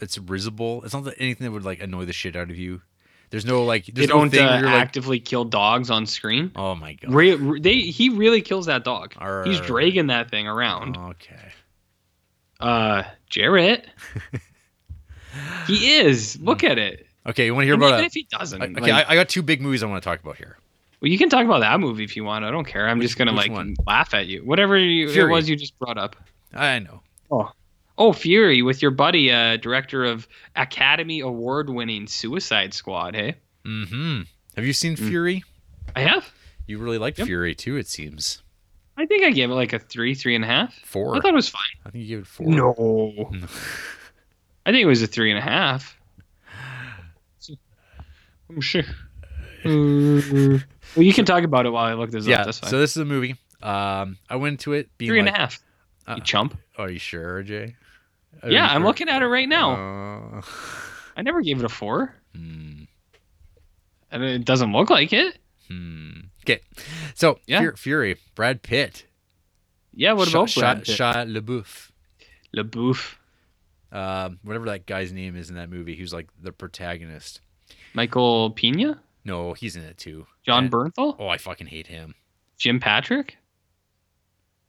it's 0.00 0.16
risible. 0.18 0.82
It's 0.84 0.94
not 0.94 1.04
that- 1.04 1.20
anything 1.20 1.44
that 1.44 1.50
would 1.50 1.64
like 1.64 1.80
annoy 1.82 2.04
the 2.06 2.12
shit 2.12 2.34
out 2.36 2.50
of 2.50 2.56
you. 2.56 2.80
There's 3.30 3.44
no 3.46 3.64
like. 3.64 3.86
They 3.86 4.02
no 4.06 4.18
don't 4.18 4.30
thing 4.30 4.44
uh, 4.46 4.50
where 4.50 4.60
you're 4.60 4.70
like, 4.70 4.80
actively 4.80 5.18
kill 5.20 5.44
dogs 5.44 5.90
on 5.90 6.06
screen. 6.06 6.52
oh 6.56 6.74
my 6.74 6.92
god. 6.94 7.12
Re- 7.12 7.34
re- 7.34 7.60
they 7.60 7.78
he 7.80 8.08
really 8.10 8.42
kills 8.42 8.66
that 8.66 8.84
dog. 8.84 9.14
He's 9.44 9.60
dragging 9.60 10.06
that 10.08 10.30
thing 10.30 10.46
around. 10.46 10.96
Okay. 10.96 11.52
Uh, 12.60 13.02
Jarrett. 13.28 13.86
he 15.66 15.94
is. 15.98 16.38
Look 16.40 16.62
at 16.64 16.78
it. 16.78 17.06
Okay, 17.26 17.46
you 17.46 17.54
want 17.54 17.62
to 17.62 17.66
hear 17.66 17.74
And 17.74 17.82
about? 17.82 17.92
even 17.94 18.04
A, 18.04 18.06
if 18.06 18.12
he 18.12 18.26
doesn't, 18.30 18.62
okay, 18.62 18.80
like, 18.92 19.08
I, 19.08 19.12
I 19.12 19.14
got 19.14 19.28
two 19.30 19.42
big 19.42 19.60
movies 19.62 19.82
I 19.82 19.86
want 19.86 20.02
to 20.02 20.08
talk 20.08 20.22
about 20.22 20.36
here. 20.36 20.58
well, 21.00 21.10
you 21.10 21.16
can 21.18 21.30
talk 21.30 21.44
about 21.44 21.60
that 21.60 21.80
movie 21.80 22.04
if 22.04 22.16
you 22.16 22.24
want. 22.24 22.44
I 22.44 22.50
don't 22.50 22.66
care. 22.66 22.86
I'm 22.88 22.98
Which- 22.98 23.08
just 23.08 23.18
gonna 23.18 23.32
like 23.32 23.50
one? 23.50 23.74
laugh 23.86 24.12
at 24.14 24.26
you. 24.26 24.44
Whatever 24.44 24.78
you, 24.78 25.08
it 25.08 25.28
was 25.28 25.48
you 25.48 25.56
just 25.56 25.78
brought 25.78 25.98
up. 25.98 26.16
I 26.52 26.78
know. 26.80 27.00
Oh, 27.30 27.50
Fury 28.14 28.62
with 28.62 28.82
your 28.82 28.90
buddy, 28.90 29.30
uh, 29.30 29.56
director 29.56 30.04
of 30.04 30.26
Academy 30.56 31.20
Award 31.20 31.70
winning 31.70 32.06
Suicide 32.06 32.74
Squad. 32.74 33.14
Hey, 33.14 33.36
Mm-hmm. 33.64 34.22
Have 34.56 34.66
you 34.66 34.72
seen 34.72 34.94
Mm. 34.96 35.08
Fury? 35.08 35.44
I 35.96 36.00
have. 36.02 36.30
You 36.66 36.78
really 36.78 36.98
liked 36.98 37.18
Yep. 37.18 37.26
Fury 37.28 37.54
too. 37.54 37.76
It 37.76 37.86
seems 37.88 38.42
I 38.96 39.06
think 39.06 39.24
I 39.24 39.30
gave 39.30 39.50
it 39.50 39.54
like 39.54 39.72
a 39.72 39.78
three, 39.78 40.14
three 40.14 40.34
and 40.36 40.44
a 40.44 40.46
half. 40.46 40.72
four. 40.84 41.16
I 41.16 41.20
thought 41.20 41.32
it 41.32 41.34
was 41.34 41.48
fine. 41.48 41.60
I 41.84 41.90
think 41.90 42.04
you 42.04 42.16
gave 42.16 42.18
it 42.24 42.26
four. 42.28 42.46
No. 42.46 43.30
I 44.66 44.70
think 44.70 44.82
it 44.82 44.86
was 44.86 45.02
a 45.02 45.06
three 45.08 45.30
and 45.30 45.38
a 45.38 45.42
half. 45.42 45.96
I'm 48.50 48.60
sure. 48.60 48.82
well, 49.64 50.60
you 51.02 51.12
can 51.12 51.24
talk 51.24 51.42
about 51.44 51.66
it 51.66 51.70
while 51.70 51.84
I 51.86 51.94
look 51.94 52.10
this 52.10 52.26
yeah. 52.26 52.40
up. 52.40 52.46
That's 52.46 52.58
fine. 52.60 52.70
So 52.70 52.78
this 52.78 52.92
is 52.92 52.98
a 52.98 53.04
movie. 53.04 53.36
Um, 53.62 54.18
I 54.28 54.36
went 54.36 54.52
into 54.54 54.72
it 54.74 54.90
being 54.98 55.10
three 55.10 55.18
and 55.20 55.28
a 55.28 55.32
like, 55.32 55.40
half. 55.40 55.62
uh, 56.06 56.14
you 56.18 56.22
chump. 56.22 56.56
Are 56.78 56.90
you 56.90 56.98
sure, 56.98 57.42
Jay? 57.42 57.76
Yeah, 58.46 58.66
I'm 58.68 58.84
looking 58.84 59.08
at 59.08 59.22
it 59.22 59.26
right 59.26 59.48
now. 59.48 59.72
Uh, 60.38 60.42
I 61.16 61.22
never 61.22 61.40
gave 61.42 61.58
it 61.58 61.64
a 61.64 61.68
four. 61.68 62.14
hmm. 62.34 62.82
And 64.10 64.22
it 64.22 64.44
doesn't 64.44 64.72
look 64.72 64.90
like 64.90 65.12
it. 65.12 65.38
Hmm. 65.68 66.10
Okay. 66.44 66.60
So 67.14 67.38
Yeah. 67.46 67.60
Fu- 67.62 67.76
Fury, 67.76 68.16
Brad 68.34 68.62
Pitt. 68.62 69.06
Yeah, 69.92 70.12
what 70.12 70.28
about 70.28 70.50
Sha- 70.50 70.60
Brad 70.60 70.84
Pitt? 70.84 70.98
Shia 70.98 71.26
LaBeouf. 71.40 71.90
LaBeouf. 72.56 73.14
Um, 73.90 74.38
whatever 74.42 74.66
that 74.66 74.86
guy's 74.86 75.12
name 75.12 75.36
is 75.36 75.48
in 75.50 75.56
that 75.56 75.70
movie, 75.70 75.94
he 75.94 76.02
was 76.02 76.12
like 76.12 76.28
the 76.40 76.52
protagonist. 76.52 77.40
Michael 77.94 78.50
Pena? 78.50 79.00
No, 79.24 79.52
he's 79.54 79.74
in 79.76 79.82
it 79.84 79.96
too. 79.98 80.26
John 80.44 80.64
And- 80.64 80.72
Bernthal? 80.72 81.16
Oh, 81.18 81.28
I 81.28 81.38
fucking 81.38 81.68
hate 81.68 81.86
him. 81.86 82.14
Jim 82.58 82.78
Patrick? 82.80 83.36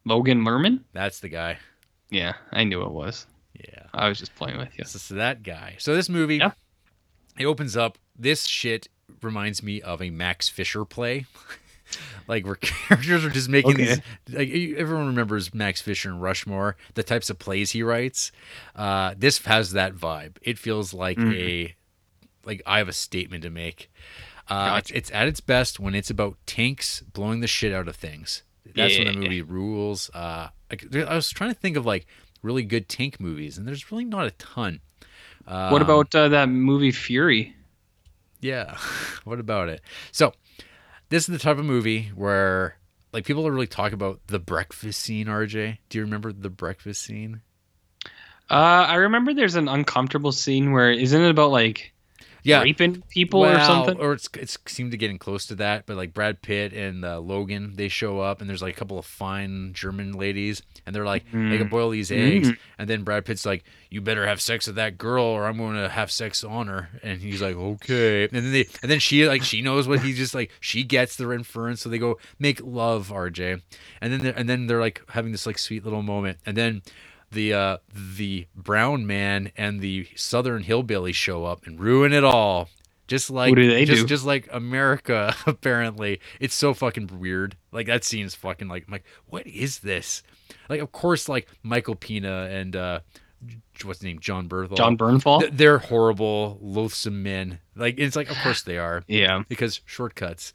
Logan 0.04 0.44
Lerman? 0.44 0.80
That's 0.92 1.20
the 1.20 1.28
guy. 1.28 1.58
Yeah, 2.10 2.34
I 2.52 2.64
knew 2.64 2.82
it 2.82 2.90
was. 2.90 3.26
Yeah. 3.60 3.84
I 3.94 4.08
was 4.08 4.18
just 4.18 4.34
playing 4.34 4.58
with 4.58 4.76
you. 4.76 4.84
This 4.84 4.94
is 4.94 5.08
that 5.08 5.42
guy. 5.42 5.76
So 5.78 5.94
this 5.94 6.08
movie, 6.08 6.36
Yeah. 6.36 6.52
it 7.38 7.46
opens 7.46 7.76
up. 7.76 7.98
This 8.18 8.46
shit 8.46 8.88
reminds 9.22 9.62
me 9.62 9.80
of 9.82 10.02
a 10.02 10.10
Max 10.10 10.48
Fischer 10.48 10.84
play. 10.84 11.26
like 12.28 12.44
where 12.44 12.54
characters 12.60 13.24
are 13.24 13.30
just 13.30 13.48
making 13.48 13.72
Okay. 13.74 13.84
these 14.26 14.34
like 14.34 14.48
everyone 14.78 15.06
remembers 15.06 15.54
Max 15.54 15.80
Fischer 15.80 16.08
and 16.10 16.20
Rushmore, 16.20 16.76
the 16.94 17.02
types 17.02 17.30
of 17.30 17.38
plays 17.38 17.70
he 17.70 17.82
writes. 17.82 18.32
Uh, 18.74 19.14
this 19.16 19.38
has 19.46 19.72
that 19.72 19.94
vibe. 19.94 20.36
It 20.42 20.58
feels 20.58 20.92
like 20.92 21.16
Mhm. 21.18 21.34
a 21.34 21.74
like 22.44 22.62
I 22.66 22.78
have 22.78 22.88
a 22.88 22.92
statement 22.92 23.42
to 23.44 23.50
make. 23.50 23.90
Uh, 24.48 24.76
Gotcha. 24.76 24.96
it's, 24.96 25.10
at 25.10 25.26
its 25.26 25.40
best 25.40 25.80
when 25.80 25.94
it's 25.96 26.10
about 26.10 26.36
tanks 26.46 27.00
blowing 27.12 27.40
the 27.40 27.48
shit 27.48 27.72
out 27.72 27.88
of 27.88 27.96
things. 27.96 28.44
That's 28.76 28.96
when 28.96 29.06
the 29.08 29.12
Yeah. 29.14 29.18
movie 29.18 29.42
rules. 29.42 30.08
Uh, 30.14 30.50
there- 30.88 31.08
I 31.10 31.14
was 31.16 31.30
trying 31.30 31.52
to 31.52 31.58
think 31.58 31.76
of 31.76 31.84
like 31.86 32.06
really 32.42 32.62
good 32.62 32.88
tank 32.88 33.20
movies, 33.20 33.58
and 33.58 33.66
there's 33.66 33.90
really 33.90 34.04
not 34.04 34.26
a 34.26 34.30
ton. 34.32 34.80
Um, 35.46 35.70
what 35.70 35.82
about 35.82 36.14
uh, 36.14 36.28
that 36.28 36.48
movie 36.48 36.92
Fury? 36.92 37.54
yeah? 38.40 38.76
what 39.24 39.40
about 39.40 39.68
it? 39.68 39.82
So, 40.12 40.32
this 41.08 41.28
is 41.28 41.32
the 41.32 41.38
type 41.38 41.58
of 41.58 41.64
movie 41.64 42.10
where 42.14 42.76
like 43.12 43.24
people 43.24 43.48
really 43.50 43.66
talk 43.66 43.92
about 43.92 44.20
the 44.26 44.38
breakfast 44.38 45.00
scene. 45.00 45.26
RJ, 45.26 45.78
do 45.88 45.98
you 45.98 46.04
remember 46.04 46.32
the 46.32 46.50
breakfast 46.50 47.02
scene? 47.02 47.42
Uh, 48.48 48.86
I 48.88 48.94
remember 48.96 49.34
there's 49.34 49.56
an 49.56 49.68
uncomfortable 49.68 50.32
scene 50.32 50.72
where 50.72 50.92
isn't 50.92 51.20
it 51.20 51.30
about 51.30 51.50
like 51.50 51.92
Yeah, 52.46 52.62
raping 52.62 53.02
people 53.10 53.44
or 53.44 53.60
something? 53.66 53.98
Or 53.98 54.12
it's 54.12 54.28
it's 54.38 54.56
seemed 54.66 54.92
to 54.92 54.96
getting 54.96 55.18
close 55.18 55.46
to 55.46 55.54
that, 55.56 55.84
but 55.86 55.96
like 55.96 56.14
Brad 56.14 56.42
Pitt 56.42 56.72
and 56.72 57.04
uh, 57.04 57.18
Logan, 57.20 57.72
they 57.76 57.88
show 57.88 58.20
up, 58.20 58.40
and 58.40 58.48
there's 58.48 58.62
like 58.62 58.74
a 58.74 58.78
couple 58.78 58.98
of 58.98 59.04
fine 59.06 59.72
German 59.74 60.12
ladies, 60.12 60.62
and 60.86 60.94
they're 60.94 61.04
like, 61.04 61.24
they 61.32 61.58
can 61.58 61.66
Mm. 61.66 61.70
boil 61.70 61.90
these 61.90 62.12
eggs, 62.12 62.52
and 62.78 62.88
then 62.88 63.02
Brad 63.02 63.24
Pitt's 63.24 63.44
like, 63.44 63.64
you 63.90 64.00
better 64.00 64.26
have 64.26 64.40
sex 64.40 64.66
with 64.66 64.76
that 64.76 64.96
girl, 64.98 65.24
or 65.24 65.46
I'm 65.46 65.56
going 65.56 65.76
to 65.76 65.88
have 65.88 66.10
sex 66.12 66.44
on 66.44 66.68
her, 66.68 66.88
and 67.02 67.20
he's 67.20 67.42
like, 67.42 67.56
okay, 67.56 68.24
and 68.24 68.32
then 68.32 68.52
they, 68.52 68.66
and 68.82 68.90
then 68.90 68.98
she 69.00 69.26
like 69.28 69.42
she 69.42 69.60
knows 69.62 69.88
what 69.88 70.00
he 70.00 70.12
just 70.12 70.34
like 70.34 70.50
she 70.60 70.84
gets 70.84 71.16
the 71.16 71.30
inference, 71.32 71.80
so 71.82 71.88
they 71.88 71.98
go 71.98 72.18
make 72.38 72.60
love, 72.62 73.10
RJ, 73.10 73.60
and 74.00 74.12
then 74.12 74.26
and 74.34 74.48
then 74.48 74.66
they're 74.66 74.80
like 74.80 75.02
having 75.10 75.32
this 75.32 75.46
like 75.46 75.58
sweet 75.58 75.84
little 75.84 76.02
moment, 76.02 76.38
and 76.46 76.56
then 76.56 76.82
the 77.32 77.52
uh 77.52 77.76
the 77.94 78.46
brown 78.54 79.06
man 79.06 79.50
and 79.56 79.80
the 79.80 80.06
southern 80.16 80.62
hillbilly 80.62 81.12
show 81.12 81.44
up 81.44 81.66
and 81.66 81.80
ruin 81.80 82.12
it 82.12 82.24
all. 82.24 82.68
Just 83.08 83.30
like 83.30 83.54
do 83.54 83.68
they 83.70 83.84
just, 83.84 84.02
do? 84.02 84.06
just 84.06 84.24
like 84.24 84.48
america 84.52 85.34
apparently. 85.46 86.20
It's 86.40 86.54
so 86.54 86.74
fucking 86.74 87.10
weird. 87.18 87.56
Like 87.72 87.86
that 87.86 88.04
scene 88.04 88.26
is 88.26 88.34
fucking 88.34 88.68
like 88.68 88.84
I'm 88.86 88.92
like 88.92 89.04
what 89.26 89.46
is 89.46 89.78
this? 89.80 90.22
Like 90.68 90.80
of 90.80 90.92
course 90.92 91.28
like 91.28 91.48
michael 91.62 91.94
pena 91.94 92.48
and 92.50 92.74
uh 92.74 93.00
what's 93.84 93.98
his 94.00 94.04
name? 94.04 94.18
John 94.18 94.48
berthel 94.48 94.76
John 94.76 94.96
Bernthal? 94.96 95.48
they're 95.56 95.78
horrible 95.78 96.58
loathsome 96.60 97.22
men. 97.22 97.60
Like 97.76 97.96
it's 97.98 98.16
like 98.16 98.30
of 98.30 98.36
course 98.38 98.62
they 98.62 98.78
are. 98.78 99.02
Yeah. 99.06 99.42
because 99.48 99.80
shortcuts. 99.84 100.52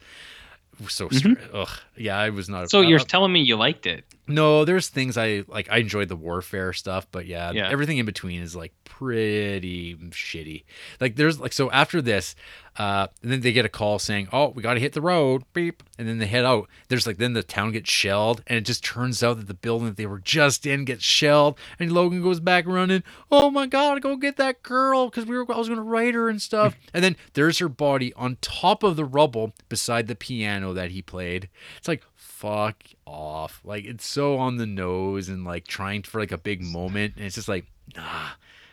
So 0.88 1.08
Mhm. 1.10 1.18
str- 1.18 1.56
ugh 1.56 1.70
yeah 2.02 2.18
i 2.20 2.30
was 2.30 2.50
not 2.50 2.70
So 2.70 2.82
you're 2.82 3.00
telling 3.00 3.32
me 3.32 3.42
you 3.42 3.56
liked 3.56 3.86
it? 3.86 4.06
no, 4.28 4.64
there's 4.64 4.88
things 4.88 5.18
I 5.18 5.44
like. 5.50 5.68
I 5.70 5.78
enjoyed 5.80 6.08
the 6.08 6.16
warfare 6.16 6.72
stuff, 6.72 7.06
but 7.12 7.26
yeah, 7.26 7.52
Yeah. 7.52 7.70
everything 7.70 7.98
in 7.98 8.06
between 8.06 8.42
is 8.42 8.56
like 8.56 8.72
pretty 8.86 9.96
shitty. 9.96 10.64
Like 11.02 11.16
there's 11.18 11.40
like 11.40 11.52
so 11.52 11.70
after 11.72 12.02
this, 12.02 12.34
uh, 12.78 13.08
and 13.22 13.30
then 13.32 13.42
they 13.42 13.52
get 13.52 13.66
a 13.66 13.70
call 13.70 14.00
saying, 14.00 14.30
"Oh, 14.32 14.50
we 14.50 14.64
got 14.64 14.76
to 14.76 14.80
hit 14.80 14.94
the 14.94 15.02
road." 15.02 15.44
Beep, 15.52 15.84
and 15.98 16.08
then 16.08 16.20
they 16.20 16.28
head 16.28 16.46
out. 16.46 16.70
There's 16.88 17.06
like 17.06 17.18
then 17.18 17.34
the 17.34 17.44
town 17.44 17.74
gets 17.74 17.90
shelled, 17.90 18.42
and 18.48 18.58
it 18.58 18.62
just 18.66 18.86
turns 18.86 19.22
out 19.22 19.38
that 19.38 19.48
the 19.48 19.54
building 19.54 19.88
that 19.88 19.98
they 19.98 20.06
were 20.06 20.20
just 20.20 20.66
in 20.66 20.86
gets 20.86 21.04
shelled, 21.04 21.58
and 21.78 21.92
Logan 21.92 22.22
goes 22.22 22.40
back 22.40 22.66
running. 22.68 23.04
Oh 23.32 23.50
my 23.52 23.66
god, 23.68 24.02
go 24.02 24.16
get 24.16 24.38
that 24.38 24.64
girl 24.64 25.10
because 25.10 25.26
we 25.26 25.36
were 25.38 25.46
I 25.54 25.58
was 25.58 25.68
gonna 25.68 25.84
write 25.84 26.14
her 26.14 26.30
and 26.30 26.42
stuff. 26.42 26.78
and 26.94 27.04
then 27.04 27.18
there's 27.34 27.60
her 27.60 27.68
body 27.70 28.14
on 28.14 28.38
top 28.40 28.82
of 28.84 28.96
the 28.96 29.04
rubble 29.06 29.54
beside 29.68 30.08
the 30.08 30.16
piano 30.16 30.72
that 30.74 30.92
he 30.92 31.02
played. 31.02 31.50
It's 31.78 31.88
fuck 32.42 32.84
off. 33.06 33.62
Like 33.64 33.86
it's 33.86 34.06
so 34.06 34.38
on 34.38 34.58
the 34.58 34.66
nose 34.66 35.30
and 35.30 35.46
like 35.46 35.68
trying 35.68 36.02
for 36.04 36.20
like 36.20 36.32
a 36.32 36.38
big 36.38 36.62
moment, 36.64 37.14
and 37.16 37.26
it's 37.26 37.36
just 37.36 37.48
like 37.48 37.66
nah, 37.96 38.30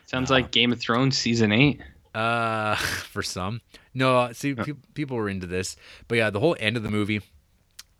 Sounds 0.07 0.31
Uh, 0.31 0.35
like 0.35 0.51
Game 0.51 0.73
of 0.73 0.81
Thrones 0.81 1.16
season 1.19 1.53
eight. 1.53 1.81
Uh, 2.15 2.74
for 3.12 3.23
some, 3.23 3.61
no. 3.95 4.19
uh, 4.19 4.32
See, 4.32 4.55
pe- 4.55 4.73
people 4.95 5.16
were 5.19 5.28
into 5.28 5.47
this, 5.47 5.77
but 6.09 6.16
yeah, 6.16 6.31
the 6.31 6.40
whole 6.40 6.57
end 6.59 6.77
of 6.78 6.82
the 6.82 6.90
movie, 6.90 7.20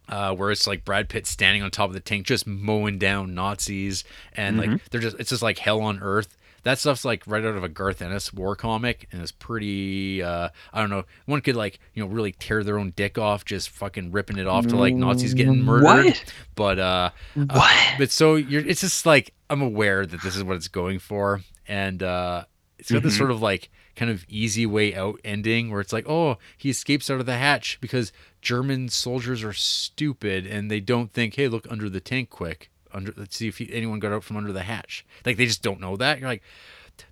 uh, 0.09 0.35
where 0.35 0.51
it's 0.51 0.66
like 0.66 0.85
Brad 0.85 1.09
Pitt 1.11 1.27
standing 1.27 1.62
on 1.62 1.70
top 1.70 1.89
of 1.90 1.95
the 1.95 2.01
tank, 2.01 2.27
just 2.27 2.47
mowing 2.47 2.99
down 2.99 3.35
Nazis, 3.35 4.05
and 4.32 4.57
like 4.57 4.89
they're 4.90 5.03
just, 5.03 5.20
it's 5.20 5.31
just 5.31 5.43
like 5.43 5.59
hell 5.59 5.82
on 5.82 6.01
earth. 6.01 6.36
That 6.64 6.78
stuff's 6.78 7.05
like 7.05 7.22
right 7.26 7.44
out 7.44 7.56
of 7.56 7.64
a 7.64 7.68
Garth 7.68 8.02
Ennis 8.02 8.32
war 8.32 8.56
comic, 8.56 9.09
and 9.12 9.22
it's 9.22 9.32
pretty. 9.32 10.22
Uh, 10.22 10.48
I 10.72 10.80
don't 10.80 10.90
know. 10.90 11.05
One 11.26 11.40
could 11.40 11.56
like 11.56 11.78
you 11.94 12.02
know 12.02 12.09
really 12.10 12.32
tear 12.32 12.62
their 12.64 12.78
own 12.78 12.93
dick 12.97 13.16
off, 13.18 13.44
just 13.44 13.70
fucking 13.70 14.12
ripping 14.12 14.39
it 14.39 14.47
off 14.47 14.66
to 14.68 14.76
like 14.76 14.94
Nazis 14.94 15.35
getting 15.35 15.62
murdered. 15.64 15.85
What? 16.06 16.35
But 16.55 16.78
uh, 16.78 17.10
What? 17.35 17.94
but 17.98 18.10
so 18.10 18.35
you're 18.36 18.66
it's 18.66 18.80
just 18.80 19.06
like 19.06 19.35
I'm 19.51 19.62
aware 19.62 20.05
that 20.05 20.22
this 20.22 20.36
is 20.36 20.43
what 20.44 20.56
it's 20.56 20.68
going 20.68 20.98
for 20.98 21.40
and 21.66 22.02
uh 22.02 22.44
it's 22.78 22.90
got 22.90 23.02
this 23.02 23.14
Mhm. 23.14 23.18
sort 23.18 23.30
of 23.30 23.40
like 23.43 23.70
kind 23.97 24.10
of 24.10 24.24
easy 24.28 24.64
way 24.66 24.94
out 24.94 25.20
ending 25.24 25.70
where 25.70 25.80
it's 25.80 25.93
like 25.93 26.09
oh 26.09 26.39
he 26.56 26.70
escapes 26.70 27.10
out 27.10 27.18
of 27.20 27.26
the 27.26 27.36
hatch 27.36 27.78
because 27.80 28.12
German 28.40 28.89
soldiers 28.89 29.43
are 29.43 29.52
stupid 29.52 30.47
and 30.47 30.70
they 30.70 30.80
don't 30.80 31.12
think 31.12 31.35
hey 31.35 31.48
look 31.48 31.66
under 31.70 31.89
the 31.90 32.01
tank 32.01 32.30
quick 32.30 32.70
under 32.98 33.14
let's 33.16 33.36
see 33.36 33.48
if 33.48 33.58
he, 33.58 33.72
anyone 33.72 33.98
got 33.98 34.12
out 34.12 34.22
from 34.22 34.36
under 34.36 34.52
the 34.52 34.62
hatch 34.62 35.06
like 35.24 35.36
they 35.36 35.46
just 35.46 35.62
don't 35.62 35.80
know 35.80 35.96
that 35.96 36.18
you're 36.20 36.28
like 36.28 36.42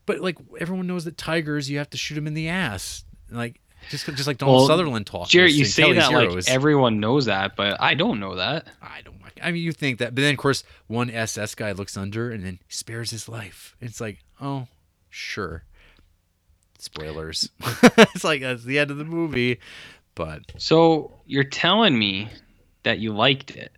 but 0.04 0.20
like 0.20 0.36
everyone 0.60 0.86
knows 0.86 1.04
that 1.04 1.16
tigers 1.16 1.70
you 1.70 1.78
have 1.78 1.88
to 1.90 1.96
shoot 1.96 2.14
them 2.16 2.26
in 2.26 2.34
the 2.34 2.48
ass 2.48 3.04
like 3.30 3.60
just 3.88 4.06
just 4.06 4.26
like 4.26 4.38
Donald 4.38 4.56
Well, 4.56 4.66
Sutherland 4.66 5.06
talks 5.06 5.30
Jared, 5.30 5.52
you 5.52 5.64
say 5.64 5.82
Kelly's 5.82 5.96
that 5.98 6.10
Heroes. 6.10 6.48
like 6.48 6.54
everyone 6.54 7.00
knows 7.00 7.26
that, 7.26 7.56
but 7.56 7.80
I 7.80 7.94
don't 7.94 8.18
know 8.20 8.34
that. 8.36 8.66
I 8.82 9.02
don't. 9.02 9.16
I 9.42 9.52
mean, 9.52 9.62
you 9.62 9.72
think 9.72 9.98
that, 9.98 10.14
but 10.14 10.22
then 10.22 10.32
of 10.32 10.38
course, 10.38 10.64
one 10.86 11.10
SS 11.10 11.54
guy 11.54 11.72
looks 11.72 11.96
under 11.96 12.30
and 12.30 12.44
then 12.44 12.58
spares 12.68 13.10
his 13.10 13.28
life. 13.28 13.76
It's 13.80 14.00
like, 14.00 14.24
oh, 14.40 14.66
sure. 15.10 15.64
Spoilers. 16.78 17.50
it's 17.82 18.24
like 18.24 18.40
that's 18.40 18.64
the 18.64 18.78
end 18.78 18.90
of 18.90 18.96
the 18.96 19.04
movie, 19.04 19.60
but 20.14 20.40
So 20.58 21.12
you're 21.26 21.44
telling 21.44 21.98
me 21.98 22.28
that 22.82 22.98
you 22.98 23.12
liked 23.12 23.50
it? 23.50 23.72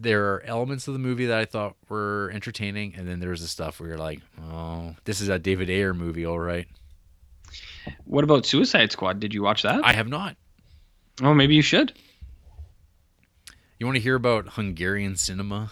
There 0.00 0.32
are 0.34 0.42
elements 0.44 0.86
of 0.86 0.94
the 0.94 1.00
movie 1.00 1.26
that 1.26 1.38
I 1.38 1.44
thought 1.44 1.74
were 1.88 2.30
entertaining, 2.32 2.94
and 2.96 3.08
then 3.08 3.18
there's 3.20 3.40
the 3.40 3.48
stuff 3.48 3.80
where 3.80 3.88
you're 3.88 3.98
like, 3.98 4.20
oh, 4.50 4.94
this 5.04 5.20
is 5.20 5.28
a 5.28 5.38
David 5.38 5.68
Ayer 5.70 5.92
movie, 5.92 6.24
all 6.24 6.38
right. 6.38 6.68
What 8.04 8.22
about 8.24 8.46
Suicide 8.46 8.92
Squad? 8.92 9.18
Did 9.18 9.34
you 9.34 9.42
watch 9.42 9.62
that? 9.62 9.84
I 9.84 9.92
have 9.92 10.08
not. 10.08 10.36
oh, 11.22 11.34
maybe 11.34 11.54
you 11.54 11.62
should. 11.62 11.92
You 13.78 13.86
want 13.86 13.96
to 13.96 14.02
hear 14.02 14.14
about 14.14 14.48
Hungarian 14.50 15.16
cinema? 15.16 15.70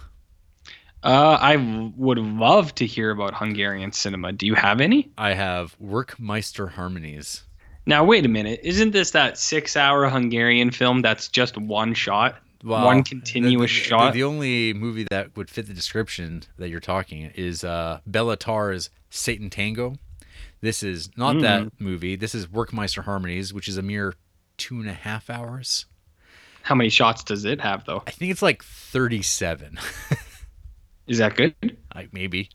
Uh, 1.03 1.39
I 1.40 1.57
w- 1.57 1.93
would 1.97 2.19
love 2.19 2.74
to 2.77 2.86
hear 2.86 3.11
about 3.11 3.35
Hungarian 3.35 3.93
cinema. 3.93 4.32
Do 4.32 4.47
you 4.47 4.55
have 4.55 4.81
any? 4.81 5.11
I 5.19 5.35
have 5.35 5.77
Werckmeister 5.81 6.70
Harmonies. 6.70 7.44
Now, 7.85 8.05
wait 8.05 8.24
a 8.24 8.28
minute. 8.28 8.61
Isn't 8.65 8.90
this 8.93 9.12
that 9.12 9.39
six-hour 9.39 10.09
Hungarian 10.09 10.70
film 10.73 11.03
that's 11.03 11.28
just 11.28 11.57
one 11.57 11.94
shot? 11.94 12.36
Well, 12.65 12.85
One 12.85 13.03
continuous 13.03 13.70
the, 13.73 13.78
the- 13.81 13.85
shot? 13.85 14.12
The 14.15 14.24
only 14.24 14.73
movie 14.73 15.07
that 15.11 15.37
would 15.37 15.51
fit 15.51 15.66
the 15.66 15.74
description 15.74 16.43
that 16.59 16.69
you're 16.69 16.81
talking 16.81 17.31
is 17.35 17.62
uh, 17.65 18.01
Béla 18.11 18.37
Tarr's 18.39 18.91
Satan 19.11 19.51
Tango. 19.51 19.97
This 20.62 20.83
is 20.83 21.11
not 21.16 21.37
Mm. 21.37 21.43
that 21.43 21.81
movie. 21.81 22.16
This 22.16 22.35
is 22.35 22.47
Werckmeister 22.47 23.05
Harmonies, 23.05 23.53
which 23.53 23.69
is 23.69 23.77
a 23.77 23.83
mere 23.83 24.15
two 24.57 24.81
and 24.81 24.89
a 24.89 24.95
half 24.95 25.28
hours. 25.31 25.85
How 26.62 26.74
many 26.74 26.89
shots 26.89 27.23
does 27.23 27.45
it 27.45 27.61
have, 27.61 27.85
though? 27.85 28.03
I 28.07 28.11
think 28.11 28.31
it's 28.33 28.43
like 28.43 28.65
37. 28.65 29.78
Is 31.07 31.19
that 31.19 31.37
good? 31.37 31.55
like 31.95 32.12
maybe. 32.12 32.49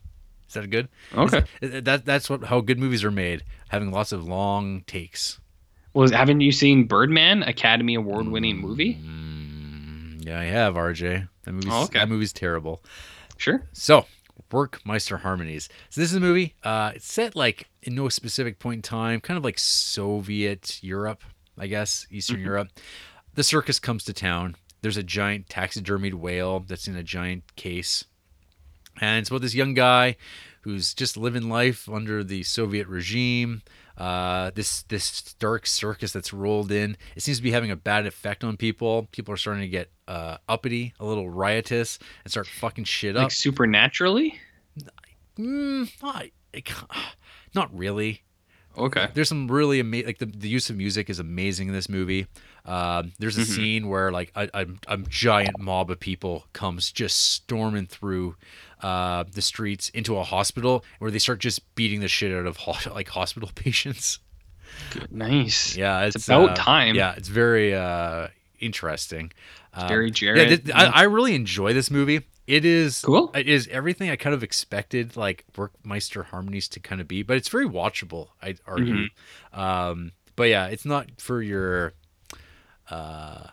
Is 0.48 0.54
that 0.54 0.68
good? 0.68 0.88
Okay. 1.16 1.44
Is- 1.62 1.82
that 1.84 2.04
that's 2.04 2.28
what 2.28 2.44
how 2.44 2.60
good 2.60 2.78
movies 2.78 3.02
are 3.04 3.10
made, 3.10 3.44
having 3.68 3.90
lots 3.90 4.12
of 4.12 4.24
long 4.28 4.82
takes. 4.82 5.40
Well, 5.94 6.10
haven't 6.10 6.40
you 6.40 6.52
seen 6.52 6.84
Birdman, 6.84 7.42
Academy 7.42 7.94
Award-winning 7.94 8.56
movie? 8.58 8.98
Yeah, 10.24 10.38
I 10.40 10.44
have 10.44 10.74
RJ. 10.74 11.28
That 11.44 11.52
movie's 11.52 11.72
Oh, 11.72 11.84
okay. 11.84 11.98
that 11.98 12.08
movie's 12.08 12.32
terrible. 12.32 12.82
Sure. 13.36 13.66
So, 13.72 14.06
Werckmeister 14.50 15.20
Harmonies. 15.20 15.68
So 15.90 16.00
this 16.00 16.10
is 16.10 16.16
a 16.16 16.20
movie. 16.20 16.54
Uh, 16.62 16.92
it's 16.94 17.10
set 17.10 17.34
like 17.34 17.68
in 17.82 17.94
no 17.94 18.08
specific 18.08 18.58
point 18.58 18.78
in 18.78 18.82
time, 18.82 19.20
kind 19.20 19.36
of 19.38 19.44
like 19.44 19.58
Soviet 19.58 20.78
Europe, 20.82 21.22
I 21.58 21.66
guess, 21.66 22.06
Eastern 22.10 22.36
Mm-hmm. 22.36 22.44
Europe. 22.46 22.68
The 23.34 23.42
circus 23.42 23.78
comes 23.80 24.04
to 24.04 24.12
town. 24.12 24.56
There's 24.82 24.96
a 24.96 25.02
giant 25.02 25.48
taxidermied 25.48 26.14
whale 26.14 26.60
that's 26.60 26.86
in 26.88 26.96
a 26.96 27.02
giant 27.02 27.54
case, 27.56 28.04
and 29.00 29.20
it's 29.20 29.30
about 29.30 29.40
this 29.42 29.54
young 29.54 29.74
guy 29.74 30.16
who's 30.62 30.92
just 30.92 31.16
living 31.16 31.48
life 31.48 31.88
under 31.88 32.22
the 32.22 32.42
Soviet 32.42 32.86
regime. 32.88 33.62
Uh, 33.96 34.50
this 34.54 34.82
this 34.84 35.34
dark 35.34 35.66
circus 35.66 36.12
that's 36.12 36.32
rolled 36.32 36.72
in. 36.72 36.96
It 37.16 37.22
seems 37.22 37.38
to 37.38 37.42
be 37.42 37.50
having 37.50 37.70
a 37.70 37.76
bad 37.76 38.06
effect 38.06 38.44
on 38.44 38.56
people. 38.56 39.08
People 39.12 39.34
are 39.34 39.36
starting 39.36 39.62
to 39.62 39.68
get 39.68 39.90
uh, 40.08 40.38
uppity, 40.48 40.94
a 40.98 41.04
little 41.04 41.28
riotous, 41.28 41.98
and 42.24 42.30
start 42.30 42.46
fucking 42.46 42.84
shit 42.84 43.16
up. 43.16 43.24
Like 43.24 43.32
supernaturally? 43.32 44.38
Mm, 45.38 45.90
not, 46.02 46.26
not 47.54 47.76
really. 47.76 48.22
Okay. 48.76 49.08
There's 49.12 49.28
some 49.28 49.48
really 49.48 49.80
amazing, 49.80 50.06
like 50.06 50.18
the, 50.18 50.26
the 50.26 50.48
use 50.48 50.70
of 50.70 50.76
music 50.76 51.10
is 51.10 51.18
amazing 51.18 51.68
in 51.68 51.74
this 51.74 51.88
movie. 51.88 52.26
Um, 52.64 53.12
there's 53.18 53.36
a 53.38 53.42
Mhm. 53.42 53.56
scene 53.56 53.88
where 53.88 54.12
like 54.12 54.30
a, 54.36 54.48
a, 54.54 54.66
a 54.88 54.98
giant 54.98 55.58
mob 55.58 55.90
of 55.90 55.98
people 55.98 56.46
comes 56.52 56.92
just 56.92 57.18
storming 57.32 57.86
through 57.86 58.36
uh, 58.82 59.24
the 59.32 59.42
streets 59.42 59.88
into 59.90 60.16
a 60.16 60.22
hospital 60.22 60.84
where 60.98 61.10
they 61.10 61.18
start 61.18 61.38
just 61.40 61.74
beating 61.74 62.00
the 62.00 62.08
shit 62.08 62.32
out 62.32 62.46
of 62.46 62.56
ho- 62.58 62.90
like 62.94 63.08
hospital 63.08 63.50
patients. 63.54 64.18
Nice. 65.10 65.76
Yeah, 65.76 66.00
it's, 66.06 66.26
about 66.28 66.50
uh, 66.50 66.54
time. 66.54 66.94
Yeah, 66.94 67.14
it's 67.16 67.28
very 67.28 67.74
uh, 67.74 68.28
interesting. 68.60 69.32
Uh, 69.74 69.88
Very 69.88 70.06
yeah, 70.08 70.12
Jared. 70.12 70.64
th- 70.66 70.74
I, 70.76 70.86
I 70.86 71.02
really 71.04 71.34
enjoy 71.34 71.72
this 71.72 71.90
movie. 71.90 72.22
It 72.46 72.64
is 72.64 73.00
Cool. 73.00 73.30
It 73.34 73.48
is 73.48 73.68
everything 73.68 74.10
I 74.10 74.16
kind 74.16 74.34
of 74.34 74.42
expected 74.42 75.16
like 75.16 75.44
Werckmeister 75.56 76.24
harmonies 76.26 76.68
to 76.70 76.80
kind 76.80 77.00
of 77.00 77.08
be, 77.08 77.22
but 77.22 77.36
it's 77.36 77.48
very 77.48 77.66
watchable. 77.66 78.28
I'd 78.42 78.60
argue. 78.66 79.06
Mm-hmm. 79.54 79.60
Um, 79.60 80.12
but 80.36 80.44
yeah, 80.44 80.66
it's 80.66 80.84
not 80.84 81.08
for 81.20 81.40
your 81.40 81.92
uh, 82.92 83.50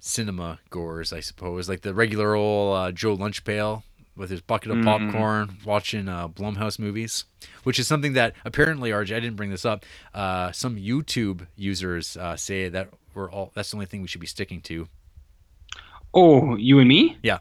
cinema 0.00 0.58
goers, 0.70 1.12
I 1.12 1.20
suppose. 1.20 1.68
Like 1.68 1.82
the 1.82 1.94
regular 1.94 2.34
old 2.34 2.76
uh, 2.76 2.92
Joe 2.92 3.16
Lunchpail 3.16 3.82
with 4.16 4.28
his 4.30 4.40
bucket 4.42 4.70
of 4.70 4.76
Mhm. 4.78 4.84
popcorn, 4.84 5.58
watching 5.64 6.08
uh, 6.08 6.28
Blumhouse 6.28 6.78
movies, 6.78 7.24
which 7.62 7.78
is 7.78 7.86
something 7.86 8.12
that 8.12 8.34
apparently, 8.44 8.90
RJ, 8.90 9.16
I 9.16 9.20
didn't 9.20 9.36
bring 9.36 9.50
this 9.50 9.64
up. 9.64 9.84
Uh, 10.12 10.52
some 10.52 10.76
YouTube 10.76 11.46
users 11.56 12.16
uh, 12.16 12.36
say 12.36 12.68
that 12.68 12.90
we're 13.14 13.30
all 13.30 13.52
that's 13.54 13.70
the 13.70 13.76
only 13.76 13.86
thing 13.86 14.02
we 14.02 14.08
should 14.08 14.20
be 14.20 14.26
sticking 14.26 14.60
to. 14.62 14.88
Oh, 16.14 16.56
you 16.56 16.78
and 16.78 16.88
me? 16.88 17.16
Yeah. 17.22 17.38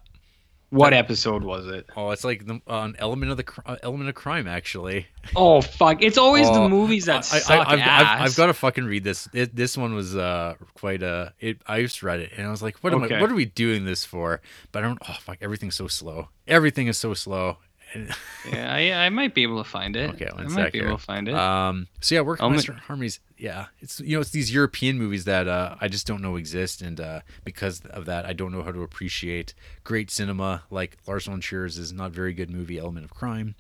What 0.72 0.94
episode 0.94 1.44
was 1.44 1.68
it? 1.68 1.86
Oh, 1.98 2.12
it's 2.12 2.24
like 2.24 2.46
the, 2.46 2.56
uh, 2.68 2.80
an 2.84 2.96
element 2.98 3.30
of 3.30 3.36
the 3.38 3.44
cr- 3.44 3.60
uh, 3.66 3.76
element 3.84 4.08
of 4.08 4.16
crime, 4.16 4.48
actually. 4.48 5.06
Oh 5.36 5.60
fuck! 5.62 6.02
It's 6.02 6.18
always 6.18 6.48
Oh, 6.48 6.64
the 6.64 6.70
movies 6.70 7.06
that 7.06 7.18
I, 7.18 7.40
suck 7.40 7.68
I, 7.68 7.74
I've, 7.74 7.80
ass. 7.80 8.02
I've, 8.06 8.22
I've 8.22 8.36
got 8.38 8.46
to 8.48 8.54
fucking 8.54 8.86
read 8.86 9.04
this. 9.04 9.28
It, 9.34 9.54
this 9.54 9.78
one 9.78 9.94
was 9.94 10.16
uh 10.16 10.56
quite 10.76 11.04
uh 11.04 11.32
it. 11.42 11.62
I 11.68 11.82
just 11.82 12.02
read 12.02 12.22
it 12.22 12.32
and 12.38 12.48
I 12.48 12.50
was 12.50 12.62
like, 12.64 12.78
what 12.78 12.94
am 12.94 13.04
Okay. 13.04 13.16
I? 13.18 13.22
What 13.22 13.30
are 13.30 13.36
we 13.36 13.46
doing 13.46 13.84
this 13.84 14.06
for? 14.06 14.40
But 14.72 14.84
I 14.84 14.88
don't. 14.88 15.00
Oh 15.10 15.18
fuck! 15.20 15.38
Everything's 15.42 15.76
so 15.76 15.88
slow. 15.88 16.30
Everything 16.48 16.88
is 16.88 16.98
so 16.98 17.14
slow. 17.14 17.58
And, 17.94 18.10
yeah, 18.50 18.74
I, 18.74 19.06
I 19.08 19.10
might 19.10 19.36
be 19.36 19.44
able 19.44 19.62
to 19.62 19.70
find 19.70 19.98
it. 19.98 20.12
Okay, 20.12 20.30
one 20.34 20.46
I 20.46 20.48
sec 20.48 20.56
might 20.58 20.72
be 20.72 20.80
here. 20.80 20.88
able 20.88 20.98
to 21.00 21.04
find 21.04 21.28
it. 21.28 21.36
um. 21.36 21.88
So 22.00 22.16
yeah, 22.16 22.22
I'll 22.22 22.26
Werckmeister 22.28 22.80
Harmonies. 22.80 23.20
Yeah, 23.42 23.66
it's 23.80 24.00
you 24.00 24.16
know 24.16 24.22
it's 24.22 24.30
these 24.30 24.54
European 24.54 25.00
movies 25.00 25.26
that 25.26 25.48
uh, 25.48 25.74
I 25.82 25.88
just 25.88 26.06
don't 26.06 26.22
know 26.22 26.36
exist, 26.36 26.84
and 26.84 27.02
uh, 27.02 27.22
because 27.44 27.82
of 27.86 28.06
that, 28.06 28.24
I 28.24 28.34
don't 28.34 28.52
know 28.52 28.62
how 28.62 28.72
to 28.72 28.84
appreciate 28.84 29.56
great 29.84 30.12
cinema 30.12 30.62
like 30.70 30.98
Lars 31.08 31.26
von 31.26 31.42
Trier's 31.42 31.80
is 31.80 31.92
not 31.92 32.12
very 32.12 32.34
good 32.34 32.52
movie 32.52 32.78
Element 32.78 33.04
of 33.04 33.16
Crime. 33.16 33.56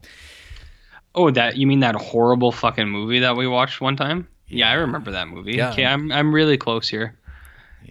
oh, 1.16 1.32
that 1.32 1.58
you 1.58 1.66
mean 1.66 1.80
that 1.80 1.95
horrible 1.95 2.52
fucking 2.52 2.88
movie 2.88 3.22
that 3.22 3.36
we 3.36 3.48
watched 3.48 3.82
one 3.82 3.95
time? 3.95 4.28
Yeah, 4.48 4.70
I 4.70 4.74
remember 4.74 5.10
that 5.10 5.28
movie. 5.28 5.53
Yeah. 5.53 5.72
Okay, 5.72 5.84
I'm 5.84 6.12
I'm 6.12 6.32
really 6.32 6.58
close 6.58 6.88
here. 6.88 7.18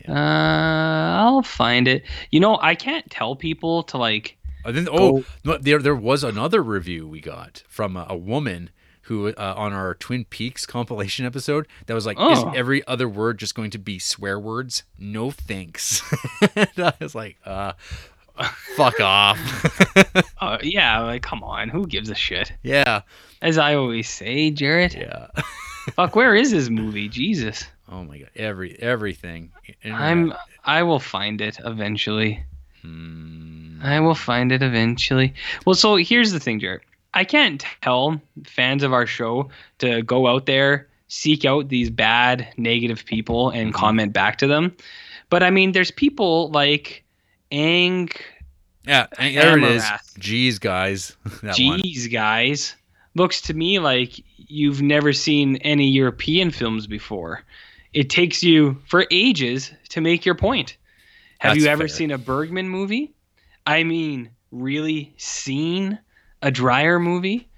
Uh, 0.09 0.13
I'll 0.13 1.43
find 1.43 1.89
it. 1.89 2.05
You 2.31 2.39
know, 2.39 2.57
I 2.63 2.77
can't 2.77 3.11
tell 3.11 3.35
people 3.35 3.83
to 3.85 3.99
like. 3.99 4.39
Then, 4.65 4.89
oh, 4.93 5.25
no, 5.45 5.59
there 5.59 5.81
there 5.81 5.97
was 5.97 6.23
another 6.23 6.63
review 6.63 7.09
we 7.09 7.21
got 7.21 7.65
from 7.67 7.97
a, 7.97 8.07
a 8.09 8.17
woman 8.17 8.71
who 9.03 9.29
uh, 9.29 9.55
on 9.57 9.73
our 9.73 9.95
Twin 9.95 10.25
Peaks 10.25 10.67
compilation 10.67 11.25
episode 11.27 11.67
that 11.87 11.95
was 11.95 12.07
like, 12.07 12.17
"Is 12.19 12.39
Oh. 12.39 12.53
every 12.55 12.87
other 12.87 13.09
word 13.09 13.39
just 13.39 13.55
going 13.55 13.71
to 13.71 13.79
be 13.79 13.99
swear 13.99 14.39
words? 14.39 14.83
No 14.99 15.31
thanks." 15.31 16.03
I 16.77 16.93
was 17.01 17.15
like, 17.15 17.37
uh, 17.45 17.73
"Fuck 18.77 19.01
off." 19.01 19.39
Uh, 20.41 20.59
yeah, 20.63 21.01
like 21.01 21.23
come 21.23 21.43
on, 21.43 21.69
who 21.69 21.87
gives 21.87 22.11
a 22.11 22.15
shit? 22.15 22.53
yeah, 22.63 23.03
As 23.43 23.59
I 23.59 23.75
always 23.75 24.09
say, 24.09 24.51
Jarrett. 24.51 24.95
yeah. 24.95 25.29
Fuck, 25.97 26.15
where 26.15 26.35
is 26.37 26.51
this 26.53 26.69
movie? 26.69 27.09
Jesus. 27.09 27.65
Oh 27.91 28.05
my 28.05 28.19
god, 28.19 28.31
every 28.37 28.79
everything. 28.81 29.51
Internet. 29.83 30.01
I'm. 30.01 30.35
I 30.65 30.83
will 30.83 31.01
find 31.01 31.41
it 31.41 31.59
eventually. 31.65 32.45
Hmm. 32.83 33.81
I 33.83 33.99
will 34.01 34.15
find 34.15 34.53
it 34.53 34.63
eventually. 34.63 35.33
Well, 35.65 35.75
so 35.75 35.97
here's 35.97 36.33
the 36.33 36.39
thing, 36.41 36.61
Jared. 36.61 36.83
I 37.15 37.25
can't 37.25 37.65
tell 37.83 38.21
fans 38.45 38.83
of 38.83 38.93
our 38.93 39.07
show 39.07 39.51
to 39.79 40.03
go 40.03 40.27
out 40.29 40.47
there, 40.47 40.89
seek 41.09 41.45
out 41.45 41.69
these 41.69 41.91
bad, 41.91 42.49
negative 42.57 43.05
people 43.05 43.51
and 43.51 43.73
Mhm. 43.73 43.75
comment 43.77 44.13
back 44.13 44.39
to 44.39 44.47
them. 44.47 44.77
But 45.29 45.43
I 45.43 45.51
mean, 45.51 45.73
there's 45.73 45.91
people 45.91 46.51
like 46.51 47.05
Ang, 47.53 48.11
Yeah, 48.87 49.07
and 49.19 49.37
there 49.37 49.59
it 49.59 49.65
is. 49.65 49.83
Jeez, 50.21 50.61
guys. 50.61 51.17
that 51.43 51.59
one. 51.59 51.81
Geez, 51.83 52.07
guys. 52.07 52.77
Looks 53.17 53.41
to 53.43 53.55
me 53.55 53.81
like 53.81 54.23
you've 54.37 54.83
never 54.83 55.13
seen 55.13 55.57
any 55.57 55.89
European 55.89 56.51
films 56.53 56.87
before. 56.87 57.43
It 57.93 58.09
takes 58.09 58.43
you 58.45 58.81
for 58.87 59.05
ages 59.11 59.73
to 59.89 60.01
make 60.01 60.25
your 60.25 60.37
point. 60.37 60.77
Have 61.41 61.55
That's 61.55 61.65
you 61.65 61.71
ever 61.71 61.89
fair. 61.89 61.97
seen 61.97 62.11
a 62.13 62.19
Bergman 62.19 62.69
movie? 62.69 63.13
I 63.67 63.83
mean, 63.83 64.31
really 64.53 65.13
seen 65.17 65.99
a 66.43 66.51
Dreyer 66.51 66.99
movie? 66.99 67.49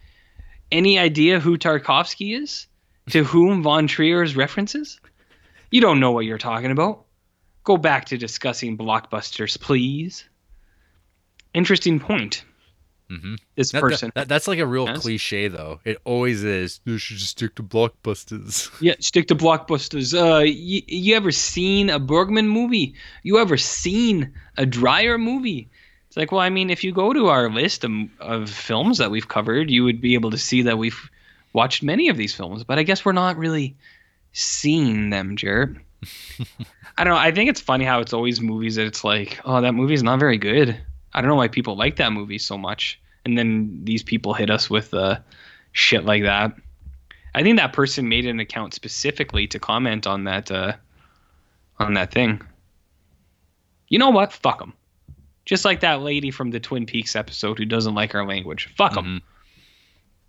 Any 0.71 0.99
idea 0.99 1.39
who 1.41 1.59
Tarkovsky 1.59 2.41
is? 2.41 2.67
To 3.11 3.25
whom 3.25 3.63
Von 3.63 3.87
Trier's 3.89 4.37
references? 4.37 5.01
You 5.71 5.81
don't 5.81 6.01
know 6.01 6.13
what 6.13 6.25
you're 6.25 6.39
talking 6.39 6.71
about. 6.71 7.05
Go 7.65 7.77
back 7.77 8.07
to 8.07 8.19
discussing 8.19 8.79
blockbusters, 8.79 9.59
please. 9.61 10.25
Interesting 11.55 12.01
point. 12.01 12.45
Mhm. 13.11 13.37
This 13.57 13.73
That- 13.73 13.81
person. 13.83 14.13
that- 14.15 14.29
that's 14.29 14.49
like 14.49 14.59
a 14.59 14.67
real 14.67 14.87
cliche, 14.97 15.49
though. 15.49 15.81
It 15.85 15.99
always 16.05 16.45
is. 16.45 16.81
You 16.87 16.97
should 16.97 17.19
just 17.19 17.33
stick 17.33 17.55
to 17.57 17.63
blockbusters. 17.63 18.71
Yeah, 18.81 18.95
stick 19.01 19.29
to 19.29 19.35
blockbusters. 19.35 20.15
Uh, 20.19 20.39
you, 20.45 20.81
you 20.89 21.15
ever 21.15 21.31
seen 21.31 21.91
a 21.91 21.99
Bergman 21.99 22.49
movie? 22.49 22.95
You 23.23 23.39
ever 23.39 23.59
seen 23.59 24.33
a 24.57 24.65
Dreyer 24.65 25.19
movie? 25.19 25.69
It's 26.13 26.17
like, 26.19 26.31
well, 26.31 26.43
I 26.43 26.51
mean, 26.51 26.69
if 26.69 26.85
you 26.85 26.93
go 26.93 27.15
to 27.15 27.29
our 27.29 27.49
list 27.49 27.85
of, 27.85 27.91
of 28.21 28.51
films 28.51 28.99
that 28.99 29.11
we've 29.11 29.29
covered, 29.29 29.71
you 29.71 29.83
would 29.83 30.03
be 30.03 30.13
able 30.13 30.31
to 30.33 30.37
see 30.37 30.61
that 30.61 30.77
we've 30.77 31.09
watched 31.55 31.83
many 31.83 32.11
of 32.11 32.19
these 32.19 32.35
films. 32.35 32.65
But 32.65 32.79
I 32.79 32.83
guess 32.83 33.03
we're 33.03 33.13
not 33.13 33.39
really 33.39 33.75
seeing 34.35 35.09
them, 35.09 35.39
Jarrett. 35.39 35.71
I 36.99 37.05
don't 37.05 37.15
know. 37.15 37.19
I 37.19 37.31
think 37.31 37.49
it's 37.49 37.63
funny 37.63 37.87
how 37.87 38.01
it's 38.01 38.13
always 38.13 38.43
movies 38.43 38.75
that 38.75 38.85
it's 38.85 39.05
like, 39.05 39.41
oh, 39.47 39.63
that 39.63 39.73
movie's 39.73 40.03
not 40.03 40.19
very 40.19 40.37
good. 40.37 40.79
I 41.15 41.23
don't 41.23 41.31
know 41.31 41.37
why 41.37 41.49
people 41.49 41.79
like 41.79 41.97
that 41.97 42.13
movie 42.13 42.37
so 42.37 42.59
much. 42.59 43.01
And 43.25 43.39
then 43.39 43.81
these 43.83 44.03
people 44.03 44.35
hit 44.35 44.51
us 44.51 44.69
with 44.69 44.93
uh, 44.93 45.19
shit 45.73 46.05
like 46.05 46.25
that. 46.25 46.53
I 47.35 47.43
think 47.43 47.57
that 47.57 47.73
person 47.73 48.11
made 48.11 48.27
an 48.27 48.39
account 48.39 48.75
specifically 48.75 49.47
to 49.47 49.59
comment 49.59 50.07
on 50.07 50.25
that 50.25 50.51
uh, 50.51 50.75
on 51.79 51.95
that 51.95 52.13
thing. 52.13 52.43
You 53.89 53.99
know 53.99 54.11
what? 54.11 54.35
Fuck 54.35 54.59
them. 54.59 54.75
Just 55.45 55.65
like 55.65 55.81
that 55.81 56.03
lady 56.03 56.31
from 56.31 56.51
the 56.51 56.61
Twin 56.61 56.87
Peaks 56.87 57.17
episode 57.17 57.59
who 57.59 57.65
doesn't 57.65 57.95
like 57.95 58.15
our 58.15 58.25
language. 58.27 58.69
Fuck 58.77 58.95
them. 58.95 59.05
Mhm. 59.05 59.23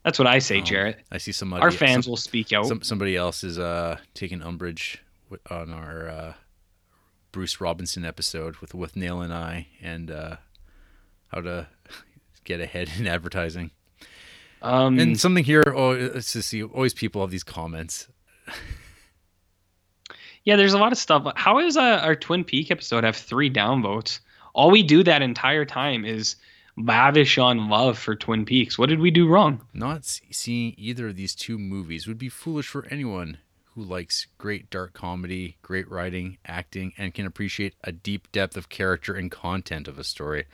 That's 0.04 0.18
what 0.20 0.28
I 0.28 0.40
say, 0.40 0.60
Oh, 0.60 0.64
Jarrett. 0.64 1.00
I 1.12 1.18
see 1.18 1.32
somebody. 1.32 1.62
Our 1.62 1.72
fans 1.72 2.06
some- 2.06 2.12
will 2.12 2.18
speak 2.18 2.52
out. 2.52 2.66
some, 2.66 2.82
somebody 2.82 3.16
else 3.16 3.44
is 3.44 3.58
uh 3.60 3.98
taking 4.14 4.42
umbrage 4.42 5.00
on 5.50 5.72
our 5.72 6.08
uh, 6.10 6.34
Bruce 7.32 7.60
Robinson 7.62 8.04
episode 8.06 8.58
with 8.58 8.74
Withnail 8.74 9.24
and 9.24 9.34
I 9.34 9.68
and 9.82 10.12
uh, 10.12 10.36
how 11.28 11.42
to 11.42 11.68
get 12.44 12.60
ahead 12.60 12.90
in 13.00 13.08
advertising. 13.08 13.72
um, 14.62 15.00
And 15.00 15.20
something 15.20 15.44
here, 15.44 15.64
oh, 15.76 15.92
it's 15.92 16.34
just 16.34 16.50
see, 16.50 16.62
always 16.64 16.94
people 16.94 17.22
have 17.22 17.32
these 17.32 17.44
comments. 17.44 18.08
yeah, 20.44 20.56
there's 20.58 20.74
a 20.74 20.78
lot 20.78 20.92
of 20.92 20.98
stuff. 20.98 21.26
How 21.36 21.60
is 21.60 21.78
uh, 21.78 21.82
our 22.04 22.16
Twin 22.16 22.44
Peak 22.44 22.70
episode 22.72 23.04
have 23.06 23.16
three 23.16 23.50
downvotes? 23.50 24.20
All 24.54 24.70
we 24.70 24.84
do 24.84 25.04
that 25.04 25.24
entire 25.24 25.66
time 25.66 26.06
is 26.06 26.36
lavish 26.78 27.40
on 27.40 27.70
love 27.70 27.98
for 27.98 28.16
Twin 28.16 28.46
Peaks. 28.46 28.78
What 28.78 28.90
did 28.90 29.00
we 29.00 29.10
do 29.10 29.28
wrong? 29.28 29.62
Not 29.74 30.06
seeing 30.06 30.76
either 30.78 31.08
of 31.08 31.16
these 31.16 31.34
two 31.34 31.58
movies 31.58 32.06
would 32.06 32.20
be 32.20 32.30
foolish 32.30 32.68
for 32.68 32.86
anyone 32.92 33.40
who 33.74 33.82
likes 33.84 34.28
great 34.38 34.70
dark 34.70 34.94
comedy, 34.94 35.58
great 35.64 35.90
writing, 35.90 36.38
acting, 36.46 36.94
and 37.00 37.16
can 37.16 37.26
appreciate 37.26 37.74
a 37.84 37.92
deep 37.92 38.32
depth 38.32 38.56
of 38.56 38.70
character 38.70 39.16
and 39.16 39.32
content 39.32 39.88
of 39.88 39.98
a 39.98 40.04
story. 40.04 40.46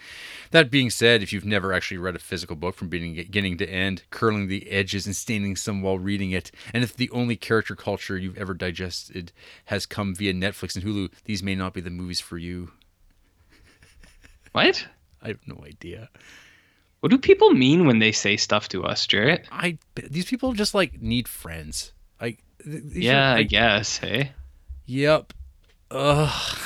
That 0.52 0.72
being 0.72 0.90
said, 0.90 1.22
if 1.22 1.34
you've 1.34 1.44
never 1.44 1.74
actually 1.74 1.98
read 1.98 2.16
a 2.16 2.20
physical 2.20 2.56
book 2.56 2.76
from 2.76 2.88
beginning 2.88 3.58
to 3.58 3.70
end, 3.70 4.04
curling 4.10 4.48
the 4.48 4.70
edges 4.72 5.06
and 5.06 5.14
staining 5.14 5.58
some 5.58 5.82
while 5.82 6.00
reading 6.00 6.32
it, 6.32 6.52
and 6.74 6.82
if 6.86 6.96
the 6.96 7.10
only 7.10 7.36
character 7.36 7.76
culture 7.76 8.18
you've 8.18 8.38
ever 8.38 8.54
digested 8.54 9.34
has 9.66 9.86
come 9.86 10.16
via 10.16 10.34
Netflix 10.34 10.78
and 10.78 10.86
Hulu, 10.86 11.12
these 11.26 11.44
may 11.44 11.56
not 11.56 11.74
be 11.74 11.82
the 11.82 11.90
movies 11.90 12.22
for 12.22 12.38
you. 12.38 12.72
What? 14.52 14.86
I 15.22 15.30
have 15.30 15.40
no 15.46 15.62
idea. 15.66 16.10
What 17.02 17.10
do 17.10 17.18
people 17.18 17.52
mean 17.52 17.86
when 17.86 18.00
they 18.00 18.12
say 18.12 18.36
stuff 18.38 18.70
to 18.70 18.84
us, 18.84 19.08
Jarrett? 19.08 19.48
I 19.52 19.78
these 19.96 20.26
people 20.26 20.54
just 20.54 20.74
like 20.74 21.02
need 21.02 21.28
friends. 21.28 21.94
Like 22.22 22.44
these 22.66 22.98
are, 22.98 23.00
Yeah, 23.00 23.34
I 23.34 23.44
guess. 23.44 23.98
Hey. 23.98 24.32
Yep. 24.86 25.34
Ugh. 25.92 26.58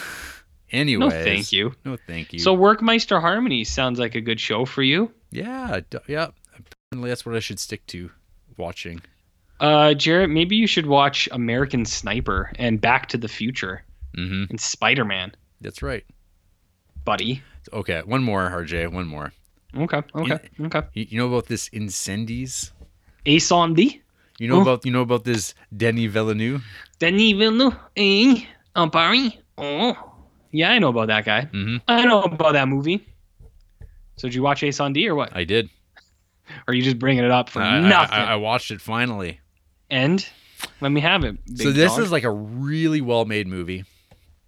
Anyways. 0.72 0.99
No, 1.14 1.23
thank 1.23 1.51
you. 1.51 1.76
No, 1.85 1.97
thank 2.07 2.34
you. 2.34 2.39
So 2.39 2.57
Werckmeister 2.57 3.22
Harmony 3.22 3.64
sounds 3.64 3.99
like 3.99 4.15
a 4.15 4.22
good 4.22 4.39
show 4.39 4.65
for 4.65 4.81
you. 4.81 5.11
yeah, 5.30 5.81
d- 5.89 5.99
yeah. 6.07 6.30
Apparently, 6.57 7.10
that's 7.10 7.26
what 7.26 7.35
I 7.35 7.39
should 7.39 7.60
stick 7.60 7.85
to 7.88 8.10
watching. 8.57 9.01
Uh, 9.60 9.93
Jarrett, 9.93 10.30
maybe 10.31 10.55
you 10.55 10.65
should 10.68 10.88
watch 10.88 11.30
American 11.31 11.85
Sniper 11.85 12.51
and 12.57 12.81
Back 12.81 13.10
to 13.10 13.18
the 13.18 13.27
Future 13.27 13.84
Mm-hmm. 14.18 14.45
and 14.51 14.60
Spider 14.61 15.05
Man, 15.05 15.31
That's 15.61 15.81
right. 15.81 16.03
Buddy. 17.05 17.41
Okay, 17.71 18.01
one 18.05 18.23
more, 18.23 18.49
RJ. 18.49 18.91
One 18.91 19.07
more. 19.07 19.31
Okay, 19.75 20.01
okay, 20.15 20.39
okay. 20.61 20.81
You, 20.93 21.05
you 21.09 21.17
know 21.19 21.27
about 21.27 21.47
this 21.47 21.69
Incendies? 21.69 22.71
D. 23.25 24.01
You 24.39 24.47
know 24.49 24.57
Oh. 24.57 24.61
about 24.61 24.85
you 24.85 24.91
know 24.91 25.01
about 25.01 25.23
this 25.23 25.53
Denis 25.75 26.11
Villeneuve? 26.11 26.63
Denis 26.99 27.34
Villeneuve. 27.34 27.75
Eh? 27.95 28.43
En 28.75 28.89
Paris. 28.89 29.31
Oh. 29.57 29.95
Yeah, 30.51 30.71
I 30.71 30.80
know 30.80 30.89
about 30.89 31.07
that 31.07 31.25
guy. 31.25 31.45
Mm-hmm. 31.51 31.77
I 31.88 32.05
know 32.05 32.21
about 32.21 32.53
that 32.53 32.67
movie. 32.67 33.05
So 34.17 34.27
did 34.27 34.35
you 34.35 34.43
watch 34.43 34.61
Incendies 34.61 35.07
or 35.07 35.15
what? 35.15 35.35
I 35.35 35.43
did. 35.43 35.69
Or 36.67 36.71
are 36.71 36.73
you 36.73 36.84
just 36.84 36.99
bringing 36.99 37.23
it 37.23 37.31
up 37.31 37.49
for 37.49 37.61
I, 37.61 37.77
I- 37.77 37.80
nothing? 37.80 38.17
I, 38.19 38.34
I 38.34 38.35
watched 38.35 38.69
it 38.71 38.81
finally. 38.81 39.39
and 39.89 40.23
let 40.81 40.91
me 40.91 41.01
have 41.01 41.23
it. 41.23 41.38
so 41.55 41.71
this 41.71 41.91
dog. 41.93 42.01
is 42.01 42.11
like 42.11 42.23
a 42.23 42.31
really 42.31 43.01
well-made 43.01 43.47
movie. 43.47 43.85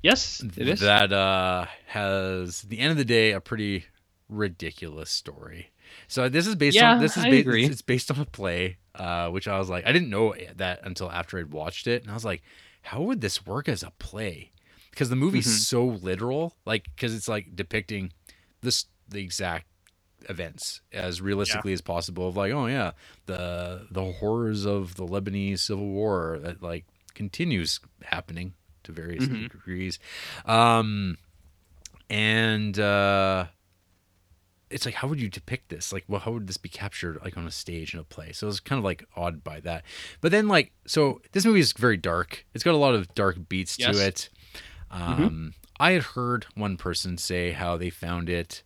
Yes, 0.06 0.42
it 0.58 0.68
is. 0.68 0.80
that 0.82 1.12
uh, 1.12 1.66
has 1.88 2.64
at 2.64 2.70
the 2.70 2.80
end 2.80 2.92
of 2.92 2.98
the 2.98 3.06
day 3.06 3.32
a 3.32 3.42
pretty 3.42 3.86
ridiculous 4.30 5.10
story. 5.10 5.72
So 6.08 6.30
this 6.30 6.48
is 6.48 6.56
based 6.56 6.76
Yeah, 6.76 6.94
on 6.94 7.00
this 7.00 7.18
is 7.18 7.24
ba- 7.24 7.44
it's 7.72 7.82
based 7.82 8.12
on 8.12 8.20
a 8.20 8.26
play, 8.26 8.78
uh, 8.96 9.30
which 9.30 9.48
I 9.48 9.58
was 9.60 9.70
like 9.70 9.86
I 9.86 9.92
didn't 9.92 10.10
know 10.10 10.34
that 10.56 10.80
until 10.84 11.12
after 11.12 11.40
I'd 11.40 11.52
watched 11.54 11.88
it, 11.88 12.02
and 12.04 12.12
I 12.12 12.14
was 12.14 12.26
like, 12.26 12.42
how 12.82 13.02
would 13.02 13.22
this 13.22 13.46
work 13.46 13.68
as 13.70 13.84
a 13.84 13.92
play? 14.00 14.52
Because 14.92 15.10
the 15.10 15.16
movie's 15.16 15.48
Mhm. 15.48 15.60
so 15.60 15.86
literal, 15.86 16.56
like 16.66 16.86
because 16.96 17.14
it's 17.16 17.28
like 17.28 17.56
depicting 17.56 18.12
this 18.62 18.86
the 19.10 19.22
exact 19.22 19.68
events 20.30 20.82
as 20.92 21.22
realistically 21.22 21.72
as 21.74 21.82
possible 21.82 22.28
of 22.28 22.36
like 22.36 22.52
oh 22.52 22.66
yeah 22.66 22.92
the 23.28 23.86
the 23.92 24.04
horrors 24.14 24.66
of 24.66 24.96
the 24.96 25.06
Lebanese 25.06 25.60
civil 25.60 25.86
war 25.86 26.40
that 26.42 26.64
like 26.64 26.86
continues 27.14 27.80
happening 28.04 28.54
to 28.86 28.92
various 28.92 29.26
Mhm. 29.26 29.52
degrees. 29.52 30.00
Um 30.46 31.18
and 32.10 32.78
uh 32.80 33.48
it's 34.70 34.86
like 34.86 34.96
how 34.96 35.08
would 35.08 35.22
you 35.22 35.30
depict 35.30 35.70
this? 35.70 35.94
Like 35.94 36.06
well 36.08 36.20
how 36.22 36.32
would 36.32 36.48
this 36.48 36.58
be 36.58 36.70
captured 36.70 37.20
like 37.24 37.38
on 37.38 37.46
a 37.48 37.52
stage 37.52 37.94
in 37.94 38.00
a 38.00 38.04
play? 38.04 38.32
So 38.32 38.48
it's 38.48 38.60
kind 38.60 38.78
of 38.80 38.84
like 38.84 39.06
awed 39.16 39.44
by 39.44 39.60
that. 39.62 39.84
But 40.22 40.32
then 40.32 40.48
like 40.48 40.72
so 40.86 41.22
this 41.34 41.46
movie 41.46 41.60
is 41.60 41.72
very 41.74 41.98
dark. 41.98 42.46
It's 42.54 42.64
got 42.64 42.74
a 42.74 42.78
lot 42.78 42.96
of 42.96 43.14
dark 43.16 43.48
beats 43.50 43.78
Yes. 43.80 43.96
to 43.96 44.06
it 44.06 44.30
um 44.92 45.54
i 45.80 45.92
had 45.92 46.04
heard 46.04 46.46
one 46.54 46.78
person 46.78 47.18
say 47.18 47.52
how 47.52 47.76
they 47.76 47.90
found 47.90 48.30
it 48.30 48.62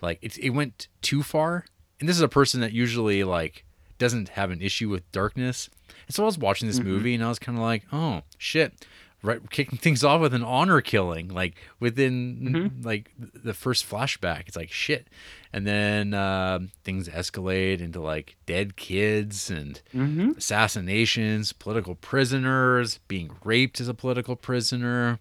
like 0.00 0.18
it, 0.22 0.38
it 0.38 0.50
went 0.50 0.86
too 1.02 1.22
far. 1.22 1.64
And 2.00 2.08
this 2.08 2.16
is 2.16 2.22
a 2.22 2.28
person 2.28 2.60
that 2.60 2.72
usually 2.72 3.24
like 3.24 3.64
doesn't 3.98 4.30
have 4.30 4.50
an 4.50 4.60
issue 4.62 4.88
with 4.88 5.10
darkness. 5.12 5.68
And 6.06 6.14
so 6.14 6.22
i 6.22 6.26
was 6.26 6.38
watching 6.38 6.68
this 6.68 6.78
Mhm. 6.80 6.84
movie 6.84 7.14
and 7.14 7.24
i 7.24 7.28
was 7.28 7.38
kind 7.38 7.56
of 7.58 7.62
like 7.62 7.84
oh 7.92 8.22
shit 8.38 8.86
right 9.24 9.40
kicking 9.50 9.78
things 9.78 10.04
off 10.04 10.20
with 10.20 10.34
an 10.34 10.44
honor 10.44 10.80
killing 10.80 11.28
like 11.28 11.54
within 11.80 12.38
Mhm. 12.78 12.84
like 12.84 13.10
the 13.18 13.54
first 13.54 13.88
flashback 13.88 14.42
it's 14.46 14.56
like 14.56 14.70
shit 14.70 15.08
and 15.52 15.66
then 15.66 16.12
um 16.14 16.70
things 16.84 17.08
escalate 17.08 17.80
into 17.80 18.00
like 18.00 18.36
dead 18.46 18.76
kids 18.76 19.50
and 19.50 19.80
Mm-hmm. 19.94 20.32
assassinations 20.36 21.52
political 21.52 21.94
prisoners 21.94 22.98
being 23.08 23.30
raped 23.44 23.80
as 23.80 23.88
a 23.88 23.94
political 23.94 24.36
prisoner 24.36 25.18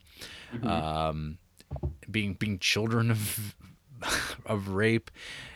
Mhm. 0.54 0.66
um 0.68 1.38
being 2.12 2.34
being 2.34 2.60
children 2.60 3.10
of 3.10 3.56
of 4.46 4.68
rape 4.70 5.10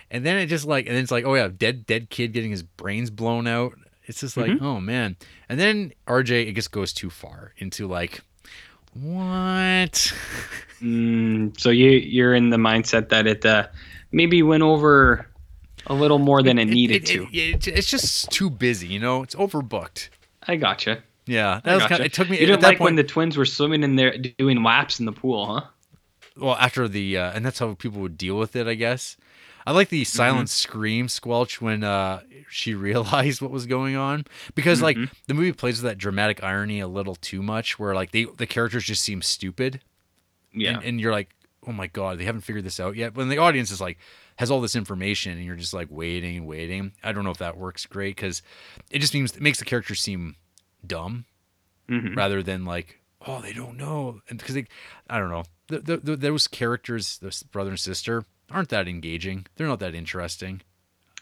and 0.09 0.25
then 0.25 0.37
it 0.37 0.45
just 0.47 0.65
like 0.65 0.85
and 0.87 0.95
then 0.95 1.03
it's 1.03 1.11
like 1.11 1.25
oh 1.25 1.35
yeah 1.35 1.49
dead 1.49 1.85
dead 1.85 2.09
kid 2.09 2.31
getting 2.31 2.51
his 2.51 2.63
brains 2.63 3.09
blown 3.09 3.45
out 3.45 3.73
it's 4.05 4.21
just 4.21 4.37
like 4.37 4.51
Mhm. 4.51 4.61
oh 4.61 4.79
man 4.79 5.17
and 5.49 5.59
then 5.59 5.91
rj 6.07 6.47
it 6.47 6.53
just 6.55 6.71
goes 6.71 6.93
too 6.93 7.09
far 7.09 7.53
into 7.57 7.87
like 7.87 8.21
what 9.01 10.13
Mm, 10.81 11.59
so 11.59 11.71
you 11.71 11.89
you're 11.89 12.35
in 12.35 12.51
the 12.51 12.57
mindset 12.57 13.09
that 13.09 13.25
it 13.25 13.43
uh, 13.45 13.67
maybe 14.11 14.43
went 14.43 14.61
over 14.61 15.27
a 15.87 15.93
little 15.95 16.19
more 16.19 16.43
than 16.43 16.59
it, 16.59 16.65
needed 16.65 17.03
it, 17.03 17.05
to. 17.07 17.27
it- 17.31 17.67
it's 17.67 17.87
just 17.89 18.29
too 18.29 18.49
busy, 18.51 18.87
you 18.87 18.99
know. 18.99 19.23
It's 19.23 19.33
overbooked. 19.33 20.09
I 20.47 20.55
gotcha. 20.55 21.01
Yeah, 21.25 21.61
that 21.63 21.71
I 21.71 21.73
was 21.75 21.83
gotcha. 21.83 21.93
kind 21.95 22.05
it 22.05 22.13
took 22.13 22.29
me. 22.29 22.39
You 22.39 22.45
didn't 22.45 22.61
like 22.61 22.79
when 22.79 22.95
the 22.95 23.03
twins 23.03 23.37
were 23.37 23.45
swimming 23.45 23.81
in 23.83 23.95
there 23.95 24.15
doing 24.17 24.61
laps 24.63 24.99
in 24.99 25.05
the 25.07 25.11
pool, 25.11 25.45
huh? 25.47 25.61
well 26.39 26.55
after 26.57 26.87
the 26.87 27.17
uh, 27.17 27.31
and 27.33 27.43
that's 27.43 27.57
how 27.57 27.73
people 27.73 27.99
would 27.99 28.15
deal 28.15 28.37
with 28.37 28.55
it 28.55 28.67
i 28.67 28.75
guess 28.75 29.17
i 29.67 29.71
like 29.71 29.89
the 29.89 30.03
silent 30.03 30.49
scream 30.49 31.07
squelch 31.09 31.61
when 31.61 31.83
uh 31.83 32.21
she 32.49 32.73
realized 32.87 33.41
what 33.41 33.51
was 33.51 33.65
going 33.67 33.95
on 33.95 34.25
because 34.55 34.81
like 34.81 34.97
the 35.27 35.33
movie 35.35 35.51
plays 35.51 35.81
with 35.83 35.89
that 35.91 35.97
dramatic 35.99 36.41
irony 36.43 36.79
a 36.79 36.87
little 36.87 37.15
too 37.15 37.43
much 37.43 37.77
where 37.77 37.93
like 37.93 38.11
they 38.11 38.23
the 38.37 38.47
characters 38.47 38.83
just 38.85 39.03
seem 39.03 39.21
stupid. 39.21 39.81
Yeah. 40.53 40.75
and, 40.77 40.83
and 40.85 41.01
you're 41.01 41.11
like 41.11 41.35
oh 41.67 41.71
my 41.73 41.87
god 41.87 42.17
they 42.17 42.23
haven't 42.25 42.41
figured 42.41 42.63
this 42.63 42.79
out 42.79 42.95
yet. 42.95 43.13
When 43.15 43.27
the 43.29 43.37
audience 43.37 43.69
is 43.69 43.81
like 43.81 43.97
has 44.37 44.49
all 44.49 44.61
this 44.61 44.75
information 44.75 45.33
and 45.33 45.43
you're 45.45 45.55
just 45.55 45.73
like 45.73 45.87
waiting 45.91 46.37
and 46.37 46.47
waiting. 46.47 46.93
I 47.03 47.11
don't 47.11 47.23
know 47.25 47.31
if 47.31 47.39
that 47.39 47.57
works 47.57 47.85
great 47.85 48.15
because 48.15 48.41
it 48.89 48.99
just 48.99 49.13
means 49.13 49.35
it 49.35 49.41
makes 49.41 49.59
the 49.59 49.65
characters 49.65 49.99
seem 50.01 50.35
dumb 50.85 51.25
Mhm. 51.89 52.15
rather 52.15 52.41
than 52.41 52.63
like 52.65 52.99
oh 53.25 53.41
they 53.41 53.51
don't 53.53 53.75
know. 53.77 54.21
And 54.29 54.39
because 54.39 54.55
they 54.55 54.65
i 55.09 55.19
don't 55.19 55.29
know. 55.29 55.43
The, 55.67 55.79
the, 55.79 55.97
the, 55.97 56.15
those 56.15 56.47
characters 56.47 57.17
this 57.17 57.43
brother 57.43 57.71
and 57.71 57.79
sister 57.79 58.23
aren't 58.51 58.69
that 58.69 58.87
engaging 58.87 59.45
they're 59.55 59.67
not 59.67 59.79
that 59.79 59.95
interesting 59.95 60.61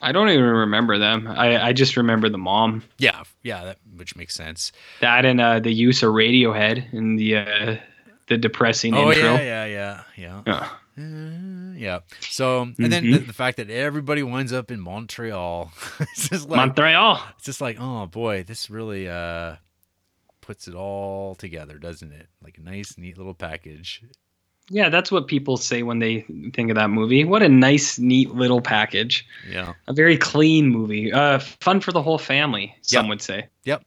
I 0.01 0.11
don't 0.11 0.27
even 0.27 0.43
remember 0.43 0.97
them. 0.97 1.25
I, 1.25 1.67
I 1.69 1.73
just 1.73 1.95
remember 1.95 2.27
the 2.27 2.37
mom. 2.37 2.83
yeah 2.97 3.23
yeah 3.43 3.63
that 3.63 3.77
which 3.95 4.15
makes 4.17 4.35
sense 4.35 4.73
That 4.99 5.23
and 5.25 5.39
uh, 5.39 5.59
the 5.61 5.71
use 5.71 6.03
of 6.03 6.11
Radiohead 6.11 6.91
in 6.93 7.15
the 7.15 7.37
uh, 7.37 7.75
the 8.27 8.37
depressing 8.37 8.93
oh 8.93 9.11
intro. 9.11 9.35
yeah 9.35 9.65
yeah 9.65 9.65
yeah 9.65 10.03
yeah 10.17 10.41
Yeah. 10.45 10.69
Uh, 10.97 11.73
yeah 11.77 11.99
so 12.19 12.61
and 12.61 12.91
then 12.91 13.09
the, 13.11 13.17
the 13.19 13.33
fact 13.33 13.57
that 13.57 13.69
everybody 13.69 14.21
winds 14.23 14.51
up 14.53 14.69
in 14.71 14.79
montreal 14.81 15.71
it's 15.99 16.29
just 16.29 16.49
like 16.49 16.57
Montreal. 16.57 17.21
it's 17.37 17.45
just 17.45 17.61
like 17.61 17.77
oh 17.79 18.05
boy 18.07 18.43
this 18.43 18.69
really 18.69 19.07
uh 19.09 19.55
puts 20.41 20.67
it 20.67 20.75
all 20.75 21.35
together 21.35 21.77
doesn't 21.79 22.11
it 22.13 22.27
like 22.43 22.57
a 22.57 22.61
nice 22.61 22.97
neat 22.97 23.17
little 23.17 23.33
package 23.33 24.03
Yeah, 24.69 24.89
that's 24.89 25.11
what 25.11 25.27
people 25.27 25.57
say 25.57 25.83
when 25.83 25.99
they 25.99 26.21
think 26.53 26.69
of 26.71 26.75
that 26.75 26.89
movie. 26.89 27.23
What 27.23 27.43
a 27.43 27.49
nice, 27.49 27.99
neat 27.99 28.31
little 28.33 28.61
package. 28.61 29.25
yeah 29.47 29.73
A 29.87 29.93
very 29.93 30.17
clean 30.17 30.69
movie. 30.69 31.11
Uh, 31.13 31.37
fun 31.39 31.81
for 31.81 31.91
the 31.91 32.01
whole 32.01 32.17
family. 32.17 32.75
Some 32.81 33.05
Yep. 33.05 33.09
would 33.09 33.21
say. 33.21 33.47
Yep. 33.65 33.83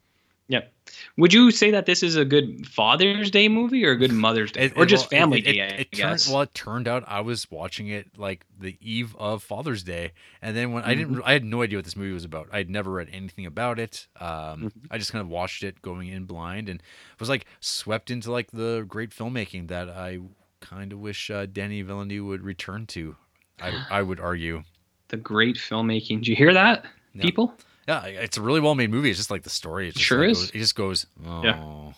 Yep. 0.51 0.73
Would 1.19 1.35
you 1.35 1.51
say 1.51 1.71
that 1.73 1.85
this 1.87 2.03
is 2.03 2.15
a 2.17 2.25
good 2.25 2.67
Father's 2.67 3.31
Day 3.31 3.49
movie 3.49 3.85
or 3.85 3.91
a 3.91 3.97
good 3.97 4.13
Mother's 4.13 4.53
Day, 4.53 4.67
It- 4.67 4.73
or 4.77 4.85
it- 4.85 4.87
just 4.87 5.11
well, 5.11 5.21
Family 5.21 5.41
it, 5.41 5.43
Day? 5.43 5.59
It, 5.59 5.65
I 5.73 5.77
turned, 5.77 5.91
guess. 5.91 6.29
well, 6.31 6.43
it 6.43 6.55
turned 6.55 6.87
out 6.89 7.03
I 7.07 7.21
was 7.21 7.51
watching 7.51 7.89
it 7.89 8.17
like 8.17 8.47
the 8.59 8.77
eve 8.81 9.15
of 9.19 9.43
Father's 9.43 9.83
Day, 9.83 10.13
and 10.41 10.57
then 10.57 10.73
when 10.73 10.85
I 10.85 10.95
Mm-hmm. 10.95 11.15
didn't, 11.15 11.23
I 11.27 11.33
had 11.33 11.45
no 11.45 11.61
idea 11.63 11.77
what 11.79 11.85
this 11.85 11.97
movie 11.97 12.13
was 12.15 12.25
about. 12.25 12.49
I'd 12.53 12.71
never 12.71 12.93
read 12.93 13.09
anything 13.13 13.45
about 13.47 13.79
it. 13.81 14.07
Um, 14.19 14.29
Mm-hmm. 14.29 14.69
I 14.93 14.97
just 14.97 15.11
kind 15.13 15.21
of 15.21 15.29
watched 15.29 15.63
it 15.65 15.83
going 15.83 16.09
in 16.09 16.25
blind, 16.25 16.69
and 16.71 16.81
was 17.19 17.29
like 17.29 17.45
swept 17.61 18.11
into 18.11 18.31
like 18.33 18.53
the 18.53 18.85
great 18.89 19.11
filmmaking 19.11 19.69
that 19.69 19.91
I 19.91 20.21
kind 20.61 20.93
of 20.93 20.99
wish 21.01 21.31
uh, 21.31 21.47
Danny 21.47 21.83
Villeneuve 21.83 22.27
would 22.27 22.43
return 22.43 22.87
to. 22.89 23.17
I, 23.61 23.85
I 23.91 24.03
would 24.03 24.21
argue. 24.21 24.63
the 25.09 25.17
great 25.17 25.57
filmmaking. 25.57 26.19
Did 26.19 26.29
you 26.29 26.37
hear 26.37 26.53
that, 26.55 26.85
Yeah. 27.15 27.23
people? 27.23 27.55
Yeah, 27.89 28.05
it's 28.05 28.37
a 28.37 28.43
really 28.43 28.61
well 28.61 28.75
made 28.75 28.91
movie. 28.91 29.09
It's 29.11 29.19
just 29.19 29.31
like 29.31 29.43
the 29.43 29.51
story. 29.51 29.89
It 29.89 29.95
just 29.95 30.05
Sure 30.05 30.21
like 30.21 30.31
is. 30.33 30.39
Goes, 30.39 30.51
it 30.51 30.59
just 30.59 30.75
goes. 30.77 31.07
Oh, 31.27 31.43
Yeah. 31.43 31.93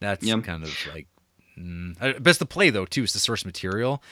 that's 0.00 0.24
Yep. 0.24 0.44
kind 0.44 0.62
of 0.62 0.86
like. 0.94 1.08
Mm, 1.58 2.22
best 2.22 2.38
to 2.38 2.46
play 2.46 2.70
though 2.70 2.86
too. 2.86 3.02
It's 3.02 3.12
the 3.12 3.18
source 3.18 3.44
material. 3.44 4.02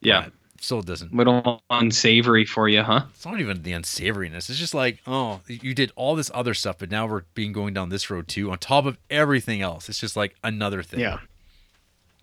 Yeah. 0.00 0.24
but 0.26 0.32
still 0.62 0.82
doesn't. 0.82 1.12
Little 1.14 1.62
unsavory 1.70 2.44
for 2.44 2.68
you, 2.68 2.82
huh? 2.82 3.06
It's 3.10 3.24
not 3.26 3.40
even 3.40 3.62
the 3.62 3.72
unsavoriness. 3.72 4.48
It's 4.50 4.58
just 4.58 4.74
like, 4.74 5.00
oh, 5.06 5.40
you 5.48 5.74
did 5.74 5.90
all 5.96 6.14
this 6.14 6.30
other 6.34 6.54
stuff, 6.54 6.76
but 6.78 6.90
now 6.90 7.06
we're 7.06 7.22
being 7.34 7.52
going 7.52 7.74
down 7.74 7.88
this 7.88 8.08
road 8.10 8.28
too, 8.28 8.50
on 8.52 8.58
top 8.58 8.86
of 8.86 8.98
everything 9.10 9.60
else. 9.62 9.88
It's 9.88 9.98
just 9.98 10.16
like 10.16 10.36
another 10.44 10.82
thing. 10.82 11.00
Yeah. 11.00 11.18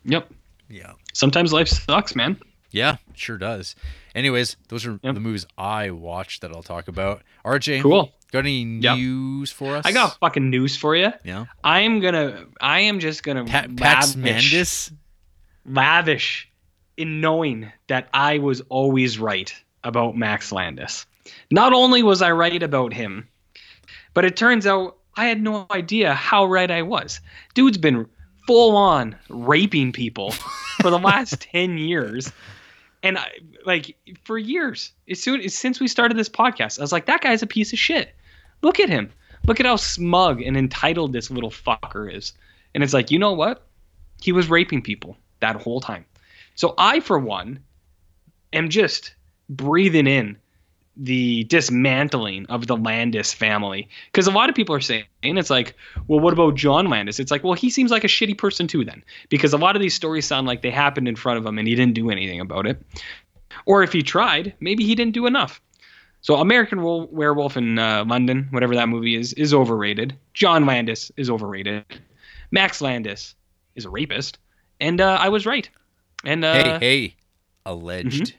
Yep. 0.05 0.31
Yeah. 0.73 0.93
Sometimes 1.13 1.53
life 1.53 1.67
sucks, 1.67 2.15
man. 2.15 2.39
Yeah, 2.71 2.97
sure 3.13 3.37
does. 3.37 3.75
Anyways, 4.15 4.57
those 4.69 4.85
are 4.87 4.99
Yep. 5.03 5.13
the 5.13 5.19
movies 5.19 5.45
I 5.57 5.91
watched 5.91 6.41
that 6.41 6.51
I'll 6.51 6.63
talk 6.63 6.87
about. 6.87 7.21
RJ, 7.45 7.81
Cool. 7.81 8.11
got 8.31 8.39
any 8.39 8.63
Yep. 8.63 8.97
news 8.97 9.51
for 9.51 9.75
us? 9.75 9.85
I 9.85 9.91
got 9.91 10.17
fucking 10.19 10.49
news 10.49 10.75
for 10.75 10.95
you. 10.95 11.13
Yeah. 11.23 11.45
I 11.63 11.81
am 11.81 11.99
gonna. 11.99 12.45
I 12.59 12.79
am 12.81 12.99
just 12.99 13.21
gonna 13.23 13.45
Pat, 13.45 13.75
Pax 13.75 14.15
lavish, 14.15 14.53
Mandis. 14.53 14.91
lavish 15.65 16.49
in 16.97 17.21
knowing 17.21 17.71
that 17.87 18.09
I 18.13 18.39
was 18.39 18.61
always 18.69 19.19
right 19.19 19.53
about 19.83 20.15
Max 20.17 20.51
Landis. 20.51 21.05
Not 21.51 21.73
only 21.73 22.01
was 22.03 22.21
I 22.23 22.31
right 22.31 22.61
about 22.63 22.93
him, 22.93 23.27
but 24.13 24.25
it 24.25 24.35
turns 24.35 24.65
out 24.65 24.97
I 25.15 25.25
had 25.25 25.41
no 25.41 25.67
idea 25.71 26.13
how 26.13 26.45
right 26.45 26.69
I 26.71 26.81
was. 26.81 27.21
Dude's 27.53 27.77
been 27.77 28.07
full 28.47 28.75
on 28.75 29.15
raping 29.29 29.91
people 29.91 30.31
for 30.81 30.89
the 30.89 30.99
last 31.03 31.41
10 31.41 31.77
years. 31.77 32.31
And 33.01 33.17
I, 33.17 33.29
like 33.65 33.95
for 34.23 34.37
years, 34.37 34.91
as 35.09 35.21
soon 35.21 35.41
as 35.41 35.53
since 35.53 35.79
we 35.79 35.87
started 35.87 36.17
this 36.17 36.29
podcast, 36.29 36.79
I 36.79 36.81
was 36.81 36.91
like, 36.91 37.05
that 37.07 37.21
guy's 37.21 37.43
a 37.43 37.47
piece 37.47 37.73
of 37.73 37.79
shit. 37.79 38.15
Look 38.61 38.79
at 38.79 38.89
him. 38.89 39.11
Look 39.45 39.59
at 39.59 39.65
how 39.65 39.75
smug 39.75 40.41
and 40.41 40.55
entitled 40.55 41.11
this 41.11 41.29
little 41.29 41.51
fucker 41.51 42.13
is. 42.13 42.33
And 42.73 42.83
it's 42.83 42.93
like, 42.93 43.11
you 43.11 43.19
know 43.19 43.33
what? 43.33 43.67
He 44.21 44.31
was 44.31 44.49
raping 44.49 44.81
people 44.81 45.17
that 45.41 45.61
whole 45.61 45.81
time. 45.81 46.05
So 46.55 46.73
I, 46.77 47.01
for 47.01 47.19
one, 47.19 47.59
am 48.53 48.69
just 48.69 49.15
breathing 49.49 50.07
in 50.07 50.37
the 50.95 51.43
dismantling 51.45 52.45
of 52.47 52.67
the 52.67 52.77
Landis 52.77 53.33
family. 53.33 53.89
Because 54.11 54.27
a 54.27 54.31
lot 54.31 54.49
of 54.49 54.55
people 54.55 54.75
are 54.75 54.81
saying, 54.81 55.05
it's 55.23 55.49
like, 55.49 55.75
well, 56.07 56.19
what 56.19 56.33
about 56.33 56.55
John 56.55 56.87
Landis? 56.89 57.19
It's 57.19 57.31
like, 57.31 57.43
well, 57.43 57.53
he 57.53 57.69
seems 57.69 57.91
like 57.91 58.03
a 58.03 58.07
shitty 58.07 58.37
person 58.37 58.67
too, 58.67 58.85
then. 58.85 59.03
Because 59.29 59.53
a 59.53 59.57
lot 59.57 59.75
of 59.75 59.81
these 59.81 59.93
stories 59.95 60.25
sound 60.25 60.47
like 60.47 60.61
they 60.61 60.71
happened 60.71 61.07
in 61.07 61.15
front 61.15 61.39
of 61.39 61.45
him 61.45 61.57
and 61.57 61.67
he 61.67 61.75
didn't 61.75 61.95
do 61.95 62.09
anything 62.09 62.39
about 62.39 62.67
it. 62.67 62.81
Or 63.65 63.83
if 63.83 63.93
he 63.93 64.03
tried, 64.03 64.53
maybe 64.59 64.83
he 64.83 64.95
didn't 64.95 65.13
do 65.13 65.25
enough. 65.25 65.61
So 66.21 66.35
American 66.35 66.81
Wo- 66.83 67.09
Werewolf 67.11 67.57
in 67.57 67.77
uh, 67.77 68.05
London, 68.07 68.47
whatever 68.51 68.75
that 68.75 68.87
movie 68.87 69.15
is, 69.15 69.33
is 69.33 69.53
overrated. 69.53 70.17
John 70.33 70.65
Landis 70.65 71.11
is 71.17 71.29
overrated. 71.29 71.83
Max 72.51 72.81
Landis 72.81 73.35
is 73.75 73.85
a 73.85 73.89
rapist, 73.89 74.37
and 74.79 75.01
uh, 75.01 75.17
I 75.19 75.29
was 75.29 75.45
right. 75.45 75.69
And 76.23 76.45
uh, 76.45 76.79
hey, 76.79 77.07
hey, 77.07 77.15
alleged. 77.65 78.35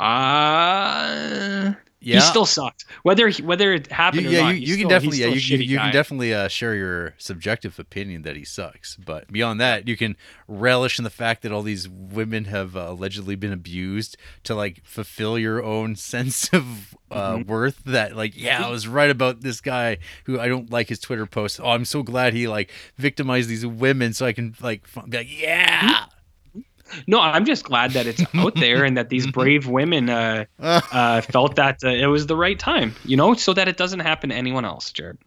Uh, 0.00 1.74
Yeah. 2.02 2.14
he 2.14 2.20
still 2.22 2.46
sucks. 2.46 2.84
Whether 3.02 3.28
he, 3.28 3.42
whether 3.42 3.74
it 3.74 3.88
You, 3.90 3.94
happened 3.94 4.26
or 4.26 4.30
yeah, 4.30 4.40
not, 4.42 4.54
you, 4.54 4.60
you 4.60 4.66
can 4.68 4.76
still- 4.78 4.88
definitely, 4.88 5.18
yeah, 5.18 5.26
you, 5.26 5.34
you, 5.34 5.56
you 5.58 5.78
can 5.78 5.92
definitely 5.92 6.32
uh, 6.32 6.48
share 6.48 6.74
your 6.74 7.14
subjective 7.18 7.78
opinion 7.78 8.22
that 8.22 8.36
he 8.36 8.44
sucks. 8.44 8.96
But 8.96 9.30
beyond 9.30 9.60
that, 9.60 9.86
you 9.86 9.96
can 9.98 10.16
relish 10.48 10.98
in 10.98 11.04
the 11.04 11.10
fact 11.10 11.42
that 11.42 11.52
all 11.52 11.60
these 11.62 11.88
women 11.90 12.46
have 12.46 12.74
uh, 12.74 12.86
allegedly 12.88 13.36
been 13.36 13.52
abused 13.52 14.16
to 14.44 14.54
like 14.54 14.82
fulfill 14.84 15.38
your 15.38 15.62
own 15.62 15.94
sense 16.12 16.48
of 16.54 16.96
uh, 17.10 17.34
Mm-hmm. 17.36 17.50
worth. 17.50 17.82
That 17.84 18.16
like, 18.16 18.32
yeah, 18.40 18.64
I 18.66 18.70
was 18.70 18.86
right 18.88 19.10
about 19.10 19.42
this 19.42 19.60
guy 19.60 19.98
who 20.24 20.40
I 20.40 20.48
don't 20.48 20.70
like 20.70 20.88
his 20.88 21.00
Twitter 21.00 21.26
posts. 21.26 21.60
Oh, 21.60 21.68
I'm 21.70 21.84
so 21.84 22.02
glad 22.02 22.32
he 22.34 22.48
like 22.48 22.70
victimized 22.96 23.48
these 23.50 23.66
women, 23.66 24.12
so 24.14 24.24
I 24.24 24.32
can 24.32 24.54
like 24.62 24.84
be 25.08 25.16
like, 25.18 25.40
yeah. 25.40 26.06
No, 27.06 27.20
I'm 27.20 27.44
just 27.44 27.64
glad 27.64 27.92
that 27.92 28.06
it's 28.06 28.22
out 28.34 28.54
there 28.56 28.84
and 28.84 28.96
that 28.96 29.08
these 29.08 29.26
brave 29.30 29.66
women 29.66 30.08
uh, 30.08 30.44
uh, 30.58 31.20
felt 31.20 31.56
that 31.56 31.82
uh, 31.84 31.88
it 31.88 32.06
was 32.06 32.26
the 32.26 32.36
right 32.36 32.58
time, 32.58 32.94
you 33.04 33.16
know, 33.16 33.34
so 33.34 33.52
that 33.52 33.68
it 33.68 33.76
doesn't 33.76 34.00
happen 34.00 34.30
to 34.30 34.36
anyone 34.36 34.64
else, 34.64 34.90
Jared. 34.92 35.18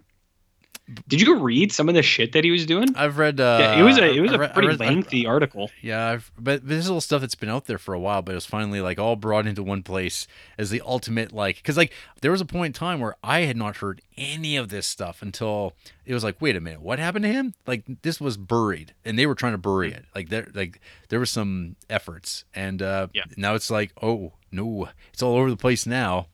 Did 1.08 1.22
you 1.22 1.40
read 1.40 1.72
some 1.72 1.88
of 1.88 1.96
the 1.96 2.02
shit 2.04 2.34
that 2.34 2.44
he 2.44 2.52
was 2.52 2.66
doing? 2.66 2.90
I've 2.98 3.18
read. 3.18 3.40
Uh, 3.40 3.58
yeah, 3.62 3.80
it 3.80 3.84
was 3.84 3.98
a 3.98 4.12
it 4.14 4.20
was 4.20 4.32
I 4.34 4.36
a 4.36 4.40
read- 4.40 4.54
pretty 4.54 4.68
read- 4.68 4.82
I- 4.82 4.86
lengthy 4.86 5.26
article. 5.26 5.72
Yeah, 5.82 6.10
I've, 6.10 6.30
but 6.38 6.68
this 6.68 6.84
is 6.84 6.90
all 6.92 7.00
stuff 7.00 7.22
that's 7.22 7.36
been 7.36 7.48
out 7.48 7.66
there 7.66 7.78
for 7.78 7.94
a 7.94 8.00
while, 8.00 8.22
but 8.22 8.34
it 8.34 8.36
was 8.36 8.46
finally 8.46 8.82
like 8.82 9.00
all 9.00 9.16
brought 9.16 9.48
into 9.48 9.64
one 9.64 9.82
place 9.82 10.28
as 10.58 10.72
the 10.72 10.82
ultimate 10.86 11.32
like 11.32 11.56
because 11.56 11.78
like 11.78 11.94
there 12.20 12.32
was 12.32 12.42
a 12.42 12.46
point 12.46 12.76
in 12.76 12.80
time 12.80 13.00
where 13.00 13.16
I 13.24 13.42
had 13.42 13.56
not 13.56 13.78
heard 13.78 14.02
any 14.18 14.58
of 14.58 14.68
this 14.68 14.86
stuff 14.86 15.22
until 15.22 15.74
it 16.06 16.14
was 16.14 16.24
like, 16.24 16.42
wait 16.42 16.58
a 16.58 16.60
minute, 16.60 16.82
what 16.82 17.00
happened 17.00 17.24
to 17.24 17.32
him? 17.32 17.54
Like 17.66 17.86
this 18.02 18.20
was 18.20 18.36
buried, 18.36 18.94
and 19.06 19.18
they 19.18 19.26
were 19.26 19.36
trying 19.36 19.54
to 19.54 19.58
bury 19.58 19.94
it. 19.94 20.04
Like 20.14 20.28
there, 20.28 20.48
like 20.54 20.82
there 21.08 21.20
were 21.20 21.26
some 21.26 21.78
efforts, 21.90 22.44
and 22.54 22.82
uh, 22.82 23.08
Yeah. 23.14 23.24
now 23.38 23.56
it's 23.56 23.72
like, 23.72 23.94
oh 24.02 24.34
no, 24.52 24.90
it's 25.14 25.24
all 25.24 25.38
over 25.38 25.50
the 25.50 25.56
place 25.56 25.86
now. 25.86 26.28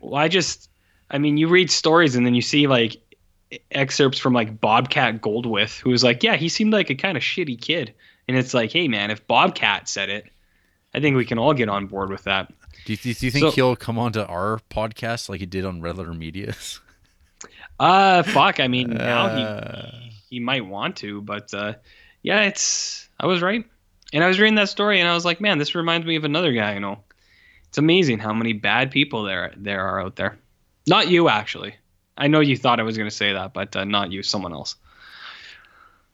Well, 0.00 0.16
I 0.16 0.26
just, 0.26 0.68
I 1.08 1.18
mean, 1.18 1.36
you 1.36 1.46
read 1.46 1.70
stories 1.70 2.16
and 2.16 2.26
then 2.26 2.34
you 2.34 2.42
see 2.42 2.66
like 2.66 2.96
excerpts 3.70 4.18
from 4.18 4.32
like 4.32 4.60
Bobcat 4.60 5.20
Goldthwait, 5.20 5.78
who 5.78 5.90
was 5.90 6.02
like, 6.04 6.22
yeah, 6.22 6.36
he 6.36 6.48
seemed 6.48 6.72
like 6.72 6.90
a 6.90 6.94
kind 6.94 7.16
of 7.16 7.22
shitty 7.22 7.60
kid. 7.60 7.92
And 8.28 8.36
it's 8.36 8.54
like, 8.54 8.72
hey, 8.72 8.88
man, 8.88 9.10
if 9.10 9.26
Bobcat 9.26 9.88
said 9.88 10.08
it, 10.08 10.26
I 10.94 11.00
think 11.00 11.16
we 11.16 11.24
can 11.24 11.38
all 11.38 11.54
get 11.54 11.68
on 11.68 11.86
board 11.86 12.10
with 12.10 12.24
that. 12.24 12.52
Do 12.84 12.92
you, 12.92 12.96
do 12.96 13.08
you 13.26 13.30
think 13.30 13.44
So- 13.46 13.50
he'll 13.52 13.76
come 13.76 13.98
onto 13.98 14.20
our 14.20 14.60
podcast 14.70 15.28
like 15.28 15.40
he 15.40 15.46
did 15.46 15.64
on 15.64 15.80
Red 15.80 15.96
Letter 15.98 16.14
Media? 16.14 16.54
Uh, 17.80 18.22
fuck. 18.22 18.60
I 18.60 18.68
mean, 18.68 18.90
now 18.90 19.26
Uh. 19.26 19.90
he 19.90 20.36
he 20.36 20.40
might 20.40 20.64
want 20.64 20.96
to, 20.98 21.20
but 21.20 21.52
uh, 21.52 21.74
yeah, 22.22 22.42
it's 22.42 23.08
I 23.18 23.26
was 23.26 23.42
right. 23.42 23.64
And 24.12 24.22
I 24.22 24.28
was 24.28 24.38
reading 24.38 24.54
that 24.56 24.68
story 24.68 25.00
and 25.00 25.08
I 25.08 25.14
was 25.14 25.24
like, 25.24 25.40
man, 25.40 25.58
this 25.58 25.74
reminds 25.74 26.06
me 26.06 26.14
of 26.16 26.24
another 26.24 26.52
guy 26.52 26.72
I 26.74 26.78
know. 26.78 27.00
It's 27.68 27.78
amazing 27.78 28.18
how 28.20 28.32
many 28.32 28.52
bad 28.52 28.90
people 28.92 29.24
there 29.24 29.52
there 29.56 29.80
are 29.84 30.00
out 30.00 30.14
there. 30.16 30.38
Not 30.86 31.08
you, 31.08 31.28
actually. 31.28 31.74
I 32.22 32.28
know 32.28 32.38
you 32.38 32.56
thought 32.56 32.78
I 32.78 32.84
was 32.84 32.96
going 32.96 33.10
to 33.10 33.14
say 33.14 33.32
that, 33.32 33.52
but 33.52 33.74
uh, 33.74 33.84
not 33.84 34.12
you, 34.12 34.22
someone 34.22 34.52
else. 34.52 34.76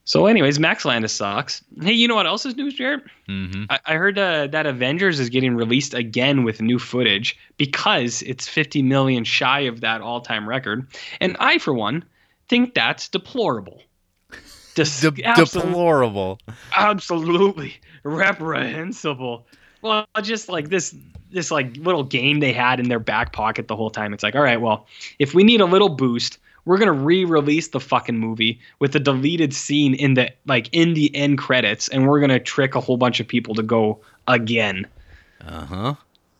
So, 0.04 0.24
anyways, 0.24 0.58
Max 0.58 0.86
Landis 0.86 1.12
sucks. 1.12 1.62
Hey, 1.82 1.92
you 1.92 2.08
know 2.08 2.14
what 2.14 2.26
else 2.26 2.46
is 2.46 2.56
news, 2.56 2.72
Jared? 2.72 3.02
Mm-hmm. 3.28 3.64
I, 3.68 3.78
I 3.84 3.94
heard 3.96 4.18
uh, 4.18 4.46
that 4.46 4.64
Avengers 4.64 5.20
is 5.20 5.28
getting 5.28 5.54
released 5.54 5.92
again 5.92 6.44
with 6.44 6.62
new 6.62 6.78
footage 6.78 7.36
because 7.58 8.22
it's 8.22 8.48
50 8.48 8.80
million 8.80 9.24
shy 9.24 9.60
of 9.60 9.82
that 9.82 10.00
all-time 10.00 10.48
record, 10.48 10.86
and 11.20 11.36
I, 11.40 11.58
for 11.58 11.74
one, 11.74 12.06
think 12.48 12.72
that's 12.72 13.06
deplorable. 13.10 13.82
Dis- 14.74 15.02
De- 15.02 15.24
absolute- 15.24 15.66
deplorable. 15.66 16.38
absolutely 16.74 17.74
reprehensible. 18.02 19.46
Well, 19.82 20.06
just 20.22 20.48
like 20.48 20.70
this 20.70 20.94
this 21.30 21.50
like 21.50 21.76
little 21.76 22.02
game 22.04 22.40
they 22.40 22.52
had 22.52 22.80
in 22.80 22.88
their 22.88 22.98
back 22.98 23.32
pocket 23.32 23.68
the 23.68 23.76
whole 23.76 23.90
time. 23.90 24.12
It's 24.12 24.22
like, 24.22 24.34
all 24.34 24.42
right, 24.42 24.60
well, 24.60 24.86
if 25.18 25.34
we 25.34 25.44
need 25.44 25.60
a 25.60 25.64
little 25.66 25.88
boost, 25.88 26.38
we're 26.64 26.78
gonna 26.78 26.92
re-release 26.92 27.68
the 27.68 27.80
fucking 27.80 28.18
movie 28.18 28.60
with 28.78 28.94
a 28.94 29.00
deleted 29.00 29.54
scene 29.54 29.94
in 29.94 30.14
the 30.14 30.30
like 30.46 30.68
in 30.72 30.94
the 30.94 31.14
end 31.16 31.38
credits, 31.38 31.88
and 31.88 32.06
we're 32.06 32.20
gonna 32.20 32.40
trick 32.40 32.74
a 32.74 32.80
whole 32.80 32.96
bunch 32.96 33.20
of 33.20 33.28
people 33.28 33.54
to 33.54 33.62
go 33.62 34.00
again. 34.26 34.86
Uh 35.46 35.64
huh. 35.64 35.94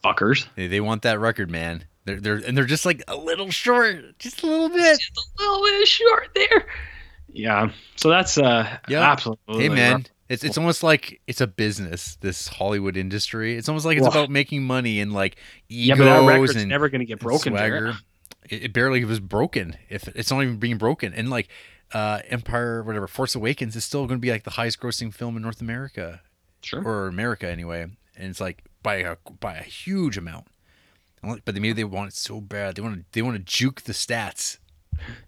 Fuckers. 0.05 0.47
They, 0.55 0.67
they 0.67 0.81
want 0.81 1.03
that 1.03 1.19
record, 1.19 1.51
man. 1.51 1.85
They're 2.05 2.21
they're 2.21 2.37
and 2.37 2.57
they're 2.57 2.65
just 2.65 2.87
like 2.87 3.03
a 3.09 3.17
little 3.17 3.51
short, 3.51 4.19
just 4.19 4.43
a 4.43 4.47
little 4.47 4.69
bit. 4.69 4.99
Just 5.01 5.19
a 5.39 5.43
little 5.43 5.63
bit 5.65 5.89
short 5.89 6.29
there. 6.35 6.67
Yeah. 7.33 7.71
So 7.97 8.09
that's 8.09 8.39
uh 8.39 8.79
Yeah. 8.89 9.11
absolutely 9.11 9.63
Hey, 9.63 9.69
man. 9.69 10.07
It's 10.29 10.45
it's 10.45 10.59
almost 10.59 10.83
like 10.83 11.21
it's 11.27 11.41
a 11.41 11.47
business. 11.47 12.17
This 12.21 12.49
Hollywood 12.49 12.97
industry. 12.97 13.57
It's 13.57 13.69
almost 13.69 13.87
like 13.87 13.97
it's 13.97 14.03
Well- 14.03 14.13
about 14.13 14.31
making 14.31 14.63
money 14.65 15.01
and 15.01 15.13
like 15.13 15.37
Yeah, 15.69 15.95
egos 15.95 15.99
but 15.99 16.05
that 16.05 16.27
record's 16.29 16.57
and 16.57 16.69
never 16.69 16.89
gonna 16.89 17.05
get 17.07 17.21
broken. 17.21 17.53
Swagger. 17.55 17.95
It, 18.51 18.65
it 18.65 18.73
barely 18.73 19.05
was 19.05 19.21
broken. 19.21 19.77
If 19.89 20.09
it's 20.09 20.31
not 20.31 20.43
even 20.43 20.57
being 20.59 20.77
broken, 20.79 21.13
and 21.15 21.31
like 21.31 21.49
uh 21.93 22.21
Empire, 22.29 22.83
whatever, 22.83 23.07
Force 23.07 23.35
Awakens 23.35 23.75
is 23.77 23.85
still 23.85 24.07
going 24.07 24.19
to 24.19 24.23
be 24.23 24.31
like 24.31 24.45
the 24.45 24.51
highest 24.51 24.79
grossing 24.81 25.13
film 25.15 25.37
in 25.37 25.43
North 25.43 25.61
America 25.63 26.21
Sure. 26.63 26.83
or 26.83 27.07
America 27.09 27.49
anyway, 27.51 27.83
and 27.83 28.31
it's 28.31 28.41
like 28.41 28.65
by 28.83 28.97
a 28.97 29.17
by 29.41 29.55
a 29.55 29.63
huge 29.63 30.19
amount. 30.19 30.47
But 31.23 31.55
maybe 31.55 31.73
they 31.73 31.85
want 31.85 32.09
it 32.11 32.15
so 32.15 32.41
bad. 32.43 32.77
They 32.77 32.83
want 32.83 32.97
to 32.99 33.05
they 33.13 33.23
want 33.23 33.37
to 33.39 33.43
juke 33.43 33.83
the 33.83 33.93
stats. 33.95 34.59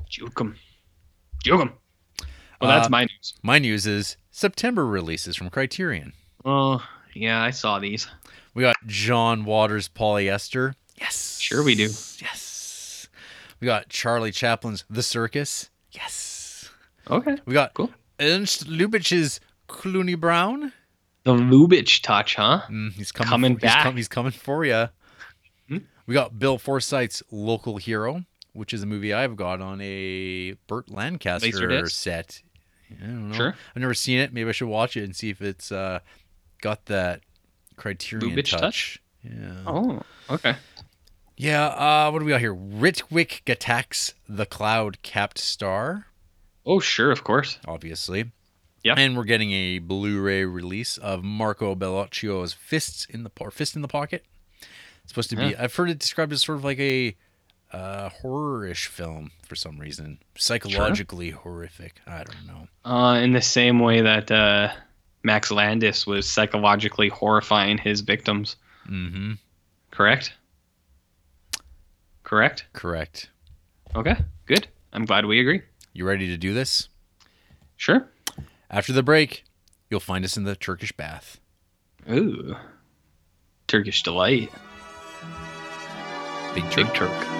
Juke 0.09 0.39
'em. 0.41 0.57
Juke 1.43 1.61
'em. 1.63 1.73
Well, 2.61 2.71
that's 2.71 2.87
Uh, 2.87 2.91
my 2.91 3.03
news. 3.05 3.35
My 3.43 3.59
news 3.59 3.87
is 3.87 4.17
September 4.31 4.87
releases 4.87 5.37
from 5.37 5.51
Criterion. 5.51 6.13
Oh, 6.45 6.85
yeah, 7.15 7.43
I 7.43 7.51
saw 7.51 7.79
these. 7.79 8.07
We 8.55 8.63
got 8.63 8.77
John 8.87 9.45
Waters 9.45 9.89
Polyester. 9.89 10.75
Yes. 11.01 11.39
Sure 11.39 11.63
we 11.63 11.75
do. 11.75 11.85
Yes. 12.19 13.09
We 13.61 13.67
got 13.67 13.89
Charlie 13.89 14.33
Chaplin's 14.33 14.85
The 14.91 15.03
Circus. 15.03 15.71
Yes. 15.93 16.71
Okay. 17.11 17.37
We 17.47 17.55
got 17.55 17.75
Cool. 17.75 17.91
Ernst 18.19 18.67
Lubitsch's 18.69 19.41
Cluny 19.67 20.15
Brown. 20.15 20.73
The 21.25 21.33
Lubitsch 21.35 22.03
touch, 22.03 22.35
huh? 22.37 22.63
Mm, 22.69 22.93
he's 22.95 23.13
coming. 23.13 23.29
Coming 23.31 23.53
he's 23.53 23.61
back. 23.63 23.83
com- 23.85 23.97
he's 23.97 24.09
coming 24.09 24.33
for 24.33 24.65
you. 24.65 24.89
Hmm? 25.69 25.79
We 26.07 26.15
got 26.15 26.39
Bill 26.39 26.59
Forsyth's 26.59 27.23
Local 27.31 27.77
Hero, 27.77 28.25
which 28.53 28.73
is 28.75 28.83
a 28.83 28.87
movie 28.87 29.13
I've 29.13 29.37
got 29.37 29.61
on 29.61 29.81
a 29.83 30.53
Burt 30.67 30.91
Lancaster 30.91 31.87
set. 31.89 32.43
I 33.03 33.07
don't 33.07 33.29
know. 33.31 33.35
Sure. 33.37 33.55
I've 33.75 33.81
never 33.81 33.95
seen 33.95 34.19
it. 34.19 34.33
Maybe 34.33 34.49
I 34.49 34.53
should 34.53 34.69
watch 34.69 34.97
it 34.97 35.05
and 35.05 35.15
see 35.15 35.31
if 35.31 35.41
it's 35.43 35.71
uh, 35.73 36.01
got 36.61 36.87
that 36.87 37.21
Criterion 37.77 38.37
touch. 38.37 38.51
touch? 38.53 39.03
Yeah. 39.23 39.63
Oh, 39.67 40.03
okay. 40.31 40.57
Yeah. 41.37 41.67
Uh, 41.67 42.11
what 42.11 42.19
do 42.21 42.25
we 42.25 42.31
got 42.33 42.41
here? 42.41 42.55
Ritwik 42.55 43.43
Ghatak's 43.45 44.15
The 44.29 44.47
Cloud 44.47 45.03
Capped 45.03 45.39
Star, 45.39 46.07
Oh, 46.67 46.79
sure, 46.81 47.11
of 47.11 47.25
course. 47.25 47.59
obviously. 47.67 48.33
Yeah. 48.85 48.95
And 48.97 49.17
we're 49.17 49.25
getting 49.25 49.53
a 49.53 49.79
Blu-ray 49.79 50.45
release 50.45 50.97
of 50.99 51.23
Marco 51.23 51.75
Bellocchio's 51.75 52.53
Fists 52.55 53.07
in 53.11 53.25
the 53.25 53.31
or 53.41 53.51
Fist 53.51 53.77
in 53.77 53.83
the 53.83 53.89
Pocket. 53.89 54.25
It's 55.03 55.13
supposed 55.13 55.31
to 55.31 55.37
be. 55.37 55.55
I've 55.57 55.75
heard 55.75 55.91
it 55.91 55.99
described 55.99 56.33
as 56.33 56.43
sort 56.43 56.59
of 56.59 56.65
like 56.65 56.79
a 56.79 57.17
uh, 57.73 58.09
horror-ish 58.09 58.87
film 58.87 59.31
for 59.47 59.55
some 59.57 59.79
reason, 59.79 60.19
psychologically 60.37 61.31
horrific. 61.31 62.01
I 62.07 62.25
don't 62.25 62.47
know. 62.47 62.69
Uh, 62.85 63.15
in 63.21 63.33
the 63.33 63.43
same 63.43 63.79
way 63.79 64.01
that 64.01 64.31
uh, 64.31 64.73
Max 65.23 65.51
Landis 65.51 66.07
was 66.07 66.29
psychologically 66.29 67.09
horrifying 67.09 67.79
his 67.79 68.01
victims. 68.01 68.57
Mm-hmm. 68.89 69.33
Correct. 69.91 70.33
Correct. 72.25 72.65
Correct. 72.73 73.29
Okay. 73.95 74.17
Good. 74.47 74.69
I'm 74.93 75.05
glad 75.05 75.27
we 75.27 75.41
agree. 75.41 75.63
You 75.93 76.05
ready 76.07 76.29
to 76.29 76.37
do 76.37 76.55
this? 76.55 76.89
Sure. 77.77 78.09
After 78.71 78.93
the 78.93 79.03
break, 79.03 79.45
you'll 79.91 80.01
find 80.01 80.25
us 80.25 80.37
in 80.37 80.45
the 80.45 80.55
Turkish 80.55 80.93
bath. 80.93 81.41
Ooh. 82.11 82.57
Turkish 83.67 84.03
delight. 84.03 84.51
Big 86.55 86.65
Turk. 86.71 86.77
Big 86.77 86.95
Turk. 86.95 87.40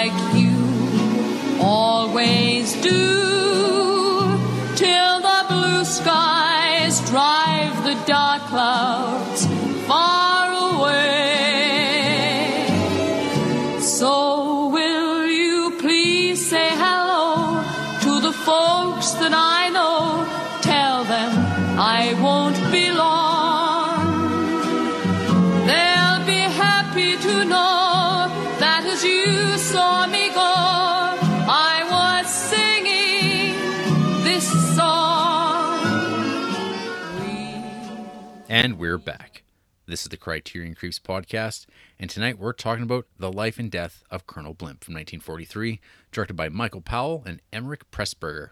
And 38.63 38.77
we're 38.77 38.99
back. 38.99 39.41
This 39.87 40.03
is 40.03 40.09
the 40.09 40.17
Criterion 40.17 40.75
Creeps 40.75 40.99
podcast, 40.99 41.65
and 41.99 42.11
tonight 42.11 42.37
we're 42.37 42.53
talking 42.53 42.83
about 42.83 43.07
the 43.17 43.31
life 43.31 43.57
and 43.57 43.71
death 43.71 44.03
of 44.11 44.27
Colonel 44.27 44.53
Blimp 44.53 44.83
from 44.83 44.93
1943, 44.93 45.79
directed 46.11 46.35
by 46.35 46.47
Michael 46.47 46.81
Powell 46.81 47.23
and 47.25 47.41
Emeric 47.51 47.85
Pressburger. 47.91 48.49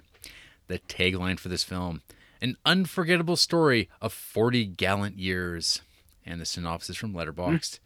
The 0.65 0.79
tagline 0.79 1.37
for 1.37 1.49
this 1.49 1.63
film 1.63 2.01
An 2.41 2.57
unforgettable 2.65 3.35
story 3.35 3.87
of 4.01 4.11
40 4.11 4.65
gallant 4.65 5.19
years. 5.19 5.83
And 6.25 6.41
the 6.41 6.45
synopsis 6.47 6.97
from 6.97 7.13
Letterboxd. 7.13 7.77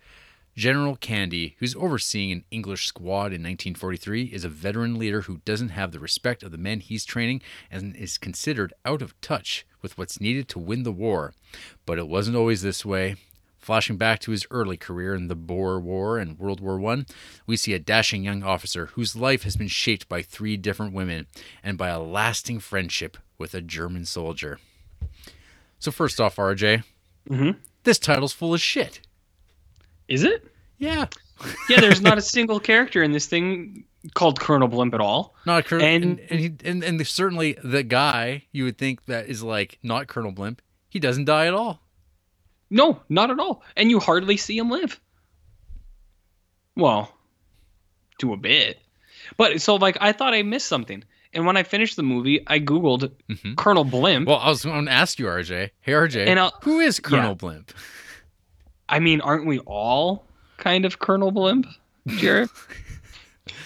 General 0.55 0.95
Candy, 0.95 1.55
who's 1.59 1.75
overseeing 1.75 2.31
an 2.31 2.43
English 2.51 2.85
squad 2.85 3.33
in 3.33 3.41
1943, 3.41 4.25
is 4.25 4.43
a 4.43 4.49
veteran 4.49 4.99
leader 4.99 5.21
who 5.21 5.41
doesn't 5.45 5.69
have 5.69 5.91
the 5.91 5.99
respect 5.99 6.43
of 6.43 6.51
the 6.51 6.57
men 6.57 6.79
he's 6.79 7.05
training 7.05 7.41
and 7.71 7.95
is 7.95 8.17
considered 8.19 8.73
out 8.85 9.01
of 9.01 9.19
touch 9.19 9.65
with 9.81 9.97
what's 9.97 10.21
needed 10.21 10.47
to 10.49 10.59
win 10.59 10.83
the 10.83 10.91
war. 10.91 11.33
But 11.85 11.97
it 11.97 12.07
wasn't 12.07 12.37
always 12.37 12.61
this 12.61 12.85
way. 12.85 13.15
Flashing 13.57 13.97
back 13.97 14.19
to 14.19 14.31
his 14.31 14.45
early 14.51 14.75
career 14.77 15.15
in 15.15 15.29
the 15.29 15.35
Boer 15.35 15.79
War 15.79 16.17
and 16.17 16.37
World 16.37 16.59
War 16.59 16.85
I, 16.91 17.05
we 17.47 17.55
see 17.55 17.73
a 17.73 17.79
dashing 17.79 18.23
young 18.23 18.43
officer 18.43 18.87
whose 18.87 19.15
life 19.15 19.43
has 19.43 19.55
been 19.55 19.69
shaped 19.69 20.09
by 20.09 20.21
three 20.21 20.57
different 20.57 20.93
women 20.93 21.27
and 21.63 21.77
by 21.77 21.87
a 21.87 21.99
lasting 21.99 22.59
friendship 22.59 23.17
with 23.37 23.53
a 23.53 23.61
German 23.61 24.05
soldier. 24.05 24.59
So, 25.79 25.91
first 25.91 26.19
off, 26.19 26.35
RJ, 26.35 26.83
mm-hmm. 27.29 27.51
this 27.83 27.99
title's 27.99 28.33
full 28.33 28.53
of 28.53 28.61
shit. 28.61 28.99
Is 30.13 30.23
it? 30.23 30.45
Yeah. 30.77 31.05
Yeah, 31.69 31.81
there's 31.81 32.01
not 32.01 32.17
a 32.17 32.21
single 32.21 32.57
character 32.59 33.03
in 33.03 33.11
this 33.11 33.25
thing 33.25 33.83
called 34.13 34.39
Colonel 34.39 34.69
Blimp 34.69 34.93
at 34.93 35.01
all. 35.01 35.35
Not 35.45 35.65
Colonel, 35.65 35.85
and 35.85 36.03
And- 36.03 36.19
and, 36.29 36.39
he, 36.39 36.53
and 36.63 36.83
and 36.83 37.05
certainly 37.07 37.57
the 37.61 37.83
guy 37.83 38.43
you 38.53 38.63
would 38.63 38.77
think 38.77 39.05
that 39.07 39.27
is 39.27 39.43
like 39.43 39.77
not 39.83 40.07
Colonel 40.07 40.31
Blimp. 40.31 40.61
He 40.89 40.99
doesn't 40.99 41.25
die 41.25 41.47
at 41.47 41.53
all. 41.53 41.81
No, 42.69 43.01
not 43.09 43.29
at 43.29 43.39
all. 43.39 43.61
And 43.75 43.89
you 43.89 43.99
hardly 43.99 44.37
see 44.37 44.57
him 44.57 44.69
live. 44.69 45.01
Well, 46.77 47.13
to 48.19 48.31
a 48.33 48.37
bit. 48.37 48.79
But 49.35 49.61
so 49.61 49.75
like 49.75 49.97
I 49.99 50.11
thought 50.13 50.33
I 50.33 50.43
missed 50.43 50.67
something. 50.67 51.03
And 51.33 51.45
when 51.45 51.57
I 51.57 51.63
finished 51.63 51.95
the 51.97 52.03
movie, 52.03 52.41
I 52.47 52.59
googled 52.59 53.11
Mhm. 53.29 53.57
Colonel 53.57 53.83
Blimp. 53.83 54.27
Well, 54.27 54.37
I 54.37 54.49
was 54.49 54.63
going 54.63 54.85
to 54.85 54.91
ask 54.91 55.17
you, 55.19 55.25
RJ. 55.25 55.71
Hey, 55.81 55.91
RJ, 55.93 56.27
And 56.27 56.39
I'll- 56.39 56.57
who 56.61 56.79
is 56.79 56.99
Colonel 56.99 57.29
yeah. 57.31 57.33
Blimp? 57.35 57.73
I 58.93 58.99
mean, 58.99 59.21
aren't 59.21 59.45
we 59.45 59.59
all 59.59 60.25
kind 60.57 60.85
of 60.85 60.99
Colonel 60.99 61.31
Blimp, 61.31 61.65
Jarrett? 62.07 62.49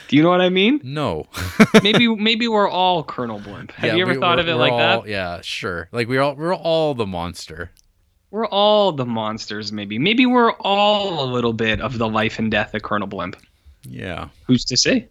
Do 0.07 0.15
you 0.15 0.23
know 0.23 0.29
what 0.29 0.41
I 0.41 0.49
mean? 0.49 0.79
No. 0.83 1.27
Maybe 1.83 2.07
maybe 2.07 2.47
we're 2.47 2.69
all 2.69 3.03
Colonel 3.03 3.39
Blimp. 3.39 3.71
Have 3.73 3.89
Yeah, 3.89 3.95
you 3.95 4.01
ever 4.03 4.13
we- 4.13 4.19
thought 4.19 4.39
of 4.39 4.47
it 4.47 4.55
like 4.55 4.71
all- 4.71 5.01
that? 5.01 5.09
Yeah, 5.09 5.41
sure. 5.41 5.89
Like 5.91 6.07
we're 6.07 6.21
all 6.21 6.35
we're 6.35 6.55
all 6.55 6.93
the 6.95 7.05
monster. 7.05 7.71
We're 8.31 8.47
all 8.47 8.91
the 8.91 9.05
monsters, 9.05 9.71
maybe. 9.71 9.97
Maybe 9.99 10.25
we're 10.25 10.51
all 10.53 11.23
a 11.23 11.27
little 11.31 11.53
bit 11.53 11.79
of 11.81 11.97
the 11.97 12.07
life 12.09 12.39
and 12.39 12.49
death 12.51 12.73
of 12.73 12.83
Colonel 12.83 13.07
Blimp. 13.07 13.35
Yeah. 13.83 14.29
Who's 14.47 14.65
to 14.65 14.77
say? 14.77 15.07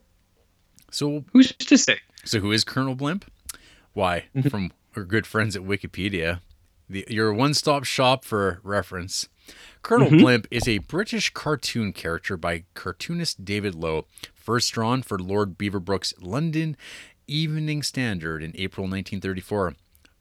So 0.91 1.25
Who's 1.33 1.53
to 1.53 1.79
say? 1.79 1.99
so 2.25 2.41
who 2.41 2.53
is 2.53 2.65
Colonel 2.65 2.95
Blimp? 2.95 3.25
Why? 3.93 4.25
Mm-hmm. 4.35 4.49
From 4.49 4.73
our 4.97 5.05
good 5.05 5.27
friends 5.27 5.57
at 5.57 5.63
Wikipedia, 5.63 6.41
the, 6.91 7.05
your 7.09 7.33
one-stop 7.33 7.85
shop 7.85 8.25
for 8.25 8.61
reference. 8.63 9.29
Colonel 9.83 10.11
Mhm. 10.11 10.21
Blimp 10.21 10.47
is 10.51 10.67
a 10.67 10.79
British 10.79 11.31
cartoon 11.31 11.93
character 11.93 12.37
by 12.37 12.65
cartoonist 12.75 13.45
David 13.45 13.75
Low, 13.75 14.07
first 14.35 14.73
drawn 14.73 15.03
for 15.03 15.19
Lord 15.19 15.57
Beaverbrook's 15.57 16.15
London 16.21 16.77
Evening 17.27 17.83
Standard 17.83 18.43
in 18.43 18.53
April 18.57 18.87
1934. 18.87 19.75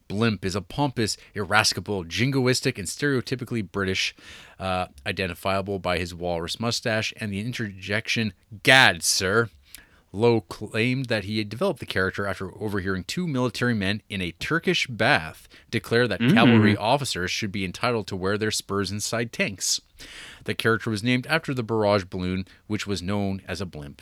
Blimp 0.08 0.46
is 0.46 0.56
a 0.56 0.62
pompous, 0.62 1.18
irascible, 1.34 2.04
jingoistic, 2.04 2.78
and 2.78 2.88
stereotypically 2.88 3.70
British, 3.72 4.16
uh, 4.60 4.86
identifiable 5.06 5.80
by 5.80 5.98
his 5.98 6.14
walrus 6.14 6.60
mustache 6.60 7.12
and 7.18 7.32
the 7.32 7.40
interjection, 7.40 8.34
Gad, 8.62 9.02
sir. 9.02 9.50
Low 10.16 10.40
claimed 10.40 11.08
that 11.08 11.26
he 11.26 11.40
had 11.40 11.50
developed 11.50 11.82
the 11.82 11.86
character 11.86 12.26
after 12.26 12.50
overhearing 12.64 13.04
two 13.04 13.28
military 13.28 13.74
men 13.74 14.02
in 14.10 14.22
a 14.22 14.32
Turkish 14.32 14.88
bath 14.88 15.50
declare 15.70 16.08
that 16.08 16.22
mm-hmm. 16.22 16.34
cavalry 16.34 16.78
officers 16.78 17.32
should 17.32 17.52
be 17.52 17.66
entitled 17.66 18.08
to 18.08 18.16
wear 18.16 18.38
their 18.38 18.50
spurs 18.52 18.92
inside 18.92 19.34
tanks. 19.34 19.82
The 20.46 20.56
character 20.56 20.90
was 20.90 21.04
named 21.04 21.28
after 21.28 21.54
the 21.54 21.64
barrage 21.64 22.06
balloon, 22.06 22.46
which 22.68 22.88
was 22.88 23.02
known 23.02 23.42
as 23.46 23.60
a 23.60 23.66
blimp. 23.66 24.02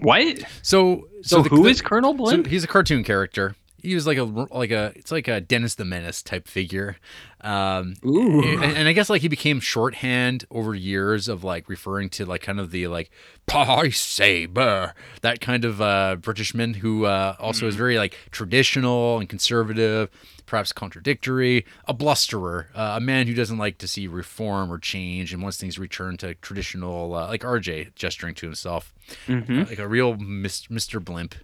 What? 0.00 0.42
So, 0.62 1.08
So, 1.22 1.42
the- 1.42 1.48
who 1.48 1.64
the- 1.64 1.70
is 1.70 1.80
Colonel 1.82 2.12
So 2.12 2.18
Blimp? 2.18 2.46
he's 2.46 2.64
a 2.64 2.68
cartoon 2.68 3.02
character. 3.04 3.56
He 3.82 3.94
was 3.94 4.06
like 4.06 4.18
a 4.18 4.24
like 4.24 4.70
a 4.70 4.92
it's 4.96 5.10
like 5.12 5.28
a 5.28 5.40
Dennis 5.40 5.74
the 5.74 5.84
Menace 5.84 6.22
type 6.22 6.46
figure, 6.48 6.96
um, 7.40 7.94
and, 8.02 8.62
and 8.64 8.88
I 8.88 8.92
guess 8.92 9.08
like 9.08 9.22
he 9.22 9.28
became 9.28 9.60
shorthand 9.60 10.44
over 10.50 10.74
years 10.74 11.28
of 11.28 11.44
like 11.44 11.68
referring 11.68 12.10
to 12.10 12.26
like 12.26 12.42
kind 12.42 12.60
of 12.60 12.70
the 12.70 12.86
like 12.88 13.10
pie 13.46 13.88
saber 13.90 14.94
that 15.22 15.40
kind 15.40 15.64
of 15.64 15.80
uh, 15.80 16.16
Britishman 16.20 16.76
who 16.76 17.04
uh, 17.06 17.36
also 17.38 17.64
Mm. 17.66 17.68
is 17.68 17.76
very 17.76 17.98
like 17.98 18.16
traditional 18.30 19.18
and 19.18 19.28
conservative, 19.28 20.08
perhaps 20.46 20.72
contradictory, 20.72 21.64
a 21.86 21.94
blusterer, 21.94 22.66
uh, 22.74 22.94
a 22.96 23.00
man 23.00 23.26
who 23.26 23.34
doesn't 23.34 23.58
like 23.58 23.78
to 23.78 23.88
see 23.88 24.06
reform 24.06 24.70
or 24.72 24.78
change 24.78 25.32
and 25.32 25.42
wants 25.42 25.56
things 25.58 25.78
returned 25.78 26.18
to 26.20 26.34
traditional, 26.36 27.14
uh, 27.14 27.26
like 27.28 27.42
RJ 27.42 27.94
gesturing 27.94 28.34
to 28.36 28.46
himself, 28.46 28.92
Mhm. 29.26 29.68
like 29.68 29.78
a 29.78 29.88
real 29.88 30.16
Mis- 30.16 30.66
Mr. 30.68 31.02
Blimp. 31.02 31.34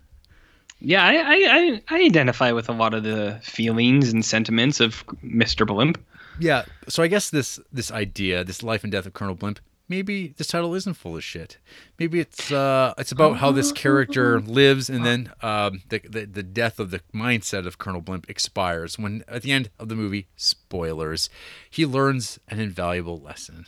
Yeah, 0.80 1.02
I, 1.04 1.14
I, 1.14 1.82
I, 1.88 2.04
identify 2.04 2.52
with 2.52 2.68
a 2.68 2.72
lot 2.72 2.92
of 2.92 3.02
the 3.02 3.40
feelings 3.42 4.12
and 4.12 4.24
sentiments 4.24 4.78
of 4.78 5.06
Mr. 5.24 5.66
Blimp. 5.66 5.98
Yeah. 6.38 6.64
So 6.88 7.02
I 7.02 7.06
guess 7.08 7.30
this 7.30 7.58
this 7.72 7.90
idea, 7.90 8.44
this 8.44 8.62
life 8.62 8.82
and 8.82 8.92
death 8.92 9.06
of 9.06 9.14
Colonel 9.14 9.34
Blimp, 9.34 9.58
maybe 9.88 10.34
this 10.36 10.48
title 10.48 10.74
isn't 10.74 10.94
full 10.94 11.16
of 11.16 11.24
shit. 11.24 11.56
Maybe 11.98 12.20
it's 12.20 12.52
uh 12.52 12.92
it's 12.98 13.10
about 13.10 13.38
how 13.38 13.52
this 13.52 13.72
character 13.72 14.38
lives 14.40 14.90
and 14.90 15.04
then 15.04 15.32
um 15.40 15.82
the, 15.88 16.00
the 16.00 16.26
the 16.26 16.42
death 16.42 16.78
of 16.78 16.90
the 16.90 17.00
mindset 17.14 17.66
of 17.66 17.78
Colonel 17.78 18.02
Blimp 18.02 18.28
expires 18.28 18.98
when 18.98 19.24
at 19.28 19.42
the 19.42 19.52
end 19.52 19.70
of 19.78 19.88
the 19.88 19.96
movie, 19.96 20.26
spoilers, 20.36 21.30
he 21.70 21.86
learns 21.86 22.38
an 22.48 22.60
invaluable 22.60 23.18
lesson. 23.18 23.66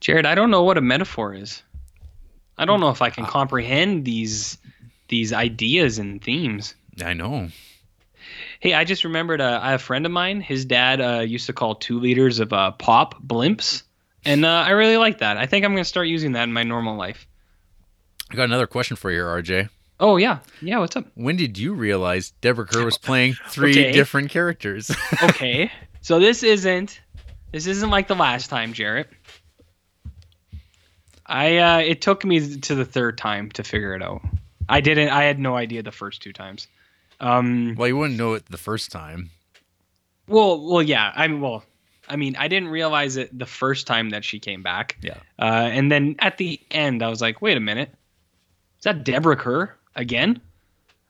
Jarrett, 0.00 0.24
I 0.24 0.34
don't 0.34 0.50
know 0.50 0.62
what 0.62 0.78
a 0.78 0.82
metaphor 0.82 1.34
is. 1.34 1.62
I 2.56 2.64
don't 2.64 2.80
know 2.80 2.90
if 2.90 3.02
I 3.02 3.08
Uh, 3.08 3.10
can 3.10 3.26
comprehend 3.26 4.04
these 4.04 4.56
these 5.14 5.32
ideas 5.32 5.98
and 5.98 6.20
themes. 6.20 6.74
I 7.04 7.12
know. 7.14 7.48
Hey, 8.58 8.74
I 8.74 8.84
just 8.84 9.04
remembered 9.04 9.40
uh, 9.40 9.60
I 9.62 9.70
have 9.70 9.80
a 9.80 9.84
friend 9.84 10.04
of 10.06 10.10
mine. 10.12 10.40
His 10.40 10.64
dad 10.64 11.00
uh, 11.00 11.20
used 11.20 11.46
to 11.46 11.52
call 11.52 11.76
two 11.76 12.00
liters 12.00 12.40
of 12.40 12.52
uh, 12.52 12.72
pop 12.72 13.22
blimps, 13.22 13.84
and 14.24 14.44
uh, 14.44 14.48
I 14.66 14.70
really 14.70 14.96
like 14.96 15.18
that. 15.18 15.36
I 15.36 15.46
think 15.46 15.64
I'm 15.64 15.70
going 15.72 15.84
to 15.84 15.88
start 15.88 16.08
using 16.08 16.32
that 16.32 16.42
in 16.44 16.52
my 16.52 16.64
normal 16.64 16.96
life. 16.96 17.26
I 18.30 18.34
got 18.34 18.44
another 18.44 18.66
question 18.66 18.96
for 18.96 19.12
you, 19.12 19.20
RJ. 19.20 19.68
Oh 20.00 20.16
yeah, 20.16 20.40
yeah. 20.60 20.78
What's 20.78 20.96
up? 20.96 21.06
When 21.14 21.36
did 21.36 21.56
you 21.58 21.74
realize 21.74 22.30
Deborah 22.40 22.66
Kerr 22.66 22.84
was 22.84 22.98
playing 22.98 23.34
three 23.48 23.72
Okay. 23.72 23.92
different 23.92 24.30
characters? 24.30 24.90
Okay, 25.22 25.70
so 26.00 26.18
this 26.18 26.42
isn't 26.42 27.00
this 27.52 27.66
isn't 27.68 27.90
like 27.90 28.08
the 28.08 28.16
last 28.16 28.50
time, 28.50 28.72
Jarrett. 28.72 29.08
I 31.26 31.58
uh, 31.58 31.78
it 31.78 32.02
took 32.02 32.24
me 32.24 32.58
to 32.58 32.74
the 32.74 32.84
third 32.84 33.16
time 33.16 33.50
to 33.52 33.62
figure 33.62 33.94
it 33.94 34.02
out. 34.02 34.22
I 34.68 34.80
didn't. 34.80 35.08
I 35.10 35.24
had 35.24 35.38
no 35.38 35.56
idea 35.56 35.82
the 35.82 35.92
first 35.92 36.22
two 36.22 36.32
times. 36.32 36.68
Um. 37.20 37.74
well, 37.76 37.88
you 37.88 37.96
wouldn't 37.96 38.18
know 38.18 38.34
it 38.34 38.46
the 38.46 38.58
first 38.58 38.90
time. 38.90 39.30
Well. 40.28 40.60
Well. 40.60 40.82
Yeah. 40.82 41.12
I 41.14 41.28
mean. 41.28 41.40
Well. 41.40 41.64
I 42.08 42.16
mean. 42.16 42.36
I 42.36 42.48
didn't 42.48 42.68
realize 42.68 43.16
it 43.16 43.36
the 43.38 43.46
first 43.46 43.86
time 43.86 44.10
that 44.10 44.24
she 44.24 44.38
came 44.38 44.62
back. 44.62 44.96
Yeah. 45.02 45.18
Uh. 45.38 45.68
And 45.72 45.90
then 45.90 46.16
at 46.18 46.38
the 46.38 46.60
end, 46.70 47.02
I 47.02 47.08
was 47.08 47.20
like, 47.20 47.42
wait 47.42 47.56
a 47.56 47.60
minute. 47.60 47.90
Is 48.78 48.84
that 48.84 49.04
Deborah 49.04 49.36
Kerr 49.36 49.74
again? 49.96 50.40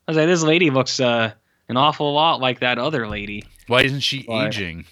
I 0.06 0.10
was 0.10 0.16
like, 0.16 0.26
this 0.26 0.42
lady 0.42 0.70
looks 0.70 1.00
uh 1.00 1.32
an 1.68 1.76
awful 1.76 2.12
lot 2.12 2.40
like 2.40 2.60
that 2.60 2.78
other 2.78 3.08
lady. 3.08 3.44
Why 3.66 3.82
isn't 3.82 4.00
she 4.00 4.24
Why? 4.24 4.48
aging? 4.48 4.84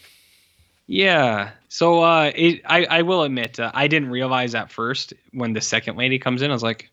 Yeah. 0.87 1.51
So 1.69 2.03
uh, 2.03 2.33
it, 2.35 2.63
I 2.67 2.85
I 2.85 3.03
will 3.03 3.23
admit 3.23 3.61
uh, 3.61 3.71
I 3.75 3.89
didn't 3.89 4.11
realize 4.11 4.55
at 4.55 4.71
first 4.71 5.13
when 5.33 5.53
the 5.53 5.61
second 5.61 5.97
lady 5.97 6.19
comes 6.19 6.43
in. 6.43 6.51
I 6.51 6.55
was 6.55 6.63
like, 6.63 6.91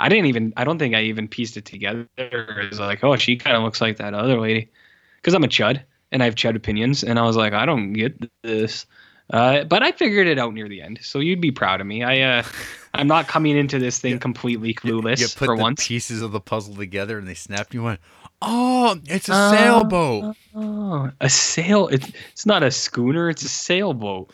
I 0.00 0.08
didn't 0.08 0.26
even. 0.26 0.52
I 0.56 0.64
don't 0.64 0.78
think 0.78 0.94
I 0.94 1.02
even 1.02 1.28
pieced 1.28 1.56
it 1.56 1.64
together. 1.64 2.08
It's 2.16 2.78
like, 2.78 3.04
oh, 3.04 3.16
she 3.16 3.36
kind 3.36 3.56
of 3.56 3.62
looks 3.62 3.80
like 3.80 3.98
that 3.98 4.14
other 4.14 4.40
lady, 4.40 4.70
because 5.16 5.34
I'm 5.34 5.44
a 5.44 5.48
chud 5.48 5.82
and 6.12 6.22
I 6.22 6.24
have 6.26 6.34
chud 6.34 6.56
opinions, 6.56 7.04
and 7.04 7.18
I 7.18 7.22
was 7.22 7.36
like, 7.36 7.52
I 7.52 7.66
don't 7.66 7.92
get 7.92 8.14
this. 8.42 8.86
Uh, 9.32 9.62
but 9.62 9.80
I 9.82 9.92
figured 9.92 10.26
it 10.26 10.40
out 10.40 10.54
near 10.54 10.68
the 10.68 10.82
end, 10.82 10.98
so 11.02 11.20
you'd 11.20 11.40
be 11.40 11.52
proud 11.52 11.80
of 11.80 11.86
me. 11.86 12.02
I 12.02 12.20
uh, 12.38 12.42
I'm 12.94 13.06
not 13.06 13.28
coming 13.28 13.56
into 13.56 13.78
this 13.78 13.98
thing 14.00 14.18
completely 14.18 14.74
clueless 14.74 15.20
you 15.20 15.26
put 15.28 15.46
for 15.46 15.56
the 15.56 15.62
once. 15.62 15.86
pieces 15.86 16.20
of 16.22 16.32
the 16.32 16.40
puzzle 16.40 16.74
together 16.74 17.16
and 17.18 17.28
they 17.28 17.34
snapped. 17.34 17.72
You 17.72 17.84
went, 17.84 18.00
oh, 18.42 18.98
it's 19.06 19.28
a 19.28 19.32
Uh, 19.34 19.50
sailboat. 19.52 20.36
Oh, 20.56 21.10
a 21.20 21.30
sail. 21.30 21.86
It's 21.88 22.10
it's 22.32 22.44
not 22.46 22.64
a 22.64 22.72
schooner. 22.72 23.30
It's 23.30 23.42
a 23.44 23.48
sailboat. 23.48 24.32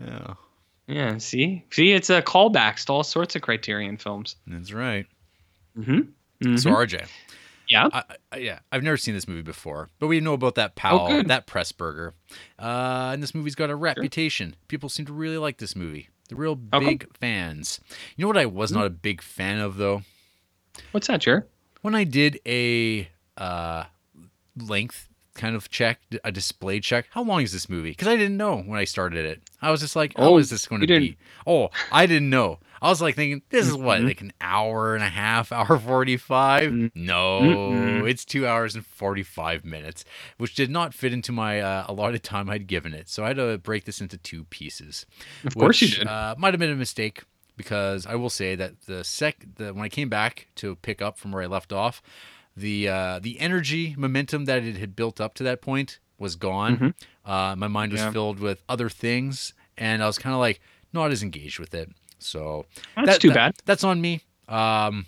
Yeah, 0.00 0.34
Yeah, 0.88 1.18
see, 1.18 1.64
see, 1.70 1.92
it's 1.92 2.08
a 2.10 2.22
callbacks 2.22 2.86
to 2.86 2.92
all 2.94 3.04
sorts 3.04 3.36
of 3.36 3.42
Criterion 3.42 3.98
films. 3.98 4.36
that's 4.46 4.72
right. 4.72 5.06
Mm-hmm. 5.78 6.56
So 6.56 6.70
RJ, 6.70 7.06
yeah, 7.68 7.88
I, 7.92 8.02
I, 8.32 8.36
yeah, 8.38 8.60
I've 8.72 8.82
never 8.82 8.96
seen 8.96 9.14
this 9.14 9.28
movie 9.28 9.42
before, 9.42 9.90
but 9.98 10.06
we 10.06 10.20
know 10.20 10.32
about 10.32 10.54
that 10.54 10.72
Oh, 10.84 11.08
good. 11.08 11.28
that 11.28 11.46
Pressburger, 11.46 12.12
uh, 12.58 13.10
and 13.12 13.22
this 13.22 13.34
movie's 13.34 13.54
got 13.54 13.70
a 13.70 13.76
reputation. 13.76 14.56
People 14.68 14.88
seem 14.88 15.04
to 15.06 15.12
really 15.12 15.36
like 15.38 15.58
this 15.58 15.76
movie. 15.76 16.08
They're 16.28 16.38
real 16.38 16.54
big 16.56 17.06
fans. 17.18 17.80
You 18.16 18.22
know 18.22 18.28
what 18.28 18.38
I 18.38 18.46
was 18.46 18.72
not 18.72 18.86
a 18.86 18.90
big 18.90 19.20
fan 19.22 19.60
of 19.60 19.76
though? 19.76 20.02
what's 20.92 21.06
that, 21.08 21.20
Jarrett? 21.20 21.50
When 21.82 21.94
I 21.94 22.04
did 22.04 22.40
a 22.46 23.08
uh, 23.36 23.84
length 24.56 25.07
kind 25.38 25.56
of 25.56 25.70
check, 25.70 26.00
a 26.24 26.30
display 26.30 26.80
check. 26.80 27.06
How 27.10 27.22
long 27.22 27.40
is 27.42 27.52
this 27.52 27.68
movie? 27.70 27.90
Because 27.90 28.08
I 28.08 28.16
didn't 28.16 28.36
know 28.36 28.58
when 28.58 28.78
I 28.78 28.84
started 28.84 29.24
it. 29.24 29.40
I 29.62 29.70
was 29.70 29.80
just 29.80 29.96
like, 29.96 30.12
"Oh, 30.16 30.34
Oh, 30.34 30.38
is 30.38 30.50
this 30.50 30.66
going 30.66 30.82
to 30.82 30.86
be?" 30.86 31.16
Oh, 31.46 31.70
I 31.90 32.04
didn't 32.06 32.28
know. 32.28 32.58
I 32.82 32.88
was 32.90 33.00
like 33.02 33.14
thinking, 33.16 33.42
"This 33.50 33.66
is 33.66 33.74
what, 33.74 34.02
like 34.02 34.20
an 34.20 34.32
hour 34.40 34.94
and 34.94 35.02
a 35.02 35.08
half, 35.08 35.50
hour 35.58 35.78
forty-five? 35.78 36.70
Mm. 36.70 36.90
No, 36.94 37.40
Mm-mm. 37.40 38.08
it's 38.08 38.24
two 38.24 38.46
hours 38.46 38.74
and 38.74 38.84
forty-five 38.84 39.64
minutes, 39.64 40.04
which 40.36 40.54
did 40.54 40.70
not 40.70 40.92
fit 40.94 41.12
into 41.12 41.32
my 41.32 41.60
uh, 41.60 41.86
allotted 41.88 42.22
time 42.22 42.50
I'd 42.50 42.66
given 42.66 42.92
it. 42.94 43.08
So 43.08 43.24
I 43.24 43.28
had 43.28 43.36
to 43.38 43.58
break 43.58 43.84
this 43.84 44.00
into 44.00 44.18
two 44.18 44.44
pieces. 44.44 45.06
Of 45.44 45.56
course 45.56 45.80
you 45.82 45.88
did. 45.88 46.06
Uh, 46.06 46.34
might 46.38 46.52
have 46.54 46.60
been 46.60 46.70
a 46.70 46.76
mistake 46.76 47.22
because 47.56 48.06
I 48.06 48.14
will 48.14 48.30
say 48.30 48.54
that 48.54 48.82
the 48.82 49.02
sec 49.02 49.44
the 49.56 49.74
when 49.74 49.82
I 49.84 49.88
came 49.88 50.08
back 50.08 50.46
to 50.56 50.76
pick 50.76 51.02
up 51.02 51.18
from 51.18 51.32
where 51.32 51.42
I 51.42 51.46
left 51.46 51.72
off, 51.72 52.00
the 52.58 52.88
uh, 52.88 53.18
the 53.20 53.38
energy 53.40 53.94
momentum 53.96 54.44
that 54.46 54.62
it 54.64 54.76
had 54.76 54.94
built 54.96 55.20
up 55.20 55.34
to 55.34 55.42
that 55.44 55.60
point 55.62 55.98
was 56.18 56.36
gone. 56.36 56.76
Mhm. 56.78 56.94
Uh, 57.24 57.54
my 57.56 57.68
mind 57.68 57.92
was 57.92 58.00
Yeah. 58.00 58.10
filled 58.10 58.40
with 58.40 58.62
other 58.68 58.88
things, 58.88 59.54
and 59.76 60.02
I 60.02 60.06
was 60.06 60.18
kind 60.18 60.34
of 60.34 60.40
like 60.40 60.60
not 60.92 61.10
as 61.12 61.22
engaged 61.22 61.58
with 61.58 61.74
it. 61.74 61.90
So 62.18 62.66
That's 62.96 63.06
that- 63.08 63.20
too 63.20 63.28
that- 63.28 63.34
bad. 63.34 63.54
That's 63.64 63.84
on 63.84 64.00
me. 64.00 64.22
Um, 64.48 65.06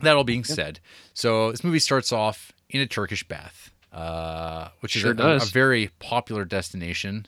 that 0.00 0.16
all 0.16 0.24
being 0.24 0.44
said, 0.44 0.80
so 1.14 1.50
this 1.50 1.64
movie 1.64 1.78
starts 1.78 2.12
off 2.12 2.52
in 2.68 2.80
a 2.80 2.86
Turkish 2.86 3.24
bath, 3.26 3.70
uh, 3.92 4.68
which 4.80 4.92
Sure 4.92 5.12
is 5.12 5.18
a, 5.18 5.44
a 5.46 5.46
very 5.50 5.90
popular 5.98 6.44
destination, 6.44 7.26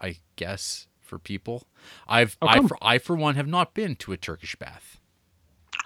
I 0.00 0.16
guess, 0.36 0.86
for 1.00 1.18
people. 1.18 1.66
I've 2.08 2.36
I 2.40 2.60
for, 2.66 2.76
I 2.82 2.98
for 2.98 3.14
one 3.16 3.34
have 3.36 3.46
not 3.46 3.74
been 3.74 3.94
to 3.96 4.12
a 4.12 4.16
Turkish 4.16 4.56
bath. 4.56 4.98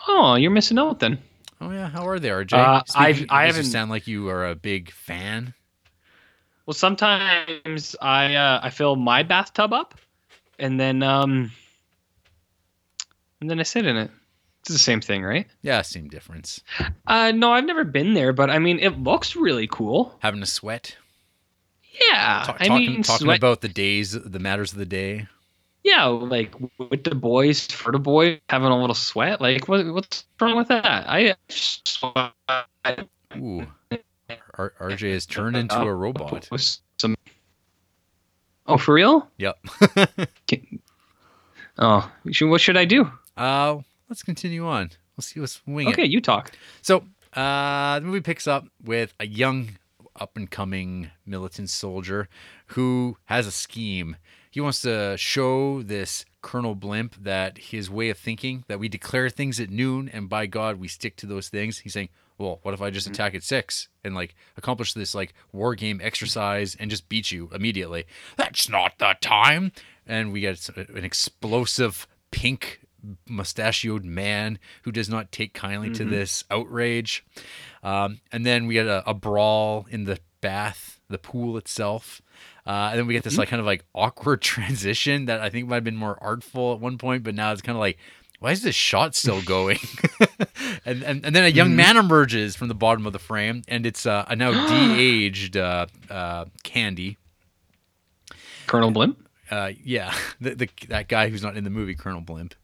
Oh, 0.09 0.37
you're 0.37 0.51
missing 0.51 0.79
out 0.79 1.01
then. 1.01 1.23
Oh 1.61 1.71
yeah, 1.71 1.89
how 1.89 2.07
are 2.09 2.19
they, 2.19 2.29
RJ? 2.31 2.53
Uh, 2.55 2.83
Speaking- 2.87 3.27
I 3.31 3.47
does 3.47 3.57
it 3.57 3.59
haven't- 3.59 3.71
sound 3.73 3.91
like 3.91 4.07
you 4.07 4.29
are 4.29 4.47
a 4.49 4.55
big 4.55 4.91
fan. 4.91 5.55
Well, 6.67 6.75
sometimes 6.75 7.97
I 8.01 8.35
uh, 8.35 8.61
I 8.63 8.71
fill 8.71 8.97
my 8.97 9.23
bathtub 9.23 9.73
up, 9.73 9.95
and 10.59 10.79
then 10.79 11.03
um, 11.03 11.51
and 13.41 13.51
then 13.51 13.59
I 13.61 13.65
sit 13.65 13.87
in 13.87 13.97
it. 13.97 14.11
It's 14.61 14.71
the 14.71 14.79
same 14.79 15.01
thing, 15.01 15.23
right? 15.25 15.47
Yeah, 15.63 15.81
same 15.83 16.09
difference. 16.09 16.63
Uh, 17.07 17.33
no, 17.33 17.53
I've 17.53 17.65
never 17.65 17.83
been 17.85 18.13
there, 18.15 18.33
but 18.33 18.51
I 18.51 18.59
mean, 18.59 18.79
it 18.79 18.99
looks 18.99 19.35
really 19.35 19.67
cool. 19.67 20.15
Having 20.21 20.43
a 20.43 20.47
sweat. 20.47 20.97
Yeah, 22.11 22.43
Ta- 22.47 22.57
I 22.61 22.69
talking 22.69 22.93
mean, 22.93 23.03
talking 23.03 23.25
sweat- 23.27 23.39
about 23.39 23.63
the 23.63 23.69
days, 23.69 24.13
the 24.13 24.39
matters 24.39 24.73
of 24.73 24.79
the 24.79 24.87
day. 24.87 25.27
Yeah, 25.85 26.05
like 26.07 26.55
with 26.79 27.05
the 27.05 27.15
boys, 27.15 27.67
for 27.67 27.93
the 27.93 27.99
boys 27.99 28.39
having 28.49 28.69
a 28.69 28.81
little 28.81 28.95
sweat. 28.95 29.41
Like, 29.41 29.69
what 29.69 29.87
what's 29.93 30.25
wrong 30.41 30.57
with 30.57 30.69
that? 30.69 30.85
I 31.09 31.35
sweat 31.49 32.33
Ooh, 33.37 33.67
R- 34.59 34.75
RJ 34.81 35.13
has 35.13 35.27
turned 35.27 35.57
into 35.57 35.77
a 35.81 35.95
robot. 35.95 36.49
some. 36.99 37.15
Oh, 38.67 38.77
for 38.77 38.95
real? 38.95 39.29
Yep. 39.39 39.59
Oh, 41.79 42.11
what 42.43 42.61
should 42.61 42.77
I 42.77 42.85
do? 42.85 43.11
uh, 43.39 43.79
let's 44.09 44.23
continue 44.23 44.67
on. 44.67 44.91
Let's 45.17 45.29
see. 45.29 45.41
Let's 45.41 45.63
wing 45.67 45.89
Okay, 45.89 46.05
it. 46.05 46.11
you 46.11 46.21
talk. 46.21 46.53
So, 46.83 47.05
uh, 47.35 48.01
the 48.01 48.07
movie 48.07 48.21
picks 48.21 48.47
up 48.47 48.67
with 48.85 49.15
a 49.19 49.27
young, 49.27 49.79
up 50.17 50.37
and 50.37 50.51
coming 50.51 51.11
militant 51.25 51.71
soldier 51.71 52.29
who 52.67 53.17
has 53.27 53.47
a 53.47 53.51
scheme. 53.51 54.17
He 54.51 54.61
wants 54.61 54.83
to 54.83 55.17
show 55.17 55.83
this 55.83 56.25
Colonel 56.43 56.75
Blimp 56.75 57.15
that 57.23 57.59
his 57.59 57.89
way 57.89 58.11
of 58.11 58.19
thinking, 58.19 58.65
that 58.69 58.81
we 58.81 58.89
declare 58.89 59.31
things 59.31 59.61
at 59.61 59.71
noon 59.71 60.09
and 60.13 60.29
by 60.29 60.47
God 60.47 60.81
we 60.81 60.89
stick 60.89 61.17
to 61.17 61.27
those 61.27 61.49
things. 61.49 61.79
He's 61.79 61.93
saying, 61.93 62.09
well, 62.39 62.59
what 62.63 62.75
if 62.75 62.81
I 62.81 62.91
just 62.91 63.07
attack 63.07 63.35
at 63.35 63.43
six 63.43 63.89
and 64.03 64.15
like 64.15 64.35
accomplish 64.57 64.95
this 64.95 65.15
like 65.15 65.35
war 65.53 65.75
game 65.75 66.01
exercise 66.03 66.75
and 66.75 66.91
just 66.91 67.09
beat 67.09 67.31
you 67.31 67.51
immediately? 67.55 68.05
That's 68.37 68.69
not 68.69 68.99
the 68.99 69.15
time. 69.21 69.73
And 70.07 70.33
we 70.33 70.41
get 70.41 70.69
an 70.77 71.05
explosive 71.05 72.09
pink 72.31 72.81
mustachioed 73.29 74.05
man 74.05 74.59
who 74.83 74.93
does 74.93 75.09
not 75.09 75.33
take 75.33 75.55
kindly 75.55 75.91
to 75.91 76.05
this 76.05 76.45
outrage. 76.51 77.25
Um, 77.83 78.21
and 78.33 78.45
then 78.45 78.67
we 78.67 78.75
get 78.75 78.87
a, 78.87 79.09
a 79.09 79.15
brawl 79.15 79.87
in 79.91 80.05
the 80.05 80.19
bath, 80.41 81.01
the 81.09 81.19
pool 81.19 81.57
itself. 81.57 82.21
Uh, 82.67 82.89
and 82.91 82.99
then 82.99 83.07
we 83.07 83.15
get 83.15 83.23
this 83.23 83.39
like 83.39 83.49
kind 83.49 83.61
of 83.61 83.67
like 83.67 83.85
awkward 83.95 84.41
transition 84.43 85.27
that 85.27 85.41
I 85.41 85.51
think 85.51 85.69
might 85.69 85.77
have 85.77 85.85
been 85.85 85.97
more 85.97 86.19
artful 86.23 86.73
at 86.75 86.81
one 86.81 86.99
point, 86.99 87.23
but 87.23 87.35
now 87.35 87.53
it's 87.53 87.63
kind 87.63 87.77
of 87.77 87.81
like, 87.81 87.99
why 88.39 88.53
is 88.53 88.63
this 88.63 88.75
shot 88.75 89.15
still 89.15 89.43
going? 89.45 89.79
and, 90.85 91.03
and 91.03 91.25
and 91.25 91.37
then 91.37 91.45
a 91.45 91.49
young 91.49 91.77
man 91.77 91.97
emerges 91.97 92.57
from 92.57 92.69
the 92.69 92.75
bottom 92.75 93.07
of 93.07 93.13
the 93.13 93.19
frame, 93.19 93.63
and 93.69 93.87
it's 93.87 94.07
uh, 94.07 94.25
a 94.29 94.37
now 94.37 94.51
de-aged 94.69 95.57
uh, 95.57 95.87
uh, 96.11 96.47
Candy. 96.63 97.17
Colonel 98.67 98.91
Blimp. 98.91 99.27
Uh, 99.51 99.73
yeah, 99.83 100.15
the, 100.41 100.55
the 100.55 100.69
that 100.89 101.09
guy 101.09 101.29
who's 101.29 101.43
not 101.43 101.57
in 101.57 101.65
the 101.65 101.71
movie, 101.71 101.95
Colonel 101.95 102.21
Blimp, 102.21 102.55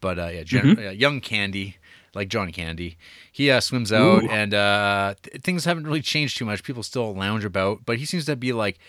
but 0.00 0.18
uh, 0.18 0.26
yeah, 0.26 0.42
gen- 0.42 0.76
uh, 0.76 0.90
young 0.90 1.20
Candy, 1.20 1.76
like 2.14 2.28
John 2.28 2.50
Candy. 2.50 2.98
He 3.30 3.48
uh, 3.48 3.60
swims 3.60 3.92
out, 3.92 4.24
Ooh. 4.24 4.28
and 4.28 4.52
uh, 4.52 5.14
th- 5.22 5.40
things 5.42 5.64
haven't 5.64 5.84
really 5.84 6.02
changed 6.02 6.36
too 6.36 6.44
much. 6.44 6.64
People 6.64 6.82
still 6.82 7.14
lounge 7.14 7.44
about, 7.44 7.86
but 7.86 7.98
he 7.98 8.04
seems 8.04 8.24
to 8.24 8.34
be 8.34 8.52
like 8.52 8.80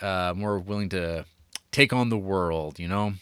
uh, 0.00 0.34
more 0.36 0.58
willing 0.58 0.88
to 0.90 1.24
take 1.72 1.92
on 1.92 2.08
the 2.08 2.18
world. 2.18 2.78
You 2.78 2.88
know, 2.88 3.14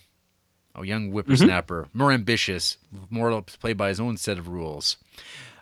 a 0.75 0.87
young 0.87 1.11
whippersnapper, 1.11 1.89
more 1.93 2.13
ambitious, 2.13 2.79
more 3.11 3.31
to 3.31 3.59
play 3.59 3.73
by 3.73 3.89
his 3.89 4.01
own 4.01 4.17
set 4.17 4.39
of 4.39 4.49
rules. 4.49 4.97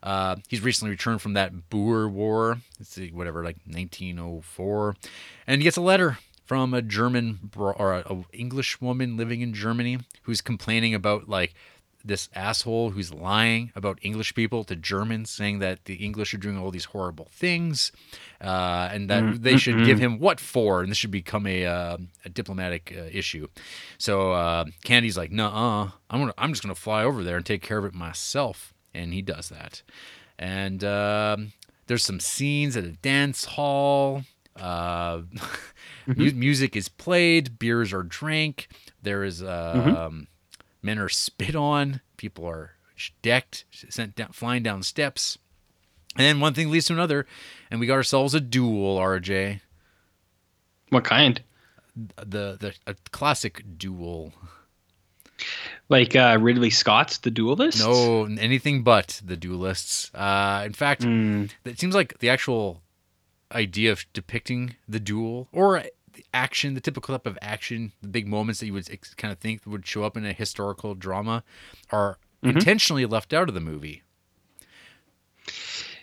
Uh, 0.02 0.36
he's 0.48 0.60
recently 0.60 0.90
returned 0.90 1.20
from 1.20 1.32
that 1.32 1.68
Boer 1.68 2.08
War, 2.08 2.58
let's 2.78 2.90
see, 2.90 3.10
whatever, 3.10 3.42
like 3.42 3.56
1904, 3.66 4.94
and 5.48 5.60
he 5.60 5.64
gets 5.64 5.76
a 5.76 5.80
letter 5.82 6.18
from 6.44 6.72
a 6.72 6.80
German 6.80 7.50
or 7.56 7.92
a, 7.92 8.04
a 8.08 8.24
English 8.32 8.80
woman 8.80 9.16
living 9.16 9.40
in 9.40 9.52
Germany 9.52 9.98
who's 10.22 10.40
complaining 10.40 10.94
about 10.94 11.28
like 11.28 11.54
this 12.06 12.28
asshole 12.34 12.90
who's 12.90 13.12
lying 13.12 13.72
about 13.74 13.98
English 14.02 14.34
people 14.34 14.64
to 14.64 14.76
Germans, 14.76 15.30
saying 15.30 15.58
that 15.58 15.84
the 15.86 15.94
English 15.94 16.32
are 16.34 16.38
doing 16.38 16.56
all 16.58 16.70
these 16.70 16.86
horrible 16.86 17.28
things, 17.32 17.92
uh, 18.40 18.88
and 18.92 19.10
that 19.10 19.42
they 19.42 19.56
should 19.56 19.84
give 19.84 19.98
him 19.98 20.18
what 20.18 20.38
for, 20.40 20.80
and 20.82 20.90
this 20.90 20.98
should 20.98 21.10
become 21.10 21.46
a, 21.46 21.64
uh, 21.66 21.96
a 22.24 22.28
diplomatic 22.28 22.94
uh, 22.96 23.04
issue. 23.12 23.48
So 23.98 24.32
uh, 24.32 24.64
Candy's 24.84 25.16
like, 25.16 25.32
"Nuh-uh, 25.32 25.90
I'm 26.10 26.20
gonna, 26.20 26.34
I'm 26.38 26.50
just 26.52 26.62
gonna 26.62 26.74
fly 26.74 27.02
over 27.04 27.22
there 27.22 27.36
and 27.36 27.44
take 27.46 27.62
care 27.62 27.78
of 27.78 27.84
it 27.84 27.94
myself," 27.94 28.72
and 28.94 29.12
he 29.12 29.22
does 29.22 29.48
that. 29.48 29.82
And 30.38 30.84
um, 30.84 31.52
there's 31.86 32.04
some 32.04 32.20
scenes 32.20 32.76
at 32.76 32.84
a 32.84 32.92
dance 32.92 33.44
hall. 33.44 34.22
Uh, 34.54 35.22
mu- 36.06 36.32
music 36.32 36.76
is 36.76 36.88
played, 36.88 37.58
beers 37.58 37.92
are 37.92 38.02
drank. 38.02 38.68
There 39.02 39.22
is 39.24 39.42
um, 39.42 40.28
men 40.86 40.98
are 40.98 41.10
spit 41.10 41.54
on, 41.54 42.00
people 42.16 42.46
are 42.46 42.70
decked, 43.20 43.64
sent 43.90 44.14
down, 44.14 44.28
flying 44.32 44.62
down 44.62 44.82
steps. 44.82 45.36
And 46.16 46.24
then 46.24 46.40
one 46.40 46.54
thing 46.54 46.70
leads 46.70 46.86
to 46.86 46.94
another, 46.94 47.26
and 47.70 47.78
we 47.78 47.86
got 47.86 47.94
ourselves 47.94 48.32
a 48.34 48.40
duel, 48.40 48.96
RJ. 48.98 49.60
What 50.88 51.04
kind? 51.04 51.42
The 51.94 52.56
the 52.58 52.74
a 52.86 52.94
classic 53.10 53.62
duel. 53.76 54.32
Like 55.90 56.16
uh, 56.16 56.38
Ridley 56.40 56.70
Scott's 56.70 57.18
The 57.18 57.30
Duelist? 57.30 57.80
No, 57.80 58.24
anything 58.24 58.82
but 58.82 59.20
the 59.24 59.36
duelists. 59.36 60.10
Uh, 60.14 60.62
in 60.64 60.72
fact, 60.72 61.02
Mm. 61.02 61.50
it 61.64 61.78
seems 61.78 61.94
like 61.94 62.18
the 62.18 62.30
actual 62.30 62.82
idea 63.52 63.92
of 63.92 64.04
depicting 64.14 64.76
the 64.88 64.98
duel 64.98 65.48
or 65.52 65.84
action, 66.32 66.74
the 66.74 66.80
typical 66.80 67.14
type 67.14 67.26
of 67.26 67.38
action, 67.40 67.92
the 68.02 68.08
big 68.08 68.26
moments 68.26 68.60
that 68.60 68.66
you 68.66 68.72
would 68.72 68.90
ex- 68.90 69.14
kind 69.14 69.32
of 69.32 69.38
think 69.38 69.62
would 69.66 69.86
show 69.86 70.04
up 70.04 70.16
in 70.16 70.24
a 70.24 70.32
historical 70.32 70.94
drama, 70.94 71.42
are 71.90 72.18
intentionally 72.42 73.06
left 73.06 73.32
out 73.32 73.48
of 73.48 73.54
the 73.54 73.60
movie. 73.60 74.02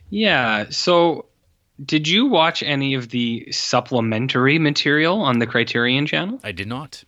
Yeah. 0.09 0.65
So, 0.69 1.25
did 1.83 2.07
you 2.07 2.27
watch 2.27 2.61
any 2.63 2.93
of 2.93 3.09
the 3.09 3.51
supplementary 3.51 4.59
material 4.59 5.21
on 5.21 5.39
the 5.39 5.47
Criterion 5.47 6.05
channel? 6.05 6.39
I 6.43 6.51
did 6.51 6.67
not. 6.67 7.03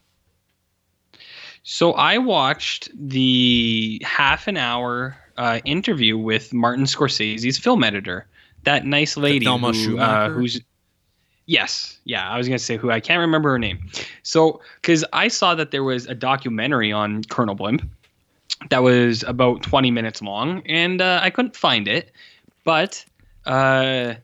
So, 1.63 1.93
I 1.93 2.17
watched 2.17 2.89
the 2.93 4.01
half 4.03 4.47
an 4.47 4.57
hour 4.57 5.17
uh, 5.37 5.59
interview 5.65 6.17
with 6.17 6.53
Martin 6.53 6.85
Scorsese's 6.85 7.57
film 7.57 7.83
editor. 7.83 8.27
That 8.63 8.85
nice 8.85 9.15
lady 9.17 9.45
who, 9.45 9.99
uh, 9.99 10.29
who's 10.29 10.59
Yes, 11.47 11.99
yeah, 12.05 12.27
I 12.27 12.37
was 12.37 12.47
gonna 12.47 12.57
say 12.59 12.77
who 12.77 12.89
I 12.89 12.99
can't 12.99 13.19
remember 13.19 13.51
her 13.51 13.59
name. 13.59 13.89
So, 14.23 14.61
because 14.81 15.05
I 15.13 15.27
saw 15.27 15.53
that 15.55 15.71
there 15.71 15.83
was 15.83 16.07
a 16.07 16.15
documentary 16.15 16.91
on 16.91 17.23
Colonel 17.25 17.55
Blimp 17.55 17.87
that 18.69 18.81
was 18.81 19.23
about 19.23 19.61
20 19.61 19.91
minutes 19.91 20.21
long, 20.21 20.63
and 20.65 21.01
uh, 21.01 21.19
I 21.21 21.29
couldn't 21.29 21.55
find 21.55 21.87
it. 21.87 22.11
But 22.63 23.05
uh, 23.45 24.15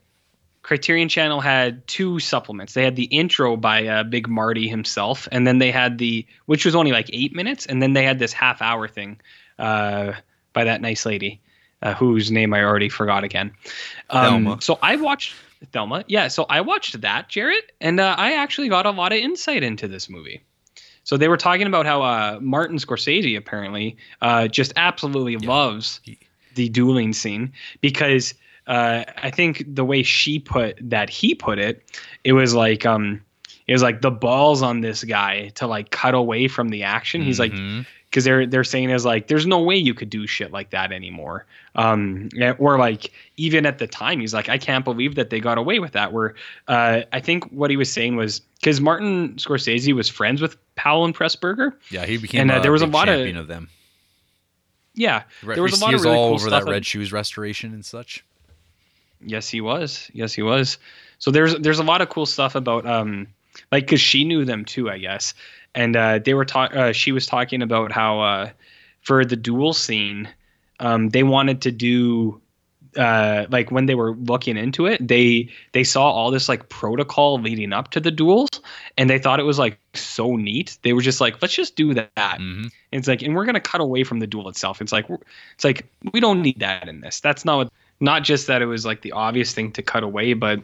Criterion 0.64 1.10
Channel 1.10 1.42
had 1.42 1.86
two 1.88 2.20
supplements. 2.20 2.74
They 2.74 2.84
had 2.84 2.96
the 2.96 3.06
intro 3.06 3.56
by 3.56 3.86
uh, 3.86 4.04
Big 4.04 4.28
Marty 4.28 4.68
himself, 4.68 5.28
and 5.32 5.46
then 5.46 5.60
they 5.60 5.70
had 5.72 6.00
the 6.00 6.26
which 6.48 6.66
was 6.66 6.76
only 6.76 6.92
like 6.92 7.10
eight 7.14 7.36
minutes, 7.36 7.68
and 7.68 7.84
then 7.84 7.94
they 7.94 8.04
had 8.04 8.18
this 8.18 8.34
half 8.34 8.62
hour 8.64 8.88
thing 8.88 9.20
uh, 9.60 10.14
by 10.54 10.64
that 10.64 10.82
nice 10.82 11.06
lady, 11.06 11.40
uh, 11.84 11.94
whose 11.94 12.32
name 12.32 12.54
I 12.54 12.64
already 12.64 12.90
forgot 12.90 13.24
again. 13.24 13.52
Um, 14.10 14.46
So 14.60 14.80
I 14.82 14.96
watched 14.96 15.36
Thelma. 15.72 16.04
Yeah, 16.08 16.28
so 16.28 16.46
I 16.50 16.62
watched 16.62 17.02
that, 17.02 17.30
Jarrett, 17.30 17.72
and 17.80 18.00
uh, 18.00 18.16
I 18.18 18.34
actually 18.34 18.70
got 18.70 18.86
a 18.86 18.92
lot 18.92 19.12
of 19.12 19.20
insight 19.20 19.64
into 19.64 19.88
this 19.88 20.10
movie. 20.10 20.42
So 21.04 21.18
they 21.18 21.28
were 21.28 21.38
talking 21.38 21.68
about 21.68 21.86
how 21.86 22.02
uh, 22.04 22.40
Martin 22.42 22.78
Scorsese 22.78 23.38
apparently 23.38 23.98
uh, 24.22 24.48
just 24.48 24.74
absolutely 24.76 25.38
loves 25.38 26.00
the 26.56 26.70
dueling 26.70 27.14
scene 27.14 27.54
because 27.82 28.34
uh, 28.68 29.04
I 29.18 29.32
think 29.32 29.64
the 29.68 29.84
way 29.84 30.04
she 30.04 30.38
put 30.40 30.78
that 30.82 31.10
he 31.10 31.34
put 31.34 31.58
it, 31.58 31.84
it 32.24 32.34
was 32.34 32.54
like 32.54 32.86
um, 32.86 33.22
it 33.68 33.74
was 33.74 33.82
like 33.82 34.02
the 34.02 34.12
balls 34.12 34.62
on 34.62 34.82
this 34.82 35.04
guy 35.04 35.50
to 35.56 35.66
like 35.66 35.90
cut 35.90 36.14
away 36.14 36.48
from 36.48 36.70
the 36.70 36.84
action. 36.84 37.22
He's 37.24 37.40
like 37.40 37.52
Mhm. 37.54 37.86
Because 38.12 38.24
they're 38.26 38.46
they're 38.46 38.64
saying 38.64 38.90
is 38.92 39.06
like 39.06 39.28
there's 39.28 39.48
no 39.48 39.60
way 39.62 39.76
you 39.76 39.94
could 39.94 40.10
do 40.10 40.28
shit 40.28 40.52
like 40.52 40.70
that 40.72 40.92
anymore 40.92 41.46
um 41.76 42.28
or 42.60 42.78
like 42.78 43.10
even 43.38 43.66
at 43.66 43.78
the 43.80 43.88
time 43.88 44.20
he's 44.20 44.34
like 44.34 44.50
i 44.50 44.58
can't 44.58 44.84
believe 44.84 45.16
that 45.16 45.30
they 45.30 45.40
got 45.40 45.58
away 45.58 45.80
with 45.80 45.94
that 45.94 46.12
where 46.14 46.36
uh 46.68 47.02
i 47.14 47.20
think 47.22 47.46
what 47.52 47.70
he 47.72 47.78
was 47.78 47.92
saying 47.92 48.18
was 48.18 48.42
because 48.60 48.82
martin 48.82 49.34
scorsese 49.36 49.94
was 49.94 50.10
friends 50.10 50.42
with 50.42 50.58
powell 50.76 51.06
and 51.06 51.16
pressburger 51.16 51.74
yeah, 51.90 52.06
he 52.06 52.18
became 52.18 52.42
And, 52.42 52.52
uh, 52.52 52.56
a 52.56 52.62
there 52.62 52.72
was 52.74 52.82
a 52.82 52.86
lot 52.88 53.08
of- 53.08 53.16
champion 53.16 53.38
of, 53.38 53.48
them. 53.48 53.70
yeah 54.94 55.24
Re- 55.44 55.56
there 55.56 55.64
was 55.64 55.80
a 55.80 55.84
lot 55.84 55.94
of 55.94 56.00
was 56.00 56.04
really 56.06 56.18
all 56.18 56.28
cool 56.30 56.36
over 56.36 56.50
that 56.50 56.66
red 56.66 56.86
shoes 56.86 57.12
restoration 57.14 57.74
and 57.74 57.86
such. 57.86 58.24
Yes, 59.24 59.48
he 59.48 59.62
was. 59.62 60.10
Yes, 60.14 60.34
he 60.34 60.42
was. 60.42 60.80
So 61.20 61.30
there's 61.30 61.56
there's 61.60 61.78
a 61.78 61.84
lot 61.84 62.02
of 62.02 62.10
cool 62.10 62.26
stuff 62.26 62.56
about 62.56 62.86
um 62.88 63.28
like 63.72 63.86
because 63.86 64.02
she 64.02 64.24
knew 64.26 64.46
them 64.46 64.66
too, 64.66 64.90
I 64.90 64.98
guess. 64.98 65.34
And 65.74 65.96
uh, 65.96 66.20
they 66.20 66.34
were 66.34 66.46
talking. 66.46 66.78
Uh, 66.78 66.92
she 66.92 67.12
was 67.12 67.26
talking 67.26 67.62
about 67.62 67.92
how 67.92 68.20
uh, 68.20 68.50
for 69.02 69.24
the 69.24 69.36
duel 69.36 69.74
scene, 69.74 70.28
um, 70.80 71.10
they 71.10 71.24
wanted 71.24 71.62
to 71.62 71.72
do 71.72 72.42
uh, 72.98 73.46
like 73.50 73.72
when 73.72 73.86
they 73.86 73.96
were 73.96 74.16
looking 74.16 74.58
into 74.58 74.86
it, 74.86 75.06
they 75.06 75.50
they 75.72 75.84
saw 75.84 76.10
all 76.12 76.32
this 76.32 76.50
like 76.50 76.70
protocol 76.70 77.40
leading 77.40 77.74
up 77.74 77.92
to 77.92 78.00
the 78.00 78.12
duels, 78.12 78.50
and 78.98 79.10
they 79.10 79.18
thought 79.18 79.40
it 79.40 79.44
was 79.44 79.58
like 79.60 79.80
so 79.94 80.36
neat. 80.36 80.78
They 80.82 80.94
were 80.94 81.02
just 81.02 81.22
like, 81.22 81.42
let's 81.42 81.54
just 81.54 81.76
do 81.76 81.94
that. 81.94 82.12
Mhm. 82.16 82.64
And 82.64 82.72
it's 82.92 83.08
like, 83.08 83.22
and 83.22 83.36
we're 83.36 83.46
gonna 83.46 83.62
cut 83.62 83.82
away 83.82 84.04
from 84.04 84.20
the 84.20 84.28
duel 84.28 84.50
itself. 84.50 84.82
It's 84.82 84.92
like, 84.92 85.10
it's 85.56 85.64
like 85.64 85.88
we 86.12 86.20
don't 86.20 86.42
need 86.42 86.60
that 86.60 86.90
in 86.90 87.02
this. 87.02 87.20
That's 87.20 87.46
not 87.46 87.58
what. 87.58 87.74
Not 88.04 88.24
just 88.24 88.48
that 88.48 88.64
it 88.64 88.66
was 88.66 88.84
like 88.84 89.04
the 89.04 89.12
obvious 89.12 89.54
thing 89.54 89.72
to 89.74 89.84
cut 89.84 90.04
away, 90.04 90.34
but 90.34 90.60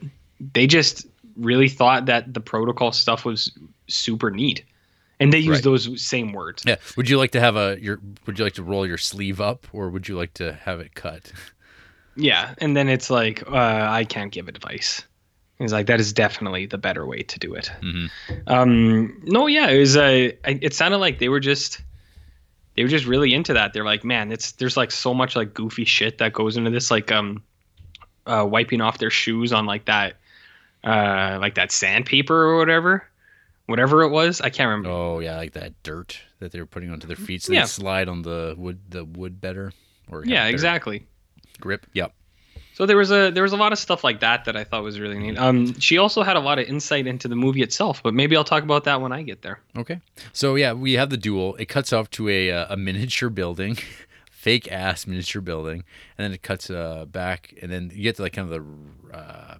they 0.53 0.65
just 0.65 1.05
really 1.35 1.69
thought 1.69 2.07
that 2.07 2.33
the 2.33 2.39
protocol 2.39 2.91
stuff 2.91 3.25
was 3.25 3.51
super 3.87 4.31
neat, 4.31 4.63
and 5.19 5.31
they 5.33 5.39
use 5.39 5.55
Right. 5.57 5.63
those 5.63 6.01
same 6.01 6.31
words. 6.33 6.63
Yeah. 6.65 6.75
Would 6.95 7.09
you 7.09 7.17
like 7.17 7.31
to 7.31 7.39
have 7.39 7.55
a 7.55 7.77
your? 7.81 7.99
Would 8.25 8.37
you 8.39 8.43
like 8.45 8.53
to 8.55 8.63
roll 8.63 8.85
your 8.85 8.97
sleeve 8.97 9.39
up, 9.41 9.65
or 9.73 9.89
would 9.89 10.07
you 10.07 10.15
like 10.17 10.33
to 10.35 10.53
have 10.63 10.79
it 10.79 10.93
cut? 10.95 11.31
Yeah, 12.15 12.55
and 12.57 12.75
then 12.75 12.89
it's 12.89 13.09
like, 13.11 13.43
uh, 13.47 13.53
I 13.89 14.03
can't 14.03 14.31
give 14.31 14.47
advice. 14.47 15.03
He's 15.59 15.71
like, 15.71 15.85
that 15.87 15.99
is 15.99 16.13
definitely 16.13 16.65
the 16.65 16.77
better 16.77 17.05
way 17.05 17.21
to 17.23 17.39
do 17.39 17.53
it. 17.53 17.71
Mhm. 17.81 18.09
Um, 18.47 19.21
no, 19.23 19.45
yeah, 19.47 19.69
it 19.69 19.79
was. 19.79 19.95
Uh, 19.97 20.29
it 20.45 20.73
sounded 20.73 20.97
like 20.97 21.19
they 21.19 21.29
were 21.29 21.39
just, 21.39 21.81
they 22.75 22.83
were 22.83 22.89
just 22.89 23.05
really 23.05 23.33
into 23.33 23.53
that. 23.53 23.73
They're 23.73 23.85
like, 23.85 24.03
man, 24.03 24.31
it's 24.31 24.53
there's 24.53 24.77
like 24.77 24.91
so 24.91 25.13
much 25.13 25.35
like 25.35 25.53
goofy 25.53 25.85
shit 25.85 26.17
that 26.19 26.33
goes 26.33 26.57
into 26.57 26.69
this, 26.71 26.89
like 26.91 27.11
um, 27.11 27.43
uh, 28.25 28.47
wiping 28.49 28.81
off 28.81 28.97
their 28.97 29.09
shoes 29.11 29.53
on 29.53 29.65
like 29.67 29.85
that, 29.85 30.15
uh, 30.83 31.37
like 31.41 31.55
that 31.55 31.71
sandpaper 31.71 32.35
or 32.35 32.57
whatever, 32.57 33.07
whatever 33.67 34.01
it 34.03 34.09
was. 34.09 34.41
I 34.41 34.49
can't 34.49 34.67
remember. 34.69 34.89
Oh 34.89 35.19
yeah, 35.19 35.37
like 35.37 35.53
that 35.53 35.73
dirt 35.83 36.19
that 36.39 36.51
they 36.51 36.59
were 36.59 36.65
putting 36.65 36.89
onto 36.91 37.05
their 37.07 37.15
feet, 37.15 37.43
so 37.43 37.53
Yeah. 37.53 37.61
they 37.61 37.67
slide 37.67 38.09
on 38.09 38.23
the 38.23 38.55
wood, 38.57 38.79
the 38.89 39.05
wood 39.05 39.39
better, 39.39 39.71
or 40.09 40.25
yeah, 40.25 40.47
exactly. 40.47 41.05
grip. 41.61 41.85
Yep. 41.93 42.13
So 42.73 42.85
there 42.85 42.97
was 42.97 43.09
a 43.11 43.31
there 43.31 43.41
was 43.41 43.53
a 43.53 43.57
lot 43.57 43.71
of 43.73 43.79
stuff 43.79 44.03
like 44.03 44.19
that 44.19 44.45
that 44.45 44.55
I 44.55 44.63
thought 44.63 44.83
was 44.83 44.99
really 44.99 45.17
neat. 45.17 45.35
Um, 45.37 45.79
she 45.79 45.97
also 45.97 46.21
had 46.21 46.35
a 46.35 46.39
lot 46.39 46.59
of 46.59 46.67
insight 46.67 47.07
into 47.07 47.27
the 47.27 47.35
movie 47.35 47.63
itself, 47.63 48.03
but 48.03 48.13
maybe 48.13 48.37
I'll 48.37 48.43
talk 48.43 48.61
about 48.63 48.83
that 48.83 49.01
when 49.01 49.11
I 49.11 49.23
get 49.23 49.41
there. 49.41 49.59
Okay. 49.75 49.99
So 50.31 50.53
yeah, 50.55 50.73
we 50.73 50.93
have 50.93 51.09
the 51.09 51.17
duel. 51.17 51.55
It 51.55 51.65
cuts 51.65 51.91
off 51.91 52.09
to 52.11 52.29
a 52.29 52.51
uh, 52.51 52.67
a 52.69 52.77
miniature 52.77 53.31
building, 53.31 53.79
fake 54.31 54.71
ass 54.71 55.07
miniature 55.07 55.41
building, 55.41 55.83
and 56.19 56.25
then 56.25 56.31
it 56.33 56.43
cuts 56.43 56.69
uh, 56.69 57.05
back, 57.05 57.55
and 57.63 57.71
then 57.71 57.91
you 57.93 58.03
get 58.03 58.17
to 58.17 58.21
like 58.21 58.33
kind 58.33 58.53
of 58.53 58.63
the 59.11 59.17
uh, 59.17 59.55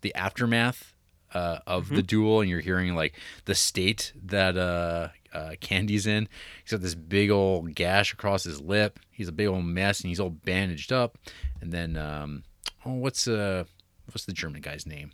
the 0.00 0.14
aftermath 0.14 0.91
uh, 1.34 1.58
of 1.66 1.88
the 1.88 2.02
duel, 2.02 2.40
and 2.40 2.50
you're 2.50 2.60
hearing 2.60 2.94
like 2.94 3.14
the 3.44 3.54
state 3.54 4.12
that 4.24 4.56
uh, 4.56 5.08
uh, 5.32 5.52
Candy's 5.60 6.06
in. 6.06 6.28
He's 6.62 6.72
got 6.72 6.80
this 6.80 6.94
big 6.94 7.30
old 7.30 7.74
gash 7.74 8.12
across 8.12 8.44
his 8.44 8.60
lip. 8.60 8.98
He's 9.10 9.28
a 9.28 9.32
big 9.32 9.48
old 9.48 9.64
mess, 9.64 10.00
and 10.00 10.08
he's 10.08 10.20
all 10.20 10.30
bandaged 10.30 10.92
up. 10.92 11.18
And 11.60 11.72
then, 11.72 11.96
um, 11.96 12.42
oh, 12.84 12.94
what's 12.94 13.28
uh, 13.28 13.64
what's 14.06 14.24
the 14.24 14.32
German 14.32 14.60
guy's 14.60 14.86
name? 14.86 15.12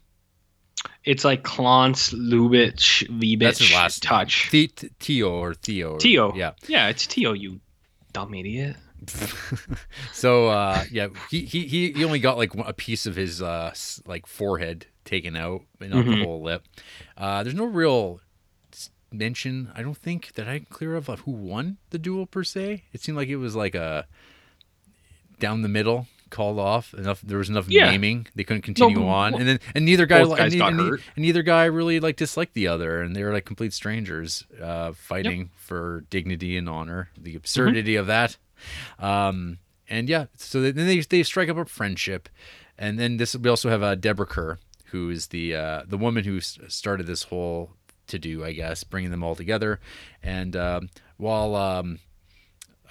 It's 1.04 1.24
like 1.24 1.42
Klance 1.42 2.14
Lubitsch 2.14 3.08
Liebitsch 3.08 3.40
That's 3.40 3.58
his 3.58 3.72
last 3.72 4.02
touch. 4.02 4.50
The- 4.50 4.68
T- 4.68 4.90
Tio 4.98 5.30
or 5.30 5.54
Theo. 5.54 5.96
Tio. 5.96 6.34
Yeah. 6.34 6.52
Yeah, 6.66 6.88
it's 6.88 7.06
Tio, 7.06 7.32
you 7.32 7.60
dumb 8.12 8.34
idiot. 8.34 8.76
so 10.12 10.48
uh, 10.48 10.84
yeah, 10.90 11.08
he, 11.30 11.42
he 11.42 11.66
he 11.66 11.92
he 11.92 12.04
only 12.04 12.18
got 12.18 12.36
like 12.36 12.52
a 12.54 12.72
piece 12.72 13.06
of 13.06 13.16
his 13.16 13.40
uh, 13.40 13.72
like 14.06 14.26
forehead 14.26 14.86
taken 15.08 15.34
out, 15.36 15.62
but 15.78 15.88
not 15.90 16.04
the 16.04 16.12
Mhm. 16.12 16.24
whole 16.24 16.42
lip. 16.42 16.62
Uh, 17.16 17.42
there's 17.42 17.54
no 17.56 17.64
real 17.64 18.20
mention, 19.10 19.70
I 19.74 19.82
don't 19.82 19.96
think, 19.96 20.34
that 20.34 20.46
I 20.48 20.58
clear 20.68 20.94
of, 20.94 21.08
of 21.08 21.20
who 21.20 21.32
won 21.32 21.78
the 21.90 21.98
duel 21.98 22.26
per 22.26 22.44
se. 22.44 22.84
It 22.92 23.00
seemed 23.00 23.16
like 23.16 23.28
it 23.28 23.36
was 23.36 23.56
like 23.56 23.74
a 23.74 24.06
down 25.40 25.62
the 25.62 25.68
middle 25.68 26.06
called 26.30 26.58
off 26.58 26.92
enough 26.92 27.22
there 27.22 27.38
was 27.38 27.48
enough 27.48 27.70
Yeah. 27.70 27.90
naming 27.90 28.26
they 28.34 28.44
couldn't 28.44 28.60
continue 28.60 28.96
but- 28.96 29.06
on 29.06 29.34
and 29.34 29.48
then 29.48 29.60
and 29.74 29.86
neither 29.86 30.04
guy, 30.04 30.20
and, 30.20 30.32
and 30.38 30.76
ne- 30.76 30.84
hurt. 30.90 31.00
and 31.16 31.22
neither 31.24 31.42
guy 31.42 31.64
really 31.64 32.00
like 32.00 32.16
disliked 32.16 32.52
the 32.52 32.68
other 32.68 33.00
and 33.00 33.16
they 33.16 33.22
were 33.24 33.32
like 33.32 33.46
complete 33.46 33.72
strangers 33.72 34.44
uh 34.60 34.92
fighting 34.92 35.48
for 35.56 36.04
dignity 36.10 36.58
and 36.58 36.68
honor 36.68 37.08
the 37.16 37.34
absurdity 37.34 37.96
of 37.96 38.06
that 38.08 38.36
um 38.98 39.56
and 39.88 40.06
yeah 40.10 40.26
so 40.36 40.60
then 40.60 40.74
they 40.74 41.00
they 41.00 41.22
strike 41.22 41.48
up 41.48 41.56
a 41.56 41.64
friendship 41.64 42.28
and 42.78 42.98
then 42.98 43.16
this 43.16 43.34
we 43.34 43.48
also 43.48 43.70
have 43.70 43.82
uh, 43.82 43.94
Deborah 43.94 44.26
Kerr 44.26 44.58
who 44.90 45.10
is 45.10 45.28
the 45.28 45.54
uh 45.54 45.82
the 45.86 45.98
woman 45.98 46.24
who 46.24 46.40
started 46.40 47.06
this 47.06 47.24
whole 47.24 47.70
to 48.06 48.18
do 48.18 48.44
I 48.44 48.52
guess 48.52 48.84
bringing 48.84 49.10
them 49.10 49.22
all 49.22 49.34
together. 49.34 49.80
And 50.22 50.56
um 50.56 50.90
while 51.16 51.54
um 51.54 51.98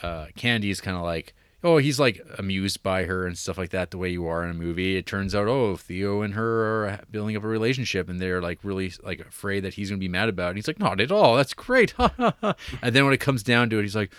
uh 0.01 0.27
Candy's 0.35 0.81
kind 0.81 0.97
of 0.97 1.03
like 1.03 1.33
oh 1.63 1.77
he's 1.77 1.99
like 1.99 2.21
amused 2.37 2.83
by 2.83 3.05
her 3.05 3.25
and 3.25 3.37
stuff 3.37 3.57
like 3.57 3.71
that 3.71 3.89
the 3.91 3.97
way 3.97 4.09
you 4.09 4.27
are 4.27 4.43
in 4.43 4.51
a 4.51 4.53
movie 4.53 4.95
it 4.95 5.07
turns 5.07 5.33
out 5.33 5.47
oh 5.47 5.75
Theo 5.75 6.21
and 6.21 6.35
her 6.35 6.85
are 6.85 6.99
building 7.09 7.35
up 7.35 7.43
a 7.43 7.47
relationship 7.47 8.09
and 8.09 8.19
they're 8.19 8.41
like 8.41 8.59
really 8.63 8.93
like 9.03 9.19
afraid 9.19 9.61
that 9.61 9.73
he's 9.73 9.89
gonna 9.89 9.99
be 9.99 10.07
mad 10.07 10.29
about 10.29 10.51
it. 10.51 10.57
He's 10.57 10.67
like 10.67 10.79
not 10.79 11.01
at 11.01 11.11
all. 11.11 11.35
That's 11.35 11.53
great. 11.53 11.93
And 11.99 12.95
then 12.95 13.05
when 13.05 13.13
it 13.13 13.19
comes 13.19 13.43
down 13.43 13.69
to 13.71 13.79
it 13.79 13.83
he's 13.83 13.95
like 13.95 14.11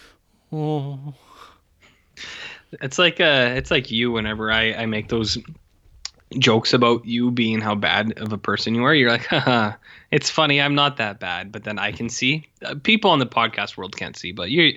oh. 0.52 1.14
It's 2.82 2.98
like 2.98 3.20
uh 3.20 3.52
it's 3.56 3.70
like 3.70 3.90
you 3.90 4.12
whenever 4.12 4.50
I, 4.50 4.74
I 4.74 4.86
make 4.86 5.08
those 5.08 5.38
jokes 6.38 6.72
about 6.74 7.04
you 7.06 7.30
being 7.30 7.60
how 7.60 7.74
bad 7.74 8.18
of 8.18 8.32
a 8.32 8.38
person 8.38 8.74
you 8.74 8.84
are. 8.84 8.94
You're 8.94 9.10
like, 9.10 9.26
haha, 9.26 9.72
it's 10.10 10.28
funny, 10.30 10.60
I'm 10.60 10.74
not 10.74 10.96
that 10.98 11.20
bad. 11.20 11.52
But 11.52 11.64
then 11.64 11.78
I 11.78 11.92
can 11.92 12.08
see 12.08 12.46
uh, 12.64 12.74
people 12.82 13.12
in 13.14 13.18
the 13.18 13.26
podcast 13.26 13.76
world 13.76 13.96
can't 13.96 14.16
see, 14.16 14.32
but 14.32 14.50
you 14.50 14.74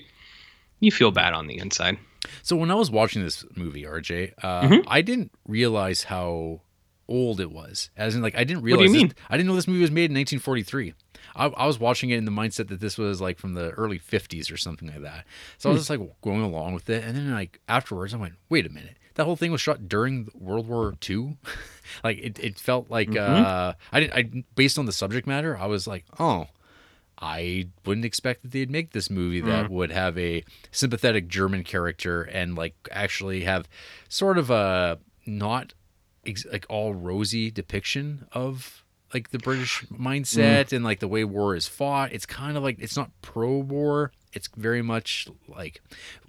you 0.80 0.92
feel 0.92 1.12
bad 1.12 1.34
on 1.34 1.48
the 1.48 1.58
inside. 1.58 1.98
So 2.44 2.56
when 2.56 2.72
I 2.72 2.76
was 2.76 2.90
watching 2.90 3.24
this 3.24 3.44
movie, 3.56 3.84
RJ, 3.84 4.34
uh, 4.44 4.62
Mhm. 4.64 4.84
I 4.88 5.02
didn't 5.02 5.32
realize 5.48 6.04
how 6.04 6.62
old 7.08 7.40
it 7.42 7.52
was. 7.52 7.90
As 7.98 8.16
in, 8.16 8.22
like, 8.22 8.36
I 8.36 8.44
didn't 8.44 8.64
do 8.64 8.70
you 8.70 8.76
realize. 8.78 8.92
this- 8.94 9.02
mean? 9.04 9.14
I 9.30 9.38
didn't 9.38 9.50
know 9.50 9.56
this 9.56 9.68
movie 9.68 9.82
was 9.82 9.92
made 9.92 10.10
in 10.12 10.16
1943. 10.16 10.94
I, 11.36 11.46
I 11.48 11.66
was 11.68 11.80
watching 11.80 12.10
it 12.10 12.18
in 12.18 12.26
the 12.26 12.32
mindset 12.32 12.68
that 12.70 12.80
this 12.80 12.98
was 12.98 13.22
like 13.22 13.38
from 13.38 13.54
the 13.54 13.72
early 13.72 14.00
50s 14.00 14.52
or 14.52 14.58
something 14.58 14.88
like 14.88 15.02
that. 15.02 15.26
So 15.58 15.70
I 15.70 15.74
was 15.74 15.82
just 15.82 15.90
like 15.90 16.00
going 16.22 16.42
along 16.42 16.74
with 16.74 16.90
it, 16.90 17.04
and 17.04 17.16
then 17.16 17.32
like 17.32 17.60
afterwards, 17.68 18.14
I 18.14 18.18
went, 18.18 18.36
"Wait 18.50 18.66
a 18.66 18.70
minute." 18.70 18.98
That 19.22 19.26
whole 19.26 19.36
thing 19.36 19.52
was 19.52 19.62
shot 19.62 19.88
during 19.88 20.30
World 20.34 20.68
War 20.68 20.96
II. 21.08 21.38
like 22.04 22.18
it, 22.18 22.40
it 22.40 22.58
felt 22.58 22.90
like 22.90 23.10
mm-hmm. 23.10 23.46
uh, 23.46 23.74
I 23.92 24.00
didn't. 24.00 24.14
I 24.14 24.44
based 24.56 24.80
on 24.80 24.88
the 24.88 24.92
subject 24.92 25.28
matter, 25.28 25.56
I 25.56 25.68
was 25.68 25.86
like, 25.86 26.06
"Oh, 26.20 26.48
I 27.22 27.68
wouldn't 27.86 28.06
expect 28.06 28.42
that 28.42 28.52
they'd 28.52 28.72
make 28.72 28.94
this 28.94 29.12
movie 29.12 29.42
that 29.42 29.68
mm. 29.68 29.70
would 29.70 29.92
have 29.92 30.18
a 30.18 30.44
sympathetic 30.72 31.28
German 31.28 31.64
character 31.64 32.24
and 32.24 32.56
like 32.56 32.74
actually 32.90 33.44
have 33.44 33.70
sort 34.10 34.40
of 34.40 34.50
a 34.50 34.98
not 35.28 35.76
ex- 36.26 36.48
like 36.52 36.66
all 36.68 36.96
rosy 36.96 37.52
depiction 37.52 38.28
of 38.32 38.84
like 39.14 39.30
the 39.30 39.38
British 39.38 39.86
mm. 39.86 40.00
mindset 40.00 40.74
and 40.74 40.84
like 40.84 41.00
the 41.00 41.08
way 41.08 41.24
war 41.24 41.56
is 41.56 41.68
fought. 41.68 42.12
It's 42.12 42.26
kind 42.26 42.58
of 42.58 42.64
like 42.64 42.80
it's 42.80 42.98
not 42.98 43.12
pro-war. 43.22 44.12
It's 44.34 44.48
very 44.56 44.82
much 44.82 45.28
like, 45.48 45.82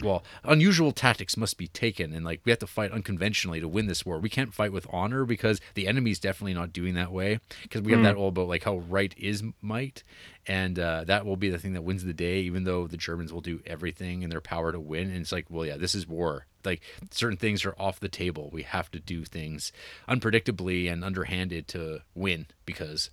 well, 0.03 0.25
unusual 0.45 0.93
tactics 0.93 1.37
must 1.37 1.57
be 1.57 1.69
taken, 1.69 2.13
and 2.13 2.25
like 2.25 2.41
we 2.45 2.51
have 2.51 2.59
to 2.61 2.67
fight 2.67 2.91
unconventionally 2.91 3.61
to 3.61 3.69
win 3.69 3.87
this 3.87 4.05
war. 4.05 4.19
We 4.19 4.29
can't 4.29 4.53
fight 4.53 4.73
with 4.73 4.87
honor 4.91 5.25
because 5.25 5.61
the 5.75 5.87
enemy's 5.87 6.19
definitely 6.19 6.55
not 6.55 6.73
doing 6.73 6.95
that 6.95 7.13
way. 7.13 7.41
Because 7.63 7.83
we 7.83 7.93
have 7.93 8.03
that 8.03 8.17
all 8.17 8.29
about 8.29 8.49
like 8.49 8.65
how 8.65 8.79
right 8.79 9.15
is 9.17 9.43
might, 9.61 10.03
and 10.47 10.79
uh, 10.79 11.05
that 11.05 11.25
will 11.25 11.37
be 11.37 11.51
the 11.51 11.59
thing 11.59 11.75
that 11.75 11.83
wins 11.83 12.05
the 12.05 12.13
day. 12.13 12.41
Even 12.41 12.65
though 12.65 12.87
the 12.87 12.97
Germans 12.97 13.33
will 13.33 13.41
do 13.41 13.61
everything 13.67 14.23
in 14.23 14.31
their 14.31 14.41
power 14.41 14.73
to 14.73 14.81
win, 14.81 15.09
and 15.09 15.19
it's 15.19 15.33
like, 15.33 15.47
well, 15.49 15.67
yeah, 15.67 15.77
this 15.77 15.95
is 15.95 16.07
war. 16.07 16.47
Like 16.65 16.83
certain 17.11 17.39
things 17.39 17.65
are 17.65 17.75
off 17.79 18.01
the 18.01 18.09
table. 18.09 18.51
We 18.53 18.63
have 18.63 18.91
to 18.93 19.01
do 19.01 19.25
things 19.25 19.73
unpredictably 20.09 20.91
and 20.91 21.05
underhanded 21.05 21.69
to 21.69 22.03
win 22.15 22.47
because 22.67 23.11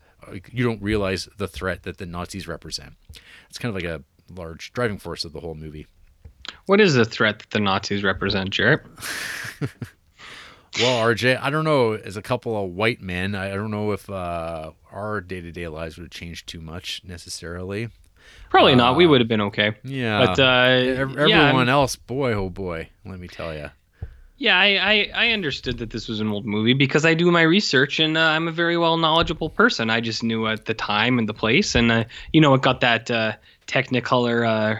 you 0.52 0.64
don't 0.64 0.82
realize 0.82 1.28
the 1.38 1.48
threat 1.48 1.84
that 1.84 1.98
the 1.98 2.06
Nazis 2.06 2.48
represent. 2.48 2.94
It's 3.50 3.58
kind 3.58 3.76
of 3.76 3.82
like 3.82 3.90
a 3.90 4.04
large 4.32 4.72
driving 4.74 4.98
force 4.98 5.26
of 5.26 5.34
the 5.34 5.40
whole 5.40 5.56
movie. 5.56 5.88
What 6.66 6.80
is 6.82 6.94
the 6.96 7.06
threat 7.06 7.40
that 7.40 7.50
the 7.52 7.60
Nazis 7.60 8.04
represent, 8.04 8.50
Jarrett? 8.52 8.82
Well, 10.80 11.04
RJ, 11.04 11.40
I 11.42 11.50
don't 11.50 11.66
know. 11.66 11.94
As 11.94 12.16
a 12.16 12.22
couple 12.22 12.56
of 12.64 12.72
white 12.72 13.02
men, 13.02 13.34
I 13.34 13.50
don't 13.50 13.72
know 13.72 13.92
if 13.92 14.08
uh, 14.10 14.72
our 14.92 15.20
day 15.20 15.42
to 15.42 15.52
day 15.52 15.68
lives 15.68 15.98
would 15.98 16.04
have 16.04 16.12
changed 16.12 16.48
too 16.48 16.62
much 16.62 17.02
necessarily. 17.04 17.90
Probably 18.52 18.76
not. 18.76 18.96
We 18.96 19.06
Uh, 19.06 19.10
would 19.10 19.22
have 19.22 19.28
been 19.28 19.42
okay. 19.42 19.74
Yeah. 19.84 20.26
But 20.28 20.40
uh, 20.40 20.44
Ev- 20.46 21.28
yeah, 21.28 21.48
everyone 21.48 21.70
else, 21.70 21.96
boy, 21.96 22.34
oh 22.34 22.50
boy, 22.52 22.90
let 23.04 23.20
me 23.20 23.28
tell 23.28 23.54
you. 23.54 23.72
Yeah, 24.38 24.58
I, 24.58 24.66
I, 24.78 25.12
I 25.14 25.32
understood 25.32 25.80
that 25.80 25.90
this 25.90 26.08
was 26.08 26.22
an 26.22 26.30
old 26.30 26.46
movie 26.46 26.74
because 26.74 27.04
I 27.04 27.14
do 27.14 27.30
my 27.30 27.42
research 27.42 28.00
and 28.00 28.16
uh, 28.18 28.22
I'm 28.22 28.48
a 28.48 28.52
very 28.52 28.78
well 28.78 28.96
knowledgeable 28.96 29.50
person. 29.50 29.90
I 29.90 30.00
just 30.00 30.24
knew 30.24 30.48
at 30.48 30.66
the 30.66 30.74
time 30.76 31.18
and 31.20 31.28
the 31.28 31.34
place, 31.34 31.74
and 31.76 31.92
uh, 31.92 32.04
you 32.32 32.40
know, 32.42 32.54
it 32.54 32.62
got 32.62 32.80
that 32.82 33.10
uh, 33.12 33.34
Technicolor 33.70 34.48
uh, 34.48 34.80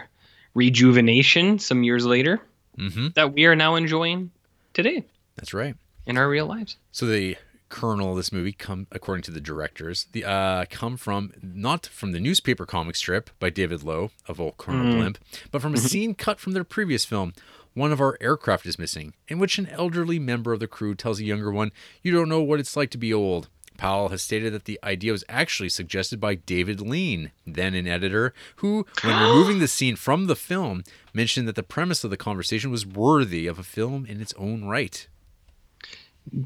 rejuvenation 0.54 1.58
some 1.58 1.84
years 1.84 2.04
later 2.04 2.40
hmm 2.76 3.08
that 3.14 3.32
we 3.32 3.46
are 3.46 3.54
now 3.56 3.76
enjoying 3.76 4.30
today 4.74 5.04
That's 5.36 5.54
right. 5.54 5.76
in 6.06 6.16
our 6.16 6.28
real 6.28 6.46
lives. 6.46 6.76
So 6.92 7.06
the 7.06 7.36
kernel 7.68 8.10
of 8.10 8.16
this 8.16 8.32
movie 8.32 8.52
come 8.52 8.88
according 8.90 9.22
to 9.22 9.30
the 9.30 9.40
directors 9.40 10.06
the 10.10 10.24
uh 10.24 10.64
come 10.70 10.96
from 10.96 11.32
not 11.40 11.86
from 11.86 12.10
the 12.10 12.18
newspaper 12.18 12.66
comic 12.66 12.96
strip 12.96 13.30
by 13.38 13.48
david 13.48 13.84
low 13.84 14.10
of 14.26 14.40
old 14.40 14.56
colonel 14.56 14.96
blimp 14.96 15.18
but 15.52 15.62
from 15.62 15.74
a 15.74 15.78
scene 15.78 16.12
cut 16.12 16.40
from 16.40 16.52
their 16.52 16.64
previous 16.64 17.04
film 17.04 17.32
one 17.74 17.92
of 17.92 18.00
our 18.00 18.18
aircraft 18.20 18.66
is 18.66 18.76
missing 18.76 19.14
in 19.28 19.38
which 19.38 19.56
an 19.56 19.68
elderly 19.68 20.18
member 20.18 20.52
of 20.52 20.58
the 20.58 20.66
crew 20.66 20.96
tells 20.96 21.20
a 21.20 21.24
younger 21.24 21.52
one 21.52 21.70
you 22.02 22.10
don't 22.10 22.28
know 22.28 22.42
what 22.42 22.58
it's 22.58 22.76
like 22.76 22.90
to 22.90 22.98
be 22.98 23.14
old 23.14 23.48
Powell 23.80 24.10
has 24.10 24.20
stated 24.20 24.52
that 24.52 24.66
the 24.66 24.78
idea 24.84 25.10
was 25.10 25.24
actually 25.26 25.70
suggested 25.70 26.20
by 26.20 26.34
David 26.34 26.82
Lean, 26.82 27.32
then 27.46 27.74
an 27.74 27.86
editor, 27.86 28.34
who, 28.56 28.86
when 29.02 29.18
removing 29.22 29.58
the 29.58 29.66
scene 29.66 29.96
from 29.96 30.26
the 30.26 30.36
film, 30.36 30.84
mentioned 31.14 31.48
that 31.48 31.56
the 31.56 31.62
premise 31.62 32.04
of 32.04 32.10
the 32.10 32.18
conversation 32.18 32.70
was 32.70 32.84
worthy 32.84 33.46
of 33.46 33.58
a 33.58 33.62
film 33.62 34.04
in 34.04 34.20
its 34.20 34.34
own 34.36 34.66
right. 34.66 35.08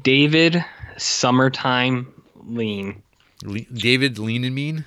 David 0.01 0.63
Summertime 0.95 2.07
Lean. 2.35 3.03
Le- 3.43 3.59
David 3.73 4.17
Lean 4.17 4.45
and 4.45 4.55
Mean? 4.55 4.85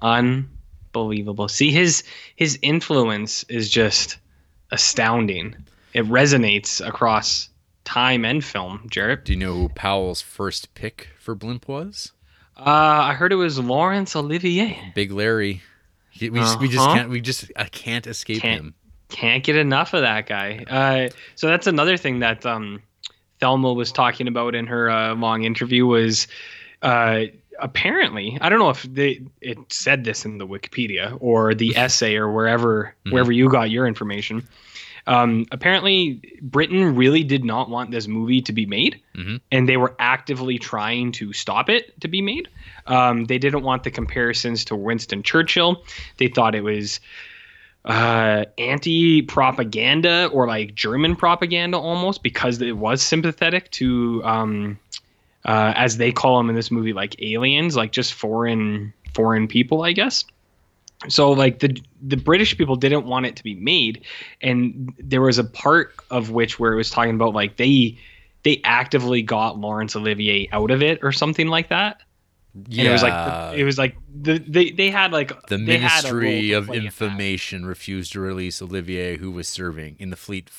Unbelievable. 0.00 1.48
See 1.48 1.72
his 1.72 2.04
his 2.36 2.58
influence 2.62 3.44
is 3.50 3.68
just 3.68 4.16
astounding. 4.70 5.56
It 5.92 6.06
resonates 6.06 6.84
across 6.84 7.50
time 7.84 8.24
and 8.24 8.44
film, 8.44 8.86
Jarrett. 8.90 9.24
Do 9.24 9.32
you 9.32 9.38
know 9.38 9.54
who 9.54 9.68
Powell's 9.70 10.20
first 10.22 10.74
pick 10.74 11.08
for 11.18 11.34
Blimp 11.34 11.68
was? 11.68 12.12
Uh, 12.56 12.62
I 12.64 13.14
heard 13.14 13.32
it 13.32 13.36
was 13.36 13.58
Laurence 13.58 14.14
Olivier. 14.14 14.92
Big 14.94 15.10
Larry. 15.10 15.62
We 16.20 16.28
just, 16.30 16.60
we 16.60 16.68
just 16.68 16.84
Uh-huh. 16.84 16.94
can't 16.94 17.08
we 17.08 17.20
just 17.20 17.50
I 17.56 17.64
can't 17.64 18.06
escape 18.06 18.42
Can't- 18.42 18.60
him. 18.60 18.74
Can't 19.08 19.42
get 19.44 19.56
enough 19.56 19.92
of 19.94 20.02
that 20.02 20.26
guy. 20.26 20.64
Uh, 20.70 21.10
so 21.34 21.46
that's 21.46 21.66
another 21.66 21.96
thing 21.98 22.20
that 22.20 22.46
um, 22.46 22.82
Thelma 23.40 23.72
was 23.72 23.92
talking 23.92 24.26
about 24.28 24.54
in 24.54 24.66
her 24.66 24.88
uh, 24.90 25.14
long 25.14 25.44
interview 25.44 25.84
was 25.84 26.28
uh, 26.80 27.24
apparently 27.58 28.38
I 28.40 28.48
don't 28.48 28.58
know 28.58 28.70
if 28.70 28.82
they 28.84 29.20
it 29.40 29.58
said 29.70 30.04
this 30.04 30.24
in 30.24 30.38
the 30.38 30.46
Wikipedia 30.46 31.16
or 31.20 31.54
the 31.54 31.76
essay 31.76 32.16
or 32.16 32.30
wherever 32.32 32.94
wherever 33.10 33.32
you 33.32 33.48
got 33.50 33.70
your 33.70 33.86
information. 33.86 34.46
Um, 35.06 35.46
apparently, 35.50 36.20
Britain 36.40 36.94
really 36.94 37.24
did 37.24 37.44
not 37.44 37.68
want 37.68 37.90
this 37.90 38.06
movie 38.06 38.40
to 38.42 38.52
be 38.52 38.66
made, 38.66 39.00
Mhm. 39.16 39.40
and 39.50 39.68
they 39.68 39.76
were 39.76 39.96
actively 39.98 40.58
trying 40.58 41.10
to 41.12 41.32
stop 41.32 41.68
it 41.68 42.00
to 42.00 42.08
be 42.08 42.22
made. 42.22 42.48
Um, 42.86 43.24
they 43.24 43.38
didn't 43.38 43.62
want 43.62 43.82
the 43.82 43.90
comparisons 43.90 44.64
to 44.66 44.76
Winston 44.76 45.22
Churchill. 45.22 45.82
They 46.18 46.28
thought 46.28 46.54
it 46.54 46.62
was 46.62 47.00
uh, 47.84 48.44
anti-propaganda 48.58 50.30
or 50.32 50.46
like 50.46 50.74
German 50.74 51.16
propaganda 51.16 51.76
almost 51.76 52.22
because 52.22 52.62
it 52.62 52.76
was 52.76 53.02
sympathetic 53.02 53.68
to, 53.72 54.22
um, 54.24 54.78
uh, 55.44 55.72
as 55.74 55.96
they 55.96 56.12
call 56.12 56.38
them 56.38 56.48
in 56.48 56.54
this 56.54 56.70
movie, 56.70 56.92
like 56.92 57.20
aliens, 57.20 57.74
like 57.76 57.90
just 57.90 58.14
foreign 58.14 58.92
foreign 59.14 59.48
people, 59.48 59.82
I 59.82 59.92
guess. 59.92 60.24
So 61.08 61.32
like 61.32 61.58
the 61.58 61.76
the 62.00 62.16
British 62.16 62.56
people 62.56 62.76
didn't 62.76 63.06
want 63.06 63.26
it 63.26 63.36
to 63.36 63.44
be 63.44 63.54
made, 63.54 64.04
and 64.40 64.92
there 64.98 65.22
was 65.22 65.38
a 65.38 65.44
part 65.44 65.94
of 66.10 66.30
which 66.30 66.58
where 66.58 66.72
it 66.72 66.76
was 66.76 66.90
talking 66.90 67.14
about 67.14 67.34
like 67.34 67.56
they 67.56 67.98
they 68.44 68.60
actively 68.64 69.22
got 69.22 69.58
Laurence 69.58 69.96
Olivier 69.96 70.48
out 70.52 70.70
of 70.70 70.82
it 70.82 71.00
or 71.02 71.12
something 71.12 71.48
like 71.48 71.68
that. 71.68 72.02
Yeah. 72.68 72.80
And 72.80 72.88
it 72.88 72.92
was 72.92 73.02
like 73.02 73.58
it 73.58 73.64
was 73.64 73.78
like 73.78 73.96
the 74.14 74.38
they 74.38 74.70
they 74.70 74.90
had 74.90 75.12
like 75.12 75.28
the 75.46 75.56
they 75.56 75.78
had 75.78 76.04
a 76.04 76.12
Ministry 76.12 76.52
of 76.52 76.66
play 76.66 76.76
in 76.76 76.82
that. 76.84 76.86
Information 76.86 77.64
refused 77.66 78.12
to 78.12 78.20
release 78.20 78.60
Olivier, 78.60 79.16
who 79.16 79.30
was 79.30 79.48
serving 79.48 79.96
in 79.98 80.10
the 80.10 80.16
Fleet 80.16 80.50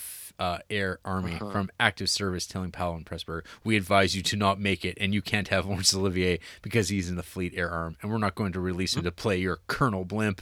uh, 0.44 0.58
Air 0.70 1.00
Army 1.06 1.36
Uh-huh. 1.36 1.52
from 1.52 1.70
active 1.80 2.10
service, 2.10 2.46
telling 2.48 2.72
Powell 2.72 2.96
and 2.96 3.06
Pressburg, 3.06 3.44
"We 3.64 3.78
advise 3.78 4.16
you 4.16 4.22
to 4.24 4.36
not 4.36 4.60
make 4.60 4.84
it, 4.86 4.98
and 5.00 5.14
you 5.14 5.22
can't 5.22 5.48
have 5.50 5.66
Laurence 5.70 5.94
Olivier 5.94 6.40
because 6.62 6.90
he's 6.90 7.10
in 7.10 7.16
the 7.16 7.24
Fleet 7.24 7.54
Air 7.56 7.70
Arm, 7.70 7.96
and 8.02 8.12
we're 8.12 8.18
not 8.18 8.36
going 8.36 8.52
to 8.54 8.60
release 8.60 8.96
him 8.96 9.04
to 9.04 9.12
play 9.12 9.38
your 9.38 9.60
Colonel 9.68 10.06
Blimp." 10.06 10.42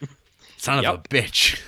Son 0.56 0.84
of 0.84 0.94
a 0.94 0.98
bitch. 0.98 1.58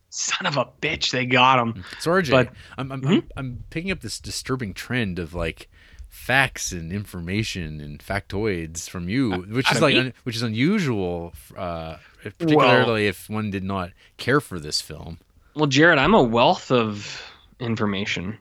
Son 0.10 0.44
of 0.46 0.56
a 0.56 0.66
bitch, 0.82 1.12
they 1.12 1.24
got 1.24 1.58
him. 1.60 1.84
So 2.00 2.10
RJ, 2.10 2.30
But- 2.30 2.48
I'm 2.76 2.90
I'm, 2.92 3.00
Mm-hmm. 3.00 3.12
I'm 3.12 3.22
I'm 3.36 3.64
picking 3.70 3.90
up 3.92 4.00
this 4.00 4.18
disturbing 4.20 4.74
trend 4.74 5.18
of 5.20 5.34
like 5.34 5.68
facts 6.08 6.72
and 6.72 6.92
information 6.92 7.80
and 7.80 8.00
factoids 8.00 8.90
from 8.90 9.08
you, 9.08 9.30
which 9.48 9.70
is 9.70 9.80
like 9.80 9.94
un, 9.94 10.12
which 10.24 10.34
is 10.34 10.42
unusual, 10.42 11.32
uh, 11.56 11.96
particularly 12.22 13.06
if 13.06 13.30
one 13.30 13.50
did 13.50 13.62
not 13.64 13.90
care 14.16 14.40
for 14.40 14.58
this 14.58 14.80
film. 14.80 15.18
Well, 15.54 15.66
Jarrett, 15.66 15.98
I'm 16.00 16.14
a 16.14 16.22
wealth 16.22 16.70
of 16.72 17.22
information. 17.60 18.38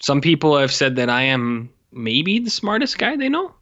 Some 0.00 0.20
people 0.20 0.56
have 0.56 0.72
said 0.72 0.96
that 0.96 1.08
I 1.08 1.22
am 1.22 1.70
maybe 1.92 2.38
the 2.38 2.50
smartest 2.50 2.98
guy 2.98 3.16
they 3.16 3.28
know. 3.28 3.54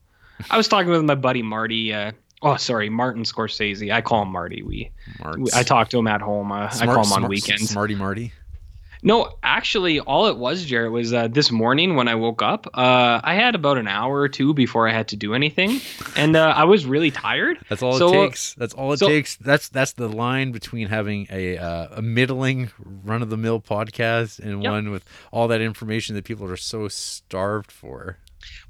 I 0.51 0.57
was 0.57 0.69
talking 0.69 0.91
with 0.91 1.05
my 1.05 1.15
buddy 1.15 1.43
Marty. 1.43 1.93
Uh, 1.93 2.13
oh, 2.43 2.57
sorry, 2.57 2.89
Martin 2.89 3.25
Scorsese. 3.25 3.93
I 3.93 4.01
call 4.01 4.23
him 4.23 4.29
Marty. 4.33 4.63
We, 4.63 4.91
Marts. 5.23 5.55
I 5.55 5.63
talk 5.63 5.91
to 5.91 5.99
him 5.99 6.07
at 6.07 6.21
home. 6.21 6.51
Uh, 6.51 6.69
I 6.73 6.87
call 6.87 6.95
him 6.95 6.99
on 6.99 7.05
smart- 7.05 7.29
weekends. 7.29 7.69
Smarty 7.71 7.95
Marty. 7.95 8.33
No, 9.03 9.33
actually, 9.43 9.99
all 10.01 10.27
it 10.27 10.37
was, 10.37 10.65
Jarrett, 10.65 10.93
was 10.93 11.13
uh, 11.15 11.29
this 11.29 11.51
morning 11.51 11.97
when 11.97 12.07
I 12.07 12.15
woke 12.17 12.43
up. 12.43 12.67
Uh, 12.75 13.21
I 13.25 13.35
had 13.35 13.55
about 13.55 13.79
an 13.79 13.89
hour 13.89 14.21
or 14.21 14.29
two 14.29 14.53
before 14.53 14.87
I 14.89 14.93
had 14.93 15.09
to 15.09 15.17
do 15.17 15.33
anything, 15.35 15.81
and 16.17 16.37
uh, 16.37 16.53
I 16.55 16.65
was 16.65 16.85
really 16.85 17.11
tired. 17.11 17.59
That's 17.69 17.83
all 17.83 17.95
So, 17.95 18.09
it 18.13 18.17
uh, 18.17 18.25
takes. 18.27 18.55
That's 18.55 18.75
all 18.75 18.93
it 18.93 18.99
so- 18.99 19.09
takes. 19.09 19.37
That's 19.37 19.69
that's 19.71 19.93
the 19.93 20.09
line 20.09 20.53
between 20.53 20.89
having 20.89 21.27
a 21.31 21.57
uh, 21.57 21.89
a 21.97 22.03
middling 22.03 22.71
run 23.05 23.23
of 23.23 23.31
the 23.31 23.37
mill 23.39 23.61
podcast 23.61 24.39
and 24.39 24.63
Yep. 24.63 24.71
one 24.73 24.91
with 24.91 25.05
all 25.33 25.49
that 25.49 25.61
information 25.63 26.15
that 26.17 26.25
people 26.25 26.47
are 26.51 26.57
so 26.57 26.89
starved 26.89 27.71
for. 27.73 28.19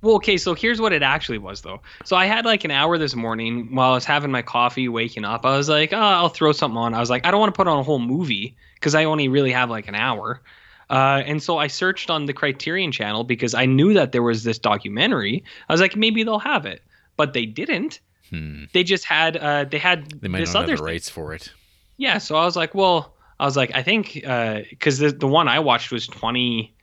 Well, 0.02 0.16
okay, 0.16 0.36
so 0.36 0.54
here's 0.54 0.80
what 0.80 0.92
it 0.92 1.02
actually 1.02 1.38
was 1.38 1.60
though. 1.62 1.80
So 2.04 2.16
I 2.16 2.26
had 2.26 2.44
like 2.44 2.64
an 2.64 2.70
hour 2.70 2.98
this 2.98 3.14
morning 3.14 3.74
while 3.74 3.92
I 3.92 3.94
was 3.94 4.04
having 4.04 4.30
my 4.30 4.42
coffee, 4.42 4.88
waking 4.88 5.24
up. 5.24 5.44
I 5.44 5.56
was 5.56 5.68
like, 5.68 5.92
oh, 5.92 5.96
I'll 5.98 6.28
throw 6.28 6.52
something 6.52 6.76
on. 6.78 6.94
I 6.94 7.00
was 7.00 7.10
like, 7.10 7.24
I 7.26 7.30
don't 7.30 7.40
want 7.40 7.54
to 7.54 7.56
put 7.56 7.68
on 7.68 7.78
a 7.78 7.82
whole 7.82 7.98
movie 8.00 8.56
because 8.80 8.94
I 8.94 9.04
only 9.04 9.28
really 9.28 9.52
have 9.52 9.70
like 9.70 9.86
an 9.88 9.94
hour. 9.94 10.40
Uh, 10.88 11.22
and 11.24 11.40
so 11.40 11.58
I 11.58 11.68
searched 11.68 12.10
on 12.10 12.26
the 12.26 12.32
Criterion 12.32 12.90
channel 12.90 13.22
because 13.22 13.54
I 13.54 13.64
knew 13.66 13.94
that 13.94 14.10
there 14.10 14.24
was 14.24 14.42
this 14.42 14.58
documentary. 14.58 15.44
I 15.68 15.72
was 15.72 15.80
like, 15.80 15.94
maybe 15.94 16.24
they'll 16.24 16.40
have 16.40 16.66
it, 16.66 16.82
but 17.16 17.32
they 17.32 17.46
didn't. 17.46 18.00
Hmm. 18.30 18.64
They 18.72 18.82
just 18.82 19.04
had 19.04 19.36
uh, 19.36 19.64
they 19.64 19.78
had 19.78 20.10
They 20.20 20.28
might 20.28 20.40
this 20.40 20.54
not 20.54 20.64
other 20.64 20.72
have 20.72 20.78
the 20.78 20.84
thing. 20.84 20.92
rights 20.92 21.08
for 21.08 21.32
it. 21.34 21.52
Yeah, 21.96 22.18
so 22.18 22.34
I 22.36 22.44
was 22.44 22.56
like, 22.56 22.74
well, 22.74 23.14
I 23.38 23.44
was 23.44 23.56
like, 23.56 23.70
I 23.74 23.82
think 23.82 24.14
because 24.14 24.98
the 24.98 25.10
the 25.12 25.28
one 25.28 25.46
I 25.48 25.58
watched 25.60 25.92
was 25.92 26.06
twenty 26.06 26.74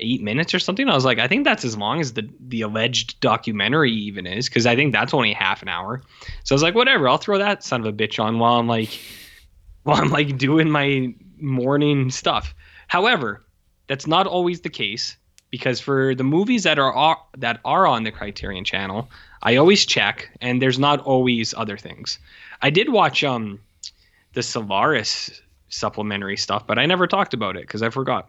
eight 0.00 0.22
minutes 0.22 0.52
or 0.54 0.58
something. 0.58 0.88
I 0.88 0.94
was 0.94 1.04
like, 1.04 1.18
I 1.18 1.28
think 1.28 1.44
that's 1.44 1.64
as 1.64 1.76
long 1.76 2.00
as 2.00 2.14
the 2.14 2.28
the 2.40 2.62
alleged 2.62 3.20
documentary 3.20 3.92
even 3.92 4.26
is, 4.26 4.48
because 4.48 4.66
I 4.66 4.74
think 4.74 4.92
that's 4.92 5.12
only 5.14 5.32
half 5.32 5.62
an 5.62 5.68
hour. 5.68 6.02
So 6.44 6.54
I 6.54 6.56
was 6.56 6.62
like, 6.62 6.74
whatever, 6.74 7.08
I'll 7.08 7.18
throw 7.18 7.38
that 7.38 7.62
son 7.62 7.80
of 7.80 7.86
a 7.86 7.92
bitch 7.92 8.22
on 8.22 8.38
while 8.38 8.58
I'm 8.58 8.66
like, 8.68 8.98
while 9.82 10.00
I'm 10.00 10.10
like 10.10 10.36
doing 10.38 10.70
my 10.70 11.14
morning 11.38 12.10
stuff. 12.10 12.54
However, 12.88 13.42
that's 13.86 14.06
not 14.06 14.26
always 14.26 14.60
the 14.60 14.70
case 14.70 15.16
because 15.50 15.80
for 15.80 16.14
the 16.14 16.24
movies 16.24 16.64
that 16.64 16.78
are, 16.78 16.92
are 16.92 17.18
that 17.38 17.60
are 17.64 17.86
on 17.86 18.04
the 18.04 18.10
Criterion 18.10 18.64
channel, 18.64 19.08
I 19.42 19.56
always 19.56 19.86
check, 19.86 20.30
and 20.40 20.60
there's 20.60 20.78
not 20.78 21.00
always 21.00 21.54
other 21.54 21.76
things. 21.76 22.18
I 22.62 22.70
did 22.70 22.88
watch 22.88 23.22
um 23.22 23.60
the 24.32 24.42
Solaris 24.42 25.40
supplementary 25.68 26.36
stuff, 26.36 26.66
but 26.66 26.78
I 26.78 26.86
never 26.86 27.06
talked 27.06 27.34
about 27.34 27.56
it 27.56 27.62
because 27.62 27.82
I 27.82 27.90
forgot. 27.90 28.28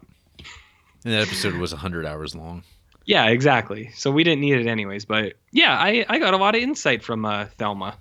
And 1.04 1.14
that 1.14 1.22
episode 1.22 1.54
was 1.54 1.72
100 1.72 2.04
hours 2.04 2.34
long. 2.34 2.64
Yeah, 3.04 3.26
exactly. 3.26 3.90
So 3.94 4.10
we 4.10 4.24
didn't 4.24 4.40
need 4.40 4.58
it 4.58 4.66
anyways. 4.66 5.04
But 5.04 5.34
yeah, 5.52 5.78
I, 5.78 6.04
I 6.08 6.18
got 6.18 6.34
a 6.34 6.36
lot 6.36 6.56
of 6.56 6.62
insight 6.62 7.04
from 7.04 7.24
uh, 7.24 7.46
Thelma. 7.56 7.96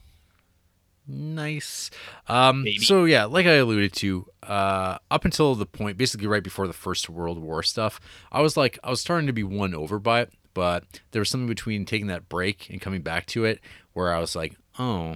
Nice. 1.07 1.91
Um, 2.27 2.63
Maybe. 2.63 2.79
so 2.79 3.05
yeah, 3.05 3.25
like 3.25 3.45
I 3.45 3.53
alluded 3.53 3.93
to, 3.93 4.27
uh, 4.43 4.97
up 5.11 5.25
until 5.25 5.55
the 5.55 5.65
point, 5.65 5.97
basically 5.97 6.27
right 6.27 6.43
before 6.43 6.67
the 6.67 6.73
First 6.73 7.09
World 7.09 7.37
War 7.37 7.63
stuff, 7.63 7.99
I 8.31 8.41
was 8.41 8.57
like, 8.57 8.79
I 8.83 8.89
was 8.89 9.01
starting 9.01 9.27
to 9.27 9.33
be 9.33 9.43
won 9.43 9.75
over 9.75 9.99
by 9.99 10.21
it, 10.21 10.33
but 10.53 10.83
there 11.11 11.19
was 11.19 11.29
something 11.29 11.47
between 11.47 11.85
taking 11.85 12.07
that 12.07 12.27
break 12.27 12.69
and 12.69 12.81
coming 12.81 13.01
back 13.01 13.27
to 13.27 13.45
it 13.45 13.59
where 13.93 14.13
I 14.13 14.19
was 14.19 14.35
like, 14.35 14.55
oh, 14.79 15.15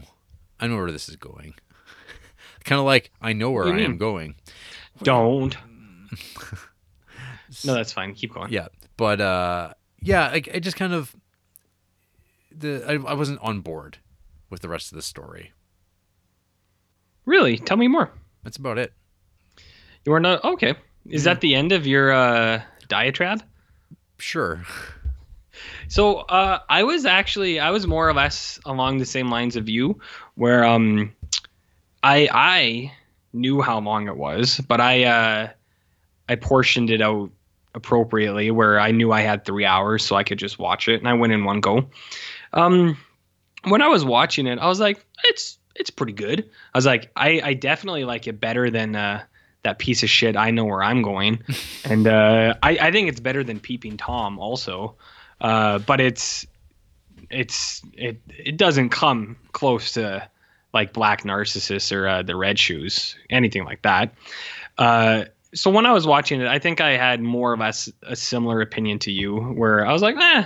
I 0.59 0.67
know 0.67 0.77
where 0.77 0.91
this 0.91 1.09
is 1.09 1.15
going. 1.15 1.55
kind 2.63 2.79
of 2.79 2.85
like 2.85 3.11
I 3.21 3.33
know 3.33 3.51
where 3.51 3.65
What 3.65 3.75
I 3.75 3.81
am 3.81 3.97
going. 3.97 4.35
Don't. 5.01 5.55
no, 7.65 7.73
that's 7.73 7.93
fine. 7.93 8.13
Keep 8.13 8.33
going. 8.33 8.51
Yeah, 8.51 8.67
but 8.97 9.21
uh, 9.21 9.73
yeah, 10.01 10.25
I, 10.25 10.41
I 10.53 10.59
just 10.59 10.77
kind 10.77 10.93
of 10.93 11.15
the 12.51 12.83
I, 12.87 12.93
I 12.93 13.13
wasn't 13.13 13.39
on 13.41 13.61
board 13.61 13.97
with 14.49 14.61
the 14.61 14.69
rest 14.69 14.91
of 14.91 14.95
the 14.95 15.01
story. 15.01 15.51
Really? 17.29 17.59
Tell 17.59 17.77
me 17.77 17.87
more. 17.87 18.09
That's 18.43 18.57
about 18.57 18.79
it. 18.79 18.91
You 20.03 20.13
are 20.13 20.19
not 20.19 20.43
okay. 20.43 20.73
Is 21.07 21.25
that 21.25 21.41
the 21.41 21.53
end 21.53 21.71
of 21.71 21.85
your 21.85 22.11
uh, 22.11 22.63
diatribe? 22.87 23.43
Sure. 24.17 24.63
So 25.89 26.15
uh, 26.15 26.57
I 26.67 26.83
was 26.85 27.05
actually 27.05 27.59
I 27.59 27.69
was 27.69 27.85
more 27.85 28.09
or 28.09 28.15
less 28.15 28.59
along 28.65 28.97
the 28.97 29.05
same 29.05 29.29
lines 29.29 29.55
of 29.57 29.69
you, 29.69 29.99
where 30.33 30.63
um, 30.63 31.13
I 32.01 32.29
I 32.33 32.93
knew 33.31 33.61
how 33.61 33.79
long 33.79 34.07
it 34.07 34.17
was, 34.17 34.59
but 34.67 34.81
I 34.81 35.03
uh, 35.03 35.49
I 36.27 36.35
portioned 36.35 36.89
it 36.89 36.99
out 36.99 37.29
appropriately, 37.75 38.49
where 38.49 38.79
I 38.79 38.89
knew 38.89 39.11
I 39.11 39.21
had 39.21 39.45
three 39.45 39.65
hours, 39.65 40.03
so 40.03 40.15
I 40.15 40.23
could 40.23 40.39
just 40.39 40.57
watch 40.57 40.87
it, 40.87 40.99
and 40.99 41.07
I 41.07 41.13
went 41.13 41.33
in 41.33 41.43
one 41.43 41.61
go. 41.61 41.89
Um, 42.53 42.97
when 43.65 43.83
I 43.83 43.87
was 43.87 44.03
watching 44.03 44.47
it, 44.47 44.57
I 44.57 44.65
was 44.65 44.79
like, 44.79 45.05
it's 45.25 45.58
it's 45.79 45.89
pretty 45.89 46.13
good. 46.13 46.49
I 46.73 46.77
was 46.77 46.85
like, 46.85 47.09
I, 47.15 47.41
I 47.43 47.53
definitely 47.53 48.03
like 48.03 48.27
it 48.27 48.39
better 48.39 48.69
than 48.69 48.95
uh, 48.95 49.23
that 49.63 49.79
piece 49.79 50.03
of 50.03 50.09
shit. 50.09 50.35
I 50.35 50.51
know 50.51 50.65
where 50.65 50.83
I'm 50.83 51.01
going, 51.01 51.41
and 51.85 52.07
uh, 52.07 52.55
I 52.61 52.77
I 52.79 52.91
think 52.91 53.09
it's 53.09 53.19
better 53.19 53.43
than 53.43 53.59
Peeping 53.59 53.97
Tom 53.97 54.37
also, 54.37 54.95
uh, 55.41 55.79
but 55.79 56.01
it's 56.01 56.45
it's 57.29 57.81
it 57.93 58.21
it 58.27 58.57
doesn't 58.57 58.89
come 58.89 59.37
close 59.53 59.93
to 59.93 60.29
like 60.73 60.93
Black 60.93 61.25
Narcissus 61.25 61.91
or 61.91 62.07
uh, 62.07 62.21
the 62.21 62.35
Red 62.35 62.59
Shoes, 62.59 63.15
anything 63.29 63.65
like 63.65 63.81
that. 63.81 64.13
Uh, 64.77 65.25
so 65.53 65.71
when 65.71 65.85
I 65.85 65.93
was 65.93 66.05
watching 66.05 66.41
it, 66.41 66.47
I 66.47 66.59
think 66.59 66.79
I 66.79 66.91
had 66.91 67.21
more 67.21 67.51
or 67.53 67.57
less 67.57 67.91
a 68.03 68.15
similar 68.15 68.61
opinion 68.61 68.99
to 68.99 69.11
you, 69.11 69.37
where 69.39 69.85
I 69.85 69.91
was 69.91 70.01
like, 70.01 70.15
eh, 70.15 70.45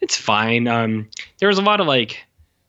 it's 0.00 0.16
fine. 0.16 0.68
Um, 0.68 1.08
there 1.38 1.48
was 1.48 1.58
a 1.58 1.62
lot 1.62 1.80
of 1.80 1.86
like 1.86 2.25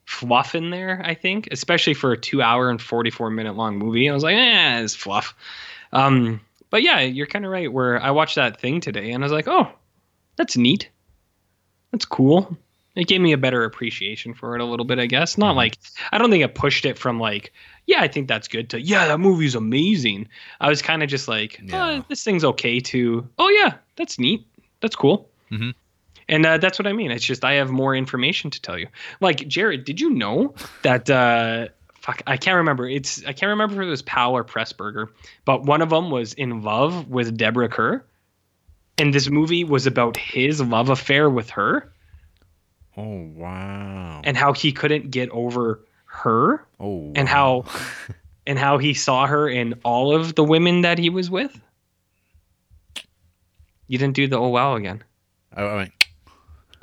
fluff 0.07 0.55
in 0.55 0.69
there, 0.69 1.01
I 1.03 1.13
think, 1.13 1.49
especially 1.51 1.93
for 1.93 2.13
a 2.13 2.17
two 2.17 2.41
hour 2.41 2.69
and 2.69 2.81
44 2.81 3.29
minute 3.29 3.55
long 3.57 3.77
movie. 3.77 4.09
I 4.09 4.13
was 4.13 4.23
like, 4.23 4.37
eh, 4.37 4.79
it's 4.79 4.95
fluff. 4.95 5.35
Um, 5.91 6.39
but 6.69 6.81
yeah, 6.81 7.01
you're 7.01 7.27
kind 7.27 7.43
of 7.45 7.51
right. 7.51 7.71
Where 7.71 8.01
I 8.01 8.11
watched 8.11 8.35
that 8.35 8.59
thing 8.59 8.79
today 8.79 9.11
and 9.11 9.21
I 9.21 9.25
was 9.25 9.33
like, 9.33 9.49
oh, 9.49 9.69
that's 10.37 10.55
neat. 10.55 10.89
That's 11.91 12.05
cool. 12.05 12.57
It 12.95 13.07
gave 13.07 13.19
me 13.21 13.33
a 13.33 13.37
better 13.37 13.63
appreciation 13.65 14.33
for 14.33 14.55
it 14.55 14.61
a 14.61 14.65
little 14.65 14.85
bit, 14.85 14.97
I 14.97 15.05
guess. 15.07 15.37
Not 15.37 15.55
like, 15.57 15.77
I 16.11 16.17
don't 16.17 16.31
think 16.31 16.43
it 16.43 16.55
pushed 16.55 16.85
it 16.85 16.97
from 16.97 17.19
like, 17.19 17.53
yeah, 17.85 18.01
I 18.01 18.07
think 18.07 18.27
that's 18.29 18.47
good 18.47 18.69
to, 18.71 18.81
yeah, 18.81 19.07
that 19.07 19.19
movie's 19.19 19.55
amazing. 19.55 20.29
I 20.61 20.69
was 20.69 20.81
kind 20.81 21.03
of 21.03 21.09
just 21.09 21.27
like, 21.27 21.59
Yeah. 21.61 21.99
oh, 21.99 22.05
this 22.09 22.23
thing's 22.23 22.43
okay 22.45 22.79
to, 22.79 23.27
oh, 23.37 23.49
yeah, 23.49 23.73
that's 23.97 24.17
neat. 24.17 24.47
That's 24.81 24.95
cool. 24.95 25.29
Mhm. 25.51 25.73
And 26.29 26.45
uh, 26.45 26.57
that's 26.57 26.77
what 26.77 26.87
I 26.87 26.93
mean. 26.93 27.11
It's 27.11 27.23
just 27.23 27.45
I 27.45 27.53
have 27.53 27.69
more 27.69 27.95
information 27.95 28.51
to 28.51 28.61
tell 28.61 28.77
you. 28.77 28.87
Like 29.21 29.47
Jarrett, 29.47 29.85
did 29.85 30.01
you 30.01 30.09
know 30.09 30.53
that? 30.83 31.09
Uh, 31.09 31.67
fuck, 31.93 32.21
I 32.27 32.37
can't 32.37 32.57
remember. 32.57 32.87
It's 32.87 33.23
I 33.25 33.33
can't 33.33 33.49
remember 33.49 33.81
if 33.81 33.87
it 33.87 33.89
was 33.89 34.01
Powell 34.01 34.35
or 34.35 34.43
Pressburger, 34.43 35.07
but 35.45 35.63
one 35.63 35.81
of 35.81 35.89
them 35.89 36.11
was 36.11 36.33
in 36.33 36.63
love 36.63 37.07
with 37.07 37.37
Deborah 37.37 37.69
Kerr, 37.69 38.03
and 38.97 39.13
this 39.13 39.29
movie 39.29 39.63
was 39.63 39.87
about 39.87 40.17
his 40.17 40.61
love 40.61 40.89
affair 40.89 41.29
with 41.29 41.49
her 41.51 41.91
Oh 42.97 43.29
wow. 43.35 44.21
and 44.23 44.35
how 44.35 44.53
he 44.53 44.71
couldn't 44.71 45.11
get 45.11 45.29
over 45.29 45.85
her 46.05 46.65
oh. 46.79 47.11
and 47.15 47.27
wow. 47.27 47.63
how 47.63 47.79
and 48.47 48.57
how 48.57 48.79
he 48.79 48.95
saw 48.95 49.27
her 49.27 49.47
in 49.47 49.75
all 49.83 50.15
of 50.15 50.33
the 50.33 50.43
women 50.43 50.81
that 50.81 50.97
he 50.97 51.11
was 51.11 51.29
with. 51.29 51.59
You 53.87 53.97
didn't 53.97 54.15
do 54.15 54.27
the 54.27 54.37
oh 54.37 54.47
wow 54.47 54.75
again. 54.75 55.03
I, 55.55 55.61
I 55.61 55.75
went, 55.75 55.91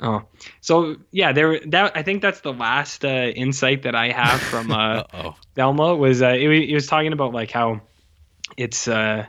Oh, 0.01 0.23
so 0.61 0.97
yeah, 1.11 1.31
there. 1.31 1.59
That 1.67 1.95
I 1.95 2.03
think 2.03 2.21
that's 2.21 2.41
the 2.41 2.53
last 2.53 3.05
uh, 3.05 3.07
insight 3.07 3.83
that 3.83 3.95
I 3.95 4.11
have 4.11 4.41
from 4.41 4.71
uh. 4.71 5.03
Thelma 5.55 5.95
was 5.95 6.21
uh, 6.21 6.29
it, 6.29 6.49
it 6.49 6.73
was 6.73 6.87
talking 6.87 7.13
about 7.13 7.33
like 7.33 7.49
how 7.49 7.81
it's 8.57 8.87
uh, 8.87 9.25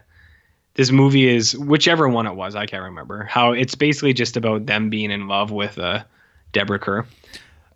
this 0.74 0.90
movie 0.90 1.28
is 1.28 1.56
whichever 1.56 2.08
one 2.08 2.26
it 2.26 2.34
was 2.34 2.54
I 2.54 2.66
can't 2.66 2.84
remember 2.84 3.24
how 3.24 3.52
it's 3.52 3.74
basically 3.74 4.12
just 4.12 4.36
about 4.36 4.66
them 4.66 4.90
being 4.90 5.10
in 5.10 5.28
love 5.28 5.50
with 5.50 5.78
uh, 5.78 6.04
Deborah 6.52 6.78
Kerr. 6.78 7.06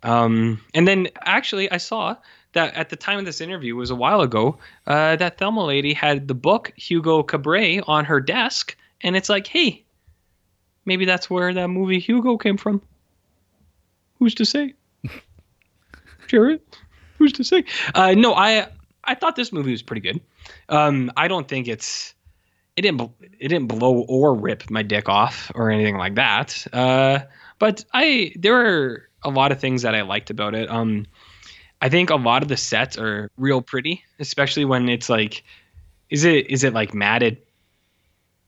Um, 0.03 0.61
and 0.73 0.87
then 0.87 1.09
actually 1.21 1.71
I 1.71 1.77
saw 1.77 2.17
that 2.53 2.73
at 2.73 2.89
the 2.89 2.95
time 2.95 3.19
of 3.19 3.25
this 3.25 3.41
interview 3.41 3.75
was 3.75 3.91
a 3.91 3.95
while 3.95 4.21
ago 4.21 4.57
uh, 4.87 5.15
that 5.15 5.37
Thelma 5.37 5.65
lady 5.65 5.93
had 5.93 6.27
the 6.27 6.33
book 6.33 6.73
Hugo 6.75 7.23
Cabret 7.23 7.83
on 7.87 8.05
her 8.05 8.19
desk, 8.19 8.75
and 9.01 9.15
it's 9.15 9.29
like, 9.29 9.47
hey, 9.47 9.83
maybe 10.85 11.05
that's 11.05 11.29
where 11.29 11.53
that 11.53 11.67
movie 11.67 11.99
Hugo 11.99 12.37
came 12.37 12.57
from. 12.57 12.81
Who's 14.19 14.35
to 14.35 14.45
say? 14.45 14.73
Jarrett, 16.27 16.61
who's 17.17 17.33
to 17.33 17.43
say? 17.43 17.65
Uh, 17.93 18.11
no, 18.11 18.33
I 18.33 18.67
I 19.03 19.15
thought 19.15 19.35
this 19.35 19.51
movie 19.51 19.71
was 19.71 19.81
pretty 19.81 20.01
good. 20.01 20.21
Um, 20.69 21.11
I 21.17 21.27
don't 21.27 21.47
think 21.47 21.67
it's 21.67 22.13
it 22.75 22.83
didn't 22.83 23.11
it 23.39 23.47
didn't 23.47 23.67
blow 23.67 24.05
or 24.07 24.33
rip 24.33 24.69
my 24.69 24.83
dick 24.83 25.09
off 25.09 25.51
or 25.55 25.69
anything 25.69 25.97
like 25.97 26.15
that. 26.15 26.65
Uh, 26.71 27.19
but 27.59 27.83
I 27.93 28.33
there 28.37 28.53
were 28.53 29.09
a 29.23 29.29
lot 29.29 29.51
of 29.51 29.59
things 29.59 29.81
that 29.83 29.95
I 29.95 30.01
liked 30.01 30.29
about 30.29 30.55
it. 30.55 30.69
Um, 30.69 31.05
I 31.81 31.89
think 31.89 32.09
a 32.09 32.15
lot 32.15 32.43
of 32.43 32.47
the 32.47 32.57
sets 32.57 32.97
are 32.97 33.29
real 33.37 33.61
pretty, 33.61 34.03
especially 34.19 34.65
when 34.65 34.87
it's 34.87 35.09
like, 35.09 35.43
is 36.09 36.23
it 36.23 36.49
is 36.49 36.63
it 36.63 36.73
like 36.73 36.93
matted, 36.93 37.37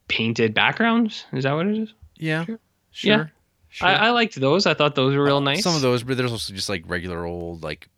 painted 0.07 0.53
backgrounds? 0.53 1.25
Is 1.33 1.43
that 1.43 1.53
what 1.53 1.67
it 1.67 1.77
is? 1.77 1.93
Yeah. 2.23 2.45
Sure. 2.45 2.59
Sure. 2.91 3.11
Yeah. 3.11 3.25
Sure. 3.69 3.87
I, 3.87 3.93
I 3.93 4.09
liked 4.11 4.35
those. 4.39 4.65
I 4.65 4.73
thought 4.75 4.95
those 4.95 5.15
were 5.15 5.23
real 5.23 5.41
nice. 5.41 5.63
Some 5.63 5.75
of 5.75 5.81
those, 5.81 6.03
but 6.03 6.15
there's 6.17 6.31
also 6.31 6.53
just 6.53 6.69
like 6.69 6.83
regular 6.87 7.25
old 7.25 7.63
like 7.63 7.89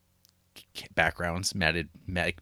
backgrounds, 0.96 1.54
matted, 1.54 1.90
matted 2.08 2.36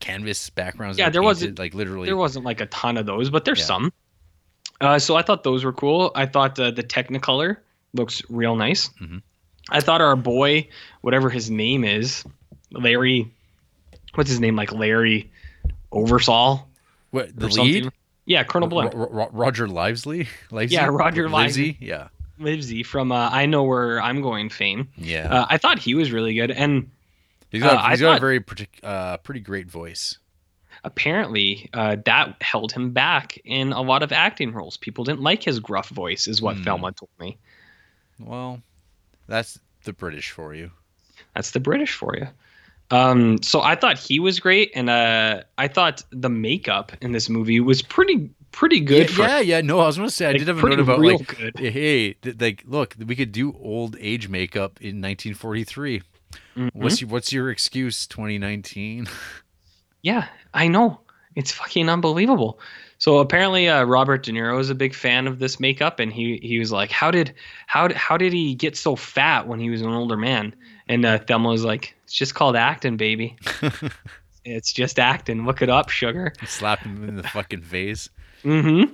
canvas 0.00 0.48
backgrounds. 0.50 0.98
Yeah, 0.98 1.10
there 1.10 1.22
wasn't- 1.22 1.58
like 1.58 1.74
literally. 1.74 2.06
there 2.06 2.16
wasn't 2.16 2.44
like 2.44 2.60
a 2.60 2.66
ton 2.66 2.96
of 2.96 3.06
those, 3.06 3.30
but 3.30 3.44
there's 3.44 3.58
Yeah. 3.60 3.64
some. 3.66 3.92
Uh, 4.80 4.98
so 4.98 5.16
I 5.16 5.22
thought 5.22 5.42
those 5.44 5.64
were 5.64 5.72
cool. 5.72 6.10
I 6.14 6.26
thought 6.26 6.58
uh, 6.58 6.70
the 6.70 6.82
Technicolor 6.82 7.58
looks 7.94 8.22
real 8.28 8.56
nice. 8.56 8.88
Mhm. 9.00 9.22
I 9.70 9.80
thought 9.80 10.00
our 10.00 10.16
boy, 10.16 10.68
whatever 11.02 11.30
his 11.30 11.50
name 11.50 11.84
is, 11.84 12.24
Larry, 12.72 13.30
what's 14.14 14.28
his 14.30 14.40
name? 14.40 14.56
Like 14.56 14.72
Larry 14.72 15.30
Oversall 15.92 16.68
what 17.10 17.36
the 17.36 17.46
lead? 17.48 17.84
something. 17.84 17.92
Yeah, 18.32 18.44
Colonel 18.44 18.68
Blimp. 18.68 18.94
Ro- 18.94 19.08
Ro- 19.10 19.30
Roger 19.32 19.66
Livesley. 19.68 20.26
Livesey? 20.50 20.74
Yeah, 20.74 20.86
Roger 20.90 21.28
Livesey? 21.28 21.76
Yeah. 21.80 22.08
Livesey 22.38 22.82
from 22.82 23.12
uh, 23.12 23.28
I 23.30 23.46
Know 23.46 23.62
Where 23.64 24.00
I'm 24.00 24.22
Going 24.22 24.48
fame. 24.48 24.88
Yeah. 24.96 25.28
Uh, 25.32 25.46
I 25.48 25.58
thought 25.58 25.78
he 25.78 25.94
was 25.94 26.10
really 26.10 26.34
good, 26.34 26.50
and 26.50 26.90
he's 27.50 27.62
got, 27.62 27.76
uh, 27.84 27.90
he's 27.90 28.00
got 28.00 28.16
a 28.16 28.20
very 28.20 28.40
partic- 28.40 28.82
uh, 28.82 29.18
pretty 29.18 29.40
great 29.40 29.68
voice. 29.70 30.18
apparently 30.84 31.68
uh, 31.74 31.96
that 32.04 32.36
held 32.40 32.72
him 32.72 32.90
back 32.90 33.38
in 33.44 33.72
a 33.72 33.80
lot 33.82 34.02
of 34.02 34.10
acting 34.12 34.52
roles. 34.52 34.76
People 34.76 35.04
didn't 35.04 35.20
like 35.20 35.42
his 35.42 35.60
gruff 35.60 35.88
voice, 35.90 36.26
is 36.26 36.42
what 36.42 36.56
Hmm. 36.56 36.62
Thelma 36.64 36.92
told 36.92 37.10
me. 37.20 37.38
Well, 38.18 38.60
that's 39.28 39.58
the 39.84 39.92
British 39.92 40.30
for 40.30 40.54
you. 40.54 40.70
That's 41.34 41.52
the 41.52 41.60
British 41.60 41.94
for 41.94 42.16
you. 42.16 42.26
Um, 42.92 43.42
so 43.42 43.62
I 43.62 43.74
thought 43.74 43.98
he 43.98 44.20
was 44.20 44.38
great, 44.38 44.70
and 44.74 44.90
uh, 44.90 45.42
I 45.56 45.66
thought 45.66 46.04
the 46.10 46.28
makeup 46.28 46.92
in 47.00 47.12
this 47.12 47.28
movie 47.28 47.58
was 47.58 47.80
pretty 47.82 48.30
pretty 48.52 48.80
good. 48.80 49.08
yeah, 49.08 49.16
for, 49.16 49.22
yeah, 49.22 49.40
yeah. 49.40 49.60
No, 49.62 49.80
I 49.80 49.86
was 49.86 49.96
gonna 49.96 50.10
say 50.10 50.26
I 50.26 50.28
like, 50.32 50.38
did 50.40 50.48
have 50.48 50.62
a 50.62 50.68
note 50.68 50.78
about 50.80 51.00
like, 51.00 51.36
good. 51.38 51.58
hey, 51.58 52.12
th- 52.12 52.38
like, 52.38 52.62
look, 52.66 52.94
we 53.04 53.16
could 53.16 53.32
do 53.32 53.56
old 53.58 53.96
age 53.98 54.28
makeup 54.28 54.78
in 54.80 55.00
1943. 55.00 56.02
Mhm. 56.56 56.70
What's 56.74 57.00
your, 57.00 57.08
what's 57.10 57.32
your 57.32 57.50
excuse? 57.50 58.06
2019. 58.06 59.08
Yeah, 60.04 60.26
I 60.52 60.66
know. 60.66 61.00
It's 61.36 61.52
fucking 61.52 61.88
unbelievable. 61.88 62.58
So 62.98 63.18
apparently, 63.18 63.68
uh, 63.68 63.84
Robert 63.84 64.24
De 64.24 64.32
Niro 64.32 64.58
is 64.58 64.68
a 64.68 64.74
big 64.74 64.94
fan 64.96 65.28
of 65.28 65.38
this 65.38 65.60
makeup, 65.60 66.00
and 66.00 66.12
he 66.12 66.40
he 66.42 66.58
was 66.58 66.72
like, 66.72 66.90
"How 66.90 67.12
did 67.12 67.32
how 67.68 67.92
how 67.94 68.16
did 68.16 68.32
he 68.32 68.56
get 68.56 68.76
so 68.76 68.96
fat 68.96 69.46
when 69.46 69.60
he 69.60 69.70
was 69.70 69.80
an 69.80 69.90
older 69.90 70.16
man?" 70.16 70.54
And 70.92 71.04
uh, 71.06 71.18
Thelma 71.18 71.48
was 71.48 71.64
like, 71.64 71.94
"It's 72.04 72.12
just 72.12 72.34
called 72.34 72.54
acting, 72.56 72.96
baby. 72.96 73.36
it's 74.44 74.72
just 74.72 74.98
acting. 74.98 75.46
Look 75.46 75.62
it 75.62 75.70
up, 75.70 75.88
sugar." 75.88 76.34
Slap 76.46 76.80
him 76.80 77.08
in 77.08 77.16
the 77.16 77.22
fucking 77.22 77.62
face. 77.62 78.10
Mm-hmm. 78.44 78.92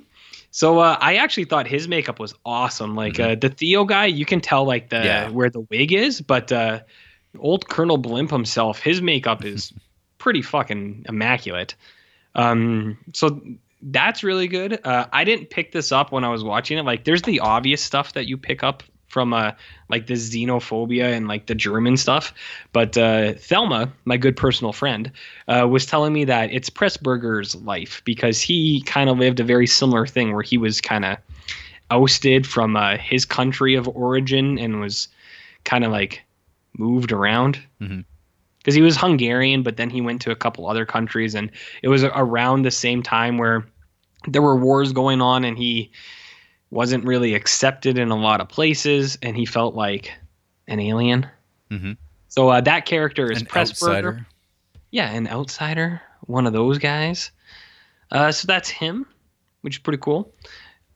So 0.50 0.78
uh, 0.78 0.96
I 1.00 1.16
actually 1.16 1.44
thought 1.44 1.66
his 1.66 1.88
makeup 1.88 2.20
was 2.20 2.34
awesome. 2.44 2.94
Like 2.94 3.18
uh, 3.18 3.34
the 3.34 3.48
Theo 3.48 3.84
guy, 3.84 4.06
you 4.06 4.24
can 4.24 4.40
tell 4.40 4.64
like 4.64 4.90
the 4.90 4.96
Yeah. 5.04 5.28
where 5.30 5.50
the 5.50 5.60
wig 5.70 5.92
is, 5.92 6.20
but 6.20 6.52
uh, 6.52 6.80
old 7.38 7.68
Colonel 7.68 7.98
Blimp 7.98 8.30
himself, 8.30 8.80
his 8.80 9.02
makeup 9.02 9.44
is 9.44 9.72
pretty 10.18 10.42
fucking 10.42 11.04
immaculate. 11.08 11.74
Um, 12.34 12.96
so 13.12 13.40
that's 13.82 14.22
really 14.22 14.48
good. 14.48 14.80
Uh, 14.84 15.06
I 15.12 15.24
didn't 15.24 15.50
pick 15.50 15.72
this 15.72 15.92
up 15.92 16.12
when 16.12 16.24
I 16.24 16.28
was 16.28 16.44
watching 16.44 16.78
it. 16.78 16.84
Like, 16.84 17.04
there's 17.04 17.22
the 17.22 17.40
obvious 17.40 17.82
stuff 17.82 18.12
that 18.14 18.26
you 18.26 18.36
pick 18.36 18.62
up 18.62 18.82
from 19.08 19.32
uh, 19.32 19.52
like 19.88 20.06
the 20.06 20.14
xenophobia 20.14 21.12
and 21.12 21.28
like 21.28 21.46
the 21.46 21.54
German 21.54 21.96
stuff. 21.96 22.32
But 22.72 22.96
uh, 22.96 23.32
Thelma, 23.34 23.92
my 24.04 24.16
good 24.16 24.36
personal 24.36 24.72
friend, 24.72 25.10
uh, 25.48 25.66
was 25.68 25.86
telling 25.86 26.12
me 26.12 26.24
that 26.24 26.52
it's 26.52 26.70
Pressburger's 26.70 27.56
life 27.56 28.02
because 28.04 28.40
he 28.40 28.82
kind 28.82 29.10
of 29.10 29.18
lived 29.18 29.40
a 29.40 29.44
very 29.44 29.66
similar 29.66 30.06
thing 30.06 30.32
where 30.32 30.42
he 30.42 30.58
was 30.58 30.80
kind 30.80 31.04
of 31.04 31.18
ousted 31.90 32.46
from 32.46 32.76
uh, 32.76 32.98
his 32.98 33.24
country 33.24 33.74
of 33.74 33.88
origin 33.88 34.58
and 34.58 34.80
was 34.80 35.08
kind 35.64 35.84
of 35.84 35.90
like 35.90 36.22
moved 36.76 37.12
around. 37.12 37.58
Mhm. 37.80 38.04
Because 38.58 38.74
he 38.74 38.82
was 38.82 38.98
Hungarian, 38.98 39.62
but 39.62 39.78
then 39.78 39.88
he 39.88 40.02
went 40.02 40.20
to 40.22 40.30
a 40.30 40.36
couple 40.36 40.68
other 40.68 40.84
countries, 40.84 41.34
and 41.34 41.50
it 41.82 41.88
was 41.88 42.04
around 42.04 42.62
the 42.62 42.70
same 42.70 43.02
time 43.02 43.38
where 43.38 43.64
there 44.26 44.42
were 44.42 44.56
wars 44.56 44.92
going 44.92 45.22
on, 45.22 45.44
and 45.44 45.56
he 45.56 45.90
wasn't 46.70 47.04
really 47.04 47.34
accepted 47.34 47.98
in 47.98 48.10
a 48.10 48.16
lot 48.16 48.40
of 48.40 48.48
places, 48.48 49.16
and 49.22 49.36
he 49.36 49.46
felt 49.46 49.74
like 49.74 50.12
an 50.66 50.80
alien. 50.80 51.26
Mhm. 51.70 51.96
So 52.28 52.48
uh, 52.50 52.60
that 52.62 52.84
character 52.86 53.30
is 53.32 53.40
An 53.40 53.46
Pressburger. 53.46 53.88
outsider. 53.88 54.26
Yeah, 54.90 55.10
an 55.10 55.28
outsider, 55.28 56.00
one 56.26 56.46
of 56.46 56.52
those 56.52 56.78
guys. 56.78 57.30
Uh, 58.10 58.32
so 58.32 58.46
that's 58.46 58.68
him, 58.70 59.06
which 59.62 59.76
is 59.76 59.78
pretty 59.78 59.98
cool. 59.98 60.32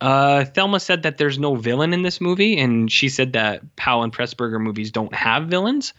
Uh, 0.00 0.44
Thelma 0.46 0.80
said 0.80 1.04
that 1.04 1.16
there's 1.18 1.38
no 1.38 1.54
villain 1.54 1.92
in 1.94 2.02
this 2.02 2.20
movie, 2.20 2.58
and 2.58 2.90
she 2.90 3.08
said 3.08 3.34
that 3.34 3.76
Powell 3.76 4.02
and 4.02 4.12
Pressburger 4.12 4.60
movies 4.60 4.90
don't 4.90 5.14
have 5.14 5.44
villains, 5.46 5.92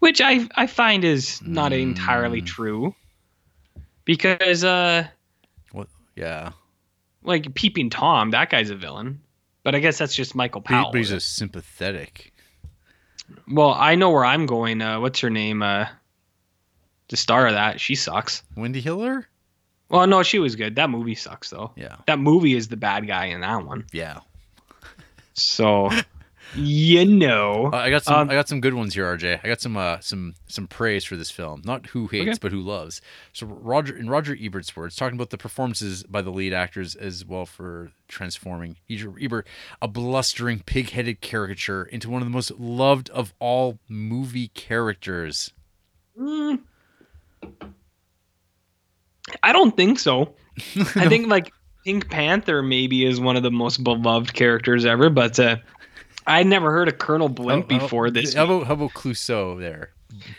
which 0.00 0.20
I 0.20 0.46
I 0.56 0.66
find 0.66 1.04
is 1.04 1.40
not 1.42 1.72
entirely 1.72 2.42
Mm. 2.42 2.46
true. 2.46 2.94
Because 4.04 4.62
uh, 4.64 5.06
What? 5.72 5.88
Yeah. 6.16 6.50
Like 7.26 7.54
Peeping 7.54 7.90
Tom, 7.90 8.30
that 8.30 8.50
guy's 8.50 8.70
a 8.70 8.76
villain, 8.76 9.20
but 9.62 9.74
I 9.74 9.80
guess 9.80 9.98
that's 9.98 10.14
just 10.14 10.34
Michael 10.34 10.60
Powell. 10.60 10.92
but 10.92 10.98
he's 10.98 11.10
a 11.12 11.20
sympathetic. 11.20 12.32
Well, 13.50 13.74
I 13.74 13.96
know 13.96 14.10
where 14.10 14.24
I'm 14.24 14.46
going. 14.46 14.80
Uh, 14.80 15.00
what's 15.00 15.20
her 15.20 15.30
name? 15.30 15.62
Uh, 15.62 15.86
the 17.08 17.16
star 17.16 17.46
of 17.46 17.54
that, 17.54 17.80
she 17.80 17.94
sucks. 17.94 18.42
Wendy 18.56 18.80
Hiller? 18.80 19.26
Well, 19.88 20.06
no, 20.06 20.22
she 20.22 20.38
was 20.38 20.56
good. 20.56 20.76
That 20.76 20.90
movie 20.90 21.14
sucks 21.14 21.50
though. 21.50 21.72
Yeah. 21.76 21.96
That 22.06 22.18
movie 22.18 22.54
is 22.54 22.68
the 22.68 22.76
bad 22.76 23.06
guy 23.06 23.26
in 23.26 23.40
that 23.42 23.64
one. 23.64 23.86
Yeah. 23.92 24.20
So, 25.34 25.90
you 26.54 27.04
know, 27.04 27.70
Uh, 27.72 27.76
I 27.76 27.90
got 27.90 28.04
some. 28.04 28.14
Um, 28.14 28.30
I 28.30 28.34
got 28.34 28.48
some 28.48 28.60
good 28.60 28.74
ones 28.74 28.94
here, 28.94 29.04
RJ. 29.04 29.40
I 29.42 29.48
got 29.48 29.60
some. 29.60 29.76
Uh, 29.76 29.98
some 30.00 30.34
some 30.46 30.66
praise 30.66 31.04
for 31.04 31.16
this 31.16 31.30
film. 31.30 31.62
Not 31.64 31.86
who 31.86 32.06
hates, 32.06 32.28
Okay. 32.28 32.38
but 32.40 32.52
who 32.52 32.60
loves. 32.60 33.00
So 33.32 33.46
Roger, 33.46 33.96
in 33.96 34.08
Roger 34.08 34.36
Ebert's 34.40 34.74
words, 34.76 34.96
talking 34.96 35.16
about 35.16 35.30
the 35.30 35.38
performances 35.38 36.02
by 36.04 36.22
the 36.22 36.30
lead 36.30 36.52
actors 36.52 36.94
as 36.94 37.24
well 37.24 37.46
for 37.46 37.90
transforming 38.08 38.76
Ebert, 38.88 39.46
a 39.82 39.88
blustering, 39.88 40.60
pig-headed 40.64 41.20
caricature 41.20 41.84
into 41.84 42.08
one 42.08 42.22
of 42.22 42.26
the 42.28 42.32
most 42.32 42.52
loved 42.52 43.10
of 43.10 43.34
all 43.40 43.78
movie 43.88 44.48
characters. 44.48 45.52
Mm. 46.18 46.60
I 49.42 49.52
don't 49.52 49.76
think 49.76 49.98
so. 49.98 50.34
I 50.94 51.08
think 51.08 51.28
like 51.28 51.52
Pink 51.84 52.08
Panther 52.10 52.62
maybe 52.62 53.04
is 53.04 53.20
one 53.20 53.36
of 53.36 53.42
the 53.42 53.50
most 53.50 53.82
beloved 53.84 54.32
characters 54.34 54.84
ever, 54.84 55.10
but 55.10 55.38
uh, 55.38 55.56
I 56.26 56.42
never 56.42 56.70
heard 56.72 56.88
of 56.88 56.98
Colonel 56.98 57.28
Blimp 57.28 57.70
How- 57.70 57.78
how- 57.78 57.84
before 57.84 58.10
this. 58.10 58.34
How 58.34 58.44
about 58.44 58.66
how 58.66 58.74
about 58.74 58.94
Clouseau 58.94 59.58
there? 59.58 59.90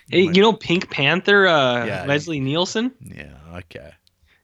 Hey, 0.09 0.21
you 0.21 0.41
know 0.41 0.53
Pink 0.53 0.89
Panther, 0.89 1.47
uh, 1.47 1.85
Yeah, 1.85 2.05
Leslie 2.07 2.39
Nielsen. 2.39 2.91
Yeah. 3.01 3.33
Okay. 3.57 3.91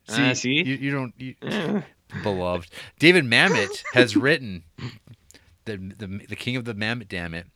Ah, 0.10 0.34
see? 0.34 0.64
You, 0.64 0.76
you 0.76 0.92
don't. 0.92 1.14
You, 1.18 1.36
Eh. 1.44 1.82
beloved. 2.22 2.70
David 3.00 3.26
Mamet 3.26 3.84
has 3.94 4.16
written 4.16 4.64
the, 5.66 5.78
the 5.78 6.26
the 6.30 6.36
king 6.36 6.56
of 6.56 6.66
the 6.66 6.76
Mamet. 6.76 7.08
Damn 7.08 7.34
it! 7.34 7.48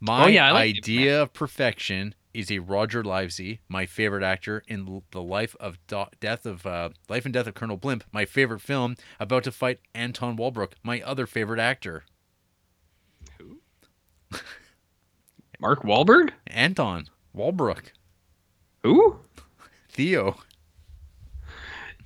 My 0.00 0.24
Oh, 0.24 0.26
yeah, 0.28 0.52
like 0.52 0.74
David 0.74 0.78
idea 0.84 1.22
of 1.22 1.32
perfection 1.32 2.14
is 2.34 2.52
a 2.52 2.58
Roger 2.60 3.02
Livesey, 3.02 3.60
my 3.68 3.84
favorite 3.86 4.22
actor 4.22 4.62
in 4.68 5.02
the 5.10 5.22
life 5.22 5.56
of 5.58 5.78
do- 5.88 6.04
death 6.20 6.46
of 6.46 6.64
uh, 6.66 6.90
life 7.08 7.24
and 7.24 7.34
death 7.34 7.46
of 7.48 7.54
Colonel 7.54 7.76
Blimp. 7.78 8.04
My 8.12 8.24
favorite 8.26 8.60
film 8.60 8.94
about 9.18 9.42
to 9.44 9.50
fight 9.50 9.80
Anton 9.94 10.36
Walbrook, 10.36 10.76
my 10.84 11.00
other 11.00 11.26
favorite 11.26 11.58
actor. 11.58 12.04
Mark 15.60 15.82
Wahlberg. 15.82 16.30
Anton 16.46 17.06
Walbrook, 17.34 17.92
Who? 18.82 19.18
Theo. 19.90 20.36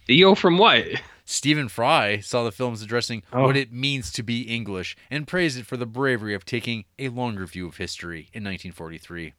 Theo 0.06 0.34
from 0.34 0.58
what? 0.58 0.84
Stephen 1.24 1.68
Fry 1.68 2.18
saw 2.18 2.44
the 2.44 2.52
films 2.52 2.82
addressing 2.82 3.22
Oh. 3.32 3.44
what 3.44 3.56
it 3.56 3.72
means 3.72 4.10
to 4.12 4.22
be 4.22 4.42
English 4.42 4.96
and 5.10 5.26
praised 5.26 5.58
it 5.58 5.66
for 5.66 5.76
the 5.76 5.86
bravery 5.86 6.34
of 6.34 6.44
taking 6.44 6.84
a 6.98 7.08
longer 7.08 7.46
view 7.46 7.66
of 7.66 7.76
history 7.76 8.28
in 8.32 8.42
1943. 8.44 9.32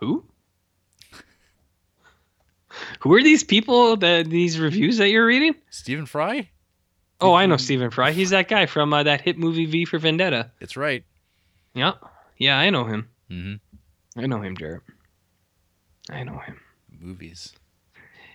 Who? 0.00 0.24
Who 3.00 3.14
are 3.14 3.22
these 3.22 3.42
people 3.42 3.96
that 3.96 4.28
these 4.28 4.60
reviews 4.60 4.98
that 4.98 5.08
you're 5.08 5.26
reading? 5.26 5.54
Stephen 5.70 6.06
Fry? 6.06 6.50
Oh, 7.20 7.34
I 7.34 7.46
know 7.46 7.56
Stephen 7.56 7.90
Fry. 7.90 8.12
He's 8.12 8.30
that 8.30 8.46
guy 8.48 8.66
from 8.66 8.92
uh, 8.92 9.02
that 9.04 9.22
hit 9.22 9.38
movie 9.38 9.66
V 9.66 9.84
for 9.86 9.98
Vendetta. 9.98 10.52
That's 10.60 10.76
right. 10.76 11.04
Yeah, 11.74 11.92
yeah, 12.38 12.58
I 12.58 12.70
know 12.70 12.84
him. 12.84 13.08
hmm 13.28 13.54
I 14.16 14.26
know 14.26 14.40
him, 14.42 14.56
Jarrett. 14.56 14.82
I 16.10 16.24
know 16.24 16.38
him. 16.38 16.58
Movies. 16.98 17.52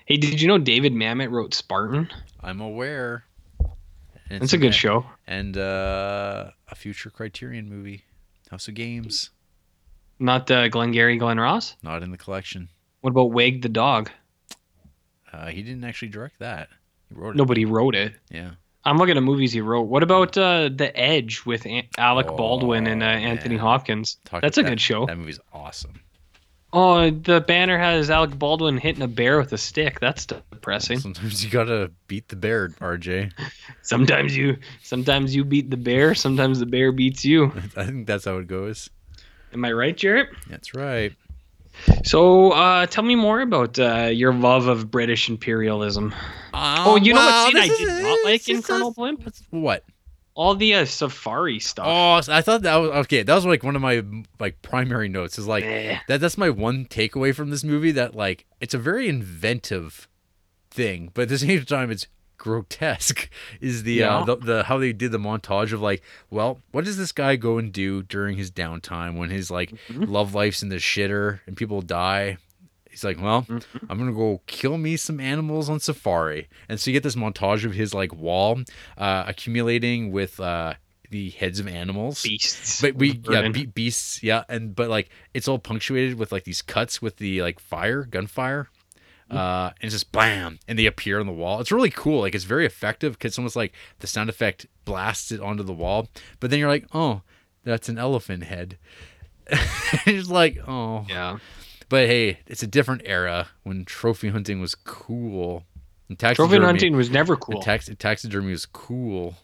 Hey, 0.06 0.18
did 0.18 0.42
you 0.42 0.48
know 0.48 0.58
David 0.58 0.94
Mamet 0.94 1.30
wrote 1.32 1.54
Spartan? 1.54 2.10
I'm 2.42 2.62
aware. 2.62 3.24
And 4.30 4.42
That's 4.42 4.54
a 4.54 4.58
good 4.58 4.68
it's- 4.68 4.80
show. 4.80 5.06
And 5.28 5.58
uh, 5.58 6.52
a 6.70 6.76
future 6.76 7.10
Criterion 7.10 7.68
movie, 7.70 8.04
House 8.52 8.68
of 8.68 8.74
Games, 8.76 9.30
Not 10.20 10.50
uh, 10.52 10.68
Glengarry 10.70 11.18
Glen 11.18 11.40
Ross. 11.40 11.76
not 11.84 12.04
in 12.04 12.12
the 12.12 12.18
collection. 12.18 12.70
What 13.02 13.12
about 13.12 13.32
Wag 13.32 13.62
the 13.62 13.70
Dog? 13.70 14.10
Uh, 15.32 15.48
he 15.48 15.64
didn't 15.64 15.84
actually 15.84 16.10
direct 16.10 16.40
that. 16.40 16.70
He 17.10 17.16
wrote 17.16 17.32
it. 17.32 17.38
Nobody 17.38 17.66
wrote 17.66 17.96
it. 17.96 18.14
Yeah. 18.30 18.52
I'm 18.86 18.98
looking 18.98 19.16
at 19.18 19.24
movies 19.24 19.54
he 19.54 19.62
wrote. 19.62 19.84
What 19.84 20.04
about 20.04 20.38
uh, 20.38 20.70
The 20.74 20.92
Edge 20.98 21.44
with 21.46 21.66
An- 21.66 21.88
Alec 21.98 22.28
Oh, 22.30 22.36
Baldwin 22.36 22.86
and 22.88 23.02
uh, 23.02 23.06
Anthony. 23.06 23.56
Hopkins? 23.58 24.18
Talk- 24.26 24.42
That's 24.42 24.58
a 24.58 24.64
that- 24.64 24.70
good 24.70 24.82
show. 24.82 25.06
That 25.06 25.18
movie's 25.18 25.40
awesome. 25.54 26.02
Oh, 26.76 27.12
the 27.12 27.40
banner 27.40 27.78
has 27.78 28.10
Alec 28.10 28.38
Baldwin 28.38 28.78
hitting 28.80 29.04
a 29.04 29.08
bear 29.08 29.38
with 29.38 29.54
a 29.54 29.60
stick. 29.60 30.00
That's 30.00 30.26
depressing. 30.26 31.00
Sometimes 31.00 31.44
you 31.46 31.52
gotta 31.52 31.92
beat 32.08 32.30
the 32.30 32.36
bear, 32.36 32.70
RJ. 32.70 33.32
Sometimes 33.84 34.36
you, 34.36 34.58
sometimes 34.82 35.36
you 35.36 35.46
beat 35.46 35.70
the 35.70 35.78
bear. 35.78 36.16
Sometimes 36.16 36.60
the 36.60 36.66
bear 36.66 36.92
beats 36.92 37.24
you. 37.24 37.52
I 37.78 37.86
think 37.86 38.08
that's 38.08 38.26
how 38.26 38.38
it 38.40 38.48
goes. 38.48 38.90
Am 39.54 39.64
I 39.64 39.72
right, 39.72 39.96
Jarrett? 39.96 40.30
That's 40.50 40.74
right. 40.74 41.14
So, 42.04 42.52
uh, 42.52 42.86
tell 42.88 43.04
me 43.04 43.16
more 43.16 43.42
about 43.42 43.78
uh, 43.80 44.10
your 44.12 44.34
love 44.34 44.68
of 44.68 44.90
British 44.92 45.30
imperialism. 45.30 46.14
Oh, 46.54 46.96
you 46.98 47.14
know 47.14 47.20
what 47.22 47.52
scene 47.54 47.62
I 47.62 47.68
did 47.68 47.82
is- 47.90 48.00
not 48.04 48.20
like 48.26 48.48
in 48.50 48.58
is- 48.58 48.66
Colonel 48.66 48.92
Blimp? 48.92 49.34
What? 49.50 49.84
All 50.36 50.56
the 50.56 50.74
uh, 50.74 50.86
safari 50.86 51.60
stuff. 51.60 51.86
Oh, 51.88 52.34
I 52.34 52.42
thought 52.42 52.64
that 52.64 52.76
was 52.78 52.90
okay. 53.06 53.22
That 53.22 53.36
was 53.36 53.46
like 53.46 53.64
one 53.64 53.76
of 53.76 53.84
my 53.84 54.04
like 54.40 54.62
primary 54.64 55.08
notes. 55.08 55.38
Is 55.38 55.46
like 55.46 55.64
Eh. 55.64 56.00
that. 56.08 56.22
That's 56.22 56.40
my 56.40 56.50
one 56.50 56.86
takeaway 56.86 57.36
from 57.36 57.52
this 57.52 57.64
movie. 57.64 57.92
That 57.92 58.16
like 58.16 58.46
it's 58.60 58.74
a 58.74 58.80
very 58.80 59.08
inventive 59.08 60.08
thing, 60.72 61.12
but 61.14 61.24
at 61.24 61.30
the 61.30 61.38
same 61.38 61.64
time, 61.66 61.92
it's 61.92 62.08
grotesque. 62.38 63.30
Is 63.62 63.84
the 63.84 64.04
uh, 64.04 64.26
the, 64.26 64.36
the 64.38 64.64
how 64.64 64.78
they 64.78 64.94
did 64.94 65.12
the 65.12 65.18
montage 65.18 65.72
of 65.74 65.82
like, 65.82 66.02
well, 66.30 66.60
what 66.72 66.86
does 66.86 66.98
this 66.98 67.12
guy 67.12 67.36
go 67.36 67.58
and 67.58 67.72
do 67.72 68.04
during 68.04 68.38
his 68.38 68.52
downtime 68.52 69.16
when 69.18 69.30
his 69.30 69.50
like 69.52 69.72
Mm-hmm. 69.90 70.04
love 70.06 70.34
life's 70.34 70.62
in 70.64 70.70
the 70.70 70.78
shitter 70.78 71.40
and 71.48 71.56
people 71.58 71.82
die? 71.82 72.38
He's 72.90 73.04
like, 73.04 73.20
well, 73.22 73.42
Mm-hmm. 73.44 73.86
I'm 73.90 73.98
gonna 73.98 74.14
go 74.14 74.42
kill 74.48 74.78
me 74.78 74.98
some 74.98 75.20
animals 75.20 75.70
on 75.70 75.80
safari, 75.80 76.48
and 76.70 76.80
so 76.80 76.92
you 76.92 76.94
get 76.96 77.04
this 77.04 77.16
montage 77.16 77.66
of 77.66 77.74
his 77.74 77.94
like 77.94 78.14
wall 78.14 78.60
uh, 78.98 79.24
accumulating 79.28 80.12
with 80.12 80.40
uh, 80.40 80.76
the 81.10 81.32
heads 81.32 81.60
of 81.60 81.68
animals. 81.68 82.22
beasts. 82.24 82.82
But 82.82 82.96
we 82.96 83.20
yeah 83.30 83.48
be- 83.50 83.66
beasts 83.66 84.22
yeah 84.24 84.44
and 84.48 84.76
but 84.76 84.90
like 84.90 85.10
it's 85.34 85.48
all 85.48 85.58
punctuated 85.60 86.20
with 86.20 86.32
like 86.32 86.44
these 86.44 86.62
cuts 86.62 87.02
with 87.02 87.18
the 87.18 87.42
like 87.42 87.60
fire 87.60 88.04
gunfire, 88.04 88.68
uh 89.38 89.68
and 89.82 89.84
it's 89.88 89.94
just 89.96 90.12
blam 90.12 90.60
and 90.68 90.78
they 90.80 90.86
appear 90.86 91.20
on 91.20 91.26
the 91.26 91.32
wall. 91.34 91.60
It's 91.60 91.72
really 91.72 91.90
cool. 91.90 92.22
Like 92.22 92.36
it's 92.36 92.44
very 92.44 92.66
effective 92.66 93.14
because 93.14 93.32
it's 93.32 93.38
almost 93.40 93.56
like 93.56 93.74
the 94.00 94.08
sound 94.08 94.30
effect 94.30 94.66
blasts 94.86 95.32
it 95.32 95.40
onto 95.42 95.64
the 95.64 95.74
wall. 95.74 96.08
But 96.40 96.50
then 96.52 96.60
you're 96.60 96.70
like 96.70 96.86
oh 96.94 97.22
that's 97.64 97.90
an 97.90 97.98
elephant 97.98 98.44
head. 98.44 98.78
it's 100.06 100.30
like 100.30 100.58
oh 100.68 101.06
yeah. 101.10 101.38
but 101.90 102.08
hey 102.08 102.40
it's 102.48 102.64
a 102.64 102.68
different 102.68 103.02
era 103.06 103.50
when 103.64 103.86
trophy 103.86 104.30
hunting 104.30 104.60
was 104.62 104.76
cool. 104.76 105.64
And 106.10 106.20
Trophy 106.20 106.36
taxidermy- 106.36 106.66
hunting 106.66 106.96
was 106.96 107.10
never 107.10 107.36
cool. 107.36 107.62
tax- 107.62 107.90
taxidermy 107.98 108.52
was 108.52 108.66
cool. 108.66 109.36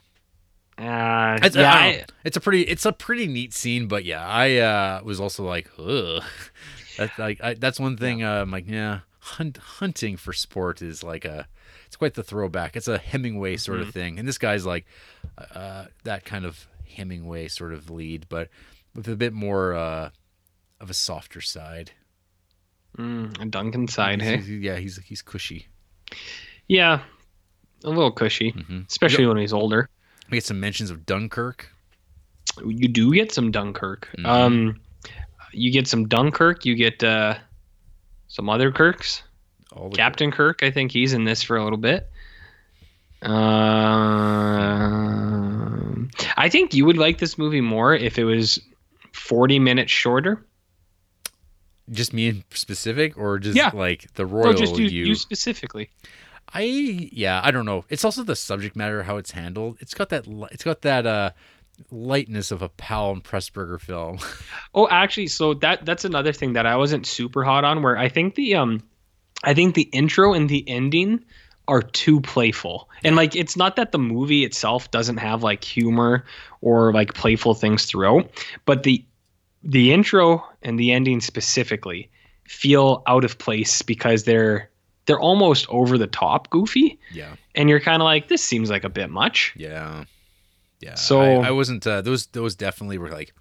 Uh, 0.77 1.37
It's, 1.43 1.55
yeah, 1.55 1.73
I. 1.73 1.77
I- 1.87 2.05
it's 2.23 2.37
a 2.37 2.39
pretty 2.39 2.61
it's 2.63 2.85
a 2.85 2.91
pretty 2.93 3.27
neat 3.27 3.53
scene, 3.53 3.87
but 3.87 4.05
yeah, 4.05 4.25
I 4.25 4.57
uh, 4.57 5.01
was 5.03 5.19
also 5.19 5.43
like, 5.45 5.69
ugh. 5.77 6.23
That's 6.97 7.17
like 7.17 7.41
I, 7.41 7.53
that's 7.53 7.79
one 7.79 7.95
thing. 7.95 8.23
Uh, 8.23 8.41
I'm 8.41 8.51
like, 8.51 8.67
yeah, 8.67 8.99
hunt, 9.37 9.57
hunting 9.57 10.17
for 10.17 10.33
sport 10.33 10.81
is 10.81 11.03
like 11.03 11.25
a 11.25 11.47
it's 11.87 11.95
quite 11.95 12.13
the 12.13 12.23
throwback. 12.23 12.75
It's 12.75 12.87
a 12.87 12.97
Hemingway 12.97 13.57
sort 13.57 13.79
Mm-hmm. 13.79 13.87
of 13.87 13.93
thing, 13.93 14.19
and 14.19 14.27
this 14.27 14.37
guy's 14.37 14.65
like 14.65 14.85
uh, 15.55 15.85
that 16.03 16.25
kind 16.25 16.45
of 16.45 16.67
Hemingway 16.87 17.47
sort 17.47 17.73
of 17.73 17.89
lead, 17.89 18.25
but 18.29 18.49
with 18.95 19.07
a 19.07 19.15
bit 19.15 19.33
more 19.33 19.73
uh, 19.73 20.09
of 20.79 20.89
a 20.89 20.93
softer 20.93 21.41
side. 21.41 21.91
mm, 22.97 23.39
a 23.41 23.45
Duncan 23.45 23.87
side, 23.87 24.21
He's- 24.21 24.31
hey? 24.33 24.41
he's- 24.45 24.63
yeah, 24.63 24.77
he's 24.77 24.97
he's 25.03 25.21
cushy. 25.21 25.67
Yeah, 26.67 27.01
a 27.83 27.89
little 27.89 28.11
cushy, 28.11 28.51
Mhm. 28.51 28.87
especially 28.87 29.25
when 29.25 29.37
he's 29.37 29.53
older. 29.53 29.89
We 30.29 30.37
get 30.37 30.43
some 30.45 30.59
mentions 30.59 30.89
of 30.91 31.05
Dunkirk. 31.05 31.71
You 32.65 32.87
do 32.87 33.13
get 33.13 33.31
some 33.31 33.51
Dunkirk. 33.51 34.09
Mhm. 34.17 34.25
Um, 34.25 34.81
you 35.53 35.71
get 35.71 35.87
some 35.87 36.07
Dunkirk. 36.07 36.65
You 36.65 36.75
get 36.75 37.03
uh, 37.03 37.37
some 38.29 38.47
other 38.49 38.71
Kirks. 38.71 39.21
Captain 39.93 40.31
Kirk, 40.31 40.63
I 40.63 40.71
think 40.71 40.91
he's 40.91 41.13
in 41.13 41.25
this 41.25 41.43
for 41.43 41.55
a 41.57 41.63
little 41.63 41.77
bit. 41.77 42.09
Um, 44.79 46.09
I 46.37 46.49
think 46.49 46.73
you 46.73 46.85
would 46.85 46.97
like 46.97 47.17
this 47.19 47.37
movie 47.37 47.61
more 47.61 47.93
if 47.93 48.17
it 48.17 48.23
was 48.23 48.59
40 49.13 49.59
minutes 49.59 49.91
shorter. 49.91 50.43
just 51.91 52.13
me 52.13 52.27
in 52.27 52.43
specific, 52.51 53.17
or 53.17 53.39
just 53.39 53.57
Yeah. 53.57 53.71
like 53.73 54.13
the 54.13 54.23
No, 54.23 54.29
royal 54.29 54.53
just 54.53 54.77
you, 54.77 54.85
you. 54.87 55.05
you 55.07 55.15
specifically. 55.15 55.89
I 56.53 56.61
yeah, 56.61 57.41
I 57.43 57.49
don't 57.51 57.65
know. 57.65 57.83
It's 57.89 58.05
also 58.05 58.23
the 58.23 58.35
subject 58.35 58.75
matter 58.75 59.03
how 59.03 59.17
it's 59.17 59.31
handled. 59.31 59.77
It's 59.79 59.93
got 59.95 60.09
that 60.09 60.25
it's 60.51 60.63
got 60.63 60.81
that 60.83 61.05
uh 61.07 61.31
lightness 61.91 62.51
of 62.51 62.61
a 62.61 62.69
Powell 62.69 63.13
and 63.13 63.23
Pressburger 63.23 63.79
film. 63.79 64.19
Oh, 64.75 64.87
actually, 64.87 65.27
so 65.27 65.55
that 65.55 65.83
that's 65.83 66.05
another 66.05 66.31
thing 66.31 66.53
that 66.53 66.67
I 66.67 66.75
wasn't 66.75 67.07
super 67.07 67.43
hot 67.43 67.63
on. 67.63 67.81
Where 67.81 67.97
I 67.97 68.07
think 68.07 68.35
the 68.35 68.53
um, 68.53 68.83
I 69.43 69.55
think 69.55 69.73
the 69.73 69.89
intro 69.91 70.33
and 70.33 70.47
the 70.47 70.63
ending 70.69 71.25
are 71.67 71.81
too 71.81 72.21
playful, 72.21 72.87
and 73.03 73.15
like 73.15 73.35
it's 73.35 73.57
not 73.57 73.77
that 73.77 73.91
the 73.91 73.97
movie 73.97 74.43
itself 74.45 74.91
doesn't 74.91 75.17
have 75.17 75.41
like 75.41 75.63
humor 75.63 76.23
or 76.61 76.93
like 76.93 77.15
playful 77.15 77.55
things 77.55 77.85
throughout, 77.85 78.29
but 78.65 78.83
the 78.83 79.03
the 79.63 79.91
intro 79.91 80.45
and 80.61 80.79
the 80.79 80.91
ending 80.91 81.19
specifically 81.19 82.11
feel 82.47 83.01
out 83.07 83.25
of 83.25 83.39
place 83.39 83.81
because 83.81 84.23
they're 84.23 84.69
they're 85.07 85.19
almost 85.19 85.67
over 85.69 85.97
the 85.97 86.07
top 86.07 86.51
goofy, 86.51 86.99
yeah. 87.11 87.35
and 87.55 87.69
you're 87.69 87.79
kind 87.79 88.01
of 88.01 88.05
like 88.05 88.27
this 88.27 88.43
seems 88.43 88.69
like 88.69 88.83
a 88.83 88.89
bit 88.89 89.09
much. 89.09 89.53
Yeah. 89.55 90.05
Yeah. 90.79 90.95
So- 90.95 91.21
I, 91.41 91.47
I 91.47 91.51
wasn't 91.51 91.85
uh, 91.85 92.01
those 92.01 92.27
those 92.27 92.55
definitely 92.55 92.97
were 92.97 93.09
like 93.11 93.33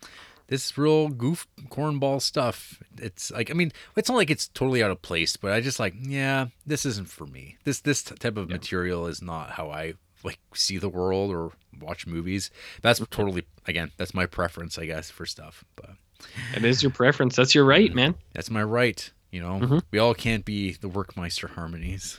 this 0.49 0.79
real 0.79 1.09
goof 1.09 1.47
cornball 1.69 2.21
stuff. 2.23 2.83
It's 2.97 3.31
like 3.31 3.51
I 3.51 3.55
mean, 3.55 3.73
it's 3.97 4.09
not 4.09 4.17
like 4.17 4.31
it's 4.31 4.49
totally 4.49 4.83
out 4.83 4.91
of 4.91 5.03
place, 5.03 5.37
but 5.37 5.53
I 5.53 5.61
just 5.61 5.79
like, 5.79 5.95
yeah, 6.01 6.47
this 6.67 6.87
isn't 6.87 7.09
for 7.09 7.27
me. 7.27 7.57
This 7.65 7.81
this 7.81 8.03
type 8.03 8.37
of 8.37 8.49
material 8.49 9.07
is 9.07 9.21
not 9.23 9.51
how 9.51 9.71
I 9.71 9.95
like 10.25 10.39
see 10.55 10.79
the 10.79 10.89
world 10.89 11.31
or 11.31 11.53
watch 11.81 12.07
movies. 12.07 12.51
That's 12.83 12.99
totally 13.11 13.45
again, 13.67 13.91
that's 13.99 14.15
my 14.15 14.27
preference, 14.27 14.79
I 14.79 14.87
guess, 14.87 15.11
for 15.11 15.27
stuff. 15.27 15.65
But 15.77 15.91
It 16.57 16.65
is 16.65 16.83
your 16.83 16.91
preference. 16.93 17.37
That's 17.37 17.55
your 17.55 17.65
right, 17.65 17.95
man. 17.95 18.15
that's 18.33 18.51
my 18.51 18.63
right. 18.63 19.11
You 19.31 19.43
know, 19.43 19.61
Mhm. 19.61 19.83
we 19.91 19.99
all 19.99 20.15
can't 20.15 20.45
be 20.47 20.73
the 20.73 20.89
Werckmeister 20.89 21.51
harmonies. 21.51 22.19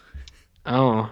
Oh, 0.66 1.12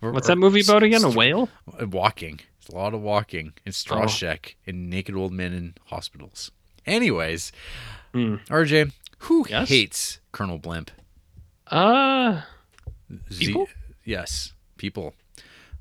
Or- 0.00 0.12
what's 0.12 0.28
or 0.28 0.34
that 0.34 0.36
movie 0.38 0.60
about 0.60 0.84
again? 0.84 1.02
A 1.02 1.10
whale? 1.10 1.48
walking. 1.80 2.38
A 2.70 2.74
lot 2.74 2.94
of 2.94 3.00
walking 3.00 3.52
and 3.66 3.74
straw 3.74 4.04
Oh. 4.04 4.06
shack 4.06 4.56
and 4.66 4.88
naked 4.88 5.14
old 5.16 5.32
men 5.32 5.52
in 5.52 5.74
hospitals. 5.86 6.50
Anyways, 6.86 7.52
Hmm. 8.12 8.36
RJ, 8.50 8.92
who 9.20 9.46
Yes? 9.48 9.68
hates 9.68 10.20
Colonel 10.32 10.58
Blimp? 10.58 10.90
Uh, 11.68 12.42
Z- 13.32 13.46
People? 13.46 13.68
yes, 14.04 14.52
people. 14.76 15.14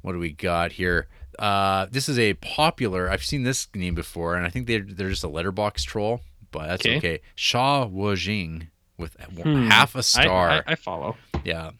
What 0.01 0.13
do 0.13 0.19
we 0.19 0.31
got 0.31 0.73
here? 0.73 1.07
Uh, 1.39 1.87
this 1.91 2.07
is 2.09 2.17
a 2.19 2.33
popular. 2.35 3.09
I've 3.09 3.23
seen 3.23 3.43
this 3.43 3.67
name 3.75 3.95
before, 3.95 4.35
and 4.35 4.45
I 4.45 4.49
think 4.49 4.67
they're 4.67 4.81
they're 4.83 5.09
just 5.09 5.23
a 5.23 5.27
Letterboxd 5.27 5.85
troll, 5.85 6.21
but 6.51 6.67
that's 6.67 6.81
okay. 6.85 6.97
Okay. 6.97 7.19
Sha 7.35 7.85
Wojing 7.87 8.67
with 8.97 9.15
Hmm. 9.19 9.67
half 9.69 9.95
a 9.95 10.03
star. 10.03 10.63
I, 10.67 10.73
I 10.73 10.75
follow. 10.75 11.17
Yeah. 11.43 11.71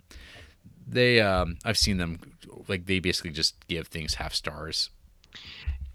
They 0.87 1.21
um 1.21 1.57
I've 1.63 1.77
seen 1.77 1.97
them 1.97 2.19
like 2.67 2.85
they 2.85 2.99
basically 2.99 3.31
just 3.31 3.55
give 3.67 3.87
things 3.87 4.15
half 4.15 4.33
stars. 4.33 4.89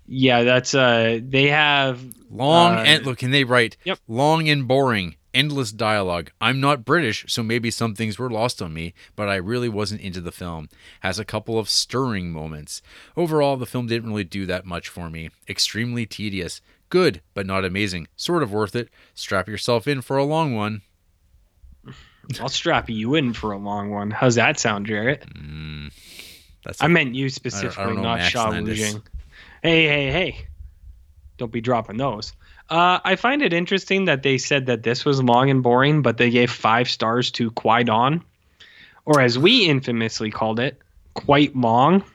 Yeah, 0.08 0.42
that's 0.44 0.74
uh, 0.74 1.18
they 1.22 1.48
have 1.48 2.00
Long 2.30 2.74
Uh, 2.76 2.84
and 2.86 3.04
look, 3.06 3.22
and 3.22 3.34
they 3.34 3.44
write 3.44 3.76
Yep. 3.84 3.98
long 4.06 4.48
and 4.48 4.68
boring, 4.68 5.16
endless 5.34 5.72
dialogue. 5.72 6.30
I'm 6.40 6.60
not 6.60 6.84
British, 6.84 7.24
so 7.28 7.42
maybe 7.42 7.70
some 7.72 7.94
things 7.96 8.18
were 8.18 8.30
lost 8.30 8.62
on 8.62 8.72
me, 8.72 8.94
but 9.16 9.28
I 9.28 9.34
really 9.36 9.68
wasn't 9.68 10.00
into 10.02 10.20
the 10.20 10.30
film. 10.30 10.68
Has 11.00 11.18
a 11.18 11.24
couple 11.24 11.58
of 11.58 11.68
stirring 11.68 12.30
moments. 12.30 12.82
Overall, 13.16 13.56
the 13.56 13.66
film 13.66 13.86
didn't 13.88 14.08
really 14.10 14.22
do 14.24 14.46
that 14.46 14.64
much 14.64 14.88
for 14.88 15.10
me. 15.10 15.30
Extremely 15.48 16.06
tedious. 16.06 16.60
Good, 16.88 17.20
but 17.34 17.46
not 17.46 17.64
amazing. 17.64 18.06
Sort 18.14 18.44
of 18.44 18.52
worth 18.52 18.76
it. 18.76 18.88
Strap 19.12 19.48
yourself 19.48 19.88
in 19.88 20.02
for 20.02 20.16
a 20.16 20.24
long 20.24 20.54
one. 20.54 20.82
I'll 22.40 22.48
strap 22.48 22.88
you 22.88 23.14
in 23.16 23.32
for 23.32 23.50
a 23.52 23.58
long 23.58 23.90
one. 23.90 24.10
How's 24.12 24.36
that 24.36 24.58
sound, 24.60 24.86
Jarrett? 24.86 25.24
That's 26.66 26.82
I 26.82 26.88
meant 26.88 27.14
you 27.14 27.28
specifically, 27.28 27.94
know 27.94 28.02
not 28.02 28.18
Max 28.18 28.28
Shaw 28.28 28.48
Landis. 28.48 28.94
Wujing. 28.94 29.02
Hey, 29.62 29.86
hey, 29.86 30.10
hey! 30.10 30.46
Don't 31.38 31.52
be 31.52 31.60
dropping 31.60 31.96
those. 31.96 32.32
Uh, 32.68 32.98
I 33.04 33.14
find 33.14 33.42
it 33.42 33.52
interesting 33.52 34.06
that 34.06 34.24
they 34.24 34.36
said 34.36 34.66
that 34.66 34.82
this 34.82 35.04
was 35.04 35.22
long 35.22 35.48
and 35.48 35.62
boring, 35.62 36.02
but 36.02 36.18
they 36.18 36.30
gave 36.30 36.50
five 36.50 36.88
stars 36.88 37.30
to 37.32 37.52
Kwaidan, 37.52 38.22
or 39.04 39.20
as 39.20 39.38
we 39.38 39.68
infamously 39.68 40.32
called 40.32 40.58
it, 40.58 40.80
quite 41.14 41.54
long. 41.54 42.02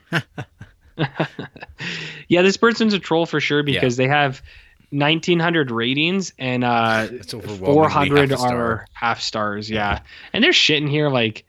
yeah, 2.28 2.42
this 2.42 2.58
person's 2.58 2.92
a 2.92 2.98
troll 2.98 3.24
for 3.24 3.40
sure 3.40 3.62
because 3.62 3.96
they 3.96 4.08
have 4.08 4.42
1900 4.90 5.70
ratings 5.70 6.34
and 6.38 6.64
uh, 6.64 7.06
That's 7.10 7.32
400 7.32 8.30
half 8.30 8.40
are 8.40 8.86
half 8.92 9.20
stars. 9.22 9.70
Yeah, 9.70 10.00
and 10.34 10.44
they're 10.44 10.52
shitting 10.52 10.90
here 10.90 11.08
like 11.08 11.44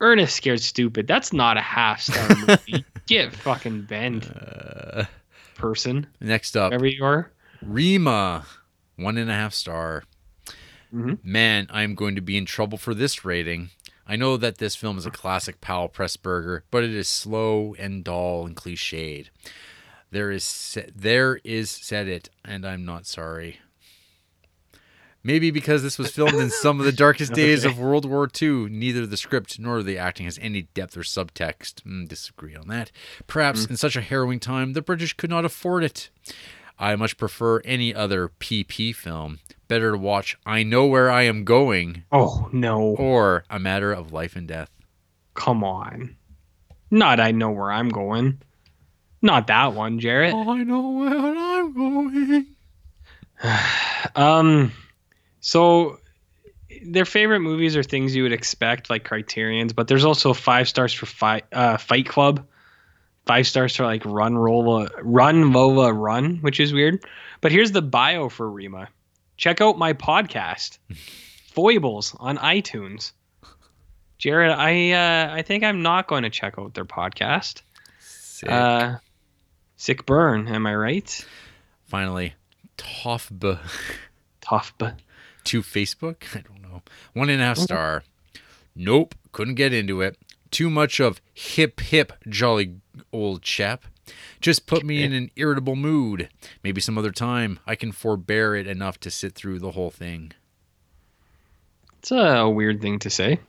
Ernest 0.00 0.36
Scared 0.36 0.60
Stupid. 0.60 1.06
That's 1.06 1.32
not 1.32 1.56
a 1.56 1.60
half 1.62 2.00
star 2.00 2.28
movie. 2.36 2.84
Get 3.06 3.34
fucking 3.34 3.82
bent, 3.82 4.30
Uh, 4.30 5.04
person. 5.56 6.06
next 6.20 6.56
up, 6.56 6.70
Wherever 6.70 6.86
you 6.86 7.04
are. 7.04 7.32
Rima, 7.62 8.44
one 8.96 9.16
and 9.18 9.30
a 9.30 9.34
half 9.34 9.52
star. 9.54 10.04
Mhm. 10.94 11.18
Man, 11.22 11.66
I'm 11.70 11.94
going 11.94 12.14
to 12.14 12.20
be 12.20 12.36
in 12.36 12.46
trouble 12.46 12.78
for 12.78 12.94
this 12.94 13.24
rating. 13.24 13.70
I 14.06 14.16
know 14.16 14.36
that 14.38 14.56
this 14.58 14.74
film 14.76 14.96
is 14.96 15.04
a 15.04 15.10
classic 15.10 15.60
Powell 15.60 15.88
Pressburger, 15.88 16.62
but 16.70 16.82
it 16.84 16.94
is 16.94 17.08
slow 17.08 17.74
and 17.78 18.02
dull 18.04 18.46
and 18.46 18.56
cliched. 18.56 19.28
There 20.10 20.30
is 20.30 20.78
there 20.94 21.40
is 21.44 21.70
said 21.70 22.08
it, 22.08 22.30
and 22.44 22.64
I'm 22.64 22.84
not 22.86 23.04
sorry. 23.06 23.60
Maybe 25.28 25.50
because 25.50 25.82
this 25.82 25.98
was 25.98 26.10
filmed 26.10 26.36
in 26.40 26.48
some 26.48 26.80
of 26.80 26.86
the 26.86 26.92
darkest 26.92 27.32
days 27.34 27.66
Okay. 27.66 27.70
of 27.74 27.78
World 27.78 28.06
War 28.08 28.26
II, 28.40 28.70
neither 28.70 29.04
the 29.06 29.18
script 29.18 29.58
nor 29.58 29.82
the 29.82 29.98
acting 29.98 30.24
has 30.24 30.38
any 30.40 30.62
depth 30.62 30.96
or 30.96 31.02
subtext. 31.02 31.82
Mm, 31.82 32.08
disagree 32.08 32.56
on 32.56 32.66
that. 32.68 32.90
Perhaps 33.26 33.66
in 33.66 33.76
such 33.76 33.94
a 33.94 34.00
harrowing 34.00 34.40
time, 34.40 34.72
the 34.72 34.80
British 34.80 35.12
could 35.12 35.28
not 35.28 35.44
afford 35.44 35.84
it. 35.84 36.08
I 36.78 36.96
much 36.96 37.18
prefer 37.18 37.60
any 37.60 37.94
other 37.94 38.30
PP 38.40 38.94
film. 38.94 39.40
Better 39.68 39.92
to 39.92 39.98
watch 39.98 40.38
I 40.46 40.62
Know 40.62 40.86
Where 40.86 41.10
I 41.10 41.24
Am 41.24 41.44
Going 41.44 42.04
Oh 42.10 42.48
no! 42.50 42.80
or 42.96 43.44
A 43.50 43.58
Matter 43.58 43.92
of 43.92 44.10
Life 44.12 44.34
and 44.34 44.48
Death. 44.48 44.70
Come 45.34 45.62
on. 45.62 46.16
Not 46.90 47.20
I 47.20 47.32
know 47.32 47.50
where 47.50 47.70
I'm 47.70 47.90
going. 47.90 48.40
Not 49.20 49.46
that 49.48 49.74
one, 49.74 49.98
Jarrett. 50.00 50.32
I 50.34 50.62
know 50.62 50.88
where 50.92 51.36
I'm 51.36 51.74
going. 51.74 52.46
Um, 54.16 54.72
so 55.48 55.98
their 56.84 57.06
favorite 57.06 57.40
movies 57.40 57.74
are 57.74 57.82
things 57.82 58.14
you 58.14 58.22
would 58.22 58.34
expect, 58.34 58.90
like 58.90 59.04
Criterion's, 59.04 59.72
but 59.72 59.88
there's 59.88 60.04
also 60.04 60.34
five 60.34 60.68
stars 60.68 60.92
for 60.92 61.06
Fight 61.06 61.46
uh, 61.54 61.78
Fight 61.78 62.06
Club, 62.06 62.46
five 63.24 63.46
stars 63.46 63.74
for 63.74 63.84
like 63.84 64.04
Run 64.04 64.36
Rolla 64.36 64.90
Run 65.00 65.54
Lola 65.54 65.90
Run, 65.90 66.36
which 66.42 66.60
is 66.60 66.74
weird. 66.74 67.02
But 67.40 67.50
here's 67.50 67.72
the 67.72 67.80
bio 67.80 68.28
for 68.28 68.50
Rima. 68.50 68.90
Check 69.38 69.62
out 69.62 69.78
my 69.78 69.94
podcast, 69.94 70.76
Foibles, 71.54 72.14
on 72.20 72.36
iTunes. 72.36 73.12
Jarrett, 74.18 74.52
I 74.52 74.92
uh, 74.92 75.32
I 75.32 75.40
think 75.40 75.64
I'm 75.64 75.80
not 75.80 76.08
going 76.08 76.24
to 76.24 76.30
check 76.30 76.56
out 76.58 76.74
their 76.74 76.84
podcast. 76.84 77.62
Sick. 78.00 78.50
Uh, 78.50 78.96
sick 79.78 80.04
burn, 80.04 80.46
am 80.46 80.66
I 80.66 80.74
right? 80.76 81.26
Finally, 81.86 82.34
Tofba 82.76 83.60
Tough, 84.42 84.74
but 84.76 84.94
to 85.48 85.62
Facebook. 85.62 86.16
I 86.34 86.40
don't 86.40 86.62
know. 86.62 86.82
One 87.14 87.30
and 87.30 87.40
a 87.40 87.44
half 87.44 87.56
mm-hmm. 87.56 87.64
star. 87.64 88.04
Nope, 88.76 89.14
couldn't 89.32 89.54
get 89.54 89.72
into 89.72 90.00
it. 90.00 90.16
Too 90.50 90.70
much 90.70 91.00
of 91.00 91.20
hip 91.34 91.80
hip 91.80 92.12
jolly 92.28 92.76
old 93.12 93.42
chap. 93.42 93.84
Just 94.40 94.66
put 94.66 94.84
me 94.84 95.02
in 95.02 95.12
an 95.12 95.30
irritable 95.36 95.76
mood. 95.76 96.30
Maybe 96.62 96.80
some 96.80 96.96
other 96.96 97.10
time 97.10 97.58
I 97.66 97.74
can 97.74 97.92
forbear 97.92 98.54
it 98.54 98.66
enough 98.66 98.98
to 99.00 99.10
sit 99.10 99.34
through 99.34 99.58
the 99.58 99.72
whole 99.72 99.90
thing. 99.90 100.32
It's 101.98 102.10
a 102.12 102.48
weird 102.48 102.80
thing 102.80 102.98
to 103.00 103.10
say. 103.10 103.40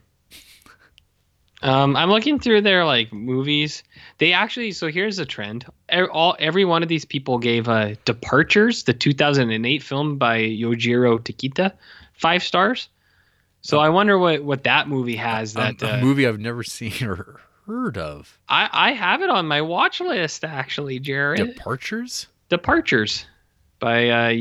Um, 1.62 1.96
I'm 1.96 2.10
looking 2.10 2.40
through 2.40 2.62
their 2.62 2.86
like 2.86 3.12
movies. 3.12 3.84
They 4.18 4.34
actually 4.34 4.72
so 4.72 4.88
here's 4.88 5.20
a 5.20 5.26
trend. 5.26 5.66
All 6.12 6.36
every 6.40 6.66
one 6.66 6.84
of 6.84 6.90
these 6.90 7.06
people 7.06 7.38
gave 7.38 7.68
uh, 7.68 7.96
Departures, 8.06 8.84
the 8.84 8.94
2008 8.94 9.84
film 9.84 10.18
by 10.18 10.40
Yojiro 10.40 11.20
Takita, 11.20 11.74
five 12.14 12.44
stars. 12.44 12.90
So 13.62 13.80
I 13.80 13.90
wonder 13.90 14.18
what 14.18 14.44
what 14.44 14.64
that 14.64 14.88
movie 14.88 15.18
has 15.18 15.54
that 15.54 15.82
a 15.82 15.96
uh, 15.96 16.02
movie 16.02 16.26
I've 16.26 16.40
never 16.40 16.64
seen 16.64 16.94
or 17.06 17.42
heard 17.68 17.98
of. 17.98 18.40
I 18.48 18.70
I 18.72 18.92
have 18.94 19.22
it 19.22 19.30
on 19.30 19.46
my 19.48 19.62
watch 19.62 20.00
list 20.00 20.46
actually, 20.46 21.00
Jarrett. 21.00 21.56
Departures? 21.56 22.28
Departures 22.48 23.26
by 23.80 24.10
uh, 24.10 24.36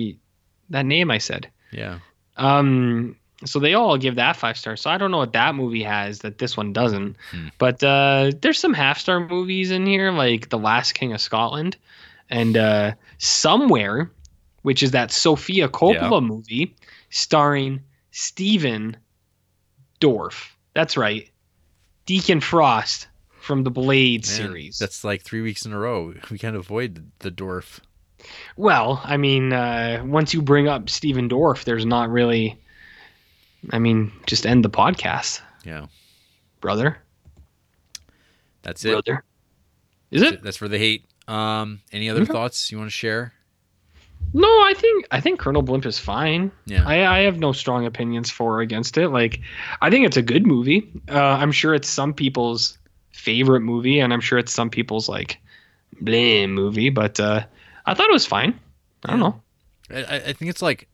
that 0.71 0.87
name 0.87 1.11
I 1.11 1.19
said. 1.19 1.51
Yeah. 1.73 1.99
Um, 2.37 3.17
so 3.45 3.59
they 3.59 3.75
all 3.75 3.97
give 3.97 4.17
that 4.17 4.37
five 4.37 4.57
stars. 4.57 4.81
So 4.81 4.91
I 4.91 4.99
don't 4.99 5.11
know 5.11 5.19
what 5.19 5.33
that 5.33 5.55
movie 5.55 5.83
has 5.83 6.21
that 6.21 6.39
this 6.39 6.57
one 6.57 6.73
doesn't. 6.73 7.17
Hmm. 7.31 7.49
But 7.59 7.83
uh, 7.83 8.33
there's 8.41 8.59
some 8.59 8.75
half 8.75 8.99
star 8.99 9.21
movies 9.21 9.71
in 9.71 9.87
here, 9.87 10.11
like 10.11 10.49
The 10.49 10.59
Last 10.59 10.93
King 10.93 11.13
of 11.13 11.21
Scotland, 11.21 11.77
and 12.31 12.57
uh, 12.57 12.93
Somewhere, 13.19 14.11
which 14.63 14.83
is 14.83 14.91
that 14.93 15.13
Sofia 15.13 15.69
Coppola 15.69 16.25
movie 16.25 16.75
starring 17.11 17.81
Stephen 18.11 18.97
Dorff. 20.01 20.51
That's 20.75 20.97
right, 20.97 21.31
Deacon 22.07 22.41
Frost 22.41 23.09
from 23.41 23.65
the 23.65 23.71
Blade 23.71 24.27
Man, 24.27 24.37
series. 24.37 24.79
That's 24.79 25.05
like 25.05 25.23
three 25.23 25.41
weeks 25.41 25.65
in 25.65 25.73
a 25.73 25.79
row. 25.79 26.15
We 26.31 26.39
can't 26.39 26.57
avoid 26.57 27.11
the, 27.21 27.31
dwarf. 27.31 27.81
Well, 28.57 29.01
I 29.05 29.17
mean, 29.17 29.53
uh, 29.53 30.03
once 30.05 30.35
you 30.35 30.43
bring 30.43 30.69
up 30.69 30.91
Stephen 30.91 31.29
Dorff, 31.29 31.65
there's 31.65 31.87
not 31.87 32.11
really. 32.11 32.59
I 33.71 33.79
mean, 33.79 34.13
just 34.27 34.47
end 34.47 34.65
the 34.65 34.71
podcast, 34.71 35.41
Yeah, 35.65 35.87
brother. 36.61 36.99
that's 38.63 38.85
it. 38.85 38.93
Brother. 38.93 39.25
Is 40.11 40.23
it? 40.23 40.43
That's 40.43 40.57
for 40.57 40.69
the 40.69 40.79
hate. 40.79 41.05
Um, 41.27 41.81
any 41.93 42.09
other 42.09 42.23
Okay. 42.23 42.33
thoughts 42.33 42.71
you 42.73 42.79
want 42.79 42.89
to 42.89 42.97
share? 42.97 43.33
No, 44.35 44.49
I 44.49 44.75
think 44.77 45.07
I 45.11 45.21
think 45.21 45.39
Colonel 45.41 45.63
Blimp 45.63 45.87
is 45.87 45.99
fine. 45.99 46.51
Yeah. 46.67 46.87
I, 46.87 47.07
I 47.07 47.19
have 47.21 47.39
no 47.39 47.53
strong 47.53 47.87
opinions 47.87 48.31
for 48.31 48.57
or 48.57 48.61
against 48.61 48.99
it. 48.99 49.09
Like, 49.09 49.41
I 49.81 49.91
think 49.91 50.07
it's 50.07 50.17
a 50.17 50.23
good 50.23 50.47
movie. 50.47 50.91
Uh, 51.09 51.19
I'm 51.19 51.53
sure 51.53 51.75
it's 51.75 51.89
some 51.89 52.13
people's 52.15 52.79
favorite 53.13 53.61
movie, 53.61 54.01
and 54.01 54.13
I'm 54.13 54.21
sure 54.21 54.39
it's 54.39 54.53
some 54.53 54.71
people's 54.71 55.09
like 55.09 55.39
blame 56.01 56.53
movie. 56.55 56.91
But 56.91 57.19
uh, 57.21 57.45
I 57.87 57.95
thought 57.95 58.09
it 58.09 58.13
was 58.13 58.27
fine. 58.27 58.59
I 59.05 59.11
don't 59.11 59.21
Yeah. 59.21 59.29
know. 59.29 59.43
I 60.11 60.17
I 60.17 60.33
think 60.35 60.51
it's 60.51 60.63
like, 60.63 60.89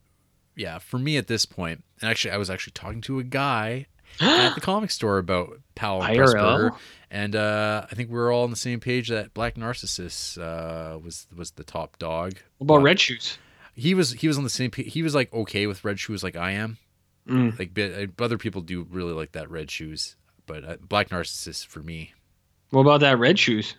yeah, 0.56 0.78
for 0.78 0.98
me 0.98 1.16
at 1.16 1.26
this 1.26 1.44
point, 1.46 1.82
and 2.04 2.10
actually, 2.10 2.32
I 2.32 2.36
was 2.36 2.50
actually 2.50 2.72
talking 2.72 3.00
to 3.02 3.18
a 3.18 3.24
guy 3.24 3.86
at 4.20 4.54
the 4.54 4.60
comic 4.60 4.90
store 4.90 5.16
about 5.16 5.58
Powell 5.74 6.02
and? 6.02 6.18
Pressburger, 6.18 6.76
and 7.10 7.34
uh, 7.34 7.86
I 7.90 7.94
think 7.94 8.10
we 8.10 8.16
were 8.16 8.30
all 8.30 8.44
on 8.44 8.50
the 8.50 8.56
same 8.56 8.78
page 8.78 9.08
that 9.08 9.32
Black 9.32 9.56
Narcissus 9.56 10.36
uh, 10.36 10.98
was 11.02 11.26
was 11.34 11.52
the 11.52 11.64
top 11.64 11.98
dog. 11.98 12.34
What 12.58 12.66
about 12.66 12.76
But 12.78 12.82
Red 12.82 13.00
Shoes? 13.00 13.38
He 13.74 13.94
was 13.94 14.12
he 14.12 14.28
was 14.28 14.36
on 14.36 14.44
the 14.44 14.50
same. 14.50 14.70
He 14.72 15.02
was 15.02 15.14
like 15.14 15.32
okay 15.32 15.66
with 15.66 15.82
Red 15.82 15.98
Shoes, 15.98 16.22
like 16.22 16.36
I 16.36 16.50
am. 16.52 16.76
Mm. 17.26 17.58
Like 17.58 17.78
uh, 17.78 18.22
other 18.22 18.36
people 18.36 18.60
do 18.60 18.86
really 18.90 19.14
like 19.14 19.32
that 19.32 19.50
Red 19.50 19.70
Shoes, 19.70 20.16
but 20.46 20.62
uh, 20.62 20.76
Black 20.86 21.10
Narcissus 21.10 21.64
for 21.64 21.80
me. 21.80 22.12
What 22.68 22.82
about 22.82 23.00
that 23.00 23.18
Red 23.18 23.38
Shoes? 23.38 23.76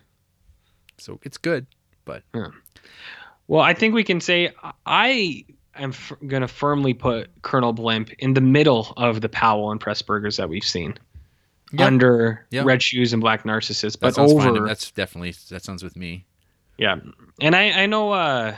So 0.98 1.20
it's 1.22 1.38
good, 1.38 1.66
but 2.04 2.24
Well, 3.46 3.60
I 3.60 3.74
think 3.74 3.94
we 3.94 4.02
can 4.02 4.20
say 4.20 4.52
I 4.84 5.44
am 5.82 5.90
f- 5.90 6.12
going 6.26 6.42
to 6.42 6.48
firmly 6.48 6.94
put 6.94 7.30
Colonel 7.42 7.72
Blimp 7.72 8.10
in 8.18 8.34
the 8.34 8.40
middle 8.40 8.92
of 8.96 9.20
the 9.20 9.28
Powell 9.28 9.70
and 9.70 9.80
Pressburgers 9.80 10.36
that 10.36 10.48
we've 10.48 10.64
seen. 10.64 10.98
Yeah. 11.72 11.86
Under 11.86 12.46
Yeah. 12.50 12.62
Red 12.64 12.82
Shoes 12.82 13.12
and 13.12 13.20
Black 13.20 13.44
Narcissus, 13.44 13.94
that 13.94 14.00
but 14.00 14.14
sounds 14.14 14.32
fine. 14.32 14.48
over 14.56 14.66
That's 14.66 14.90
definitely 14.92 15.34
that 15.50 15.62
sounds 15.64 15.82
with 15.82 15.96
me. 15.96 16.24
Yeah, 16.78 16.96
and 17.40 17.56
I 17.56 17.70
I 17.82 17.86
know 17.86 18.12
uh, 18.12 18.56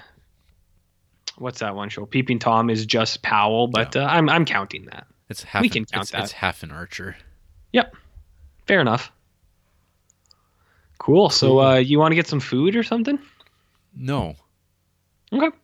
what's 1.39 1.61
that 1.61 1.75
one 1.75 1.89
show? 1.89 2.05
Peeping 2.05 2.39
Tom 2.39 2.69
is 2.69 2.85
just 2.85 3.23
Powell, 3.23 3.67
but 3.69 3.97
uh, 3.97 4.01
I'm 4.11 4.29
I'm 4.29 4.45
counting 4.45 4.87
that. 4.87 5.07
It's 5.31 5.43
half. 5.43 5.63
We 5.63 5.69
an- 5.69 5.73
can 5.73 5.85
count 5.87 6.03
it's, 6.03 6.11
that. 6.13 6.23
It's 6.25 6.33
half 6.33 6.63
an 6.63 6.71
Archer. 6.71 7.17
Yep, 7.73 7.95
fair 8.67 8.81
enough. 8.81 9.11
Cool. 10.99 11.31
So 11.31 11.61
uh, 11.61 11.75
you 11.77 11.99
want 11.99 12.13
to 12.13 12.17
get 12.17 12.27
some 12.27 12.41
food 12.41 12.77
or 12.77 12.83
something? 12.83 13.19
No, 13.97 14.35
Okay. 15.33 15.57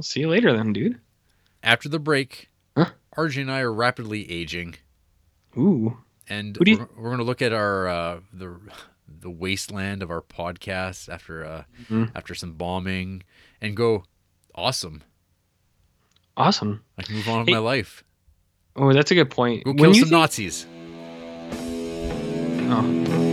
Well, 0.00 0.04
see 0.04 0.20
you 0.20 0.30
later 0.30 0.56
then, 0.56 0.72
dude. 0.72 0.98
after 1.62 1.86
the 1.90 1.98
break, 1.98 2.48
Huh? 2.74 2.86
RJ 3.18 3.42
and 3.42 3.50
I 3.52 3.60
are 3.60 3.70
rapidly 3.70 4.30
aging, 4.32 4.76
Ooh. 5.58 5.98
and 6.26 6.56
you- 6.64 6.78
we're, 6.78 6.88
we're 6.96 7.08
going 7.10 7.18
to 7.18 7.24
look 7.24 7.42
at 7.42 7.52
our 7.52 7.86
uh, 7.86 8.20
the 8.32 8.58
the 9.06 9.28
wasteland 9.28 10.02
of 10.02 10.10
our 10.10 10.22
podcast 10.22 11.10
after 11.12 11.44
uh, 11.44 11.64
Mhm. 11.90 12.12
after 12.14 12.34
some 12.34 12.54
bombing, 12.54 13.24
and 13.60 13.76
go, 13.76 14.04
awesome. 14.54 15.02
Awesome. 16.34 16.82
I 16.96 17.02
can 17.02 17.16
move 17.16 17.28
on 17.28 17.40
with 17.40 17.48
Hey, 17.48 17.52
my 17.52 17.58
life. 17.58 18.02
Oh, 18.76 18.94
that's 18.94 19.10
a 19.10 19.14
good 19.14 19.28
point. 19.28 19.64
Go 19.64 19.74
kill 19.74 19.92
some 19.92 20.04
think- 20.04 20.12
Nazis. 20.12 20.64
Oh. 22.72 23.26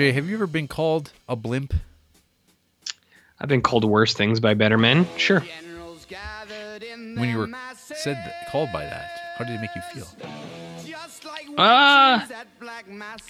RJ, 0.00 0.14
have 0.14 0.28
you 0.30 0.34
ever 0.36 0.46
been 0.46 0.66
called 0.66 1.12
a 1.28 1.36
blimp? 1.36 1.74
I've 3.38 3.50
been 3.50 3.60
called 3.60 3.84
worse 3.84 4.14
things 4.14 4.40
by 4.40 4.54
better 4.54 4.78
men. 4.78 5.06
Sure. 5.18 5.44
When 7.16 7.28
you 7.28 7.36
were 7.36 7.48
said 7.74 8.16
that, 8.16 8.48
called 8.50 8.70
by 8.72 8.84
that, 8.84 9.10
how 9.36 9.44
did 9.44 9.56
it 9.56 9.60
make 9.60 9.74
you 9.76 9.82
feel? 9.92 10.08
Uh, 11.58 12.26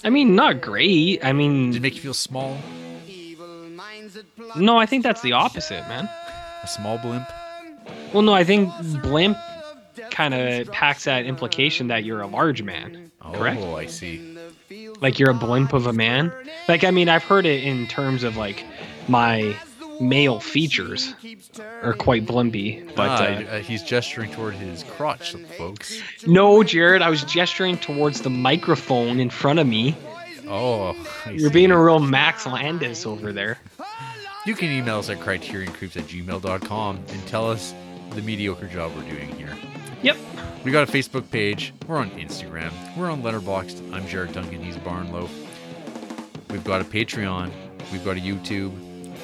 I 0.05 0.11
mean, 0.11 0.37
not 0.37 0.61
great. 0.61 1.25
I 1.25 1.33
mean, 1.33 1.73
Did 1.73 1.79
it 1.79 1.83
make 1.83 1.97
you 1.97 2.03
feel 2.03 2.15
small? 2.15 2.57
no, 4.55 4.77
I 4.77 4.87
think 4.87 5.03
that's 5.03 5.23
the 5.23 5.33
opposite, 5.33 5.89
man. 5.89 6.09
A 6.63 6.69
small 6.69 6.99
blimp? 6.99 7.29
Well, 8.13 8.23
no, 8.23 8.33
I 8.33 8.45
think 8.45 8.71
blimp 9.03 9.37
kind 10.13 10.35
of 10.35 10.71
packs 10.71 11.05
that 11.05 11.25
implication 11.27 11.89
that 11.89 12.05
you're 12.05 12.21
a 12.21 12.29
large 12.29 12.63
man. 12.63 13.11
Oh, 13.23 13.33
Correct. 13.33 13.61
I 13.61 13.87
see. 13.87 14.30
Like 15.01 15.19
you're 15.19 15.31
a 15.31 15.35
blimp 15.35 15.73
of 15.73 15.87
a 15.87 15.93
man. 15.93 16.33
Like 16.69 16.85
I 16.85 16.91
mean, 16.91 17.09
I've 17.09 17.25
heard 17.25 17.47
it 17.47 17.65
in 17.65 17.87
terms 17.87 18.23
of 18.25 18.37
like 18.37 18.65
my 19.09 19.57
male 20.01 20.41
features 20.41 21.15
are 21.83 21.93
quite 21.93 22.25
blimpy, 22.27 22.87
but 22.97 23.09
Ah, 23.09 23.25
uh, 23.25 23.27
uh, 23.57 23.59
he's 23.61 23.83
gesturing 23.83 24.31
toward 24.31 24.55
his 24.55 24.83
crotch, 24.85 25.35
folks. 25.59 26.01
no, 26.27 26.63
Jarrett, 26.63 27.03
I 27.03 27.11
was 27.11 27.23
gesturing 27.25 27.77
towards 27.77 28.23
the 28.23 28.31
microphone 28.31 29.21
in 29.21 29.29
front 29.31 29.59
of 29.59 29.67
me. 29.67 29.95
Oh, 30.49 30.97
I 31.27 31.31
You're 31.33 31.49
see. 31.51 31.55
being 31.55 31.71
a 31.71 31.83
real 31.83 31.99
Max 32.01 32.47
Landis 32.47 33.05
over 33.07 33.33
there. 33.33 33.59
You 34.47 34.55
can 34.55 34.71
email 34.71 34.99
us 34.99 35.11
at 35.11 35.19
criterioncreeps 35.19 35.97
at 35.99 36.05
gmail.com 36.05 36.97
and 36.97 37.27
tell 37.27 37.51
us 37.51 37.75
the 38.15 38.23
mediocre 38.23 38.67
job 38.69 38.93
we're 38.97 39.03
doing 39.09 39.29
here. 39.37 39.55
Yep. 40.03 40.17
We 40.65 40.73
got 40.73 40.89
a 40.89 40.91
Facebook 40.91 41.31
page. 41.31 41.75
We're 41.87 41.99
on 41.99 42.11
Instagram. 42.13 42.73
We're 42.97 43.11
on 43.11 43.23
Letterboxd. 43.23 43.93
I'm 43.93 44.07
Jarrett 44.07 44.33
Duncan. 44.33 44.63
He's 44.63 44.79
Barnloaf. 44.79 45.29
We've 46.49 46.65
got 46.65 46.81
a 46.81 46.85
Patreon. 46.85 47.51
We've 47.93 48.03
got 48.05 48.17
a 48.17 48.21
YouTube. 48.21 48.73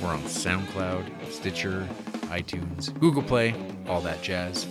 We're 0.02 0.08
on 0.08 0.20
SoundCloud, 0.24 1.30
Stitcher, 1.30 1.88
iTunes, 2.24 2.92
Google 3.00 3.22
Play, 3.22 3.54
all 3.88 4.02
that 4.02 4.20
jazz. 4.20 4.66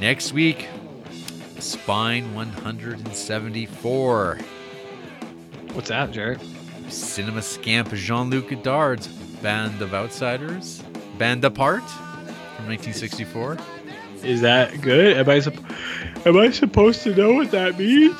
Next 0.00 0.32
week, 0.32 0.68
Spine 1.58 2.32
174. 2.32 4.38
What's 5.72 5.88
that, 5.88 6.12
Jarrett? 6.12 6.40
Cinema 6.88 7.42
Scamp 7.42 7.92
Jean 7.94 8.30
Luc 8.30 8.50
Godard's 8.62 9.08
Band 9.08 9.82
of 9.82 9.92
Outsiders. 9.92 10.84
Band 11.18 11.44
Apart 11.44 11.82
from 11.82 12.68
1964. 12.68 13.56
Is 14.24 14.40
that 14.40 14.80
good? 14.80 15.16
Am 15.16 15.28
I, 15.28 15.40
sup- 15.40 16.26
am 16.26 16.36
I 16.36 16.50
supposed 16.50 17.02
to 17.02 17.14
know 17.14 17.32
what 17.34 17.50
that 17.52 17.78
means? 17.78 18.16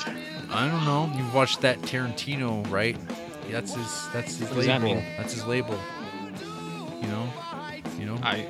I 0.51 0.69
don't 0.69 0.85
know. 0.85 1.11
You've 1.17 1.35
watched 1.35 1.61
that 1.63 1.81
Tarantino, 1.83 2.69
right? 2.71 2.97
That's 3.51 3.75
his. 3.75 4.09
That's 4.13 4.37
his 4.37 4.49
What 4.49 4.57
does 4.57 4.67
that 4.67 4.83
label. 4.83 5.03
That's 5.17 5.33
his 5.33 5.45
label. 5.47 5.79
You 7.01 7.09
know. 7.09 7.29
You 7.99 8.07
know. 8.07 8.19
I 8.23 8.47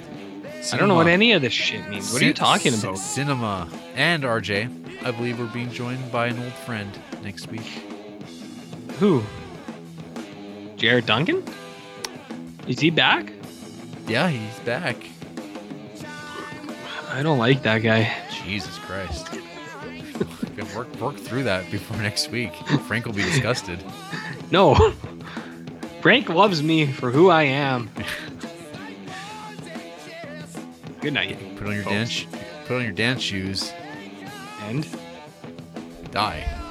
I 0.72 0.76
don't 0.76 0.88
know 0.88 0.94
what 0.96 1.06
any 1.06 1.32
of 1.32 1.42
this 1.42 1.52
shit 1.52 1.88
means. 1.88 2.12
What 2.12 2.20
are 2.22 2.24
you 2.24 2.34
talking 2.34 2.72
c- 2.72 2.86
about? 2.86 2.98
Cinema 2.98 3.68
and 3.94 4.24
RJ. 4.24 5.04
I 5.04 5.10
believe 5.12 5.38
we're 5.38 5.46
being 5.46 5.70
joined 5.70 6.10
by 6.10 6.26
an 6.26 6.38
old 6.42 6.52
friend 6.52 6.90
next 7.22 7.46
week. 7.48 7.82
Who? 8.98 9.22
Jarrett 10.76 11.06
Duncan? 11.06 11.44
Is 12.66 12.80
he 12.80 12.90
back? 12.90 13.32
Yeah, 14.08 14.28
he's 14.28 14.58
back. 14.60 14.96
I 17.16 17.22
don't 17.22 17.38
like 17.38 17.62
that 17.62 17.78
guy. 17.78 18.14
Jesus 18.30 18.76
Christ. 18.80 19.32
Work 20.76 20.94
work 20.96 21.16
through 21.16 21.44
that 21.44 21.70
before 21.70 21.96
next 21.96 22.30
week. 22.30 22.54
Frank 22.86 23.06
will 23.06 23.14
be 23.14 23.22
disgusted. 23.22 23.82
No. 24.52 24.92
Frank 26.02 26.28
loves 26.28 26.62
me 26.62 26.86
for 26.86 27.10
who 27.10 27.30
I 27.30 27.42
am. 27.44 27.90
Good 31.00 31.14
night. 31.14 31.36
Put 31.56 31.66
on 31.66 31.74
your 31.74 31.82
folks. 31.82 31.94
dance. 32.22 32.26
Put 32.66 32.76
on 32.76 32.82
your 32.84 32.92
dance 32.92 33.22
shoes. 33.22 33.72
And. 34.68 34.86
Die. 36.12 36.65